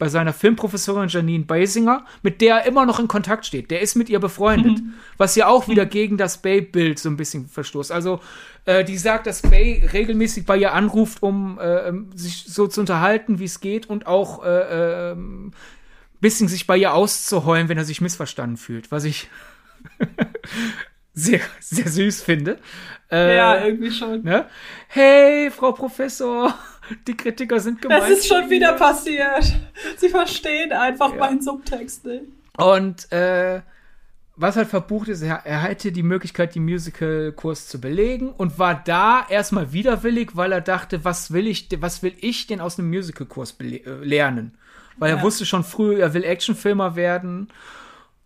bei 0.02 0.08
seiner 0.08 0.32
Filmprofessorin 0.32 1.08
Janine 1.08 1.44
Basinger, 1.44 2.04
mit 2.24 2.40
der 2.40 2.56
er 2.56 2.66
immer 2.66 2.86
noch 2.86 2.98
in 2.98 3.06
Kontakt 3.06 3.46
steht. 3.46 3.70
Der 3.70 3.82
ist 3.82 3.94
mit 3.94 4.10
ihr 4.10 4.18
befreundet, 4.18 4.80
mhm. 4.80 4.94
was 5.16 5.36
ja 5.36 5.46
auch 5.46 5.68
wieder 5.68 5.86
gegen 5.86 6.16
das 6.16 6.38
Bay-Bild 6.38 6.98
so 6.98 7.08
ein 7.08 7.16
bisschen 7.16 7.46
verstoßt. 7.46 7.92
Also 7.92 8.18
äh, 8.64 8.82
die 8.82 8.98
sagt, 8.98 9.28
dass 9.28 9.42
Bay 9.42 9.88
regelmäßig 9.92 10.44
bei 10.44 10.56
ihr 10.56 10.72
anruft, 10.72 11.22
um 11.22 11.56
äh, 11.60 11.86
ähm, 11.86 12.10
sich 12.16 12.46
so 12.48 12.66
zu 12.66 12.80
unterhalten, 12.80 13.38
wie 13.38 13.44
es 13.44 13.60
geht 13.60 13.88
und 13.88 14.08
auch 14.08 14.44
äh, 14.44 15.12
äh, 15.12 15.16
bisschen 16.20 16.48
sich 16.48 16.66
bei 16.66 16.76
ihr 16.76 16.94
auszuheulen, 16.94 17.68
wenn 17.68 17.78
er 17.78 17.84
sich 17.84 18.00
missverstanden 18.00 18.56
fühlt, 18.56 18.90
was 18.90 19.04
ich 19.04 19.30
sehr, 21.14 21.42
sehr 21.60 21.88
süß 21.88 22.24
finde. 22.24 22.58
Äh, 23.08 23.36
ja, 23.36 23.64
irgendwie 23.64 23.92
schon. 23.92 24.24
Ne? 24.24 24.46
Hey, 24.88 25.52
Frau 25.52 25.70
Professor, 25.70 26.52
die 27.06 27.16
Kritiker 27.16 27.60
sind 27.60 27.80
gemeint. 27.80 28.02
Das 28.02 28.10
ist 28.10 28.26
schon 28.26 28.48
wieder 28.50 28.74
passiert. 28.74 29.52
Sie 29.96 30.08
verstehen 30.08 30.72
einfach 30.72 31.12
ja. 31.12 31.18
meinen 31.18 31.40
Subtext 31.40 32.04
nicht. 32.06 32.24
Und 32.56 33.10
äh, 33.12 33.62
was 34.36 34.56
halt 34.56 34.68
verbucht 34.68 35.08
ist, 35.08 35.22
er, 35.22 35.44
er 35.44 35.62
hatte 35.62 35.92
die 35.92 36.02
Möglichkeit, 36.02 36.54
den 36.54 36.64
Musical-Kurs 36.64 37.68
zu 37.68 37.80
belegen 37.80 38.30
und 38.30 38.58
war 38.58 38.82
da 38.82 39.26
erstmal 39.28 39.72
widerwillig, 39.72 40.30
weil 40.34 40.52
er 40.52 40.60
dachte, 40.60 41.04
was 41.04 41.32
will 41.32 41.46
ich, 41.46 41.68
was 41.78 42.02
will 42.02 42.14
ich 42.18 42.46
denn 42.46 42.60
aus 42.60 42.78
einem 42.78 42.88
Musical-Kurs 42.88 43.56
äh, 43.60 43.80
lernen? 44.02 44.56
Weil 44.98 45.10
ja. 45.10 45.16
er 45.16 45.22
wusste 45.22 45.46
schon 45.46 45.64
früh, 45.64 46.00
er 46.00 46.14
will 46.14 46.24
Actionfilmer 46.24 46.96
werden. 46.96 47.48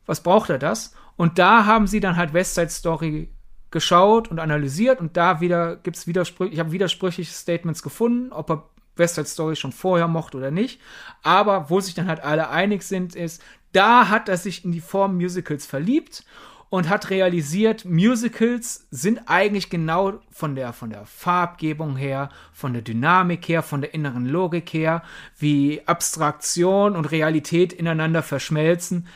Was 0.07 0.23
braucht 0.23 0.51
er 0.51 0.59
das? 0.59 0.95
Und 1.17 1.39
da 1.39 1.67
haben 1.67 1.87
sie 1.87 2.01
dann 2.01 2.17
halt 2.17 2.33
West 2.33 2.55
Side 2.55 2.71
Story 2.71 3.29
geschaut 3.71 4.29
und 4.29 4.39
analysiert 4.39 5.01
und 5.01 5.17
da 5.17 5.41
wieder 5.41 5.77
gibt's 5.77 6.07
Widersprüche, 6.07 6.53
ich 6.53 6.59
habe 6.59 6.73
widersprüchliche 6.73 7.33
Statements 7.33 7.83
gefunden, 7.83 8.33
ob 8.33 8.51
er 8.51 8.69
West 8.97 9.17
Side 9.17 9.27
Story 9.27 9.57
schon 9.57 9.73
vorher 9.73 10.09
mochte 10.09 10.39
oder 10.39 10.51
nicht. 10.51 10.81
Aber 11.23 11.69
wo 11.69 11.81
sich 11.81 11.95
dann 11.95 12.09
halt 12.09 12.25
alle 12.25 12.49
einig 12.49 12.83
sind, 12.83 13.15
ist, 13.15 13.43
da 13.73 14.09
hat 14.09 14.29
er 14.29 14.39
sich 14.39 14.65
in 14.65 14.73
die 14.73 14.81
Form 14.81 15.17
Musicals 15.17 15.67
verliebt 15.67 16.25
und 16.71 16.89
hat 16.89 17.11
realisiert, 17.11 17.85
Musicals 17.85 18.87
sind 18.91 19.23
eigentlich 19.27 19.69
genau 19.71 20.21
von 20.31 20.55
der, 20.55 20.73
von 20.73 20.91
der 20.91 21.05
Farbgebung 21.05 21.97
her, 21.97 22.31
von 22.53 22.73
der 22.73 22.83
Dynamik 22.83 23.49
her, 23.49 23.63
von 23.63 23.83
der 23.83 23.95
inneren 23.95 24.27
Logik 24.27 24.73
her, 24.73 25.03
wie 25.39 25.83
Abstraktion 25.87 26.97
und 26.97 27.05
Realität 27.05 27.73
ineinander 27.73 28.23
verschmelzen 28.23 29.07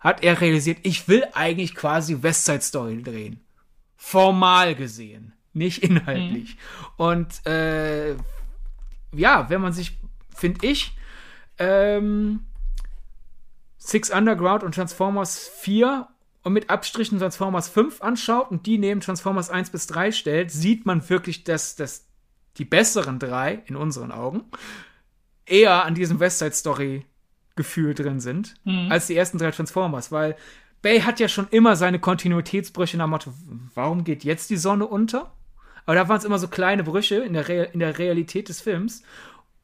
hat 0.00 0.22
er 0.22 0.40
realisiert, 0.40 0.78
ich 0.82 1.08
will 1.08 1.24
eigentlich 1.32 1.74
quasi 1.74 2.22
Westside 2.22 2.60
Story 2.60 3.02
drehen. 3.02 3.40
Formal 4.00 4.76
gesehen, 4.76 5.34
nicht 5.52 5.82
inhaltlich. 5.82 6.54
Mhm. 6.56 7.04
Und 7.04 7.46
äh, 7.46 8.14
ja, 9.12 9.50
wenn 9.50 9.60
man 9.60 9.72
sich, 9.72 9.98
finde 10.34 10.66
ich, 10.66 10.96
ähm, 11.58 12.44
Six 13.76 14.10
Underground 14.10 14.62
und 14.62 14.74
Transformers 14.74 15.48
4 15.60 16.08
und 16.44 16.52
mit 16.52 16.70
Abstrichen 16.70 17.18
Transformers 17.18 17.68
5 17.68 18.00
anschaut 18.00 18.50
und 18.50 18.66
die 18.66 18.78
neben 18.78 19.00
Transformers 19.00 19.50
1 19.50 19.70
bis 19.70 19.86
3 19.88 20.12
stellt, 20.12 20.50
sieht 20.52 20.86
man 20.86 21.06
wirklich, 21.08 21.44
dass, 21.44 21.74
dass 21.74 22.06
die 22.56 22.64
besseren 22.64 23.18
drei, 23.18 23.62
in 23.66 23.76
unseren 23.76 24.12
Augen, 24.12 24.44
eher 25.44 25.84
an 25.84 25.94
diesem 25.94 26.20
Westside 26.20 26.52
Story 26.52 27.04
Gefühl 27.56 27.94
drin 27.94 28.20
sind, 28.20 28.54
mhm. 28.64 28.90
als 28.90 29.08
die 29.08 29.16
ersten 29.16 29.38
drei 29.38 29.50
Transformers, 29.50 30.12
weil 30.12 30.36
Bay 30.82 31.00
hat 31.00 31.20
ja 31.20 31.28
schon 31.28 31.48
immer 31.50 31.76
seine 31.76 31.98
Kontinuitätsbrüche 31.98 32.96
nach 32.96 33.06
Motto, 33.06 33.32
warum 33.74 34.04
geht 34.04 34.24
jetzt 34.24 34.50
die 34.50 34.56
Sonne 34.56 34.86
unter? 34.86 35.32
Aber 35.86 35.94
da 35.94 36.08
waren 36.08 36.18
es 36.18 36.24
immer 36.24 36.38
so 36.38 36.48
kleine 36.48 36.84
Brüche 36.84 37.16
in 37.16 37.32
der, 37.32 37.48
Re 37.48 37.64
in 37.72 37.80
der 37.80 37.98
Realität 37.98 38.48
des 38.48 38.60
Films. 38.60 39.02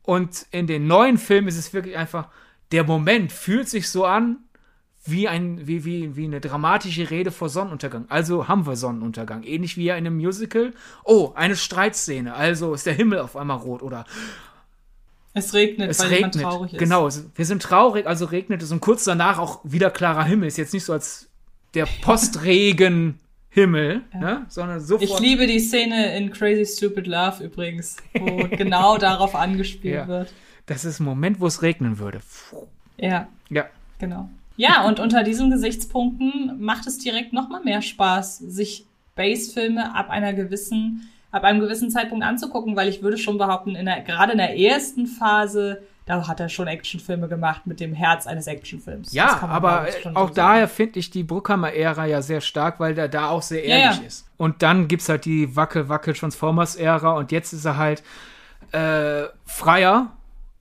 Und 0.03 0.47
in 0.51 0.66
den 0.66 0.86
neuen 0.86 1.19
Filmen 1.19 1.49
ist 1.49 1.59
es 1.59 1.73
wirklich 1.73 1.97
einfach, 1.97 2.28
der 2.73 2.85
Moment 2.85 3.31
fühlt 3.31 3.69
sich 3.69 3.89
so 3.91 4.05
an, 4.05 4.39
wie, 5.05 5.28
ein, 5.28 5.66
wie, 5.66 5.85
wie, 5.85 6.16
wie 6.16 6.24
eine 6.24 6.41
dramatische 6.41 7.11
Rede 7.11 7.31
vor 7.31 7.51
Sonnenuntergang. 7.51 8.07
Also 8.09 8.49
haben 8.49 8.66
wir 8.66 8.74
Sonnenuntergang. 8.74 9.43
Ähnlich 9.43 9.77
wie 9.77 9.85
ja 9.85 9.97
in 9.97 10.07
einem 10.07 10.16
Musical. 10.16 10.73
Oh, 11.05 11.32
eine 11.35 11.57
Streitszene. 11.57 12.35
Also 12.35 12.73
ist 12.73 12.86
der 12.86 12.95
Himmel 12.95 13.19
auf 13.19 13.36
einmal 13.36 13.59
rot. 13.59 13.82
Oder 13.82 14.07
es 15.35 15.52
regnet, 15.52 15.90
es 15.90 16.01
weil 16.01 16.09
regnet. 16.09 16.35
traurig 16.35 16.73
ist. 16.73 16.78
Genau, 16.78 17.09
wir 17.35 17.44
sind 17.44 17.62
traurig, 17.62 18.06
also 18.06 18.24
regnet 18.24 18.62
es 18.62 18.70
und 18.70 18.81
kurz 18.81 19.05
danach 19.05 19.39
auch 19.39 19.61
wieder 19.65 19.90
klarer 19.90 20.24
Himmel. 20.24 20.48
Ist 20.48 20.56
jetzt 20.56 20.73
nicht 20.73 20.85
so 20.85 20.93
als 20.93 21.28
der 21.74 21.86
Postregen 22.02 23.19
Himmel, 23.51 24.02
ja. 24.12 24.20
ne? 24.20 24.47
sondern 24.48 24.81
sofort. 24.81 25.02
Ich 25.02 25.19
liebe 25.20 25.47
die 25.47 25.61
Szene 25.61 26.16
in 26.16 26.31
Crazy 26.32 26.66
Stupid 26.66 27.06
Love 27.06 27.44
übrigens, 27.44 27.97
wo 28.12 28.48
genau 28.51 28.97
darauf 28.97 29.35
angespielt 29.35 29.94
ja. 29.94 30.09
wird. 30.09 30.32
Das 30.66 30.85
ist 30.85 31.01
ein 31.01 31.05
Moment, 31.05 31.40
wo 31.40 31.47
es 31.47 31.62
regnen 31.62 31.98
würde. 31.98 32.20
Ja. 32.97 33.28
Ja. 33.51 33.66
Genau. 33.98 34.28
Ja, 34.56 34.86
und 34.86 35.01
unter 35.01 35.24
diesen 35.24 35.51
Gesichtspunkten 35.51 36.56
macht 36.61 36.86
es 36.86 36.98
direkt 36.98 37.32
noch 37.32 37.48
mal 37.48 37.62
mehr 37.62 37.82
Spaß, 37.82 38.39
sich 38.39 38.86
Base-Filme 39.16 39.94
ab 39.94 40.11
einer 40.11 40.32
gewissen 40.32 41.09
ab 41.35 41.43
einem 41.43 41.59
gewissen 41.59 41.90
Zeitpunkt 41.90 42.24
anzugucken, 42.24 42.77
weil 42.77 42.89
ich 42.89 43.02
würde 43.02 43.19
schon 43.19 43.39
behaupten, 43.39 43.74
in 43.74 43.86
der, 43.86 44.02
gerade 44.02 44.32
in 44.32 44.39
der 44.39 44.56
ersten 44.56 45.09
Phase, 45.09 45.82
da 46.06 46.28
hat 46.28 46.39
er 46.39 46.48
schon 46.48 46.69
Actionfilme 46.69 47.27
gemacht 47.27 47.66
mit 47.66 47.81
dem 47.81 47.93
Herz 47.93 48.28
eines 48.28 48.47
Actionfilms. 48.47 49.12
Ja, 49.12 49.40
aber 49.43 49.89
auch 50.15 50.28
so 50.28 50.35
daher 50.35 50.69
finde 50.69 51.01
ich 51.01 51.11
die 51.11 51.24
Bruckheimer-Ära 51.24 52.06
ja 52.06 52.23
sehr 52.23 52.40
stark, 52.40 52.78
weil 52.78 52.94
der 52.94 53.09
da 53.09 53.31
auch 53.31 53.43
sehr 53.43 53.65
ehrlich 53.65 53.97
ja, 53.97 54.01
ja. 54.01 54.06
ist. 54.06 54.28
Und 54.36 54.62
dann 54.62 54.86
gibt 54.86 55.02
es 55.02 55.09
halt 55.09 55.24
die 55.24 55.56
Wackel-Wackel-Transformers-Ära 55.56 57.15
und 57.15 57.32
jetzt 57.32 57.52
ist 57.52 57.65
er 57.65 57.78
halt 57.78 58.05
äh, 58.70 59.24
freier 59.44 60.12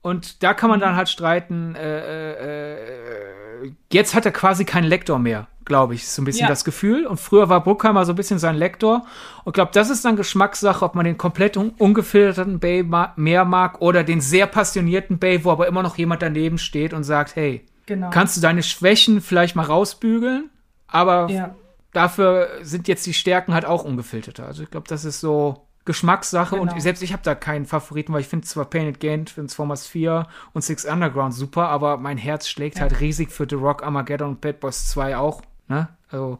und 0.02 0.42
da 0.42 0.54
kann 0.54 0.70
man 0.70 0.80
dann 0.80 0.96
halt 0.96 1.08
streiten, 1.08 1.76
äh, 1.76 1.98
äh, 1.98 2.32
äh, 2.32 3.43
jetzt 3.92 4.14
hat 4.14 4.26
er 4.26 4.32
quasi 4.32 4.64
keinen 4.64 4.84
Lektor 4.84 5.18
mehr, 5.18 5.48
glaube 5.64 5.94
ich, 5.94 6.02
ist 6.02 6.14
so 6.14 6.22
ein 6.22 6.24
bisschen 6.24 6.42
ja. 6.42 6.48
das 6.48 6.64
Gefühl. 6.64 7.06
Und 7.06 7.18
früher 7.18 7.48
war 7.48 7.62
Bruckheimer 7.62 8.04
so 8.04 8.12
ein 8.12 8.16
bisschen 8.16 8.38
sein 8.38 8.56
Lektor. 8.56 9.06
Und 9.44 9.52
glaube, 9.54 9.70
das 9.72 9.90
ist 9.90 10.04
dann 10.04 10.16
Geschmackssache, 10.16 10.84
ob 10.84 10.94
man 10.94 11.04
den 11.04 11.18
komplett 11.18 11.56
un 11.56 11.70
ungefilterten 11.70 12.58
Bay 12.60 12.82
ma 12.82 13.12
mehr 13.16 13.44
mag 13.44 13.80
oder 13.80 14.04
den 14.04 14.20
sehr 14.20 14.46
passionierten 14.46 15.18
Bay, 15.18 15.44
wo 15.44 15.50
aber 15.50 15.66
immer 15.66 15.82
noch 15.82 15.96
jemand 15.96 16.22
daneben 16.22 16.58
steht 16.58 16.92
und 16.92 17.04
sagt, 17.04 17.36
hey, 17.36 17.64
genau. 17.86 18.10
kannst 18.10 18.36
du 18.36 18.40
deine 18.40 18.62
Schwächen 18.62 19.20
vielleicht 19.20 19.56
mal 19.56 19.64
rausbügeln? 19.66 20.50
Aber 20.86 21.28
ja. 21.30 21.54
dafür 21.92 22.48
sind 22.62 22.88
jetzt 22.88 23.06
die 23.06 23.14
Stärken 23.14 23.54
halt 23.54 23.64
auch 23.64 23.84
ungefilterter. 23.84 24.46
Also 24.46 24.62
ich 24.62 24.70
glaube, 24.70 24.88
das 24.88 25.04
ist 25.04 25.20
so 25.20 25.66
Geschmackssache 25.84 26.56
genau. 26.56 26.72
und 26.72 26.80
selbst 26.80 27.02
ich 27.02 27.12
habe 27.12 27.22
da 27.22 27.34
keinen 27.34 27.66
Favoriten, 27.66 28.12
weil 28.12 28.22
ich 28.22 28.28
finde 28.28 28.46
zwar 28.46 28.64
Painted 28.64 29.00
Gain, 29.00 29.26
Transformers 29.26 29.86
4 29.86 30.26
und 30.54 30.62
Six 30.62 30.84
Underground 30.86 31.34
super, 31.34 31.68
aber 31.68 31.98
mein 31.98 32.16
Herz 32.16 32.48
schlägt 32.48 32.76
ja. 32.76 32.82
halt 32.82 33.00
riesig 33.00 33.30
für 33.30 33.46
The 33.48 33.56
Rock, 33.56 33.82
Armageddon 33.82 34.30
und 34.30 34.40
Bad 34.40 34.60
Boys 34.60 34.88
2 34.88 35.16
auch. 35.16 35.42
Ne? 35.68 35.88
Also, 36.10 36.38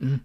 mh. 0.00 0.10
Hm. 0.10 0.20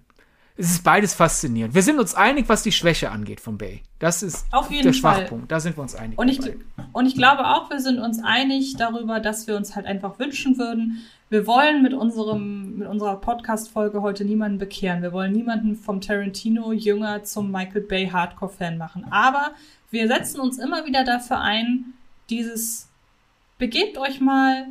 es 0.57 0.71
ist 0.71 0.83
beides 0.83 1.13
faszinierend. 1.13 1.75
Wir 1.75 1.83
sind 1.83 1.99
uns 1.99 2.15
einig, 2.15 2.49
was 2.49 2.63
die 2.63 2.71
Schwäche 2.71 3.11
angeht 3.11 3.39
von 3.39 3.59
Bay. 3.59 3.83
Das 3.99 4.23
ist 4.23 4.47
Auf 4.51 4.71
jeden 4.71 4.83
der 4.83 4.93
Fall. 4.93 5.17
Schwachpunkt. 5.17 5.51
Da 5.51 5.59
sind 5.59 5.77
wir 5.77 5.83
uns 5.83 5.93
einig. 5.93 6.17
Und 6.17 6.27
ich, 6.27 6.39
dabei. 6.39 6.55
und 6.91 7.05
ich 7.05 7.15
glaube 7.15 7.45
auch, 7.47 7.69
wir 7.69 7.79
sind 7.79 7.99
uns 7.99 8.19
einig 8.23 8.75
darüber, 8.77 9.19
dass 9.19 9.45
wir 9.45 9.55
uns 9.55 9.75
halt 9.75 9.85
einfach 9.85 10.17
wünschen 10.17 10.57
würden, 10.57 11.03
wir 11.33 11.47
wollen 11.47 11.81
mit 11.81 11.95
unserem, 11.95 12.77
mit 12.77 12.87
unserer 12.87 13.19
Podcast-Folge 13.19 14.03
heute 14.03 14.23
niemanden 14.23 14.59
bekehren. 14.59 15.01
Wir 15.01 15.11
wollen 15.13 15.31
niemanden 15.31 15.75
vom 15.75 15.99
Tarantino-Jünger 15.99 17.23
zum 17.23 17.51
Michael 17.51 17.81
Bay 17.81 18.07
Hardcore-Fan 18.07 18.77
machen. 18.77 19.03
Aber 19.09 19.49
wir 19.89 20.07
setzen 20.07 20.39
uns 20.39 20.59
immer 20.59 20.85
wieder 20.85 21.03
dafür 21.03 21.41
ein, 21.41 21.93
dieses, 22.29 22.87
begebt 23.57 23.97
euch 23.97 24.21
mal, 24.21 24.67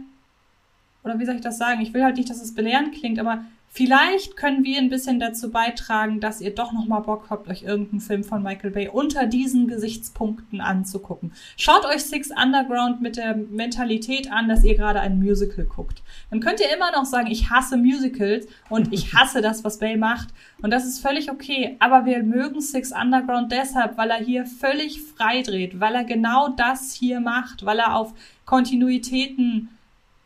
oder 1.02 1.18
wie 1.18 1.26
soll 1.26 1.34
ich 1.34 1.40
das 1.40 1.58
sagen? 1.58 1.80
Ich 1.80 1.92
will 1.94 2.04
halt 2.04 2.16
nicht, 2.16 2.30
dass 2.30 2.40
es 2.40 2.54
belehrend 2.54 2.94
klingt, 2.94 3.18
aber 3.18 3.44
Vielleicht 3.74 4.36
können 4.36 4.64
wir 4.64 4.76
ein 4.76 4.90
bisschen 4.90 5.18
dazu 5.18 5.50
beitragen, 5.50 6.20
dass 6.20 6.42
ihr 6.42 6.54
doch 6.54 6.72
noch 6.72 6.86
mal 6.86 7.00
Bock 7.00 7.28
habt, 7.30 7.48
euch 7.48 7.62
irgendeinen 7.62 8.02
Film 8.02 8.22
von 8.22 8.42
Michael 8.42 8.70
Bay 8.70 8.88
unter 8.88 9.24
diesen 9.24 9.66
Gesichtspunkten 9.66 10.60
anzugucken. 10.60 11.32
Schaut 11.56 11.86
euch 11.86 12.04
Six 12.04 12.28
Underground 12.30 13.00
mit 13.00 13.16
der 13.16 13.34
Mentalität 13.34 14.30
an, 14.30 14.50
dass 14.50 14.62
ihr 14.62 14.76
gerade 14.76 15.00
ein 15.00 15.18
Musical 15.18 15.64
guckt. 15.64 16.02
Dann 16.28 16.40
könnt 16.40 16.60
ihr 16.60 16.70
immer 16.70 16.92
noch 16.92 17.06
sagen, 17.06 17.28
ich 17.28 17.48
hasse 17.48 17.78
Musicals 17.78 18.46
und 18.68 18.92
ich 18.92 19.14
hasse 19.14 19.40
das, 19.40 19.64
was 19.64 19.78
Bay 19.78 19.96
macht. 19.96 20.28
Und 20.60 20.70
das 20.70 20.84
ist 20.84 21.00
völlig 21.00 21.30
okay. 21.30 21.76
Aber 21.78 22.04
wir 22.04 22.22
mögen 22.22 22.60
Six 22.60 22.92
Underground 22.92 23.52
deshalb, 23.52 23.96
weil 23.96 24.10
er 24.10 24.22
hier 24.22 24.44
völlig 24.44 25.00
frei 25.00 25.40
dreht, 25.40 25.80
weil 25.80 25.94
er 25.94 26.04
genau 26.04 26.50
das 26.50 26.92
hier 26.92 27.20
macht, 27.20 27.64
weil 27.64 27.78
er 27.78 27.96
auf 27.96 28.12
Kontinuitäten 28.44 29.70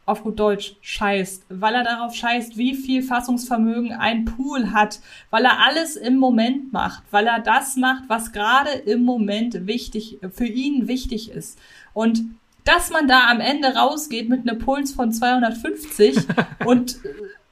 auf 0.06 0.22
gut 0.22 0.38
Deutsch 0.38 0.76
scheißt, 0.80 1.46
weil 1.48 1.74
er 1.74 1.82
darauf 1.82 2.14
scheißt, 2.14 2.56
wie 2.56 2.74
viel 2.74 3.02
Fassungsvermögen 3.02 3.92
ein 3.92 4.24
Pool 4.24 4.72
hat, 4.72 5.00
weil 5.30 5.44
er 5.44 5.58
alles 5.66 5.96
im 5.96 6.16
Moment 6.16 6.72
macht, 6.72 7.02
weil 7.10 7.26
er 7.26 7.40
das 7.40 7.76
macht, 7.76 8.04
was 8.08 8.32
gerade 8.32 8.70
im 8.70 9.02
Moment 9.02 9.66
wichtig, 9.66 10.20
für 10.32 10.46
ihn 10.46 10.86
wichtig 10.86 11.30
ist. 11.32 11.58
Und 11.92 12.24
dass 12.64 12.90
man 12.90 13.08
da 13.08 13.28
am 13.28 13.40
Ende 13.40 13.74
rausgeht 13.74 14.28
mit 14.28 14.48
einem 14.48 14.60
Puls 14.60 14.92
von 14.92 15.12
250 15.12 16.16
und 16.66 16.98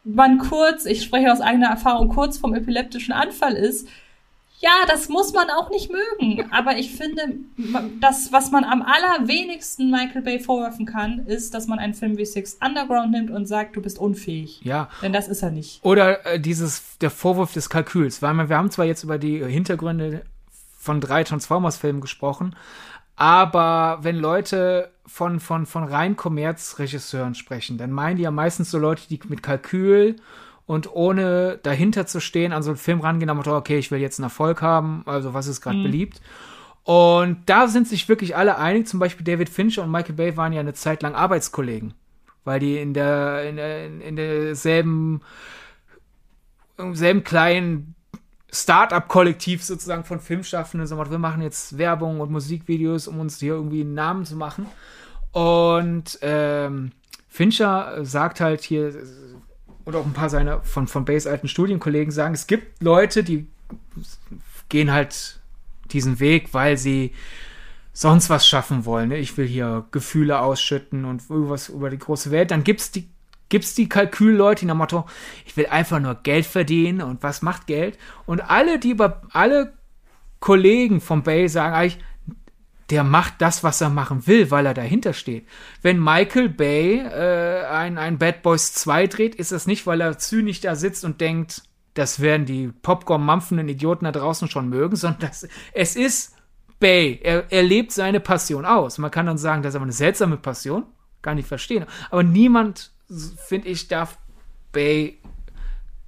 man 0.04 0.38
kurz, 0.38 0.84
ich 0.84 1.02
spreche 1.02 1.32
aus 1.32 1.40
eigener 1.40 1.68
Erfahrung, 1.68 2.08
kurz 2.08 2.38
vom 2.38 2.54
epileptischen 2.54 3.12
Anfall 3.12 3.54
ist, 3.54 3.88
ja, 4.64 4.86
das 4.86 5.10
muss 5.10 5.34
man 5.34 5.50
auch 5.50 5.68
nicht 5.68 5.90
mögen. 5.90 6.50
Aber 6.50 6.78
ich 6.78 6.96
finde, 6.96 7.34
das, 8.00 8.32
was 8.32 8.50
man 8.50 8.64
am 8.64 8.80
allerwenigsten 8.80 9.90
Michael 9.90 10.22
Bay 10.22 10.40
vorwerfen 10.40 10.86
kann, 10.86 11.26
ist, 11.26 11.52
dass 11.52 11.66
man 11.66 11.78
einen 11.78 11.92
Film 11.92 12.16
wie 12.16 12.24
Six 12.24 12.56
Underground 12.64 13.10
nimmt 13.10 13.30
und 13.30 13.44
sagt, 13.44 13.76
du 13.76 13.82
bist 13.82 13.98
unfähig. 13.98 14.62
Ja. 14.62 14.88
Denn 15.02 15.12
das 15.12 15.28
ist 15.28 15.42
er 15.42 15.50
nicht. 15.50 15.84
Oder 15.84 16.24
äh, 16.24 16.40
dieses, 16.40 16.96
der 16.98 17.10
Vorwurf 17.10 17.52
des 17.52 17.68
Kalküls. 17.68 18.22
Weil 18.22 18.32
wir, 18.32 18.48
wir 18.48 18.56
haben 18.56 18.70
zwar 18.70 18.86
jetzt 18.86 19.04
über 19.04 19.18
die 19.18 19.44
Hintergründe 19.44 20.22
von 20.78 21.02
drei 21.02 21.24
Transformers-Filmen 21.24 22.00
gesprochen, 22.00 22.56
aber 23.16 23.98
wenn 24.00 24.16
Leute 24.16 24.90
von, 25.06 25.40
von, 25.40 25.66
von 25.66 25.84
rein 25.84 26.16
Kommerzregisseuren 26.16 27.34
sprechen, 27.34 27.76
dann 27.76 27.90
meinen 27.90 28.16
die 28.16 28.22
ja 28.22 28.30
meistens 28.30 28.70
so 28.70 28.78
Leute, 28.78 29.02
die 29.08 29.20
mit 29.28 29.42
Kalkül 29.42 30.16
und 30.66 30.92
ohne 30.92 31.58
dahinter 31.62 32.06
zu 32.06 32.20
stehen 32.20 32.52
an 32.52 32.62
so 32.62 32.70
einen 32.70 32.78
Film 32.78 33.00
rangehen, 33.00 33.28
dann 33.28 33.38
okay, 33.46 33.78
ich 33.78 33.90
will 33.90 34.00
jetzt 34.00 34.18
einen 34.18 34.24
Erfolg 34.24 34.62
haben, 34.62 35.02
also 35.06 35.34
was 35.34 35.46
ist 35.46 35.60
gerade 35.60 35.78
mhm. 35.78 35.84
beliebt. 35.84 36.20
Und 36.84 37.38
da 37.46 37.66
sind 37.66 37.88
sich 37.88 38.08
wirklich 38.08 38.36
alle 38.36 38.58
einig, 38.58 38.86
zum 38.86 39.00
Beispiel 39.00 39.24
David 39.24 39.48
Fincher 39.48 39.82
und 39.82 39.90
Michael 39.90 40.14
Bay 40.14 40.36
waren 40.36 40.52
ja 40.52 40.60
eine 40.60 40.74
Zeit 40.74 41.02
lang 41.02 41.14
Arbeitskollegen, 41.14 41.94
weil 42.44 42.60
die 42.60 42.76
in 42.78 42.92
der, 42.92 43.48
in, 43.48 43.56
der, 43.56 43.86
in 43.86 44.16
derselben, 44.16 45.22
im 46.76 46.94
selben 46.94 47.24
kleinen 47.24 47.94
Start-up-Kollektiv 48.52 49.64
sozusagen 49.64 50.04
von 50.04 50.20
Filmschaffenden, 50.20 50.86
so, 50.86 50.98
wir 50.98 51.18
machen 51.18 51.42
jetzt 51.42 51.76
Werbung 51.78 52.20
und 52.20 52.30
Musikvideos, 52.30 53.08
um 53.08 53.18
uns 53.18 53.40
hier 53.40 53.54
irgendwie 53.54 53.80
einen 53.80 53.94
Namen 53.94 54.24
zu 54.24 54.36
machen. 54.36 54.66
Und 55.32 56.18
ähm, 56.22 56.92
Fincher 57.28 58.04
sagt 58.04 58.40
halt 58.40 58.62
hier, 58.62 58.92
und 59.84 59.96
auch 59.96 60.04
ein 60.04 60.12
paar 60.12 60.30
seiner 60.30 60.62
von, 60.62 60.86
von 60.86 61.04
Bays 61.04 61.26
alten 61.26 61.48
Studienkollegen 61.48 62.12
sagen, 62.12 62.34
es 62.34 62.46
gibt 62.46 62.82
Leute, 62.82 63.24
die 63.24 63.46
gehen 64.68 64.92
halt 64.92 65.40
diesen 65.90 66.20
Weg, 66.20 66.52
weil 66.52 66.76
sie 66.76 67.12
sonst 67.92 68.30
was 68.30 68.46
schaffen 68.46 68.84
wollen. 68.84 69.10
Ne? 69.10 69.18
Ich 69.18 69.36
will 69.36 69.46
hier 69.46 69.84
Gefühle 69.90 70.40
ausschütten 70.40 71.04
und 71.04 71.22
was 71.28 71.68
über 71.68 71.90
die 71.90 71.98
große 71.98 72.30
Welt. 72.30 72.50
Dann 72.50 72.64
gibt's 72.64 72.90
die 72.90 73.08
gibt's 73.50 73.74
die 73.74 73.88
Kalkülleute, 73.88 74.60
die 74.60 74.66
nach 74.66 74.74
Motto, 74.74 75.04
ich 75.46 75.56
will 75.56 75.66
einfach 75.66 76.00
nur 76.00 76.16
Geld 76.16 76.46
verdienen 76.46 77.02
und 77.02 77.22
was 77.22 77.42
macht 77.42 77.66
Geld? 77.66 77.98
Und 78.26 78.40
alle, 78.40 78.80
die 78.80 78.90
über 78.90 79.22
alle 79.32 79.74
Kollegen 80.40 81.00
von 81.00 81.22
Bay 81.22 81.48
sagen 81.48 81.74
eigentlich, 81.74 82.02
der 82.90 83.04
macht 83.04 83.34
das, 83.38 83.64
was 83.64 83.80
er 83.80 83.88
machen 83.88 84.26
will, 84.26 84.50
weil 84.50 84.66
er 84.66 84.74
dahinter 84.74 85.12
steht. 85.12 85.46
Wenn 85.80 86.02
Michael 86.02 86.48
Bay 86.48 86.98
äh, 86.98 87.64
ein, 87.66 87.98
ein 87.98 88.18
Bad 88.18 88.42
Boys 88.42 88.74
2 88.74 89.06
dreht, 89.06 89.34
ist 89.34 89.52
das 89.52 89.66
nicht, 89.66 89.86
weil 89.86 90.00
er 90.00 90.18
zynisch 90.18 90.60
da 90.60 90.76
sitzt 90.76 91.04
und 91.04 91.20
denkt, 91.20 91.62
das 91.94 92.20
werden 92.20 92.44
die 92.44 92.68
Popcorn-mampfenden 92.68 93.68
Idioten 93.68 94.04
da 94.04 94.12
draußen 94.12 94.48
schon 94.48 94.68
mögen, 94.68 94.96
sondern 94.96 95.20
das, 95.20 95.48
es 95.72 95.96
ist 95.96 96.34
Bay. 96.80 97.20
Er, 97.22 97.50
er 97.50 97.62
lebt 97.62 97.92
seine 97.92 98.20
Passion 98.20 98.66
aus. 98.66 98.98
Man 98.98 99.10
kann 99.10 99.26
dann 99.26 99.38
sagen, 99.38 99.62
das 99.62 99.70
ist 99.70 99.76
aber 99.76 99.84
eine 99.84 99.92
seltsame 99.92 100.36
Passion. 100.36 100.84
Gar 101.22 101.34
nicht 101.34 101.48
verstehen. 101.48 101.86
Aber 102.10 102.22
niemand, 102.22 102.92
finde 103.36 103.68
ich, 103.68 103.88
darf 103.88 104.18
Bay 104.72 105.18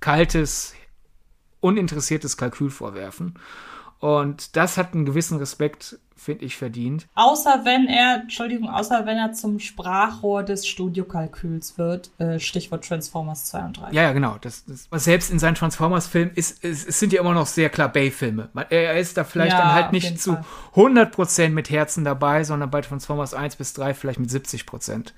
kaltes, 0.01 0.75
uninteressiertes 1.61 2.37
Kalkül 2.37 2.71
vorwerfen. 2.71 3.39
Und 3.99 4.57
das 4.57 4.77
hat 4.77 4.93
einen 4.93 5.07
gewissen 5.07 5.39
Respekt 5.39 5.99
finde 6.17 6.47
ich, 6.47 6.57
verdient. 6.57 7.07
Außer 7.15 7.61
wenn 7.65 7.87
er, 7.87 8.23
Entschuldigung, 8.23 8.69
außer 8.69 9.05
wenn 9.07 9.19
er 9.19 9.33
zum 9.33 9.59
Sprachrohr 9.59 10.43
des 10.43 10.67
Studiokalküls 10.67 11.77
wird, 11.79 12.11
äh, 12.19 12.41
Stichwort 12.41 12.87
Transformers 12.87 13.45
2 13.47 13.61
und 13.61 13.81
3. 13.81 13.91
Ja, 13.93 14.03
ja, 14.03 14.13
genau. 14.13 14.37
Das, 14.41 14.65
das, 14.65 14.89
selbst 15.05 15.31
in 15.31 15.39
seinen 15.39 15.55
Transformers-Filmen 15.55 16.33
ist, 16.35 16.65
ist, 16.65 16.89
es 16.89 16.99
sind 16.99 17.13
ja 17.13 17.21
immer 17.21 17.35
noch 17.35 17.47
sehr 17.47 17.69
klar 17.69 17.93
Bay-Filme. 17.93 18.49
Er 18.71 18.99
ist 18.99 19.17
da 19.17 19.25
vielleicht 19.25 19.53
ja, 19.53 19.59
dann 19.59 19.73
halt 19.75 19.93
nicht 19.93 20.21
zu 20.21 20.33
Fall. 20.33 20.45
100% 20.75 21.51
mit 21.51 21.71
Herzen 21.71 22.05
dabei, 22.05 22.45
sondern 22.45 22.71
bei 22.71 22.81
Transformers 22.81 23.35
1 23.35 23.57
bis 23.57 23.75
3 23.75 23.95
vielleicht 23.95 24.19
mit 24.19 24.31
70%. 24.31 25.13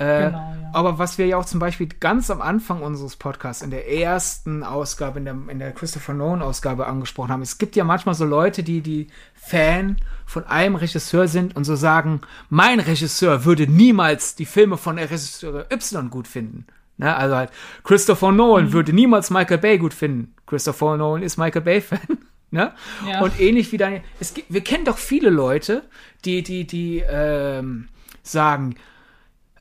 Äh, 0.00 0.26
genau, 0.26 0.38
ja. 0.38 0.70
Aber 0.72 0.98
was 0.98 1.18
wir 1.18 1.26
ja 1.26 1.36
auch 1.36 1.44
zum 1.44 1.60
Beispiel 1.60 1.86
ganz 1.88 2.30
am 2.30 2.40
Anfang 2.40 2.80
unseres 2.80 3.16
Podcasts, 3.16 3.62
in 3.62 3.70
der 3.70 3.92
ersten 3.92 4.62
Ausgabe, 4.62 5.18
in 5.18 5.26
der, 5.26 5.36
in 5.48 5.58
der 5.58 5.72
Christopher 5.72 6.14
Nolan-Ausgabe 6.14 6.86
angesprochen 6.86 7.30
haben, 7.30 7.42
es 7.42 7.58
gibt 7.58 7.76
ja 7.76 7.84
manchmal 7.84 8.14
so 8.14 8.24
Leute, 8.24 8.62
die, 8.62 8.80
die 8.80 9.08
Fan 9.34 9.96
von 10.24 10.44
einem 10.46 10.76
Regisseur 10.76 11.28
sind 11.28 11.54
und 11.54 11.64
so 11.64 11.76
sagen, 11.76 12.22
mein 12.48 12.80
Regisseur 12.80 13.44
würde 13.44 13.66
niemals 13.66 14.36
die 14.36 14.46
Filme 14.46 14.78
von 14.78 14.96
der 14.96 15.10
Regisseur 15.10 15.66
Y 15.70 16.08
gut 16.08 16.26
finden. 16.26 16.66
Ne? 16.96 17.14
Also 17.14 17.36
halt, 17.36 17.50
Christopher 17.84 18.32
Nolan 18.32 18.66
mhm. 18.66 18.72
würde 18.72 18.94
niemals 18.94 19.28
Michael 19.28 19.58
Bay 19.58 19.76
gut 19.76 19.92
finden. 19.92 20.34
Christopher 20.46 20.96
Nolan 20.96 21.22
ist 21.22 21.36
Michael 21.36 21.62
Bay-Fan. 21.62 22.00
Ne? 22.52 22.72
Ja. 23.08 23.20
Und 23.20 23.38
ähnlich 23.38 23.70
wie 23.70 23.76
Daniel. 23.76 24.02
Es 24.18 24.34
gibt, 24.34 24.52
wir 24.52 24.62
kennen 24.62 24.84
doch 24.84 24.98
viele 24.98 25.30
Leute, 25.30 25.84
die, 26.24 26.42
die, 26.42 26.66
die 26.66 27.00
ähm, 27.08 27.86
sagen, 28.24 28.74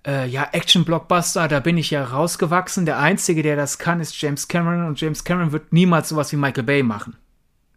äh, 0.06 0.28
ja, 0.28 0.48
Action-Blockbuster, 0.52 1.48
da 1.48 1.60
bin 1.60 1.78
ich 1.78 1.92
ja 1.92 2.04
rausgewachsen. 2.04 2.86
Der 2.86 3.00
Einzige, 3.00 3.44
der 3.44 3.56
das 3.56 3.78
kann, 3.78 4.00
ist 4.00 4.20
James 4.22 4.48
Cameron 4.48 4.88
und 4.88 5.00
James 5.00 5.24
Cameron 5.24 5.52
wird 5.52 5.74
niemals 5.74 6.10
sowas 6.10 6.32
wie 6.32 6.38
Michael 6.38 6.64
Bay 6.64 6.84
machen. 6.84 7.18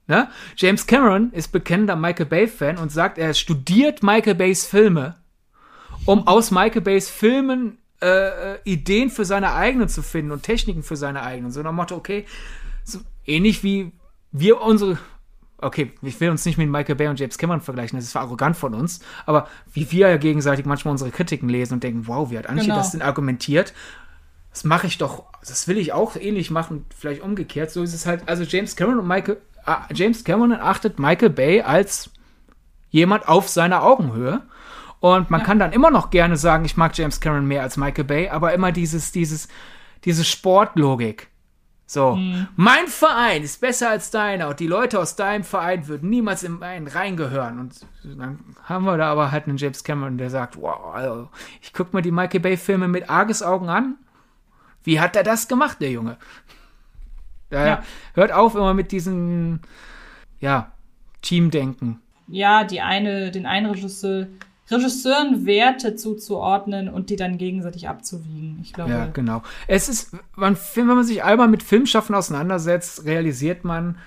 Ne? 0.07 0.29
James 0.57 0.87
Cameron 0.87 1.33
ist 1.33 1.53
bekennender 1.53 1.97
Michael 1.97 2.27
Bay-Fan 2.27 2.79
und 2.79 2.91
sagt, 2.91 3.19
er 3.19 3.35
studiert 3.35 4.03
Michael 4.03 4.35
Bays 4.35 4.67
Filme, 4.67 5.17
um 6.07 6.27
aus 6.27 6.51
Michael 6.51 6.83
Bays 6.83 7.09
Filmen 7.09 7.79
äh, 8.01 8.55
äh, 8.55 8.59
Ideen 8.65 9.11
für 9.11 9.25
seine 9.25 9.55
eigenen 9.55 9.89
zu 9.89 10.03
finden 10.03 10.33
und 10.33 10.43
Techniken 10.43 10.83
für 10.83 10.97
seine 10.97 11.23
eigenen. 11.23 11.53
So 11.53 11.63
nach 11.63 11.73
Motto, 11.73 11.95
okay, 11.95 12.27
so 12.85 12.99
ähnlich 13.25 13.63
wie 13.63 13.93
wir 14.33 14.61
unsere 14.61 14.99
okay, 15.63 15.93
ich 16.03 16.21
will 16.21 16.31
uns 16.31 16.45
nicht 16.45 16.59
mit 16.59 16.69
Michael 16.69 16.97
Bay 16.97 17.09
und 17.09 17.19
James 17.19 17.39
Cameron 17.39 17.61
vergleichen, 17.61 17.99
das 17.99 18.07
ist 18.07 18.17
arrogant 18.17 18.57
von 18.57 18.75
uns, 18.75 19.01
aber 19.27 19.49
wie 19.73 19.91
wir 19.91 20.09
ja 20.09 20.17
gegenseitig 20.17 20.67
manchmal 20.67 20.93
unsere 20.93 21.11
Kritiken 21.11 21.49
lesen 21.49 21.75
und 21.75 21.83
denken, 21.83 22.07
wow, 22.07 22.31
wie 22.31 22.39
hat 22.39 22.49
Antje 22.49 22.65
genau. 22.65 22.77
das 22.77 22.93
denn 22.93 23.03
argumentiert? 23.03 23.73
Das 24.53 24.65
mache 24.65 24.87
ich 24.87 24.99
doch, 24.99 25.25
das 25.41 25.67
will 25.67 25.79
ich 25.79 25.93
auch 25.93 26.17
ähnlich 26.17 26.51
machen, 26.51 26.85
vielleicht 26.95 27.23
umgekehrt. 27.23 27.71
So 27.71 27.83
ist 27.83 27.95
es 27.95 28.05
halt, 28.05 28.29
also 28.29 28.43
James 28.43 28.77
Cameron 28.77 28.99
und 28.99 29.09
Michael, 29.09 29.39
äh, 29.67 29.95
James 29.95 30.25
Cameron 30.25 30.53
achtet 30.53 30.99
Michael 30.99 31.31
Bay 31.31 31.63
als 31.63 32.11
jemand 32.91 33.29
auf 33.29 33.49
seiner 33.49 33.83
Augenhöhe. 33.83 34.43
Und 35.01 35.31
man 35.31 35.41
ja. 35.41 35.47
kann 35.47 35.59
dann 35.59 35.73
immer 35.73 35.91
noch 35.91 36.11
gerne 36.11 36.37
sagen, 36.37 36.65
ich 36.65 36.77
mag 36.77 36.97
James 36.97 37.21
Cameron 37.21 37.47
mehr 37.47 37.63
als 37.63 37.77
Michael 37.77 38.05
Bay, 38.05 38.29
aber 38.29 38.53
immer 38.53 38.71
dieses, 38.71 39.11
dieses, 39.11 39.49
diese 40.05 40.23
Sportlogik. 40.23 41.29
So, 41.93 42.17
mhm. 42.17 42.49
mein 42.57 42.87
Verein 42.87 43.43
ist 43.43 43.61
besser 43.61 43.91
als 43.91 44.11
deiner 44.11 44.49
und 44.49 44.61
die 44.61 44.67
Leute 44.67 44.99
aus 44.99 45.15
deinem 45.15 45.45
Verein 45.45 45.89
würden 45.89 46.09
niemals 46.09 46.43
in 46.43 46.59
meinen 46.59 46.87
reingehören. 46.87 47.59
Und 47.59 47.87
dann 48.03 48.39
haben 48.65 48.87
wir 48.87 48.97
da 48.97 49.13
aber 49.13 49.31
halt 49.31 49.47
einen 49.47 49.59
James 49.59 49.85
Cameron, 49.85 50.17
der 50.17 50.31
sagt, 50.31 50.59
wow, 50.59 50.95
also, 50.95 51.29
ich 51.61 51.75
guck 51.75 51.93
mir 51.93 52.01
die 52.01 52.11
Michael 52.11 52.41
Bay 52.41 52.57
Filme 52.57 52.89
mit 52.89 53.11
Argusaugen 53.11 53.69
an. 53.69 53.97
Wie 54.83 55.01
hat 55.01 55.17
er 55.17 55.23
das 55.23 55.49
gemacht, 55.49 55.83
der 55.83 55.91
Junge? 55.91 56.17
Da 57.51 57.67
ja. 57.67 57.83
hört 58.15 58.33
auf 58.33 58.55
immer 58.55 58.73
mit 58.73 58.91
diesem, 58.91 59.61
ja, 60.41 60.73
Teamdenken. 61.21 62.01
Ja, 62.27 62.65
die 62.65 62.81
eine, 62.81 63.31
den 63.31 63.45
einen 63.45 63.67
Regisseur, 63.67 64.29
Regisseuren 64.71 65.45
Werte 65.45 65.97
zuzuordnen 65.97 66.89
und 66.89 67.11
die 67.11 67.17
dann 67.17 67.37
gegenseitig 67.37 67.89
abzuwiegen. 67.89 68.61
Ich 68.63 68.73
glaube. 68.73 68.91
Ja, 68.91 69.07
genau. 69.07 69.43
Es 69.67 69.89
ist, 69.89 70.13
man, 70.37 70.57
wenn 70.75 70.87
man 70.87 71.05
sich 71.05 71.23
einmal 71.23 71.49
mit 71.49 71.63
Filmschaffen 71.63 72.15
auseinandersetzt, 72.15 73.05
realisiert 73.05 73.65
man, 73.65 73.99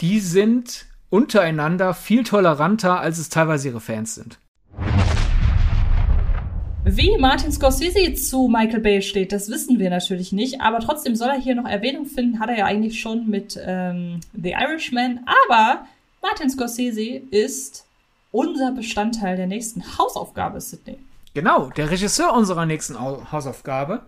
die 0.00 0.20
sind 0.20 0.86
untereinander 1.10 1.94
viel 1.94 2.24
toleranter, 2.24 3.00
als 3.00 3.18
es 3.18 3.28
teilweise 3.28 3.68
ihre 3.68 3.80
Fans 3.80 4.14
sind. 4.14 4.38
Wie 6.88 7.16
Martin 7.18 7.50
Scorsese 7.50 8.14
zu 8.14 8.46
Michael 8.46 8.78
Bay 8.78 9.02
steht, 9.02 9.32
das 9.32 9.50
wissen 9.50 9.80
wir 9.80 9.90
natürlich 9.90 10.30
nicht, 10.30 10.60
aber 10.60 10.78
trotzdem 10.78 11.16
soll 11.16 11.30
er 11.30 11.40
hier 11.40 11.56
noch 11.56 11.68
Erwähnung 11.68 12.06
finden, 12.06 12.38
hat 12.38 12.48
er 12.48 12.58
ja 12.58 12.64
eigentlich 12.64 13.00
schon 13.00 13.28
mit 13.28 13.58
ähm, 13.60 14.20
The 14.40 14.52
Irishman. 14.52 15.20
Aber 15.48 15.84
Martin 16.22 16.48
Scorsese 16.48 17.22
ist 17.30 17.85
unser 18.36 18.72
Bestandteil 18.72 19.36
der 19.36 19.46
nächsten 19.46 19.82
Hausaufgabe, 19.98 20.60
Sydney. 20.60 20.98
Genau, 21.32 21.70
der 21.70 21.90
Regisseur 21.90 22.34
unserer 22.34 22.66
nächsten 22.66 22.98
Hausaufgabe. 22.98 24.02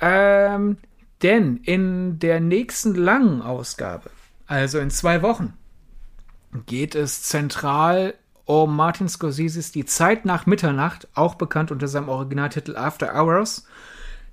Ähm, 0.00 0.78
denn 1.22 1.58
in 1.58 2.18
der 2.18 2.40
nächsten 2.40 2.94
langen 2.94 3.42
Ausgabe, 3.42 4.10
also 4.48 4.78
in 4.80 4.90
zwei 4.90 5.22
Wochen, 5.22 5.54
geht 6.66 6.94
es 6.94 7.22
zentral 7.22 8.14
um 8.46 8.74
Martin 8.74 9.08
Scorseses 9.08 9.72
Die 9.72 9.84
Zeit 9.84 10.24
nach 10.24 10.46
Mitternacht, 10.46 11.08
auch 11.14 11.36
bekannt 11.36 11.70
unter 11.70 11.88
seinem 11.88 12.08
Originaltitel 12.08 12.76
After 12.76 13.14
Hours. 13.14 13.66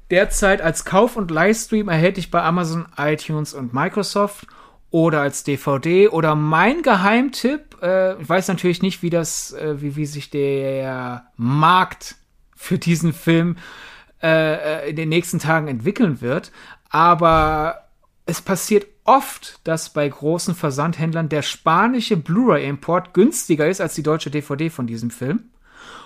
Derzeit 0.10 0.62
als 0.62 0.86
Kauf- 0.86 1.18
und 1.18 1.32
Livestream 1.32 1.88
erhältlich 1.88 2.32
bei 2.32 2.42
Amazon, 2.42 2.88
iTunes 2.98 3.54
und 3.54 3.74
Microsoft 3.74 4.48
oder 4.92 5.22
als 5.22 5.44
DVD 5.44 6.10
oder 6.10 6.36
mein 6.36 6.84
Geheimtipp, 6.84 7.73
äh, 7.84 8.22
ich 8.22 8.28
weiß 8.28 8.48
natürlich 8.48 8.82
nicht, 8.82 9.04
wie 9.04 9.10
das, 9.10 9.54
äh, 9.54 9.82
wie, 9.82 9.96
wie 9.96 10.06
sich 10.06 10.30
der 10.30 11.28
Markt 11.36 12.16
für 12.56 12.80
diesen 12.80 13.14
Film 13.14 13.58
äh, 14.22 14.86
äh 14.86 14.90
in 14.90 14.96
den 14.96 15.10
nächsten 15.10 15.40
Tagen 15.40 15.68
entwickeln 15.68 16.22
wird, 16.22 16.52
aber 16.90 17.90
es 18.26 18.42
passiert 18.42 18.88
oft, 19.04 19.60
dass 19.66 19.92
bei 19.92 20.08
großen 20.08 20.56
Versandhändlern 20.56 21.30
der 21.30 21.42
spanische 21.42 22.18
Blu-ray-Import 22.18 23.14
günstiger 23.14 23.68
ist 23.68 23.82
als 23.82 23.96
die 23.96 24.04
deutsche 24.04 24.32
DVD 24.32 24.70
von 24.70 24.88
diesem 24.88 25.10
Film. 25.10 25.50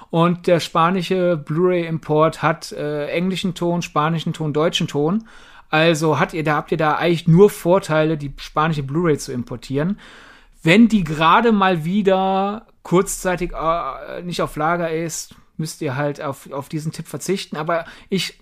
Und 0.09 0.47
der 0.47 0.59
spanische 0.59 1.37
Blu-ray-Import 1.37 2.41
hat 2.41 2.71
äh, 2.71 3.07
englischen 3.07 3.53
Ton, 3.53 3.81
spanischen 3.81 4.33
Ton, 4.33 4.53
deutschen 4.53 4.87
Ton. 4.87 5.27
Also 5.69 6.17
hat 6.17 6.33
ihr 6.33 6.43
da, 6.43 6.55
habt 6.55 6.71
ihr 6.71 6.77
da 6.77 6.95
eigentlich 6.95 7.27
nur 7.27 7.49
Vorteile, 7.49 8.17
die 8.17 8.33
spanische 8.37 8.83
Blu-ray 8.83 9.17
zu 9.17 9.33
importieren. 9.33 9.99
Wenn 10.67 10.89
die 10.89 11.05
gerade 11.05 11.53
mal 11.53 11.85
wieder 11.85 12.67
kurzzeitig 12.83 13.53
äh, 13.53 14.21
nicht 14.23 14.41
auf 14.41 14.57
Lager 14.57 14.91
ist, 14.91 15.33
müsst 15.55 15.81
ihr 15.81 15.95
halt 15.95 16.21
auf, 16.21 16.51
auf 16.51 16.67
diesen 16.67 16.91
Tipp 16.91 17.07
verzichten. 17.07 17.55
Aber 17.55 17.85
ich 18.09 18.37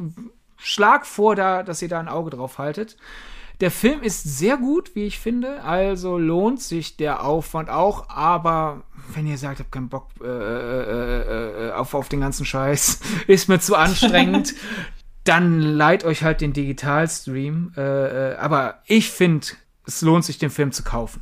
schlag 0.58 1.06
vor, 1.06 1.36
da, 1.36 1.62
dass 1.62 1.84
ihr 1.84 1.88
da 1.88 2.00
ein 2.00 2.08
Auge 2.08 2.32
drauf 2.32 2.58
haltet. 2.58 2.98
Der 3.62 3.70
Film 3.70 4.02
ist 4.02 4.24
sehr 4.24 4.58
gut, 4.58 4.96
wie 4.96 5.04
ich 5.04 5.20
finde, 5.20 5.62
also 5.62 6.18
lohnt 6.18 6.64
sich 6.64 6.98
der 6.98 7.24
Aufwand 7.24 7.70
auch, 7.70 8.10
aber 8.10 8.82
wenn 9.14 9.28
ihr 9.28 9.38
sagt, 9.38 9.60
habt 9.60 9.72
keinen 9.72 9.90
Bock 9.90 10.10
äh, 10.20 10.26
äh, 10.26 11.68
äh, 11.68 11.72
auf, 11.74 11.94
auf 11.94 12.10
den 12.10 12.22
ganzen 12.22 12.44
Scheiß, 12.48 13.02
ist 13.28 13.50
mir 13.50 13.60
zu 13.60 13.76
anstrengend, 13.76 14.56
dann 15.26 15.62
leiht 15.62 16.04
euch 16.04 16.24
halt 16.24 16.42
den 16.42 16.54
Digitalstream. 16.54 17.74
Äh, 17.78 18.32
äh, 18.32 18.36
aber 18.38 18.80
ich 18.88 19.12
finde, 19.12 19.46
es 19.86 20.02
lohnt 20.02 20.26
sich, 20.26 20.40
den 20.40 20.50
Film 20.50 20.72
zu 20.72 20.82
kaufen. 20.82 21.22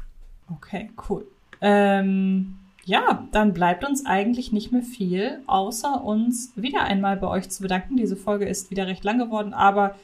Okay, 0.52 0.90
cool. 1.10 1.26
Ähm, 1.62 2.56
ja, 2.86 3.28
dann 3.32 3.54
bleibt 3.54 3.86
uns 3.86 4.06
eigentlich 4.06 4.52
nicht 4.52 4.72
mehr 4.72 4.82
viel, 4.82 5.40
außer 5.48 6.04
uns 6.04 6.52
wieder 6.56 6.84
einmal 6.84 7.18
bei 7.18 7.28
euch 7.28 7.50
zu 7.50 7.62
bedanken. 7.62 7.96
Diese 7.96 8.18
Folge 8.18 8.46
ist 8.46 8.72
wieder 8.72 8.88
recht 8.88 9.04
lang 9.04 9.20
geworden, 9.20 9.54
aber 9.54 9.96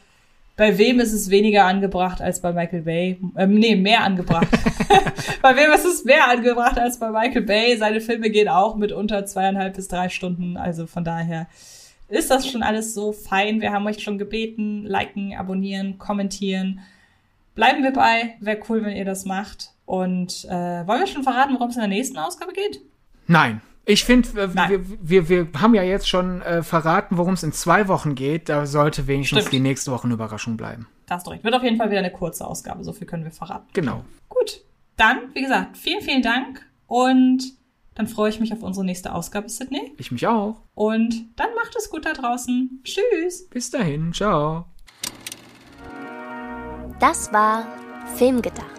bei 0.56 0.78
wem 0.78 1.00
ist 1.00 1.14
es 1.14 1.30
weniger 1.30 1.66
angebracht 1.66 2.22
als 2.22 2.42
bei 2.42 2.52
Michael 2.52 2.82
Bay? 2.82 3.18
Ähm, 3.38 3.54
nee, 3.56 3.76
mehr 3.76 4.04
angebracht. 4.04 4.50
bei 5.42 5.56
wem 5.56 5.72
ist 5.72 5.86
es 5.86 6.04
mehr 6.04 6.28
angebracht 6.30 6.78
als 6.78 7.00
bei 7.00 7.12
Michael 7.12 7.44
Bay? 7.44 7.78
Seine 7.78 8.02
Filme 8.02 8.30
gehen 8.30 8.50
auch 8.50 8.76
mit 8.76 8.92
unter 8.92 9.26
zweieinhalb 9.26 9.76
bis 9.76 9.88
drei 9.88 10.10
Stunden. 10.10 10.58
Also 10.58 10.86
von 10.86 11.04
daher 11.04 11.48
ist 12.10 12.30
das 12.30 12.48
schon 12.48 12.64
alles 12.64 12.94
so 12.94 13.14
fein. 13.14 13.62
Wir 13.62 13.72
haben 13.72 13.88
euch 13.88 14.02
schon 14.02 14.18
gebeten, 14.18 14.84
liken, 14.86 15.34
abonnieren, 15.34 15.98
kommentieren. 15.98 16.82
Bleiben 17.56 17.84
wir 17.84 17.94
bei. 17.94 18.36
Wäre 18.40 18.60
cool, 18.68 18.84
wenn 18.84 18.96
ihr 18.96 19.06
das 19.06 19.26
macht. 19.26 19.72
Und 19.90 20.46
äh, 20.46 20.86
wollen 20.86 21.00
wir 21.00 21.08
schon 21.08 21.24
verraten, 21.24 21.56
worum 21.56 21.70
es 21.70 21.76
in 21.76 21.80
der 21.80 21.90
nächsten 21.90 22.16
Ausgabe 22.20 22.54
geht? 22.54 22.80
Nein. 23.26 23.60
Ich 23.86 24.06
finde, 24.06 24.54
wir, 24.54 24.86
wir, 25.02 25.30
wir 25.30 25.48
haben 25.60 25.74
ja 25.74 25.82
jetzt 25.82 26.08
schon 26.08 26.44
äh, 26.44 26.62
verraten, 26.62 27.18
worum 27.18 27.34
es 27.34 27.42
in 27.42 27.54
zwei 27.54 27.88
Wochen 27.88 28.14
geht. 28.14 28.50
Da 28.50 28.68
sollte 28.68 29.08
wenigstens 29.08 29.40
Stimmt. 29.40 29.54
die 29.54 29.60
nächste 29.62 29.92
Woche 29.92 30.04
eine 30.04 30.14
Überraschung 30.14 30.58
bleiben. 30.58 30.88
Das 31.08 31.18
hast 31.18 31.26
du 31.26 31.32
recht. 31.32 31.44
Wird 31.44 31.56
auf 31.56 31.64
jeden 31.64 31.78
Fall 31.78 31.90
wieder 31.90 32.02
eine 32.02 32.12
kurze 32.12 32.46
Ausgabe. 32.46 32.84
So 32.84 32.94
viel 32.94 33.08
können 33.08 33.24
wir 33.24 33.32
verraten. 33.32 33.66
Genau. 33.74 34.06
Gut. 34.28 34.62
Dann, 34.96 35.18
wie 35.34 35.42
gesagt, 35.42 35.76
vielen, 35.76 36.02
vielen 36.02 36.22
Dank. 36.22 36.64
Und 36.86 37.42
dann 37.96 38.08
freue 38.08 38.30
ich 38.30 38.40
mich 38.40 38.54
auf 38.54 38.62
unsere 38.62 38.86
nächste 38.86 39.12
Ausgabe, 39.12 39.50
Sydney. 39.50 39.96
Ich 39.98 40.12
mich 40.12 40.28
auch. 40.28 40.62
Und 40.76 41.36
dann 41.36 41.50
macht 41.56 41.76
es 41.76 41.90
gut 41.90 42.06
da 42.06 42.14
draußen. 42.14 42.84
Tschüss. 42.84 43.50
Bis 43.50 43.72
dahin. 43.72 44.14
Ciao. 44.14 44.66
Das 47.00 47.34
war 47.34 47.66
Filmgedacht. 48.18 48.79